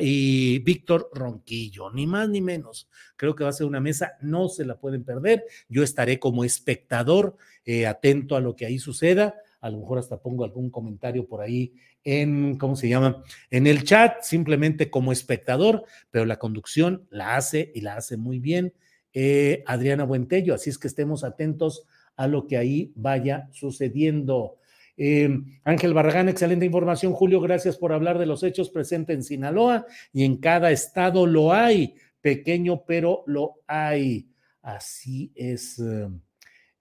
y 0.01 0.59
Víctor 0.60 1.10
Ronquillo, 1.12 1.90
ni 1.90 2.06
más 2.06 2.28
ni 2.28 2.40
menos. 2.40 2.89
Creo 3.16 3.34
que 3.34 3.44
va 3.44 3.51
a 3.51 3.55
ser 3.55 3.66
una 3.66 3.80
mesa, 3.80 4.12
no 4.20 4.48
se 4.48 4.64
la 4.64 4.78
pueden 4.78 5.05
perder. 5.05 5.44
Yo 5.68 5.82
estaré 5.82 6.18
como 6.18 6.44
espectador 6.44 7.36
eh, 7.64 7.86
atento 7.86 8.36
a 8.36 8.40
lo 8.40 8.56
que 8.56 8.66
ahí 8.66 8.78
suceda 8.78 9.34
a 9.62 9.70
lo 9.70 9.78
mejor 9.78 9.98
hasta 9.98 10.20
pongo 10.20 10.44
algún 10.44 10.70
comentario 10.70 11.26
por 11.26 11.40
ahí 11.40 11.72
en, 12.02 12.59
¿cómo 12.59 12.74
se 12.74 12.89
llama? 12.89 13.22
En 13.48 13.68
el 13.68 13.84
chat, 13.84 14.22
simplemente 14.22 14.90
como 14.90 15.12
espectador, 15.12 15.84
pero 16.10 16.24
la 16.24 16.40
conducción 16.40 17.06
la 17.10 17.36
hace 17.36 17.70
y 17.72 17.80
la 17.80 17.94
hace 17.94 18.16
muy 18.16 18.40
bien 18.40 18.74
eh, 19.14 19.62
Adriana 19.66 20.02
Buentello, 20.02 20.52
así 20.52 20.68
es 20.68 20.78
que 20.78 20.89
estemos 20.89 21.22
atentos 21.22 21.86
a 22.16 22.26
lo 22.26 22.47
que 22.47 22.56
ahí 22.56 22.93
vaya 22.97 23.48
sucediendo. 23.52 24.56
Eh, 24.97 25.28
Ángel 25.64 25.94
Barragán, 25.94 26.28
excelente 26.28 26.66
información. 26.66 27.12
Julio, 27.12 27.40
gracias 27.40 27.77
por 27.77 27.93
hablar 27.93 28.19
de 28.19 28.27
los 28.27 28.43
hechos 28.43 28.70
presentes 28.70 29.16
en 29.16 29.23
Sinaloa 29.23 29.86
y 30.12 30.24
en 30.24 30.36
cada 30.36 30.70
estado 30.70 31.27
lo 31.27 31.52
hay, 31.52 31.94
pequeño, 32.20 32.85
pero 32.86 33.24
lo 33.27 33.60
hay. 33.66 34.28
Así 34.62 35.32
es. 35.35 35.82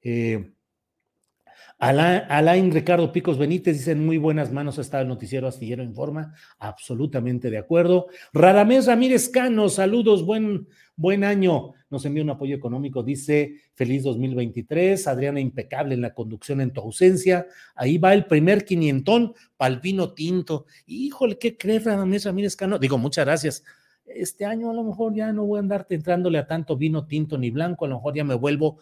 Eh, 0.04 0.52
Alain, 1.82 2.72
Ricardo 2.72 3.12
Picos 3.12 3.40
Benítez 3.40 3.80
dice 3.80 3.94
en 3.94 4.06
muy 4.06 4.20
buenas 4.20 4.52
manos 4.52 4.78
está 4.78 5.02
el 5.02 5.08
noticiero 5.08 5.48
Astillero 5.48 5.82
Informa, 5.82 6.36
absolutamente 6.60 7.50
de 7.50 7.58
acuerdo. 7.58 8.06
Radamés 8.34 8.86
Ramírez 8.86 9.30
Cano, 9.30 9.68
saludos, 9.68 10.24
buen, 10.24 10.68
buen 10.96 11.24
año. 11.24 11.74
Nos 11.90 12.06
envía 12.06 12.22
un 12.22 12.30
apoyo 12.30 12.56
económico, 12.56 13.02
dice 13.02 13.56
feliz 13.74 14.04
2023. 14.04 15.08
Adriana, 15.08 15.40
impecable 15.40 15.96
en 15.96 16.02
la 16.02 16.14
conducción 16.14 16.62
en 16.62 16.72
tu 16.72 16.82
ausencia. 16.82 17.48
Ahí 17.74 17.98
va 17.98 18.14
el 18.14 18.26
primer 18.26 18.64
quinientón 18.64 19.34
para 19.58 19.78
vino 19.78 20.14
tinto. 20.14 20.68
Híjole, 20.86 21.40
¿qué 21.40 21.58
crees, 21.58 21.86
Radamés 21.86 22.26
Ramírez 22.26 22.56
Cano? 22.56 22.78
Digo, 22.78 23.00
muchas 23.00 23.26
gracias. 23.26 23.64
Este 24.06 24.46
año 24.46 24.70
a 24.70 24.74
lo 24.76 24.84
mejor 24.84 25.16
ya 25.16 25.34
no 25.34 25.46
voy 25.46 25.58
a 25.58 25.62
andarte 25.62 25.96
entrándole 25.96 26.38
a 26.38 26.46
tanto 26.46 26.78
vino 26.78 27.08
tinto 27.08 27.40
ni 27.40 27.50
blanco, 27.50 27.86
a 27.86 27.88
lo 27.88 27.96
mejor 27.96 28.14
ya 28.14 28.24
me 28.24 28.36
vuelvo 28.36 28.78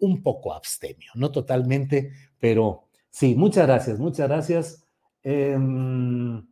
un 0.00 0.22
poco 0.22 0.52
abstemio, 0.52 1.10
no 1.14 1.30
totalmente, 1.30 2.12
pero 2.38 2.84
sí, 3.10 3.34
muchas 3.34 3.66
gracias, 3.66 3.98
muchas 3.98 4.28
gracias. 4.28 4.84
Em, 5.22 6.46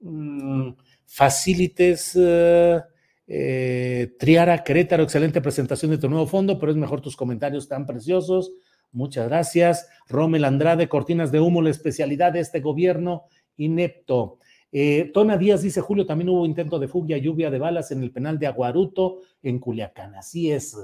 mm, 0.00 0.76
facilites 1.06 2.16
eh, 2.16 2.80
eh, 3.26 4.14
Triara 4.18 4.64
Querétaro, 4.64 5.02
excelente 5.02 5.40
presentación 5.40 5.90
de 5.90 5.98
tu 5.98 6.08
nuevo 6.08 6.26
fondo, 6.26 6.58
pero 6.58 6.72
es 6.72 6.78
mejor 6.78 7.00
tus 7.00 7.16
comentarios 7.16 7.68
tan 7.68 7.86
preciosos. 7.86 8.52
Muchas 8.90 9.28
gracias. 9.28 9.88
Rommel 10.08 10.44
Andrade, 10.44 10.88
Cortinas 10.88 11.30
de 11.30 11.40
Humo, 11.40 11.60
la 11.60 11.70
especialidad 11.70 12.32
de 12.32 12.40
este 12.40 12.60
gobierno 12.60 13.24
inepto. 13.56 14.38
Eh, 14.72 15.10
Tona 15.12 15.36
Díaz 15.36 15.62
dice, 15.62 15.80
Julio, 15.80 16.06
también 16.06 16.28
hubo 16.30 16.46
intento 16.46 16.78
de 16.78 16.88
fuga, 16.88 17.16
lluvia 17.16 17.50
de 17.50 17.58
balas 17.58 17.90
en 17.90 18.02
el 18.02 18.10
penal 18.10 18.38
de 18.38 18.46
Aguaruto, 18.46 19.20
en 19.42 19.58
Culiacán. 19.58 20.14
Así 20.14 20.50
es, 20.50 20.76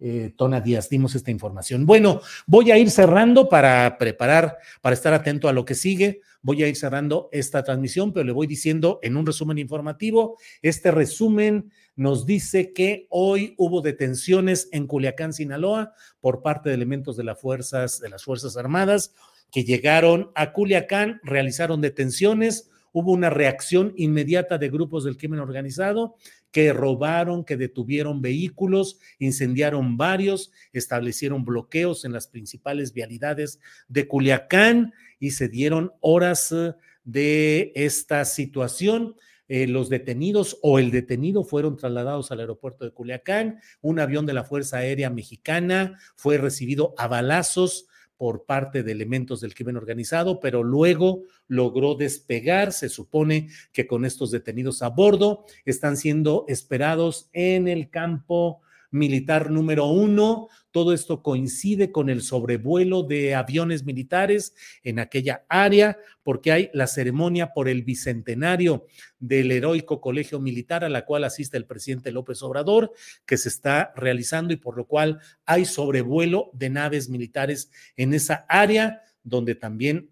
eh, 0.00 0.32
Tona 0.36 0.60
Díaz, 0.60 0.88
dimos 0.88 1.14
esta 1.14 1.30
información. 1.30 1.86
Bueno, 1.86 2.20
voy 2.46 2.70
a 2.70 2.78
ir 2.78 2.90
cerrando 2.90 3.48
para 3.48 3.98
preparar, 3.98 4.58
para 4.80 4.94
estar 4.94 5.12
atento 5.12 5.48
a 5.48 5.52
lo 5.52 5.64
que 5.64 5.74
sigue. 5.74 6.20
Voy 6.42 6.62
a 6.62 6.68
ir 6.68 6.76
cerrando 6.76 7.28
esta 7.32 7.62
transmisión, 7.62 8.12
pero 8.12 8.24
le 8.24 8.32
voy 8.32 8.46
diciendo 8.46 8.98
en 9.02 9.16
un 9.16 9.26
resumen 9.26 9.58
informativo. 9.58 10.38
Este 10.62 10.90
resumen 10.90 11.70
nos 11.96 12.24
dice 12.24 12.72
que 12.72 13.06
hoy 13.10 13.54
hubo 13.58 13.82
detenciones 13.82 14.68
en 14.72 14.86
Culiacán, 14.86 15.34
Sinaloa, 15.34 15.92
por 16.20 16.40
parte 16.40 16.70
de 16.70 16.76
elementos 16.76 17.16
de 17.16 17.24
las 17.24 17.38
fuerzas, 17.38 18.00
de 18.00 18.08
las 18.08 18.24
Fuerzas 18.24 18.56
Armadas 18.56 19.12
que 19.50 19.64
llegaron 19.64 20.30
a 20.34 20.52
Culiacán, 20.52 21.20
realizaron 21.22 21.80
detenciones, 21.80 22.70
hubo 22.92 23.12
una 23.12 23.30
reacción 23.30 23.92
inmediata 23.96 24.58
de 24.58 24.68
grupos 24.68 25.04
del 25.04 25.16
crimen 25.16 25.40
organizado 25.40 26.16
que 26.50 26.72
robaron, 26.72 27.44
que 27.44 27.56
detuvieron 27.56 28.22
vehículos, 28.22 28.98
incendiaron 29.18 29.96
varios, 29.96 30.52
establecieron 30.72 31.44
bloqueos 31.44 32.04
en 32.04 32.12
las 32.12 32.26
principales 32.26 32.92
vialidades 32.92 33.60
de 33.88 34.08
Culiacán 34.08 34.92
y 35.18 35.32
se 35.32 35.48
dieron 35.48 35.92
horas 36.00 36.52
eh, 36.52 36.74
de 37.04 37.72
esta 37.74 38.24
situación. 38.24 39.16
Eh, 39.48 39.66
los 39.66 39.88
detenidos 39.88 40.58
o 40.62 40.78
el 40.78 40.92
detenido 40.92 41.42
fueron 41.42 41.76
trasladados 41.76 42.30
al 42.30 42.40
aeropuerto 42.40 42.84
de 42.84 42.92
Culiacán. 42.92 43.60
Un 43.80 43.98
avión 43.98 44.24
de 44.24 44.32
la 44.32 44.44
Fuerza 44.44 44.78
Aérea 44.78 45.10
Mexicana 45.10 45.98
fue 46.14 46.38
recibido 46.38 46.94
a 46.96 47.08
balazos 47.08 47.86
por 48.20 48.44
parte 48.44 48.82
de 48.82 48.92
elementos 48.92 49.40
del 49.40 49.54
crimen 49.54 49.78
organizado, 49.78 50.40
pero 50.40 50.62
luego 50.62 51.22
logró 51.48 51.94
despegar. 51.94 52.70
Se 52.74 52.90
supone 52.90 53.48
que 53.72 53.86
con 53.86 54.04
estos 54.04 54.30
detenidos 54.30 54.82
a 54.82 54.90
bordo 54.90 55.46
están 55.64 55.96
siendo 55.96 56.44
esperados 56.46 57.30
en 57.32 57.66
el 57.66 57.88
campo 57.88 58.60
militar 58.90 59.50
número 59.50 59.86
uno. 59.86 60.48
Todo 60.70 60.92
esto 60.92 61.22
coincide 61.22 61.90
con 61.90 62.08
el 62.10 62.22
sobrevuelo 62.22 63.02
de 63.02 63.34
aviones 63.34 63.84
militares 63.84 64.54
en 64.82 64.98
aquella 64.98 65.44
área, 65.48 65.98
porque 66.22 66.52
hay 66.52 66.70
la 66.72 66.86
ceremonia 66.86 67.52
por 67.52 67.68
el 67.68 67.82
bicentenario 67.82 68.86
del 69.18 69.50
heroico 69.52 70.00
colegio 70.00 70.40
militar 70.40 70.84
a 70.84 70.88
la 70.88 71.04
cual 71.04 71.24
asiste 71.24 71.56
el 71.56 71.66
presidente 71.66 72.12
López 72.12 72.42
Obrador, 72.42 72.92
que 73.26 73.36
se 73.36 73.48
está 73.48 73.92
realizando 73.96 74.52
y 74.52 74.56
por 74.56 74.76
lo 74.76 74.86
cual 74.86 75.20
hay 75.46 75.64
sobrevuelo 75.64 76.50
de 76.52 76.70
naves 76.70 77.08
militares 77.08 77.70
en 77.96 78.14
esa 78.14 78.46
área 78.48 79.02
donde 79.22 79.54
también 79.54 80.10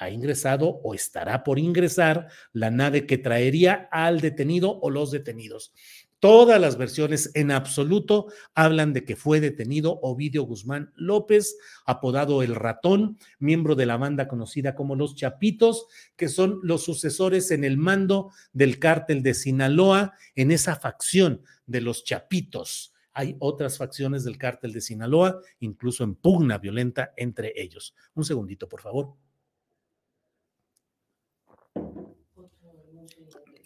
ha 0.00 0.08
ingresado 0.08 0.80
o 0.82 0.94
estará 0.94 1.44
por 1.44 1.58
ingresar 1.58 2.28
la 2.52 2.70
nave 2.70 3.06
que 3.06 3.18
traería 3.18 3.88
al 3.92 4.20
detenido 4.20 4.80
o 4.80 4.88
los 4.88 5.10
detenidos. 5.10 5.74
Todas 6.20 6.60
las 6.60 6.76
versiones 6.76 7.30
en 7.32 7.50
absoluto 7.50 8.26
hablan 8.54 8.92
de 8.92 9.04
que 9.04 9.16
fue 9.16 9.40
detenido 9.40 9.98
Ovidio 10.02 10.42
Guzmán 10.42 10.92
López, 10.94 11.56
apodado 11.86 12.42
El 12.42 12.54
Ratón, 12.54 13.18
miembro 13.38 13.74
de 13.74 13.86
la 13.86 13.96
banda 13.96 14.28
conocida 14.28 14.74
como 14.74 14.96
Los 14.96 15.14
Chapitos, 15.16 15.86
que 16.16 16.28
son 16.28 16.60
los 16.62 16.84
sucesores 16.84 17.50
en 17.50 17.64
el 17.64 17.78
mando 17.78 18.32
del 18.52 18.78
cártel 18.78 19.22
de 19.22 19.32
Sinaloa, 19.32 20.12
en 20.34 20.50
esa 20.50 20.76
facción 20.76 21.42
de 21.66 21.80
los 21.80 22.04
Chapitos. 22.04 22.92
Hay 23.14 23.36
otras 23.38 23.78
facciones 23.78 24.22
del 24.22 24.36
cártel 24.36 24.74
de 24.74 24.82
Sinaloa, 24.82 25.40
incluso 25.60 26.04
en 26.04 26.16
pugna 26.16 26.58
violenta 26.58 27.14
entre 27.16 27.54
ellos. 27.56 27.94
Un 28.14 28.26
segundito, 28.26 28.68
por 28.68 28.82
favor. 28.82 29.14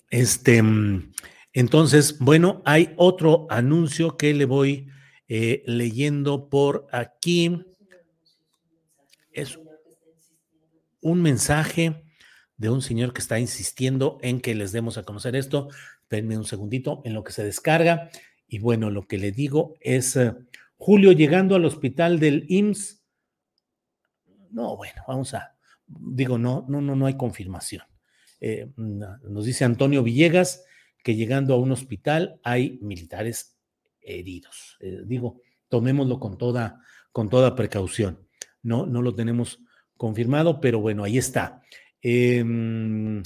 Este. 0.09 0.63
Mm, 1.55 1.59
entonces, 1.61 2.19
bueno, 2.19 2.63
hay 2.65 2.95
otro 2.97 3.47
anuncio 3.51 4.17
que 4.17 4.35
le 4.35 4.45
voy 4.45 4.89
eh, 5.29 5.63
leyendo 5.67 6.49
por 6.49 6.87
aquí. 6.93 7.65
Es 9.33 9.59
un 11.01 11.23
mensaje 11.23 12.05
de 12.57 12.71
un 12.71 12.83
señor 12.83 13.13
que 13.13 13.21
está 13.21 13.39
insistiendo 13.39 14.19
en 14.23 14.41
que 14.41 14.55
les 14.55 14.73
demos 14.73 14.99
a 14.99 15.03
conocer 15.03 15.37
esto. 15.37 15.69
Denme 16.09 16.37
un 16.37 16.45
segundito 16.45 17.03
en 17.05 17.15
lo 17.15 17.25
que 17.25 17.33
se 17.33 17.45
descarga. 17.45 18.11
Y 18.47 18.59
bueno, 18.59 18.91
lo 18.91 19.07
que 19.07 19.19
le 19.19 19.33
digo 19.33 19.75
es, 19.81 20.17
eh, 20.17 20.35
Julio 20.77 21.13
llegando 21.13 21.57
al 21.57 21.65
hospital 21.65 22.21
del 22.21 22.47
IMSS. 22.49 23.03
No, 24.51 24.77
bueno, 24.77 25.03
vamos 25.09 25.35
a, 25.35 25.57
digo, 25.87 26.39
no, 26.39 26.65
no, 26.69 26.81
no, 26.81 26.95
no 26.95 27.07
hay 27.07 27.17
confirmación. 27.17 27.83
Eh, 28.41 28.71
nos 28.77 29.47
dice 29.47 29.65
Antonio 29.65 30.03
Villegas, 30.03 30.63
que 31.05 31.15
llegando 31.15 31.55
a 31.55 31.59
un 31.59 31.71
hospital 31.71 32.41
hay 32.43 32.79
militares 32.83 33.57
heridos. 34.01 34.79
Eh, 34.81 35.03
digo, 35.05 35.43
tomémoslo 35.69 36.19
con 36.19 36.37
toda, 36.39 36.81
con 37.13 37.29
toda 37.29 37.55
precaución. 37.55 38.27
No, 38.63 38.87
no 38.87 39.03
lo 39.03 39.15
tenemos 39.15 39.61
confirmado, 39.97 40.61
pero 40.61 40.81
bueno, 40.81 41.05
ahí 41.05 41.19
está. 41.19 41.63
Em, 42.01 43.23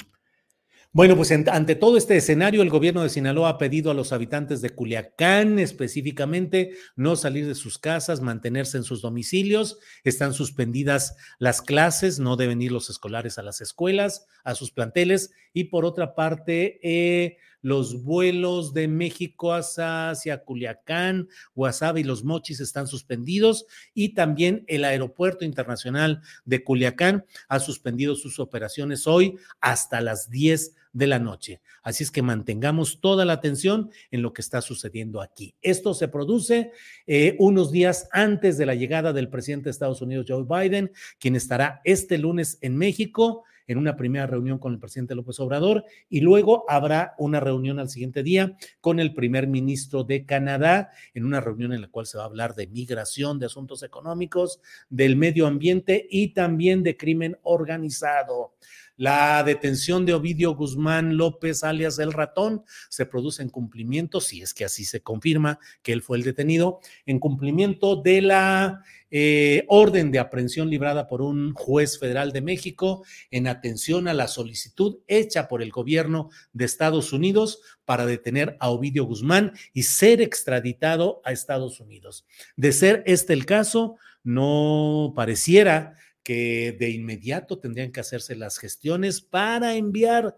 bueno, 0.91 1.17
pues 1.17 1.31
ante 1.31 1.77
todo 1.77 1.97
este 1.97 2.17
escenario, 2.17 2.63
el 2.63 2.71
gobierno 2.71 3.03
de 3.03 3.11
Sinaloa 3.11 3.51
ha 3.51 3.59
pedido 3.59 3.91
a 3.91 3.95
los 3.95 4.13
habitantes 4.13 4.61
de 4.63 4.71
Culiacán 4.71 5.59
específicamente 5.59 6.73
no 6.97 7.15
salir 7.15 7.47
de 7.47 7.55
sus 7.55 7.79
casas, 7.79 8.21
mantenerse 8.23 8.79
en 8.79 8.85
sus 8.85 9.03
domicilios. 9.03 9.79
Están 10.03 10.33
suspendidas 10.33 11.15
las 11.39 11.63
clases, 11.63 12.19
no 12.19 12.37
deben 12.37 12.63
ir 12.63 12.73
los 12.73 12.91
escolares 12.91 13.39
a 13.39 13.43
las 13.43 13.61
escuelas, 13.61 14.27
a 14.43 14.55
sus 14.55 14.73
planteles. 14.73 15.31
Y 15.53 15.65
por 15.65 15.85
otra 15.85 16.15
parte, 16.15 16.81
eh, 16.83 17.37
los 17.63 18.03
vuelos 18.03 18.73
de 18.73 18.89
México 18.89 19.53
hacia, 19.55 20.45
Culiacán, 20.45 21.29
Guasave 21.55 22.01
y 22.01 22.05
Los 22.05 22.25
Mochis 22.25 22.61
están 22.61 22.87
suspendidos 22.87 23.67
y 23.95 24.15
también 24.15 24.65
el 24.69 24.85
Aeropuerto 24.85 25.45
Internacional 25.45 26.23
de 26.45 26.63
Culiacán 26.63 27.25
ha 27.49 27.61
suspendido 27.61 28.15
sus 28.15 28.39
operaciones 28.39 29.07
hoy 29.07 29.37
hasta 29.61 30.01
las 30.01 30.31
10 30.31 30.75
de 30.93 31.07
la 31.07 31.19
noche. 31.19 31.61
Así 31.83 32.03
es 32.03 32.11
que 32.11 32.23
mantengamos 32.23 33.01
toda 33.01 33.25
la 33.25 33.35
atención 33.35 33.91
en 34.11 34.23
lo 34.23 34.33
que 34.33 34.43
está 34.43 34.61
sucediendo 34.61 35.21
aquí. 35.21 35.55
Esto 35.63 35.95
se 35.95 36.09
produce 36.09 36.73
eh, 37.07 37.37
unos 37.39 37.71
días 37.71 38.09
antes 38.13 38.59
de 38.59 38.67
la 38.67 38.75
llegada 38.75 39.13
del 39.13 39.29
presidente 39.29 39.65
de 39.65 39.71
Estados 39.73 40.03
Unidos, 40.03 40.27
Joe 40.29 40.45
Biden, 40.45 40.91
quien 41.19 41.37
estará 41.37 41.81
este 41.85 42.19
lunes 42.19 42.59
en 42.63 42.77
México 42.77 43.45
en 43.69 43.79
una 43.79 43.97
primera 43.97 44.27
reunión 44.27 44.59
con 44.59 44.73
el 44.73 44.81
presidente 44.81 45.15
López 45.15 45.39
Obrador 45.39 45.85
y 46.09 46.21
luego 46.21 46.65
habrá 46.69 47.15
una 47.19 47.39
reunión 47.39 47.79
al 47.79 47.89
siguiente 47.89 48.25
día 48.25 48.57
con 48.81 48.99
el 48.99 49.15
primer 49.15 49.47
ministro 49.47 50.03
de 50.03 50.27
Canadá, 50.27 50.91
en 51.15 51.25
una 51.25 51.41
reunión 51.41 51.73
en 51.73 51.83
la 51.83 51.89
cual 51.89 52.07
se 52.07 52.19
va 52.19 52.25
a 52.25 52.27
hablar 52.27 52.57
de 52.57 52.67
migración, 52.67 53.39
de 53.39 53.47
asuntos 53.47 53.85
económicos, 53.85 54.61
del 54.89 55.15
medio 55.15 55.47
ambiente 55.47 56.09
y 56.11 56.29
también 56.29 56.83
de 56.83 56.97
crimen 56.97 57.39
organizado. 57.43 58.55
La 58.99 59.45
detención 59.45 60.05
de 60.05 60.13
Ovidio 60.13 60.57
Guzmán 60.57 61.17
López, 61.17 61.63
alias 61.63 62.01
El 62.01 62.13
Ratón, 62.13 62.65
se 62.89 63.07
produce 63.07 63.45
en 63.45 63.49
cumplimiento, 63.49 64.21
si 64.21 64.43
es 64.43 64.53
que 64.53 64.65
así 64.65 64.85
se 64.85 65.03
confirma 65.03 65.61
que 65.83 65.93
él 65.93 66.03
fue 66.03 66.19
el 66.19 66.25
detenido, 66.25 66.81
en 67.07 67.21
cumplimiento 67.21 67.95
de 67.95 68.23
la 68.23 68.83
eh, 69.13 69.65
orden 69.69 70.11
de 70.11 70.19
aprehensión 70.19 70.69
librada 70.69 71.07
por 71.07 71.23
un 71.23 71.55
juez 71.55 71.97
federal 72.01 72.33
de 72.33 72.43
México 72.43 73.05
en 73.31 73.47
atención 73.47 74.09
a 74.09 74.15
la 74.15 74.27
solicitud 74.27 74.99
hecha 75.07 75.47
por 75.47 75.63
el 75.63 75.71
gobierno 75.71 76.31
de 76.53 76.65
Estados 76.65 77.13
Unidos 77.13 77.61
para 77.85 78.05
detener 78.05 78.57
a 78.59 78.69
Ovidio 78.69 79.05
Guzmán 79.05 79.53
y 79.73 79.85
ser 79.85 80.21
extraditado 80.21 81.23
a 81.25 81.31
Estados 81.31 81.79
Unidos. 81.79 82.27
De 82.57 82.73
ser 82.73 83.05
este 83.07 83.33
el 83.33 83.47
caso, 83.47 83.97
no 84.25 85.13
pareciera 85.15 85.95
que 86.29 86.77
de 86.79 86.91
inmediato 86.91 87.59
tendrían 87.59 87.91
que 87.91 88.01
hacerse 88.01 88.37
las 88.37 88.59
gestiones 88.59 89.23
para 89.23 89.77
enviar 89.77 90.37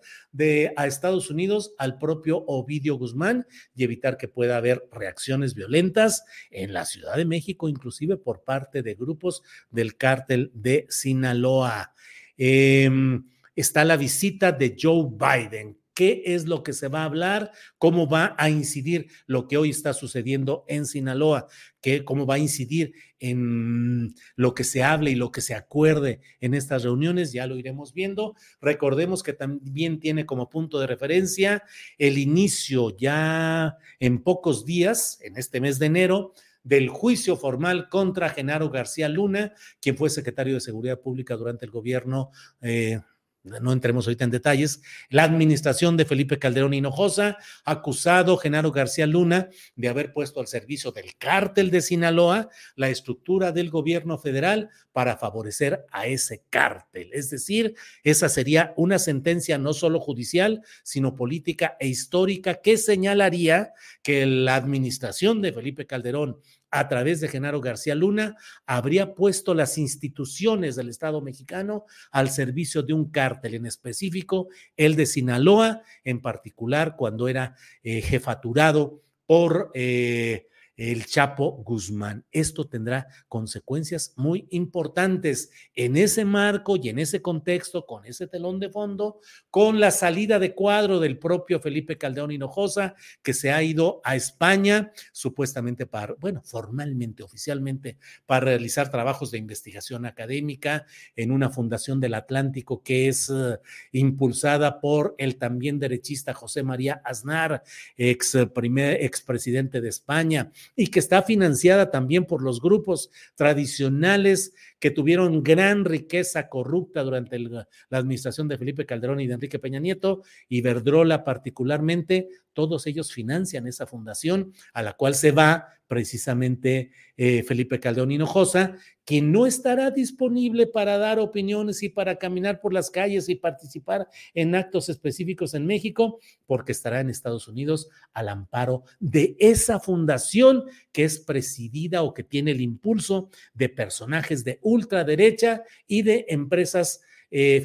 a 0.77 0.87
Estados 0.87 1.31
Unidos 1.31 1.75
al 1.79 1.99
propio 1.99 2.45
Ovidio 2.47 2.95
Guzmán 2.95 3.45
y 3.75 3.83
evitar 3.83 4.17
que 4.17 4.29
pueda 4.29 4.57
haber 4.57 4.89
reacciones 4.93 5.53
violentas 5.53 6.23
en 6.53 6.73
la 6.73 6.85
Ciudad 6.85 7.17
de 7.17 7.25
México, 7.25 7.69
inclusive 7.69 8.17
por 8.17 8.45
parte 8.45 8.85
de 8.85 8.95
grupos 8.95 9.43
del 9.69 9.97
cártel 9.97 10.53
de 10.55 10.87
Sinaloa. 10.91 11.93
Em, 12.37 13.25
está 13.57 13.85
la 13.85 13.97
visita 13.97 14.53
de 14.53 14.77
Joe 14.81 15.09
Biden, 15.11 15.77
qué 16.01 16.23
es 16.25 16.47
lo 16.47 16.63
que 16.63 16.73
se 16.73 16.89
va 16.89 17.03
a 17.03 17.05
hablar, 17.05 17.53
cómo 17.77 18.09
va 18.09 18.35
a 18.39 18.49
incidir 18.49 19.09
lo 19.27 19.47
que 19.47 19.59
hoy 19.59 19.69
está 19.69 19.93
sucediendo 19.93 20.65
en 20.67 20.87
Sinaloa, 20.87 21.47
qué, 21.83 22.07
cómo 22.07 22.25
va 22.25 22.37
a 22.37 22.39
incidir 22.39 22.95
en 23.19 24.15
lo 24.35 24.55
que 24.55 24.65
se 24.65 24.83
hable 24.83 25.11
y 25.11 25.15
lo 25.15 25.31
que 25.31 25.43
se 25.43 25.55
acuerde 25.55 26.23
en 26.41 26.55
estas 26.55 26.85
reuniones, 26.85 27.35
ya 27.35 27.47
lo 27.47 27.59
iremos 27.59 27.93
viendo. 27.93 28.35
Recordemos 28.63 29.23
que 29.23 29.35
también 29.35 30.01
tiene 30.01 30.25
como 30.25 30.49
punto 30.49 30.81
de 30.81 30.87
referencia 30.87 31.65
el 31.99 32.17
inicio 32.17 32.97
ya 32.97 33.77
en 33.99 34.23
pocos 34.23 34.65
días, 34.65 35.19
en 35.21 35.37
este 35.37 35.61
mes 35.61 35.79
de 35.79 35.85
enero, 35.85 36.33
del 36.63 36.89
juicio 36.89 37.37
formal 37.37 37.91
contra 37.91 38.31
Genaro 38.31 38.71
García 38.71 39.11
Luna, 39.11 39.53
quien 39.83 39.99
fue 39.99 40.09
secretario 40.09 40.55
de 40.55 40.61
Seguridad 40.61 40.99
Pública 40.99 41.37
durante 41.37 41.67
el 41.67 41.71
gobierno 41.71 42.31
eh, 42.63 43.01
no 43.43 43.73
entremos 43.73 44.07
ahorita 44.07 44.25
en 44.25 44.31
detalles, 44.31 44.83
la 45.09 45.25
administración 45.25 45.97
de 45.97 46.05
Felipe 46.05 46.39
Calderón 46.39 46.75
Hinojosa, 46.75 47.39
acusado 47.65 48.37
Genaro 48.37 48.71
García 48.71 49.07
Luna 49.07 49.49
de 49.77 49.89
haber 49.89 50.12
puesto 50.12 50.41
al 50.41 50.47
servicio 50.47 50.93
del 50.93 51.17
cártel 51.17 51.71
de 51.71 51.81
Sinaloa 51.81 52.51
la 52.77 52.91
estructura 52.91 53.53
del 53.53 53.71
gobierno 53.71 54.19
federal 54.19 54.69
para 54.93 55.17
favorecer 55.17 55.87
a 55.91 56.07
ese 56.07 56.45
cártel. 56.51 57.11
Es 57.12 57.31
decir, 57.31 57.75
esa 58.05 58.29
sería 58.29 58.75
una 58.77 58.99
sentencia 58.99 59.57
no 59.57 59.73
solo 59.73 60.01
judicial, 60.01 60.62
sino 60.83 61.15
política 61.15 61.77
e 61.81 61.89
histórica 61.89 62.61
que 62.61 62.77
señalaría 62.77 63.73
que 64.03 64.27
la 64.27 64.57
administración 64.57 65.41
de 65.41 65.53
Felipe 65.53 65.87
Calderón 65.87 66.41
a 66.71 66.89
través 66.89 67.21
de 67.21 67.29
Genaro 67.29 67.61
García 67.61 67.95
Luna, 67.95 68.37
habría 68.67 69.15
puesto 69.15 69.55
las 69.55 69.79
instituciones 69.79 70.77
del 70.77 70.89
Estado 70.89 71.21
mexicano 71.21 71.85
al 72.11 72.31
servicio 72.31 72.83
de 72.83 72.93
un 72.93 73.11
cártel 73.11 73.55
en 73.55 73.67
específico, 73.67 74.49
el 74.77 74.97
de 74.97 75.07
Sinaloa, 75.07 75.83
en 76.05 76.21
particular 76.21 76.97
cuando 76.97 77.29
era 77.29 77.55
eh, 77.83 78.03
jefaturado 78.03 79.03
por 79.27 79.71
eh, 79.75 80.49
el 80.81 81.05
Chapo 81.05 81.62
Guzmán. 81.62 82.24
Esto 82.32 82.66
tendrá 82.66 83.07
consecuencias 83.28 84.15
muy 84.16 84.47
importantes 84.48 85.51
en 85.74 85.98
ese 85.98 86.24
marco 86.24 86.77
y 86.77 86.89
en 86.89 86.98
ese 86.98 87.20
contexto, 87.20 87.85
con 87.85 88.07
ese 88.07 88.27
telón 88.27 88.59
de 88.59 88.70
fondo, 88.70 89.20
con 89.51 89.78
la 89.78 89.90
salida 89.90 90.39
de 90.39 90.55
cuadro 90.55 90.98
del 90.98 91.19
propio 91.19 91.61
Felipe 91.61 91.98
Caldeón 91.98 92.31
Hinojosa, 92.31 92.94
que 93.23 93.35
se 93.35 93.52
ha 93.52 93.62
ido 93.62 94.01
a 94.05 94.16
España, 94.16 94.90
supuestamente 95.12 95.85
para, 95.85 96.15
bueno, 96.15 96.40
formalmente, 96.47 97.23
oficialmente, 97.23 97.98
para 98.24 98.47
realizar 98.47 98.90
trabajos 98.90 99.31
de 99.31 99.36
investigación 99.36 100.07
académica 100.07 100.86
en 101.15 101.31
una 101.31 101.51
fundación 101.51 102.01
del 102.01 102.15
Atlántico 102.15 102.82
que 102.82 103.09
es 103.09 103.28
uh, 103.28 103.59
impulsada 103.93 104.81
por 104.81 105.15
el 105.19 105.36
también 105.36 105.78
derechista 105.78 106.32
José 106.32 106.62
María 106.62 107.02
Aznar, 107.05 107.62
ex 107.98 108.35
primer 108.55 109.02
expresidente 109.05 109.82
de 109.82 109.90
España 109.90 110.51
y 110.77 110.89
que 110.89 110.99
está 110.99 111.23
financiada 111.23 111.91
también 111.91 112.25
por 112.25 112.43
los 112.43 112.61
grupos 112.61 113.11
tradicionales 113.35 114.53
que 114.81 114.90
tuvieron 114.90 115.44
gran 115.44 115.85
riqueza 115.85 116.48
corrupta 116.48 117.05
durante 117.05 117.39
la 117.39 117.66
administración 117.90 118.48
de 118.48 118.59
Felipe 118.59 118.86
Calderón 118.86 119.20
y 119.20 119.27
de 119.27 119.35
Enrique 119.35 119.59
Peña 119.59 119.78
Nieto, 119.78 120.23
y 120.48 120.62
Verdrola 120.62 121.23
particularmente, 121.23 122.28
todos 122.52 122.86
ellos 122.86 123.12
financian 123.12 123.66
esa 123.66 123.86
fundación 123.86 124.52
a 124.73 124.82
la 124.82 124.94
cual 124.94 125.15
se 125.15 125.31
va 125.31 125.69
precisamente 125.86 126.93
eh, 127.16 127.43
Felipe 127.43 127.81
Calderón 127.81 128.12
Hinojosa, 128.12 128.77
que 129.05 129.20
no 129.20 129.44
estará 129.44 129.90
disponible 129.90 130.69
para 130.69 130.98
dar 130.98 131.19
opiniones 131.19 131.82
y 131.82 131.89
para 131.89 132.15
caminar 132.15 132.61
por 132.61 132.73
las 132.73 132.90
calles 132.90 133.28
y 133.28 133.35
participar 133.35 134.07
en 134.32 134.55
actos 134.55 134.89
específicos 134.89 135.52
en 135.55 135.66
México, 135.66 136.20
porque 136.47 136.70
estará 136.70 137.01
en 137.01 137.11
Estados 137.11 137.48
Unidos 137.48 137.89
al 138.12 138.28
amparo 138.28 138.85
de 139.01 139.35
esa 139.40 139.81
fundación 139.81 140.62
que 140.93 141.02
es 141.02 141.19
presidida 141.19 142.05
o 142.05 142.15
que 142.15 142.23
tiene 142.23 142.52
el 142.52 142.61
impulso 142.61 143.28
de 143.52 143.69
personajes 143.69 144.44
de 144.44 144.61
ultraderecha 144.71 145.63
y 145.87 146.03
de 146.03 146.27
empresas 146.29 147.01
eh, 147.31 147.65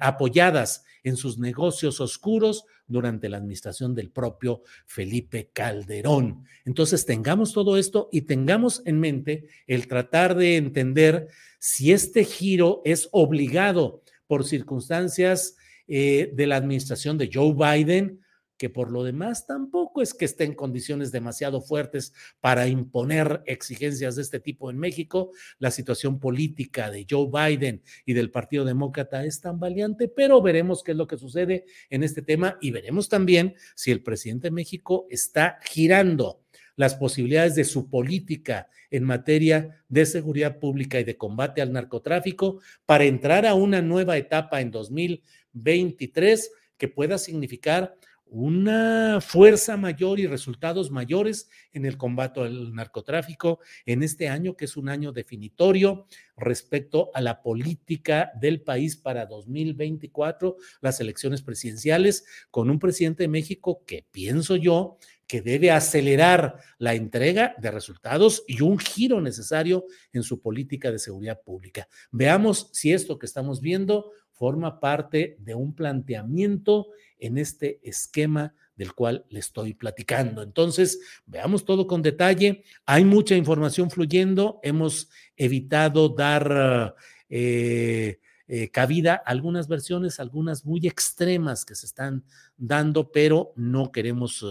apoyadas 0.00 0.84
en 1.02 1.16
sus 1.16 1.38
negocios 1.38 2.00
oscuros 2.00 2.64
durante 2.86 3.28
la 3.28 3.38
administración 3.38 3.94
del 3.94 4.10
propio 4.10 4.62
Felipe 4.86 5.50
Calderón. 5.52 6.44
Entonces, 6.64 7.06
tengamos 7.06 7.52
todo 7.52 7.78
esto 7.78 8.08
y 8.12 8.22
tengamos 8.22 8.82
en 8.84 9.00
mente 9.00 9.46
el 9.66 9.86
tratar 9.86 10.34
de 10.34 10.56
entender 10.56 11.28
si 11.58 11.92
este 11.92 12.24
giro 12.24 12.82
es 12.84 13.08
obligado 13.12 14.02
por 14.26 14.44
circunstancias 14.44 15.56
eh, 15.88 16.30
de 16.34 16.46
la 16.46 16.56
administración 16.56 17.16
de 17.16 17.30
Joe 17.32 17.54
Biden 17.54 18.20
que 18.60 18.68
por 18.68 18.92
lo 18.92 19.04
demás 19.04 19.46
tampoco 19.46 20.02
es 20.02 20.12
que 20.12 20.26
esté 20.26 20.44
en 20.44 20.52
condiciones 20.52 21.10
demasiado 21.10 21.62
fuertes 21.62 22.12
para 22.42 22.68
imponer 22.68 23.42
exigencias 23.46 24.16
de 24.16 24.22
este 24.22 24.38
tipo 24.38 24.70
en 24.70 24.76
México. 24.76 25.30
La 25.58 25.70
situación 25.70 26.20
política 26.20 26.90
de 26.90 27.06
Joe 27.08 27.30
Biden 27.32 27.82
y 28.04 28.12
del 28.12 28.30
Partido 28.30 28.66
Demócrata 28.66 29.24
es 29.24 29.40
tan 29.40 29.58
valiente, 29.58 30.08
pero 30.08 30.42
veremos 30.42 30.82
qué 30.82 30.90
es 30.90 30.98
lo 30.98 31.06
que 31.06 31.16
sucede 31.16 31.64
en 31.88 32.02
este 32.02 32.20
tema 32.20 32.58
y 32.60 32.70
veremos 32.70 33.08
también 33.08 33.54
si 33.74 33.92
el 33.92 34.02
presidente 34.02 34.48
de 34.48 34.50
México 34.50 35.06
está 35.08 35.58
girando 35.62 36.42
las 36.76 36.94
posibilidades 36.96 37.54
de 37.54 37.64
su 37.64 37.88
política 37.88 38.68
en 38.90 39.04
materia 39.04 39.82
de 39.88 40.04
seguridad 40.04 40.58
pública 40.58 41.00
y 41.00 41.04
de 41.04 41.16
combate 41.16 41.62
al 41.62 41.72
narcotráfico 41.72 42.60
para 42.84 43.04
entrar 43.04 43.46
a 43.46 43.54
una 43.54 43.80
nueva 43.80 44.18
etapa 44.18 44.60
en 44.60 44.70
2023 44.70 46.52
que 46.76 46.88
pueda 46.88 47.16
significar 47.16 47.96
una 48.30 49.20
fuerza 49.20 49.76
mayor 49.76 50.20
y 50.20 50.26
resultados 50.26 50.90
mayores 50.90 51.48
en 51.72 51.84
el 51.84 51.96
combate 51.96 52.40
al 52.40 52.72
narcotráfico 52.72 53.58
en 53.86 54.02
este 54.02 54.28
año, 54.28 54.56
que 54.56 54.66
es 54.66 54.76
un 54.76 54.88
año 54.88 55.12
definitorio 55.12 56.06
respecto 56.36 57.10
a 57.12 57.20
la 57.20 57.42
política 57.42 58.30
del 58.40 58.62
país 58.62 58.96
para 58.96 59.26
2024, 59.26 60.56
las 60.80 61.00
elecciones 61.00 61.42
presidenciales, 61.42 62.24
con 62.50 62.70
un 62.70 62.78
presidente 62.78 63.24
de 63.24 63.28
México 63.28 63.82
que 63.84 64.06
pienso 64.10 64.54
yo 64.56 64.98
que 65.30 65.42
debe 65.42 65.70
acelerar 65.70 66.56
la 66.78 66.94
entrega 66.94 67.54
de 67.56 67.70
resultados 67.70 68.42
y 68.48 68.62
un 68.62 68.80
giro 68.80 69.20
necesario 69.20 69.84
en 70.12 70.24
su 70.24 70.40
política 70.40 70.90
de 70.90 70.98
seguridad 70.98 71.40
pública. 71.40 71.86
Veamos 72.10 72.68
si 72.72 72.92
esto 72.92 73.16
que 73.16 73.26
estamos 73.26 73.60
viendo 73.60 74.10
forma 74.32 74.80
parte 74.80 75.36
de 75.38 75.54
un 75.54 75.72
planteamiento 75.72 76.88
en 77.16 77.38
este 77.38 77.78
esquema 77.84 78.56
del 78.74 78.92
cual 78.92 79.24
le 79.28 79.38
estoy 79.38 79.74
platicando. 79.74 80.42
Entonces, 80.42 80.98
veamos 81.26 81.64
todo 81.64 81.86
con 81.86 82.02
detalle. 82.02 82.64
Hay 82.84 83.04
mucha 83.04 83.36
información 83.36 83.88
fluyendo. 83.88 84.58
Hemos 84.64 85.10
evitado 85.36 86.08
dar 86.08 86.96
eh, 87.28 88.18
eh, 88.48 88.68
cabida 88.70 89.14
algunas 89.14 89.68
versiones, 89.68 90.18
algunas 90.18 90.66
muy 90.66 90.88
extremas 90.88 91.64
que 91.64 91.76
se 91.76 91.86
están 91.86 92.24
dando, 92.56 93.12
pero 93.12 93.52
no 93.54 93.92
queremos 93.92 94.44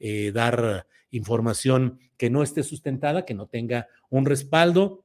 eh, 0.00 0.32
dar 0.32 0.86
información 1.10 1.98
que 2.16 2.30
no 2.30 2.42
esté 2.42 2.62
sustentada, 2.62 3.24
que 3.24 3.34
no 3.34 3.46
tenga 3.46 3.88
un 4.10 4.26
respaldo 4.26 5.04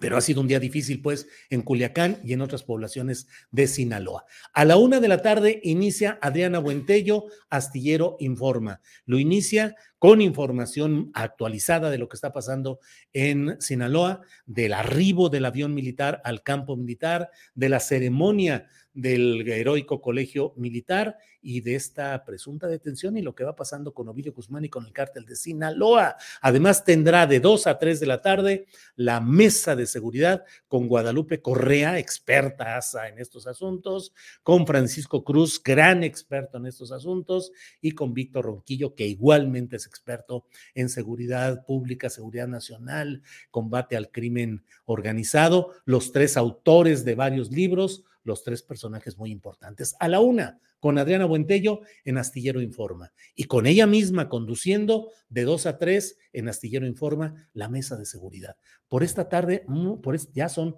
pero 0.00 0.16
ha 0.16 0.20
sido 0.20 0.40
un 0.40 0.48
día 0.48 0.58
difícil, 0.58 1.00
pues, 1.00 1.28
en 1.50 1.62
Culiacán 1.62 2.18
y 2.24 2.32
en 2.32 2.40
otras 2.40 2.64
poblaciones 2.64 3.28
de 3.50 3.68
Sinaloa. 3.68 4.24
A 4.52 4.64
la 4.64 4.76
una 4.76 5.00
de 5.00 5.08
la 5.08 5.22
tarde 5.22 5.60
inicia 5.62 6.18
Adriana 6.20 6.58
Buentello, 6.58 7.26
Astillero 7.48 8.16
Informa. 8.18 8.80
Lo 9.06 9.18
inicia 9.18 9.76
con 10.04 10.20
información 10.20 11.10
actualizada 11.14 11.88
de 11.88 11.96
lo 11.96 12.10
que 12.10 12.16
está 12.16 12.30
pasando 12.30 12.78
en 13.14 13.58
Sinaloa, 13.58 14.20
del 14.44 14.74
arribo 14.74 15.30
del 15.30 15.46
avión 15.46 15.72
militar 15.72 16.20
al 16.24 16.42
campo 16.42 16.76
militar, 16.76 17.30
de 17.54 17.70
la 17.70 17.80
ceremonia 17.80 18.68
del 18.94 19.48
heroico 19.48 20.00
colegio 20.00 20.54
militar 20.56 21.16
y 21.42 21.60
de 21.60 21.74
esta 21.74 22.24
presunta 22.24 22.68
detención 22.68 23.16
y 23.16 23.22
lo 23.22 23.34
que 23.34 23.44
va 23.44 23.54
pasando 23.54 23.92
con 23.92 24.08
Ovidio 24.08 24.32
Guzmán 24.32 24.64
y 24.64 24.68
con 24.68 24.86
el 24.86 24.92
cártel 24.92 25.26
de 25.26 25.36
Sinaloa. 25.36 26.16
Además, 26.40 26.84
tendrá 26.84 27.26
de 27.26 27.40
2 27.40 27.66
a 27.66 27.78
3 27.78 28.00
de 28.00 28.06
la 28.06 28.22
tarde 28.22 28.66
la 28.96 29.20
mesa 29.20 29.76
de 29.76 29.86
seguridad 29.86 30.44
con 30.68 30.86
Guadalupe 30.86 31.42
Correa, 31.42 31.98
experta 31.98 32.80
en 33.08 33.18
estos 33.18 33.46
asuntos, 33.46 34.14
con 34.42 34.66
Francisco 34.66 35.22
Cruz, 35.22 35.62
gran 35.62 36.02
experto 36.02 36.56
en 36.56 36.66
estos 36.66 36.92
asuntos, 36.92 37.52
y 37.80 37.90
con 37.92 38.14
Víctor 38.14 38.46
Ronquillo, 38.46 38.94
que 38.94 39.06
igualmente 39.06 39.76
es 39.76 39.86
experto 39.94 40.44
en 40.74 40.88
seguridad 40.88 41.64
pública, 41.64 42.10
seguridad 42.10 42.48
nacional, 42.48 43.22
combate 43.50 43.96
al 43.96 44.10
crimen 44.10 44.64
organizado, 44.84 45.72
los 45.84 46.10
tres 46.10 46.36
autores 46.36 47.04
de 47.04 47.14
varios 47.14 47.50
libros 47.50 48.04
los 48.24 48.42
tres 48.42 48.62
personajes 48.62 49.16
muy 49.16 49.30
importantes. 49.30 49.94
A 50.00 50.08
la 50.08 50.20
una, 50.20 50.58
con 50.80 50.98
Adriana 50.98 51.26
Buentello 51.26 51.80
en 52.04 52.18
Astillero 52.18 52.60
Informa 52.60 53.12
y 53.34 53.44
con 53.44 53.66
ella 53.66 53.86
misma 53.86 54.28
conduciendo 54.28 55.10
de 55.28 55.44
dos 55.44 55.66
a 55.66 55.78
tres 55.78 56.18
en 56.32 56.48
Astillero 56.48 56.86
Informa 56.86 57.48
la 57.52 57.68
mesa 57.68 57.96
de 57.96 58.06
seguridad. 58.06 58.56
Por 58.88 59.04
esta 59.04 59.28
tarde, 59.28 59.64
por 60.02 60.18
ya 60.32 60.48
son, 60.48 60.76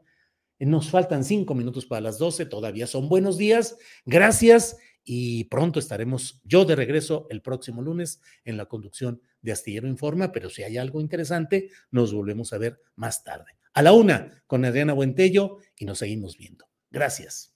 nos 0.59 0.91
faltan 0.91 1.25
cinco 1.25 1.55
minutos 1.55 1.87
para 1.87 2.03
las 2.03 2.19
doce, 2.19 2.47
todavía 2.47 2.87
son 2.87 3.09
buenos 3.09 3.39
días. 3.39 3.77
Gracias 4.05 4.77
y 5.07 5.45
pronto 5.45 5.79
estaremos 5.79 6.41
yo 6.45 6.65
de 6.65 6.75
regreso 6.75 7.29
el 7.31 7.41
próximo 7.41 7.81
lunes 7.81 8.21
en 8.45 8.57
la 8.57 8.67
conducción 8.67 9.23
de 9.41 9.53
Astillero 9.53 9.87
Informa, 9.87 10.33
pero 10.33 10.51
si 10.51 10.65
hay 10.65 10.77
algo 10.77 11.01
interesante, 11.01 11.71
nos 11.93 12.13
volvemos 12.13 12.53
a 12.53 12.59
ver 12.59 12.81
más 12.97 13.23
tarde. 13.23 13.53
A 13.73 13.83
la 13.83 13.93
una, 13.93 14.43
con 14.49 14.65
Adriana 14.65 14.95
Buentello 14.95 15.59
y 15.79 15.85
nos 15.85 15.99
seguimos 15.99 16.37
viendo. 16.37 16.67
Gracias. 16.91 17.56